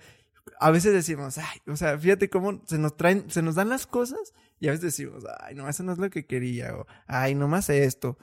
a 0.59 0.71
veces 0.71 0.93
decimos, 0.93 1.39
ay, 1.39 1.61
o 1.67 1.77
sea, 1.77 1.99
fíjate 1.99 2.31
cómo 2.31 2.63
se 2.67 2.79
nos 2.79 2.97
traen, 2.97 3.31
se 3.31 3.43
nos 3.43 3.55
dan 3.55 3.69
las 3.69 3.87
cosas 3.87 4.33
y 4.61 4.69
a 4.69 4.71
veces 4.71 4.85
decimos, 4.85 5.25
ay, 5.41 5.55
no, 5.55 5.69
eso 5.69 5.83
no 5.83 5.93
es 5.93 5.99
lo 5.99 6.11
que 6.11 6.27
quería, 6.27 6.77
o 6.77 6.87
ay, 7.07 7.35
nomás 7.35 7.69
esto. 7.69 8.19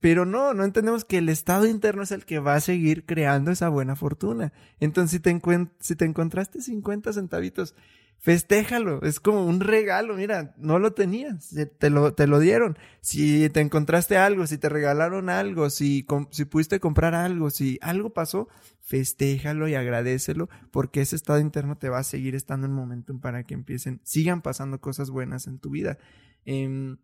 Pero 0.00 0.26
no, 0.26 0.52
no 0.52 0.64
entendemos 0.64 1.04
que 1.04 1.18
el 1.18 1.28
estado 1.28 1.64
interno 1.64 2.02
es 2.02 2.10
el 2.10 2.24
que 2.24 2.40
va 2.40 2.56
a 2.56 2.60
seguir 2.60 3.06
creando 3.06 3.52
esa 3.52 3.68
buena 3.68 3.94
fortuna. 3.94 4.52
Entonces, 4.80 5.12
si 5.12 5.20
te, 5.20 5.40
si 5.78 5.94
te 5.94 6.04
encontraste 6.04 6.60
50 6.60 7.12
centavitos, 7.12 7.76
festéjalo. 8.22 9.02
Es 9.02 9.20
como 9.20 9.46
un 9.46 9.60
regalo. 9.60 10.14
Mira, 10.16 10.54
no 10.58 10.78
lo 10.78 10.94
tenías, 10.94 11.54
te 11.78 11.90
lo, 11.90 12.14
te 12.14 12.26
lo 12.26 12.40
dieron. 12.40 12.78
Si 13.02 13.50
te 13.50 13.60
encontraste 13.60 14.16
algo, 14.16 14.46
si 14.46 14.58
te 14.58 14.70
regalaron 14.70 15.28
algo, 15.28 15.70
si, 15.70 16.06
si 16.30 16.46
pudiste 16.46 16.80
comprar 16.80 17.14
algo, 17.14 17.50
si 17.50 17.78
algo 17.82 18.14
pasó, 18.14 18.48
festéjalo 18.80 19.68
y 19.68 19.74
agradecelo 19.74 20.48
porque 20.70 21.02
ese 21.02 21.16
estado 21.16 21.40
interno 21.40 21.76
te 21.78 21.90
va 21.90 21.98
a 21.98 22.04
seguir 22.04 22.34
estando 22.36 22.66
en 22.66 22.72
momentum 22.74 23.20
para 23.20 23.44
que 23.44 23.54
empiecen, 23.54 24.00
sigan 24.04 24.42
pasando 24.42 24.80
cosas 24.80 25.10
buenas 25.10 25.46
en 25.48 25.58
tu 25.58 25.70
vida. 25.70 25.98
Em, 26.46 26.98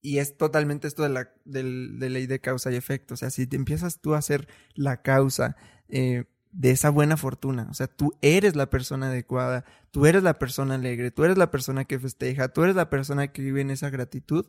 y 0.00 0.18
es 0.18 0.36
totalmente 0.36 0.86
esto 0.86 1.02
de 1.02 1.08
la, 1.08 1.32
del- 1.44 1.98
de 1.98 2.10
ley 2.10 2.26
de 2.26 2.40
causa 2.40 2.70
y 2.72 2.76
efecto. 2.76 3.14
O 3.14 3.16
sea, 3.16 3.30
si 3.30 3.46
te 3.46 3.56
empiezas 3.56 4.00
tú 4.00 4.14
a 4.14 4.22
ser 4.22 4.48
la 4.74 5.02
causa 5.02 5.56
eh, 5.88 6.24
de 6.56 6.70
esa 6.70 6.90
buena 6.90 7.16
fortuna, 7.16 7.66
o 7.70 7.74
sea, 7.74 7.88
tú 7.88 8.12
eres 8.22 8.54
la 8.56 8.70
persona 8.70 9.08
adecuada, 9.08 9.64
tú 9.90 10.06
eres 10.06 10.22
la 10.22 10.38
persona 10.38 10.76
alegre, 10.76 11.10
tú 11.10 11.24
eres 11.24 11.36
la 11.36 11.50
persona 11.50 11.84
que 11.84 11.98
festeja, 11.98 12.48
tú 12.48 12.62
eres 12.62 12.76
la 12.76 12.90
persona 12.90 13.32
que 13.32 13.42
vive 13.42 13.60
en 13.60 13.70
esa 13.70 13.90
gratitud, 13.90 14.46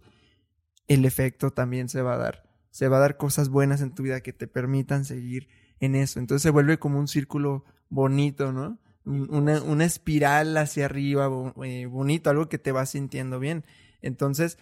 el 0.88 1.06
efecto 1.06 1.52
también 1.52 1.90
se 1.90 2.02
va 2.02 2.14
a 2.14 2.18
dar. 2.18 2.44
Se 2.72 2.88
va 2.90 2.98
a 2.98 3.00
dar 3.00 3.18
cosas 3.18 3.50
buenas 3.50 3.82
en 3.82 3.94
tu 3.96 4.04
vida 4.04 4.22
que 4.22 4.34
te 4.34 4.48
permitan 4.48 5.06
seguir 5.06 5.48
en 5.80 5.96
eso. 5.96 6.20
Entonces 6.20 6.44
se 6.44 6.52
vuelve 6.52 6.78
como 6.78 7.00
un 7.00 7.08
círculo 7.08 7.66
bonito, 7.90 8.52
¿no? 8.52 8.80
Un- 9.06 9.34
Una, 9.34 9.62
una 9.64 9.86
espiral 9.86 10.56
hacia 10.58 10.86
arriba, 10.86 11.30
eh, 11.64 11.86
bonito, 11.88 12.30
algo 12.30 12.50
que 12.50 12.60
te 12.60 12.72
va 12.72 12.86
sintiendo 12.86 13.40
bien. 13.40 13.66
Entonces, 14.02 14.58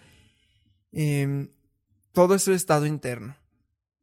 em, 0.92 1.48
todo 2.12 2.34
eso 2.34 2.52
es 2.52 2.56
estado 2.58 2.86
interno. 2.86 3.36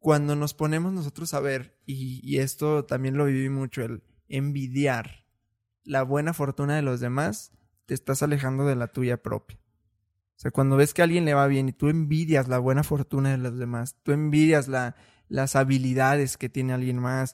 Cuando 0.01 0.35
nos 0.35 0.53
ponemos 0.53 0.91
nosotros 0.91 1.33
a 1.33 1.39
ver, 1.39 1.79
y, 1.85 2.19
y 2.23 2.39
esto 2.39 2.83
también 2.83 3.15
lo 3.15 3.25
viví 3.25 3.47
mucho, 3.47 3.81
el 3.81 4.03
envidiar 4.27 5.25
la 5.83 6.03
buena 6.03 6.33
fortuna 6.33 6.75
de 6.75 6.81
los 6.81 6.99
demás, 6.99 7.53
te 7.85 7.93
estás 7.93 8.21
alejando 8.21 8.65
de 8.65 8.75
la 8.75 8.87
tuya 8.87 9.21
propia. 9.21 9.57
O 10.35 10.39
sea, 10.41 10.51
cuando 10.51 10.75
ves 10.75 10.93
que 10.93 11.01
a 11.01 11.05
alguien 11.05 11.23
le 11.23 11.35
va 11.35 11.45
bien 11.47 11.69
y 11.69 11.71
tú 11.71 11.87
envidias 11.89 12.47
la 12.47 12.57
buena 12.57 12.83
fortuna 12.83 13.29
de 13.29 13.37
los 13.37 13.57
demás, 13.57 13.97
tú 14.01 14.11
envidias 14.11 14.67
la, 14.67 14.95
las 15.31 15.55
habilidades 15.55 16.35
que 16.35 16.49
tiene 16.49 16.73
alguien 16.73 16.97
más, 16.97 17.33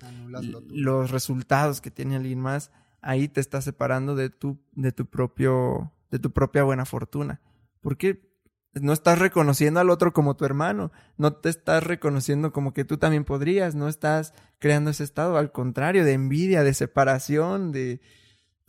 los 0.69 1.09
resultados 1.09 1.79
que 1.79 1.89
tiene 1.89 2.15
alguien 2.15 2.39
más, 2.39 2.69
ahí 3.01 3.27
te 3.27 3.39
estás 3.39 3.63
separando 3.63 4.15
de 4.15 4.29
tu, 4.29 4.59
de 4.73 4.91
tu 4.91 5.05
propio, 5.05 5.93
de 6.11 6.19
tu 6.19 6.31
propia 6.31 6.63
buena 6.63 6.85
fortuna. 6.85 7.41
Porque 7.81 8.36
no 8.81 8.93
estás 8.93 9.19
reconociendo 9.19 9.79
al 9.79 9.89
otro 9.89 10.13
como 10.13 10.35
tu 10.35 10.45
hermano, 10.45 10.91
no 11.17 11.33
te 11.33 11.49
estás 11.49 11.83
reconociendo 11.83 12.51
como 12.51 12.73
que 12.73 12.85
tú 12.85 12.97
también 12.97 13.23
podrías, 13.25 13.75
no 13.75 13.87
estás 13.87 14.33
creando 14.59 14.91
ese 14.91 15.03
estado, 15.03 15.37
al 15.37 15.51
contrario, 15.51 16.03
de 16.03 16.13
envidia, 16.13 16.63
de 16.63 16.73
separación, 16.73 17.71
de... 17.71 18.01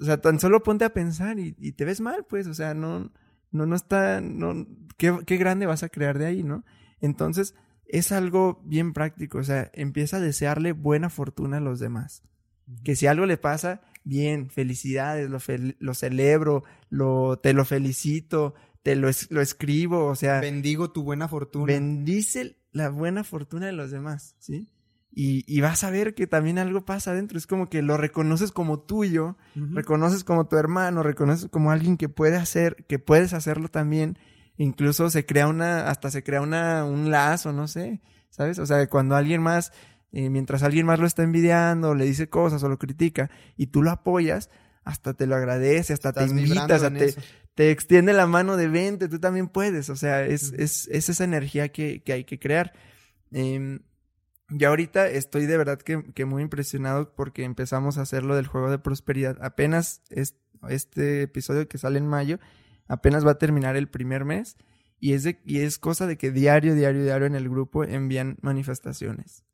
O 0.01 0.05
sea, 0.05 0.21
tan 0.21 0.39
solo 0.39 0.63
ponte 0.63 0.85
a 0.85 0.93
pensar 0.93 1.39
y, 1.41 1.57
y 1.59 1.73
te 1.73 1.85
ves 1.85 2.01
mal, 2.01 2.25
pues, 2.29 2.47
o 2.47 2.55
sea, 2.55 2.73
no, 2.75 3.11
no, 3.51 3.67
no 3.67 3.75
está, 3.75 4.21
no, 4.21 4.67
¿qué, 4.97 5.19
qué 5.27 5.37
grande 5.39 5.67
vas 5.67 5.83
a 5.83 5.89
crear 5.89 6.19
de 6.19 6.27
ahí, 6.27 6.43
¿no? 6.45 6.65
Entonces, 7.01 7.55
es 7.85 8.13
algo 8.13 8.61
bien 8.65 8.93
práctico, 8.93 9.39
o 9.39 9.43
sea, 9.45 9.71
empieza 9.75 10.19
a 10.19 10.21
desearle 10.21 10.73
buena 10.73 11.11
fortuna 11.11 11.57
a 11.57 11.61
los 11.61 11.81
demás. 11.81 12.23
Que 12.85 12.95
si 12.95 13.07
algo 13.07 13.27
le 13.27 13.39
pasa, 13.39 13.81
bien, 14.05 14.51
felicidades, 14.51 15.31
lo, 15.31 15.41
fel- 15.41 15.77
lo 15.81 15.95
celebro, 15.95 16.65
lo, 16.91 17.39
te 17.39 17.53
lo 17.53 17.65
felicito, 17.65 18.55
te 18.83 18.97
lo, 18.97 19.09
es- 19.09 19.31
lo 19.31 19.41
escribo, 19.41 20.07
o 20.07 20.15
sea, 20.17 20.41
Bendigo 20.41 20.91
tu 20.91 21.03
buena 21.03 21.29
fortuna. 21.29 21.67
bendice 21.67 22.57
la 22.73 22.91
buena 22.91 23.25
fortuna 23.25 23.67
de 23.67 23.73
los 23.73 23.91
demás, 23.91 24.35
¿sí? 24.39 24.69
Y, 25.11 25.43
y 25.53 25.61
vas 25.63 25.83
a 25.85 25.91
ver 25.91 26.15
que 26.15 26.27
también 26.27 26.59
algo 26.59 26.85
pasa 26.85 27.11
adentro, 27.11 27.39
es 27.39 27.47
como 27.47 27.69
que 27.69 27.83
lo 27.83 27.97
reconoces 27.97 28.53
como 28.53 28.79
tuyo, 28.81 29.37
reconoces 29.55 30.23
como 30.23 30.47
tu 30.47 30.57
hermano, 30.57 31.03
reconoces 31.03 31.49
como 31.51 31.71
alguien 31.73 31.97
que 31.97 32.09
puede 32.09 32.37
hacer, 32.37 32.85
que 32.89 32.99
puedes 32.99 33.33
hacerlo 33.33 33.69
también. 33.69 34.19
Incluso 34.59 35.09
se 35.11 35.25
crea 35.27 35.49
una, 35.49 35.89
hasta 35.89 36.11
se 36.11 36.23
crea 36.23 36.41
una, 36.41 36.85
un 36.85 37.11
lazo, 37.11 37.53
no 37.53 37.67
sé, 37.69 38.01
¿sabes? 38.31 38.59
O 38.59 38.67
sea, 38.67 38.87
cuando 38.89 39.17
alguien 39.17 39.43
más, 39.43 39.73
eh, 40.13 40.31
mientras 40.31 40.63
alguien 40.63 40.87
más 40.87 41.01
lo 41.01 41.07
está 41.07 41.23
envidiando, 41.25 41.95
le 41.95 42.05
dice 42.05 42.29
cosas 42.29 42.63
o 42.63 42.69
lo 42.69 42.79
critica 42.79 43.31
y 43.57 43.69
tú 43.69 43.83
lo 43.83 43.91
apoyas, 43.91 44.51
hasta 44.89 45.13
te 45.13 45.27
lo 45.27 45.37
agradece, 45.37 45.93
hasta 45.93 46.09
Estás 46.09 46.35
te 46.35 46.41
invita, 46.41 46.75
hasta 46.75 46.91
te, 47.55 47.71
extiende 47.71 48.15
la 48.15 48.27
mano 48.27 48.57
de 48.57 48.69
vente, 48.69 49.09
tú 49.09 49.19
también 49.19 49.49
puedes. 49.49 49.91
O 49.91 49.97
sea, 49.97 50.25
es, 50.25 50.49
Ujú. 50.49 50.63
es, 50.63 50.89
es 50.91 51.11
esa 51.11 51.25
energía 51.25 51.69
que, 51.69 52.03
que 52.03 52.15
hay 52.15 52.25
que 52.25 52.39
crear. 52.39 52.73
Y 53.31 54.65
ahorita 54.65 55.07
estoy 55.09 55.45
de 55.45 55.59
verdad 55.59 55.79
que, 55.79 56.03
que 56.15 56.25
muy 56.25 56.43
impresionado 56.43 57.15
porque 57.15 57.45
empezamos 57.45 57.99
a 57.99 58.03
hacer 58.03 58.23
lo 58.23 58.35
del 58.35 58.47
juego 58.47 58.71
de 58.71 58.79
prosperidad. 58.79 59.37
Apenas 59.43 60.01
es, 60.09 60.37
este 60.71 61.21
episodio 61.21 61.69
que 61.69 61.77
sale 61.77 61.99
en 61.99 62.07
mayo, 62.07 62.39
apenas 62.87 63.27
va 63.27 63.33
a 63.33 63.39
terminar 63.39 63.77
el 63.77 63.89
primer 63.89 64.25
mes. 64.25 64.57
Y 65.01 65.13
es, 65.13 65.23
de, 65.23 65.39
y 65.45 65.59
es 65.59 65.79
cosa 65.79 66.07
de 66.07 66.17
que 66.17 66.31
diario, 66.31 66.75
diario, 66.75 67.05
diario 67.05 67.27
en 67.27 67.35
el 67.35 67.51
grupo 67.51 67.85
envían 67.85 68.39
manifestaciones. 68.41 69.45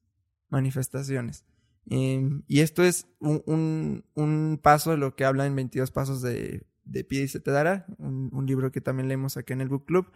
Manifestaciones. 0.49 1.45
Em, 1.87 2.43
y 2.49 2.61
esto 2.61 2.82
es 2.82 3.07
un, 3.20 3.43
un, 3.47 4.05
un 4.14 4.59
paso 4.62 4.91
de 4.91 4.97
lo 4.97 5.14
que 5.16 5.24
habla 5.24 5.47
en 5.47 5.55
22 5.55 5.91
pasos 5.91 6.22
de, 6.22 6.66
de 6.85 7.05
Pide 7.05 7.24
y 7.24 7.28
se 7.28 7.41
te 7.41 7.51
dará, 7.51 7.87
un, 7.99 8.30
un 8.32 8.47
libro 8.47 8.72
que 8.72 8.80
también 8.80 9.09
leemos 9.09 9.37
acá 9.37 9.55
en 9.55 9.61
el 9.61 9.68
Book 9.68 9.87
Club. 9.87 10.11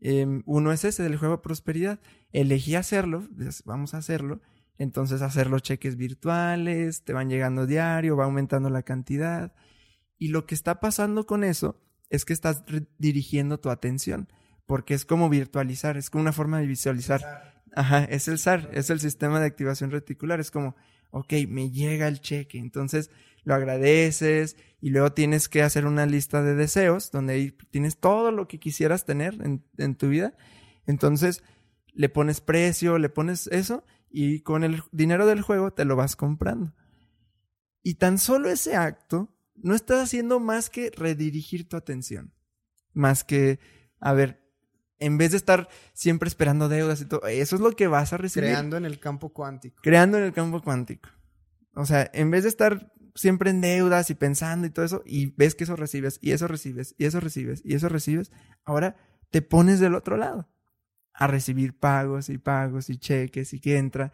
Em, 0.00 0.42
uno 0.46 0.72
es 0.72 0.84
ese 0.84 1.02
del 1.02 1.16
juego 1.16 1.36
de 1.36 1.42
prosperidad. 1.42 2.00
Elegí 2.32 2.74
hacerlo, 2.74 3.28
vamos 3.64 3.94
a 3.94 3.98
hacerlo. 3.98 4.40
Entonces 4.78 5.22
hacer 5.22 5.48
los 5.48 5.62
cheques 5.62 5.96
virtuales, 5.96 7.04
te 7.04 7.12
van 7.12 7.28
llegando 7.28 7.66
diario, 7.66 8.16
va 8.16 8.24
aumentando 8.24 8.68
la 8.68 8.82
cantidad. 8.82 9.54
Y 10.18 10.28
lo 10.28 10.46
que 10.46 10.54
está 10.54 10.80
pasando 10.80 11.26
con 11.26 11.44
eso 11.44 11.80
es 12.10 12.24
que 12.24 12.32
estás 12.32 12.64
dirigiendo 12.98 13.60
tu 13.60 13.70
atención, 13.70 14.28
porque 14.66 14.94
es 14.94 15.04
como 15.04 15.28
virtualizar, 15.28 15.96
es 15.96 16.10
como 16.10 16.22
una 16.22 16.32
forma 16.32 16.58
de 16.58 16.66
visualizar. 16.66 17.62
Ajá, 17.74 18.04
es 18.04 18.28
el 18.28 18.38
SAR, 18.38 18.68
es 18.72 18.90
el 18.90 19.00
sistema 19.00 19.40
de 19.40 19.46
activación 19.46 19.90
reticular, 19.90 20.40
es 20.40 20.50
como, 20.50 20.76
ok, 21.12 21.34
me 21.48 21.70
llega 21.70 22.08
el 22.08 22.20
cheque, 22.20 22.58
entonces 22.58 23.10
lo 23.44 23.54
agradeces 23.54 24.56
y 24.80 24.90
luego 24.90 25.12
tienes 25.12 25.48
que 25.48 25.62
hacer 25.62 25.86
una 25.86 26.06
lista 26.06 26.42
de 26.42 26.54
deseos 26.54 27.10
donde 27.10 27.54
tienes 27.70 27.98
todo 27.98 28.32
lo 28.32 28.48
que 28.48 28.58
quisieras 28.58 29.04
tener 29.04 29.34
en, 29.44 29.64
en 29.78 29.94
tu 29.94 30.08
vida, 30.08 30.34
entonces 30.86 31.44
le 31.92 32.08
pones 32.08 32.40
precio, 32.40 32.98
le 32.98 33.08
pones 33.08 33.46
eso 33.48 33.84
y 34.10 34.40
con 34.40 34.64
el 34.64 34.82
dinero 34.90 35.26
del 35.26 35.42
juego 35.42 35.72
te 35.72 35.84
lo 35.84 35.96
vas 35.96 36.16
comprando. 36.16 36.74
Y 37.82 37.94
tan 37.94 38.18
solo 38.18 38.48
ese 38.48 38.76
acto 38.76 39.34
no 39.54 39.74
estás 39.74 40.02
haciendo 40.02 40.40
más 40.40 40.70
que 40.70 40.90
redirigir 40.90 41.68
tu 41.68 41.76
atención, 41.76 42.32
más 42.92 43.24
que, 43.24 43.58
a 44.00 44.12
ver, 44.12 44.41
en 45.02 45.18
vez 45.18 45.32
de 45.32 45.36
estar 45.36 45.68
siempre 45.92 46.28
esperando 46.28 46.68
deudas 46.68 47.00
y 47.00 47.06
todo, 47.06 47.26
eso 47.26 47.56
es 47.56 47.62
lo 47.62 47.72
que 47.72 47.86
vas 47.86 48.12
a 48.12 48.16
recibir 48.16 48.50
Creando 48.50 48.76
en 48.76 48.84
el 48.84 48.98
campo 48.98 49.30
cuántico. 49.30 49.80
creando 49.82 50.18
en 50.18 50.24
el 50.24 50.32
campo 50.32 50.62
cuántico. 50.62 51.08
O 51.74 51.86
sea, 51.86 52.10
en 52.12 52.30
vez 52.30 52.42
de 52.42 52.48
estar 52.48 52.92
siempre 53.14 53.50
en 53.50 53.60
deudas 53.60 54.10
y 54.10 54.14
pensando 54.14 54.66
y 54.66 54.70
todo 54.70 54.84
eso, 54.84 55.02
y 55.04 55.34
ves 55.36 55.54
que 55.54 55.64
eso 55.64 55.76
recibes, 55.76 56.18
y 56.22 56.32
eso 56.32 56.48
recibes, 56.48 56.94
y 56.98 57.04
eso 57.04 57.20
recibes, 57.20 57.62
y 57.64 57.74
eso 57.74 57.88
recibes, 57.88 58.30
ahora 58.64 58.96
te 59.30 59.42
pones 59.42 59.80
del 59.80 59.94
otro 59.94 60.16
lado 60.16 60.48
a 61.14 61.26
recibir 61.26 61.78
pagos 61.78 62.28
y 62.28 62.38
pagos 62.38 62.90
y 62.90 62.96
cheques 62.96 63.52
y 63.52 63.60
que 63.60 63.78
entra. 63.78 64.12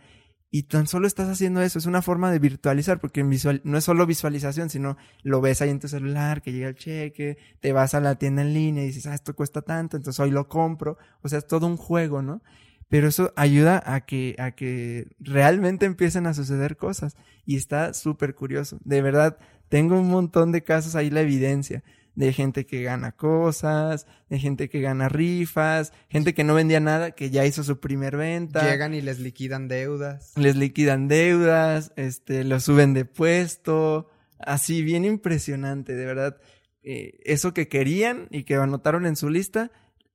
Y 0.50 0.62
tan 0.64 0.86
solo 0.86 1.06
estás 1.06 1.28
haciendo 1.28 1.60
eso, 1.60 1.78
es 1.78 1.84
una 1.84 2.00
forma 2.00 2.30
de 2.32 2.38
virtualizar, 2.38 3.00
porque 3.00 3.22
visual, 3.22 3.60
no 3.64 3.76
es 3.76 3.84
solo 3.84 4.06
visualización, 4.06 4.70
sino 4.70 4.96
lo 5.22 5.42
ves 5.42 5.60
ahí 5.60 5.68
en 5.68 5.78
tu 5.78 5.88
celular, 5.88 6.40
que 6.40 6.52
llega 6.52 6.68
el 6.68 6.74
cheque, 6.74 7.36
te 7.60 7.72
vas 7.72 7.92
a 7.94 8.00
la 8.00 8.14
tienda 8.14 8.42
en 8.42 8.54
línea 8.54 8.82
y 8.82 8.86
dices, 8.86 9.06
ah, 9.06 9.14
esto 9.14 9.34
cuesta 9.34 9.60
tanto, 9.60 9.98
entonces 9.98 10.18
hoy 10.20 10.30
lo 10.30 10.48
compro. 10.48 10.96
O 11.22 11.28
sea, 11.28 11.38
es 11.38 11.46
todo 11.46 11.66
un 11.66 11.76
juego, 11.76 12.22
¿no? 12.22 12.42
Pero 12.88 13.08
eso 13.08 13.32
ayuda 13.36 13.82
a 13.84 14.00
que, 14.06 14.34
a 14.38 14.52
que 14.52 15.08
realmente 15.20 15.84
empiecen 15.84 16.26
a 16.26 16.32
suceder 16.34 16.76
cosas. 16.76 17.16
Y 17.44 17.56
está 17.56 17.92
súper 17.92 18.34
curioso. 18.34 18.78
De 18.82 19.02
verdad, 19.02 19.38
tengo 19.68 19.98
un 19.98 20.08
montón 20.08 20.52
de 20.52 20.64
casos 20.64 20.94
ahí 20.94 21.10
la 21.10 21.20
evidencia. 21.20 21.84
De 22.18 22.32
gente 22.32 22.66
que 22.66 22.82
gana 22.82 23.12
cosas, 23.12 24.08
de 24.28 24.40
gente 24.40 24.68
que 24.68 24.80
gana 24.80 25.08
rifas, 25.08 25.92
gente 26.08 26.34
que 26.34 26.42
no 26.42 26.52
vendía 26.54 26.80
nada, 26.80 27.12
que 27.12 27.30
ya 27.30 27.46
hizo 27.46 27.62
su 27.62 27.78
primer 27.78 28.16
venta. 28.16 28.68
Llegan 28.68 28.92
y 28.92 29.00
les 29.00 29.20
liquidan 29.20 29.68
deudas. 29.68 30.32
Les 30.36 30.56
liquidan 30.56 31.06
deudas, 31.06 31.92
este, 31.94 32.42
lo 32.42 32.58
suben 32.58 32.92
de 32.92 33.04
puesto. 33.04 34.08
Así, 34.40 34.82
bien 34.82 35.04
impresionante, 35.04 35.94
de 35.94 36.06
verdad. 36.06 36.36
Eh, 36.82 37.20
eso 37.24 37.54
que 37.54 37.68
querían 37.68 38.26
y 38.32 38.42
que 38.42 38.56
anotaron 38.56 39.06
en 39.06 39.14
su 39.14 39.28
lista, 39.30 39.70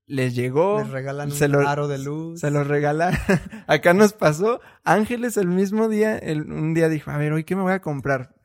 les 0.06 0.36
llegó. 0.36 0.80
Les 0.80 0.90
regalan 0.90 1.32
un 1.32 1.52
lo- 1.52 1.66
aro 1.66 1.88
de 1.88 2.00
luz. 2.00 2.42
se 2.42 2.52
lo 2.52 2.66
regalaron. 2.66 3.18
Acá 3.68 3.94
nos 3.94 4.12
pasó. 4.12 4.60
Ángeles 4.84 5.38
el 5.38 5.48
mismo 5.48 5.88
día, 5.88 6.18
el- 6.18 6.52
un 6.52 6.74
día 6.74 6.90
dijo, 6.90 7.12
a 7.12 7.18
ver, 7.18 7.32
hoy 7.32 7.46
qué 7.46 7.56
me 7.56 7.62
voy 7.62 7.72
a 7.72 7.80
comprar. 7.80 8.36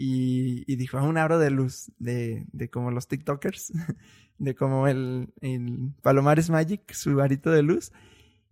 Y, 0.00 0.62
y 0.72 0.76
dijo, 0.76 0.96
"Ah, 0.98 1.02
un 1.02 1.18
aro 1.18 1.40
de 1.40 1.50
luz, 1.50 1.90
de, 1.98 2.46
de 2.52 2.70
como 2.70 2.92
los 2.92 3.08
TikTokers, 3.08 3.72
de 4.38 4.54
como 4.54 4.86
el, 4.86 5.34
el 5.40 5.92
Palomares 6.02 6.50
Magic, 6.50 6.92
su 6.92 7.20
arito 7.20 7.50
de 7.50 7.62
luz. 7.62 7.90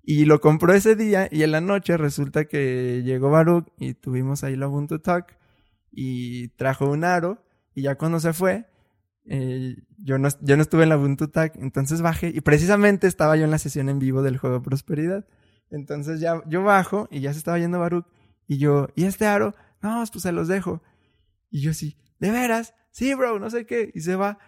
Y 0.02 0.24
lo 0.24 0.40
compró 0.40 0.72
ese 0.72 0.96
día 0.96 1.28
y 1.30 1.44
en 1.44 1.52
la 1.52 1.60
noche 1.60 1.96
resulta 1.96 2.46
que 2.46 3.02
llegó 3.04 3.30
Baruch 3.30 3.68
y 3.78 3.94
tuvimos 3.94 4.42
ahí 4.42 4.56
la 4.56 4.66
Ubuntu 4.68 4.98
Talk 4.98 5.36
y 5.92 6.48
trajo 6.56 6.90
un 6.90 7.04
aro 7.04 7.44
y 7.74 7.82
ya 7.82 7.96
cuando 7.96 8.18
se 8.18 8.32
fue, 8.32 8.66
eh, 9.26 9.76
yo, 9.98 10.18
no, 10.18 10.28
yo 10.40 10.56
no 10.56 10.62
estuve 10.62 10.82
en 10.84 10.88
la 10.88 10.98
Ubuntu 10.98 11.28
Talk, 11.28 11.54
entonces 11.56 12.02
bajé 12.02 12.30
y 12.34 12.40
precisamente 12.40 13.06
estaba 13.06 13.36
yo 13.36 13.44
en 13.44 13.50
la 13.52 13.58
sesión 13.58 13.88
en 13.88 14.00
vivo 14.00 14.22
del 14.22 14.38
juego 14.38 14.62
Prosperidad. 14.62 15.26
Entonces 15.70 16.20
ya 16.20 16.42
yo 16.48 16.64
bajo 16.64 17.08
y 17.10 17.20
ya 17.20 17.32
se 17.32 17.38
estaba 17.38 17.58
yendo 17.58 17.78
Baruch 17.78 18.06
y 18.48 18.58
yo, 18.58 18.88
¿y 18.96 19.04
este 19.04 19.26
aro? 19.26 19.54
No, 19.80 20.04
pues 20.12 20.22
se 20.22 20.32
los 20.32 20.48
dejo. 20.48 20.82
Y 21.56 21.62
yo 21.62 21.72
sí, 21.72 21.96
¿de 22.18 22.30
veras? 22.30 22.74
Sí, 22.90 23.14
bro, 23.14 23.38
no 23.38 23.48
sé 23.48 23.64
qué. 23.64 23.90
Y 23.94 24.00
se 24.02 24.14
va. 24.14 24.38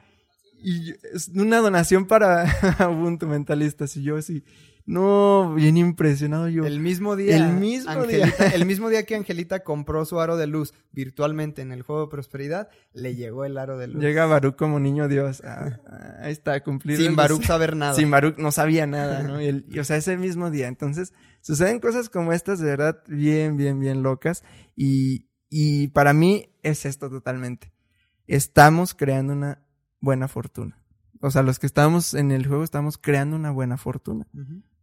Y 0.63 0.91
es 1.15 1.29
una 1.29 1.57
donación 1.59 2.07
para 2.07 2.45
Ubuntu 2.91 3.27
Mentalistas. 3.27 3.97
Y 3.97 4.03
yo 4.03 4.19
así, 4.19 4.45
no, 4.85 5.55
bien 5.55 5.79
impresionado 5.79 6.49
yo. 6.51 6.67
El 6.67 6.81
mismo 6.81 7.17
día. 7.17 7.35
El 7.37 7.55
mismo 7.55 7.93
Angelita- 7.93 8.37
día. 8.45 8.49
El 8.55 8.67
mismo 8.67 8.91
día 8.91 9.05
que 9.05 9.15
Angelita 9.15 9.61
compró 9.65 10.05
su 10.05 10.21
aro 10.21 10.37
de 10.37 10.49
luz 10.49 10.75
virtualmente 10.93 11.63
en 11.63 11.73
el 11.73 11.81
juego 11.81 12.03
de 12.03 12.11
prosperidad, 12.11 12.69
le 12.93 13.15
llegó 13.15 13.47
el 13.47 13.57
aro 13.57 13.79
de 13.79 13.87
luz. 13.89 14.03
Llega 14.03 14.27
Baruch 14.27 14.57
como 14.57 14.79
niño 14.79 15.09
Dios. 15.09 15.41
Ah, 15.47 15.79
ah, 15.87 16.17
ahí 16.25 16.33
está, 16.33 16.63
cumplido. 16.63 17.01
Sin 17.01 17.17
Baruch 17.17 17.45
saber 17.45 17.75
nada. 17.75 17.95
Sin 17.95 18.11
Baruch 18.11 18.37
no 18.37 18.53
sabía 18.53 18.87
nada, 18.87 19.23
¿no? 19.23 19.41
Y, 19.41 19.47
el- 19.47 19.65
y, 19.71 19.79
o 19.79 19.85
sea, 19.85 19.97
ese 19.97 20.19
mismo 20.19 20.51
día. 20.51 20.69
Entonces, 20.69 21.15
suceden 21.41 21.81
cosas 21.81 22.11
como 22.11 22.35
estas 22.35 22.59
de 22.59 22.67
verdad 22.67 23.03
bien, 23.09 23.57
bien, 23.57 23.81
bien 23.81 24.03
locas. 24.03 24.43
Y, 24.77 25.28
y 25.49 25.89
para 25.89 26.13
mí 26.13 26.51
es 26.63 26.85
esto 26.85 27.09
totalmente. 27.11 27.73
Estamos 28.27 28.95
creando 28.95 29.33
una 29.33 29.63
buena 30.01 30.29
fortuna. 30.29 30.83
O 31.21 31.31
sea, 31.31 31.43
los 31.43 31.59
que 31.59 31.67
estamos 31.67 32.15
en 32.15 32.31
el 32.31 32.47
juego 32.47 32.63
estamos 32.63 32.99
creando 32.99 33.37
una 33.37 33.51
buena 33.51 33.77
fortuna. 33.77 34.27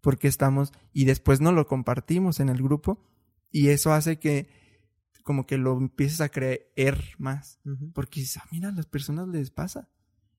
Porque 0.02 0.28
estamos, 0.28 0.72
y 0.94 1.06
después 1.06 1.42
no 1.42 1.52
lo 1.52 1.66
compartimos 1.68 2.40
en 2.40 2.50
el 2.50 2.62
grupo. 2.62 3.04
Y 3.52 3.70
eso 3.70 3.94
hace 3.94 4.20
que 4.20 4.50
como 5.24 5.48
que 5.48 5.58
lo 5.58 5.78
empieces 5.78 6.22
a 6.22 6.30
creer 6.30 7.02
más. 7.18 7.60
Porque 7.94 8.20
dices, 8.22 8.38
ah, 8.38 8.48
mira, 8.52 8.70
a 8.70 8.72
las 8.72 8.86
personas 8.86 9.28
les 9.28 9.50
pasa. 9.52 9.90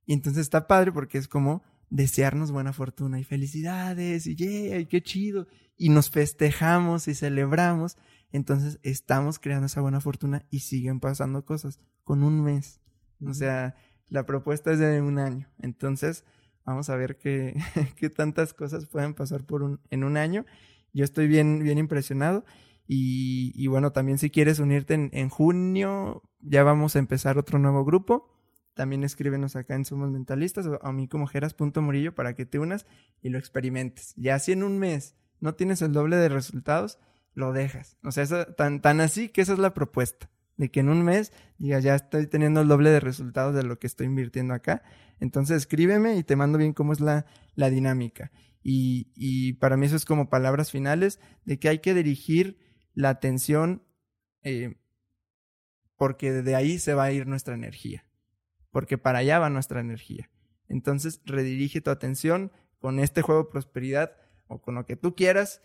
Y 0.05 0.13
entonces 0.13 0.43
está 0.43 0.67
padre 0.67 0.93
porque 0.93 1.19
es 1.19 1.29
como 1.29 1.63
desearnos 1.91 2.51
buena 2.51 2.73
fortuna 2.73 3.21
y 3.21 3.25
felicidades 3.25 4.27
y 4.27 4.35
yeah, 4.37 4.79
y 4.79 4.87
qué 4.87 5.03
chido. 5.03 5.49
Y 5.77 5.89
nos 5.89 6.11
festejamos 6.11 7.09
y 7.09 7.15
celebramos. 7.15 7.97
Entonces 8.33 8.79
estamos 8.83 9.39
creando 9.39 9.67
esa 9.67 9.81
buena 9.81 10.01
fortuna 10.01 10.45
y 10.51 10.61
siguen 10.61 11.01
pasando 11.01 11.45
cosas 11.45 11.81
con 12.05 12.23
un 12.23 12.43
mes. 12.43 12.81
O 13.25 13.35
sea, 13.35 13.75
la 14.09 14.27
propuesta 14.27 14.73
es 14.73 14.79
de 14.79 15.01
un 15.01 15.19
año. 15.19 15.49
Entonces, 15.59 16.25
vamos 16.65 16.91
a 16.91 16.97
ver 16.97 17.17
qué, 17.17 17.55
qué 17.97 18.11
tantas 18.11 18.55
cosas 18.55 18.87
pueden 18.87 19.15
pasar 19.15 19.45
por 19.45 19.63
un, 19.63 19.81
en 19.91 20.05
un 20.05 20.17
año. 20.17 20.45
Yo 20.93 21.05
estoy 21.05 21.29
bien, 21.29 21.63
bien 21.63 21.79
impresionado. 21.79 22.45
Y, 22.89 23.53
y 23.55 23.67
bueno, 23.67 23.93
también 23.93 24.19
si 24.19 24.31
quieres 24.31 24.61
unirte 24.61 24.95
en, 24.95 25.11
en 25.13 25.29
junio, 25.29 26.23
ya 26.41 26.63
vamos 26.63 26.95
a 26.95 26.99
empezar 26.99 27.39
otro 27.39 27.59
nuevo 27.59 27.85
grupo. 27.85 28.33
También 28.75 29.05
escríbenos 29.05 29.57
acá 29.57 29.75
en 29.75 29.85
Somos 29.85 30.11
Mentalistas 30.11 30.67
o 30.67 30.85
a 30.85 30.93
mí 30.93 31.09
como 31.09 31.27
Jeras.murillo 31.27 32.15
para 32.15 32.35
que 32.35 32.45
te 32.45 32.59
unas 32.59 32.87
y 33.23 33.31
lo 33.31 33.39
experimentes. 33.39 34.13
Ya 34.17 34.39
si 34.39 34.53
en 34.53 34.63
un 34.63 34.79
mes 34.79 35.17
no 35.41 35.55
tienes 35.55 35.81
el 35.83 35.93
doble 35.93 36.17
de 36.17 36.29
resultados, 36.29 36.99
lo 37.37 37.53
dejas. 37.53 37.97
O 38.03 38.11
sea, 38.11 38.27
tan, 38.55 38.81
tan 38.81 39.01
así 39.01 39.29
que 39.29 39.43
esa 39.43 39.53
es 39.53 39.59
la 39.61 39.75
propuesta. 39.75 40.31
De 40.57 40.71
que 40.71 40.81
en 40.81 40.89
un 40.89 41.03
mes 41.03 41.33
digas, 41.59 41.85
ya 41.85 41.95
estoy 41.95 42.27
teniendo 42.27 42.63
el 42.63 42.69
doble 42.69 42.89
de 42.89 42.99
resultados 42.99 43.55
de 43.55 43.63
lo 43.63 43.79
que 43.79 43.87
estoy 43.87 44.07
invirtiendo 44.07 44.55
acá. 44.55 44.83
Entonces 45.21 45.59
escríbeme 45.59 46.17
y 46.17 46.25
te 46.25 46.35
mando 46.35 46.57
bien 46.57 46.73
cómo 46.73 46.95
es 46.95 47.01
la, 47.01 47.27
la 47.55 47.69
dinámica. 47.69 48.33
Y, 48.63 49.13
y 49.15 49.53
para 49.55 49.77
mí 49.77 49.85
eso 49.85 49.97
es 49.97 50.07
como 50.07 50.31
palabras 50.31 50.71
finales 50.71 51.21
de 51.45 51.59
que 51.59 51.69
hay 51.69 51.81
que 51.81 51.93
dirigir 51.93 52.59
la 52.95 53.11
atención 53.11 53.83
eh, 54.43 54.77
porque 55.97 56.33
de 56.33 56.55
ahí 56.55 56.79
se 56.79 56.95
va 56.95 57.05
a 57.05 57.13
ir 57.13 57.27
nuestra 57.27 57.55
energía. 57.55 58.07
Porque 58.71 58.97
para 58.97 59.19
allá 59.19 59.39
va 59.39 59.51
nuestra 59.51 59.81
energía. 59.81 60.31
Entonces 60.69 61.21
redirige 61.27 61.83
tu 61.83 61.91
atención 61.91 62.51
con 62.79 62.99
este 62.99 63.21
juego 63.21 63.45
de 63.45 63.51
prosperidad 63.51 64.17
o 64.47 64.63
con 64.63 64.75
lo 64.75 64.87
que 64.87 64.97
tú 64.97 65.15
quieras 65.15 65.61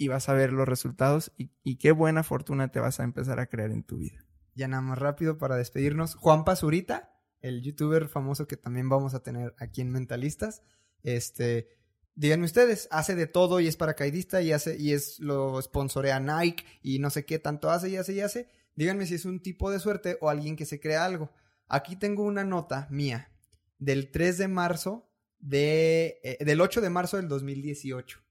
y 0.00 0.08
vas 0.08 0.30
a 0.30 0.32
ver 0.32 0.54
los 0.54 0.66
resultados 0.66 1.30
y, 1.36 1.76
qué 1.76 1.92
buena 1.92 2.22
fortuna 2.22 2.72
te 2.72 2.80
vas 2.80 3.00
a 3.00 3.04
empezar 3.04 3.38
a 3.38 3.48
crear 3.48 3.70
en 3.70 3.82
tu 3.82 3.98
vida. 3.98 4.24
Ya 4.54 4.66
nada 4.66 4.80
más 4.80 4.98
rápido 4.98 5.36
para 5.36 5.56
despedirnos. 5.56 6.14
Juan 6.14 6.46
Pazurita, 6.46 7.12
el 7.40 7.60
youtuber 7.60 8.08
famoso 8.08 8.46
que 8.46 8.56
también 8.56 8.88
vamos 8.88 9.12
a 9.12 9.22
tener 9.22 9.54
aquí 9.58 9.82
en 9.82 9.90
Mentalistas. 9.90 10.62
Este, 11.02 11.68
díganme 12.14 12.46
ustedes, 12.46 12.88
hace 12.90 13.14
de 13.14 13.26
todo 13.26 13.60
y 13.60 13.66
es 13.66 13.76
paracaidista 13.76 14.40
y 14.40 14.52
hace 14.52 14.78
y 14.78 14.94
es 14.94 15.20
lo 15.20 15.60
sponsorea 15.60 16.18
Nike 16.18 16.64
y 16.80 16.98
no 16.98 17.10
sé 17.10 17.26
qué 17.26 17.38
tanto 17.38 17.68
hace 17.68 17.90
y 17.90 17.96
hace 17.96 18.14
y 18.14 18.20
hace. 18.22 18.48
Díganme 18.76 19.04
si 19.04 19.16
es 19.16 19.26
un 19.26 19.42
tipo 19.42 19.70
de 19.70 19.80
suerte 19.80 20.16
o 20.22 20.30
alguien 20.30 20.56
que 20.56 20.64
se 20.64 20.80
crea 20.80 21.04
algo. 21.04 21.30
Aquí 21.68 21.94
tengo 21.94 22.22
una 22.22 22.42
nota 22.42 22.88
mía 22.90 23.30
del 23.78 24.10
3 24.10 24.38
de 24.38 24.48
marzo 24.48 25.12
de 25.40 26.20
eh, 26.22 26.42
del 26.42 26.62
8 26.62 26.80
de 26.80 26.88
marzo 26.88 27.18
del 27.18 27.28
2018. 27.28 28.29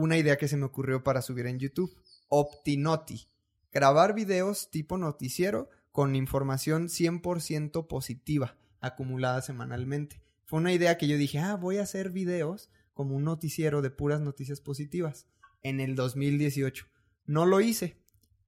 Una 0.00 0.16
idea 0.16 0.38
que 0.38 0.48
se 0.48 0.56
me 0.56 0.64
ocurrió 0.64 1.04
para 1.04 1.20
subir 1.20 1.46
en 1.46 1.58
YouTube. 1.58 1.94
Optinoti 2.28 3.28
grabar 3.70 4.14
videos 4.14 4.70
tipo 4.70 4.96
noticiero 4.96 5.68
con 5.92 6.16
información 6.16 6.88
100% 6.88 7.86
positiva 7.86 8.56
acumulada 8.80 9.42
semanalmente. 9.42 10.22
Fue 10.46 10.58
una 10.58 10.72
idea 10.72 10.96
que 10.96 11.06
yo 11.06 11.18
dije, 11.18 11.38
ah, 11.38 11.54
voy 11.56 11.76
a 11.76 11.82
hacer 11.82 12.08
videos 12.12 12.70
como 12.94 13.14
un 13.14 13.24
noticiero 13.24 13.82
de 13.82 13.90
puras 13.90 14.22
noticias 14.22 14.62
positivas 14.62 15.26
en 15.60 15.80
el 15.80 15.96
2018. 15.96 16.86
No 17.26 17.44
lo 17.44 17.60
hice. 17.60 18.02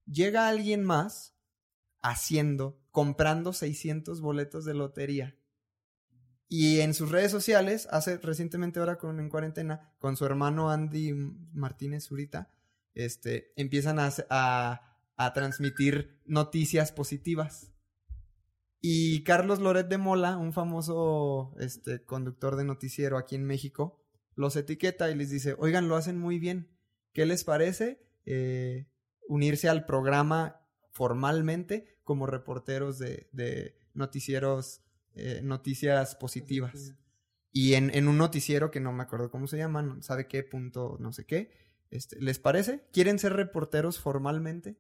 Llega 0.07 0.49
alguien 0.49 0.83
más 0.85 1.35
haciendo, 2.01 2.81
comprando 2.91 3.53
600 3.53 4.23
boletos 4.23 4.65
de 4.65 4.73
lotería. 4.73 5.37
Y 6.55 6.81
en 6.81 6.93
sus 6.93 7.11
redes 7.11 7.31
sociales, 7.31 7.89
hace 7.91 8.19
recientemente 8.19 8.79
ahora 8.79 8.99
con, 8.99 9.19
en 9.21 9.31
cuarentena, 9.31 9.91
con 9.99 10.19
su 10.19 10.27
hermano 10.27 10.71
Andy 10.71 11.15
Martínez 11.55 12.05
Zurita, 12.05 12.51
este, 12.93 13.55
empiezan 13.57 13.99
a, 13.99 14.13
a 15.17 15.33
transmitir 15.33 16.21
noticias 16.27 16.93
positivas. 16.93 17.73
Y 18.83 19.25
Carlos 19.25 19.61
Loret 19.61 19.89
de 19.89 19.97
Mola, 19.97 20.37
un 20.37 20.53
famoso 20.53 21.55
este, 21.59 22.05
conductor 22.05 22.57
de 22.57 22.65
noticiero 22.65 23.17
aquí 23.17 23.35
en 23.35 23.45
México, 23.45 24.05
los 24.35 24.55
etiqueta 24.55 25.11
y 25.11 25.15
les 25.15 25.31
dice, 25.31 25.57
oigan, 25.59 25.89
lo 25.89 25.97
hacen 25.97 26.19
muy 26.19 26.39
bien. 26.39 26.69
¿Qué 27.15 27.25
les 27.25 27.45
parece 27.45 28.05
eh, 28.27 28.91
unirse 29.27 29.71
al 29.71 29.87
programa 29.87 30.61
formalmente 30.91 31.99
como 32.05 32.27
reporteros 32.27 32.99
de, 32.99 33.31
de 33.33 33.75
noticieros, 33.95 34.83
eh, 35.15 35.41
noticias 35.43 36.15
positivas? 36.17 36.95
Y 37.53 37.75
en, 37.75 37.95
en 37.95 38.09
un 38.09 38.17
noticiero 38.19 38.71
que 38.71 38.81
no 38.81 38.93
me 38.93 39.03
acuerdo 39.03 39.31
cómo 39.31 39.47
se 39.47 39.59
llama, 39.59 39.83
no- 39.83 40.01
sabe 40.03 40.27
qué 40.27 40.43
punto, 40.43 40.97
no 41.01 41.13
sé 41.13 41.27
qué. 41.27 41.51
Este, 41.91 42.19
¿Les 42.21 42.39
parece? 42.39 42.87
¿Quieren 42.93 43.19
ser 43.19 43.35
reporteros 43.35 43.99
formalmente? 43.99 44.79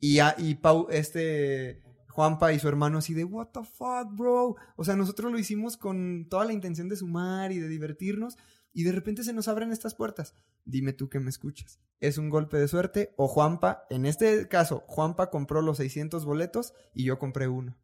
Y, 0.00 0.18
a- 0.18 0.34
y 0.36 0.56
Pau, 0.56 0.88
este 0.90 1.80
Juanpa 2.08 2.52
y 2.52 2.58
su 2.58 2.68
hermano 2.68 2.98
así 2.98 3.14
de, 3.14 3.24
what 3.24 3.48
the 3.52 3.60
fuck, 3.64 4.08
bro. 4.16 4.56
O 4.76 4.84
sea, 4.84 4.96
nosotros 4.96 5.30
lo 5.30 5.38
hicimos 5.38 5.76
con 5.76 6.26
toda 6.28 6.44
la 6.44 6.52
intención 6.52 6.88
de 6.88 6.96
sumar 6.96 7.52
y 7.52 7.58
de 7.58 7.68
divertirnos. 7.68 8.36
Y 8.74 8.84
de 8.84 8.92
repente 8.92 9.22
se 9.22 9.32
nos 9.34 9.48
abren 9.48 9.70
estas 9.70 9.94
puertas. 9.94 10.34
Dime 10.64 10.92
tú 10.94 11.08
que 11.08 11.20
me 11.20 11.30
escuchas. 11.30 11.78
¿Es 12.00 12.18
un 12.18 12.30
golpe 12.30 12.56
de 12.58 12.68
suerte? 12.68 13.12
O 13.16 13.28
Juanpa, 13.28 13.84
en 13.90 14.06
este 14.06 14.48
caso, 14.48 14.82
Juanpa 14.88 15.30
compró 15.30 15.62
los 15.62 15.76
600 15.76 16.24
boletos 16.24 16.72
y 16.94 17.04
yo 17.04 17.18
compré 17.18 17.48
uno. 17.48 17.76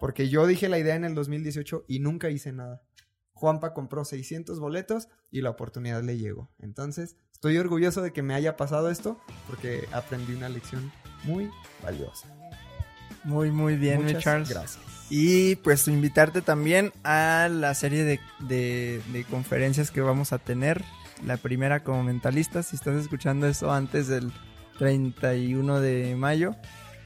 Porque 0.00 0.28
yo 0.28 0.46
dije 0.46 0.68
la 0.68 0.78
idea 0.78 0.94
en 0.94 1.04
el 1.04 1.14
2018 1.14 1.84
y 1.88 2.00
nunca 2.00 2.30
hice 2.30 2.52
nada. 2.52 2.82
Juanpa 3.32 3.74
compró 3.74 4.04
600 4.04 4.58
boletos 4.60 5.08
y 5.30 5.42
la 5.42 5.50
oportunidad 5.50 6.02
le 6.02 6.16
llegó. 6.18 6.50
Entonces, 6.58 7.16
estoy 7.32 7.58
orgulloso 7.58 8.00
de 8.02 8.12
que 8.12 8.22
me 8.22 8.34
haya 8.34 8.56
pasado 8.56 8.90
esto 8.90 9.20
porque 9.46 9.86
aprendí 9.92 10.32
una 10.34 10.48
lección 10.48 10.90
muy 11.24 11.50
valiosa. 11.82 12.34
Muy, 13.24 13.50
muy 13.50 13.76
bien, 13.76 13.98
mi 13.98 14.04
Muchas 14.06 14.22
Charles. 14.22 14.48
gracias. 14.48 14.78
Y 15.10 15.56
pues 15.56 15.86
invitarte 15.88 16.42
también 16.42 16.92
a 17.04 17.48
la 17.50 17.74
serie 17.74 18.04
de, 18.04 18.20
de- 18.48 19.02
de 19.12 19.24
conferencias 19.24 19.90
que 19.90 20.00
vamos 20.00 20.32
a 20.32 20.38
tener. 20.38 20.84
La 21.24 21.36
primera 21.36 21.82
como 21.84 22.02
mentalista, 22.04 22.62
si 22.62 22.76
estás 22.76 22.96
escuchando 22.96 23.46
eso 23.46 23.72
antes 23.72 24.06
del 24.08 24.32
31 24.78 25.80
de 25.80 26.14
mayo, 26.16 26.54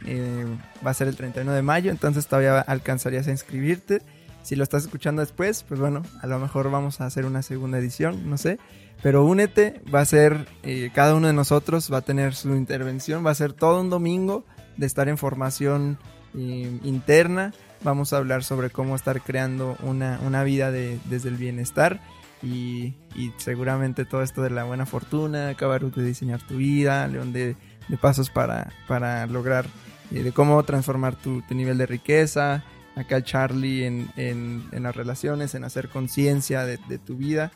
eh, 0.06 0.46
va 0.84 0.90
a 0.90 0.94
ser 0.94 1.08
el 1.08 1.16
31 1.16 1.52
de 1.52 1.62
mayo, 1.62 1.90
entonces 1.90 2.26
todavía 2.26 2.60
alcanzarías 2.60 3.26
a 3.28 3.30
inscribirte. 3.30 4.02
Si 4.42 4.56
lo 4.56 4.62
estás 4.64 4.84
escuchando 4.84 5.20
después, 5.20 5.64
pues 5.68 5.78
bueno, 5.80 6.02
a 6.22 6.26
lo 6.26 6.38
mejor 6.38 6.70
vamos 6.70 7.00
a 7.00 7.06
hacer 7.06 7.26
una 7.26 7.42
segunda 7.42 7.78
edición, 7.78 8.28
no 8.30 8.38
sé. 8.38 8.58
Pero 9.02 9.24
únete, 9.24 9.80
va 9.94 10.00
a 10.00 10.04
ser, 10.04 10.46
eh, 10.62 10.90
cada 10.94 11.14
uno 11.14 11.26
de 11.26 11.32
nosotros 11.32 11.90
va 11.92 11.98
a 11.98 12.02
tener 12.02 12.34
su 12.34 12.54
intervención, 12.54 13.24
va 13.24 13.30
a 13.30 13.34
ser 13.34 13.52
todo 13.52 13.80
un 13.80 13.90
domingo 13.90 14.44
de 14.76 14.86
estar 14.86 15.08
en 15.08 15.18
formación 15.18 15.98
eh, 16.36 16.78
interna. 16.84 17.52
Vamos 17.82 18.12
a 18.12 18.18
hablar 18.18 18.44
sobre 18.44 18.70
cómo 18.70 18.94
estar 18.96 19.20
creando 19.22 19.76
una, 19.82 20.18
una 20.26 20.42
vida 20.44 20.70
de- 20.70 20.98
desde 21.06 21.28
el 21.28 21.36
bienestar. 21.36 22.00
y, 22.42 22.94
seguramente 23.36 24.06
todo 24.06 24.22
esto 24.22 24.40
de 24.42 24.48
la 24.50 24.64
buena 24.64 24.86
fortuna, 24.86 25.54
Cabarut 25.56 25.94
de 25.94 26.04
diseñar 26.04 26.40
tu 26.46 26.56
vida, 26.56 27.06
León 27.08 27.32
de, 27.34 27.54
de 27.88 27.96
pasos 27.98 28.30
para, 28.30 28.72
para 28.88 29.26
lograr, 29.26 29.66
eh, 30.12 30.22
de 30.22 30.32
cómo 30.32 30.62
transformar 30.64 31.16
tu, 31.16 31.42
tu 31.42 31.54
nivel 31.54 31.78
de 31.78 31.86
riqueza, 31.86 32.64
acá 32.96 33.22
Charlie 33.22 33.84
en, 33.86 34.08
en, 34.16 34.64
en 34.72 34.82
las 34.82 34.94
relaciones, 34.96 35.54
en 35.54 35.64
hacer 35.64 35.88
conciencia 35.88 36.64
de, 36.64 36.78
de 36.88 36.98
tu 36.98 37.16
vida, 37.16 37.52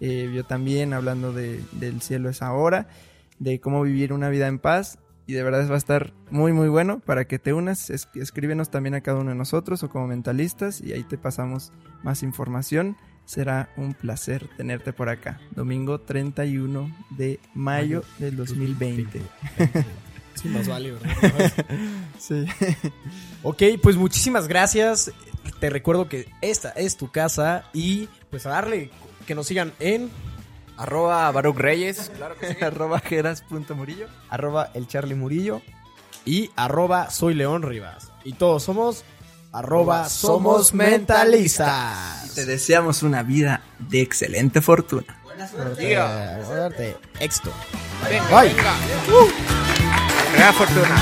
eh, 0.00 0.30
yo 0.34 0.44
también 0.44 0.92
hablando 0.92 1.32
de, 1.32 1.60
del 1.72 2.00
cielo 2.02 2.28
es 2.30 2.42
ahora, 2.42 2.88
de 3.38 3.60
cómo 3.60 3.82
vivir 3.82 4.12
una 4.12 4.28
vida 4.28 4.46
en 4.48 4.58
paz 4.58 4.98
y 5.26 5.34
de 5.34 5.42
verdad 5.42 5.68
va 5.70 5.74
a 5.74 5.78
estar 5.78 6.14
muy 6.30 6.52
muy 6.52 6.68
bueno 6.68 7.00
para 7.00 7.26
que 7.26 7.38
te 7.38 7.52
unas, 7.52 7.90
es- 7.90 8.08
escríbenos 8.14 8.70
también 8.70 8.94
a 8.94 9.02
cada 9.02 9.18
uno 9.18 9.30
de 9.30 9.36
nosotros 9.36 9.82
o 9.82 9.90
como 9.90 10.06
mentalistas 10.06 10.80
y 10.80 10.92
ahí 10.92 11.02
te 11.04 11.18
pasamos 11.18 11.70
más 12.02 12.22
información. 12.22 12.96
Será 13.26 13.68
un 13.76 13.92
placer 13.92 14.48
tenerte 14.56 14.94
por 14.94 15.10
acá. 15.10 15.38
Domingo 15.54 16.00
31 16.00 16.90
de 17.10 17.38
mayo 17.54 18.02
del 18.18 18.36
2020. 18.36 19.20
Sí, 20.42 20.48
más 20.48 20.68
vale, 20.68 20.92
¿verdad? 20.92 21.52
Sí. 22.18 22.44
ok, 23.42 23.62
pues 23.82 23.96
muchísimas 23.96 24.48
gracias. 24.48 25.10
Te 25.60 25.70
recuerdo 25.70 26.08
que 26.08 26.28
esta 26.40 26.70
es 26.70 26.96
tu 26.96 27.10
casa 27.10 27.64
y 27.72 28.08
pues 28.30 28.46
a 28.46 28.50
darle 28.50 28.90
que 29.26 29.34
nos 29.34 29.46
sigan 29.46 29.72
en 29.80 30.10
Arroba 30.76 31.30
Baruch 31.32 31.56
Reyes. 31.56 32.10
Claro 32.16 32.36
que 32.38 32.54
sí. 32.54 32.56
arroba 32.64 33.00
geras.murillo. 33.00 34.06
Arroba 34.30 34.70
el 34.74 34.86
Charlie 34.86 35.14
Murillo. 35.14 35.60
y 36.24 36.50
arroba 36.56 37.10
soy 37.10 37.34
León 37.34 37.62
Rivas. 37.62 38.10
Y 38.24 38.32
todos 38.34 38.62
somos 38.62 39.04
arroba 39.52 40.08
somos 40.08 40.68
somos 40.68 40.74
mentalistas. 40.74 42.34
Te 42.34 42.44
deseamos 42.44 43.02
una 43.02 43.22
vida 43.22 43.62
de 43.78 44.00
excelente 44.02 44.60
fortuna. 44.60 45.16
Diga. 45.78 46.44
Suerte. 46.44 46.96
Éxito. 47.20 47.52
Venga, 48.08 48.40
Bye. 48.40 48.48
venga. 48.54 49.67
Gran 50.34 50.52
fortuna. 50.54 50.96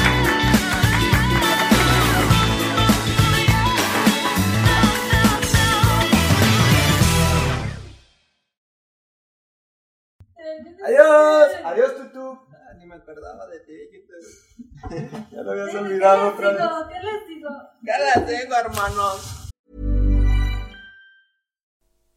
Adiós, 10.87 11.53
adiós 11.65 11.93
Tutu. 11.99 12.39
Ah, 12.53 12.75
ni 12.79 12.87
me 12.87 12.95
acordaba 12.95 13.47
de 13.51 13.59
ti. 13.67 13.77
ya 15.33 15.43
lo 15.43 15.51
habías 15.51 15.75
olvidado 15.75 16.29
otra 16.29 16.53
vez. 16.53 16.63
¿Qué 16.89 17.03
les 17.03 17.29
digo? 17.29 17.51
Ya 17.83 17.99
la 17.99 18.27
tengo, 18.27 18.55
hermanos. 18.55 19.51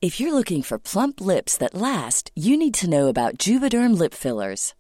If 0.02 0.19
you're 0.19 0.34
looking 0.34 0.61
for 0.61 0.77
plump 0.80 1.19
lips 1.19 1.57
that 1.57 1.73
last, 1.73 2.31
you 2.34 2.56
need 2.56 2.73
to 2.76 2.90
know 2.90 3.07
about 3.07 3.38
Juvederm 3.38 3.98
lip 3.98 4.14
fillers. 4.14 4.73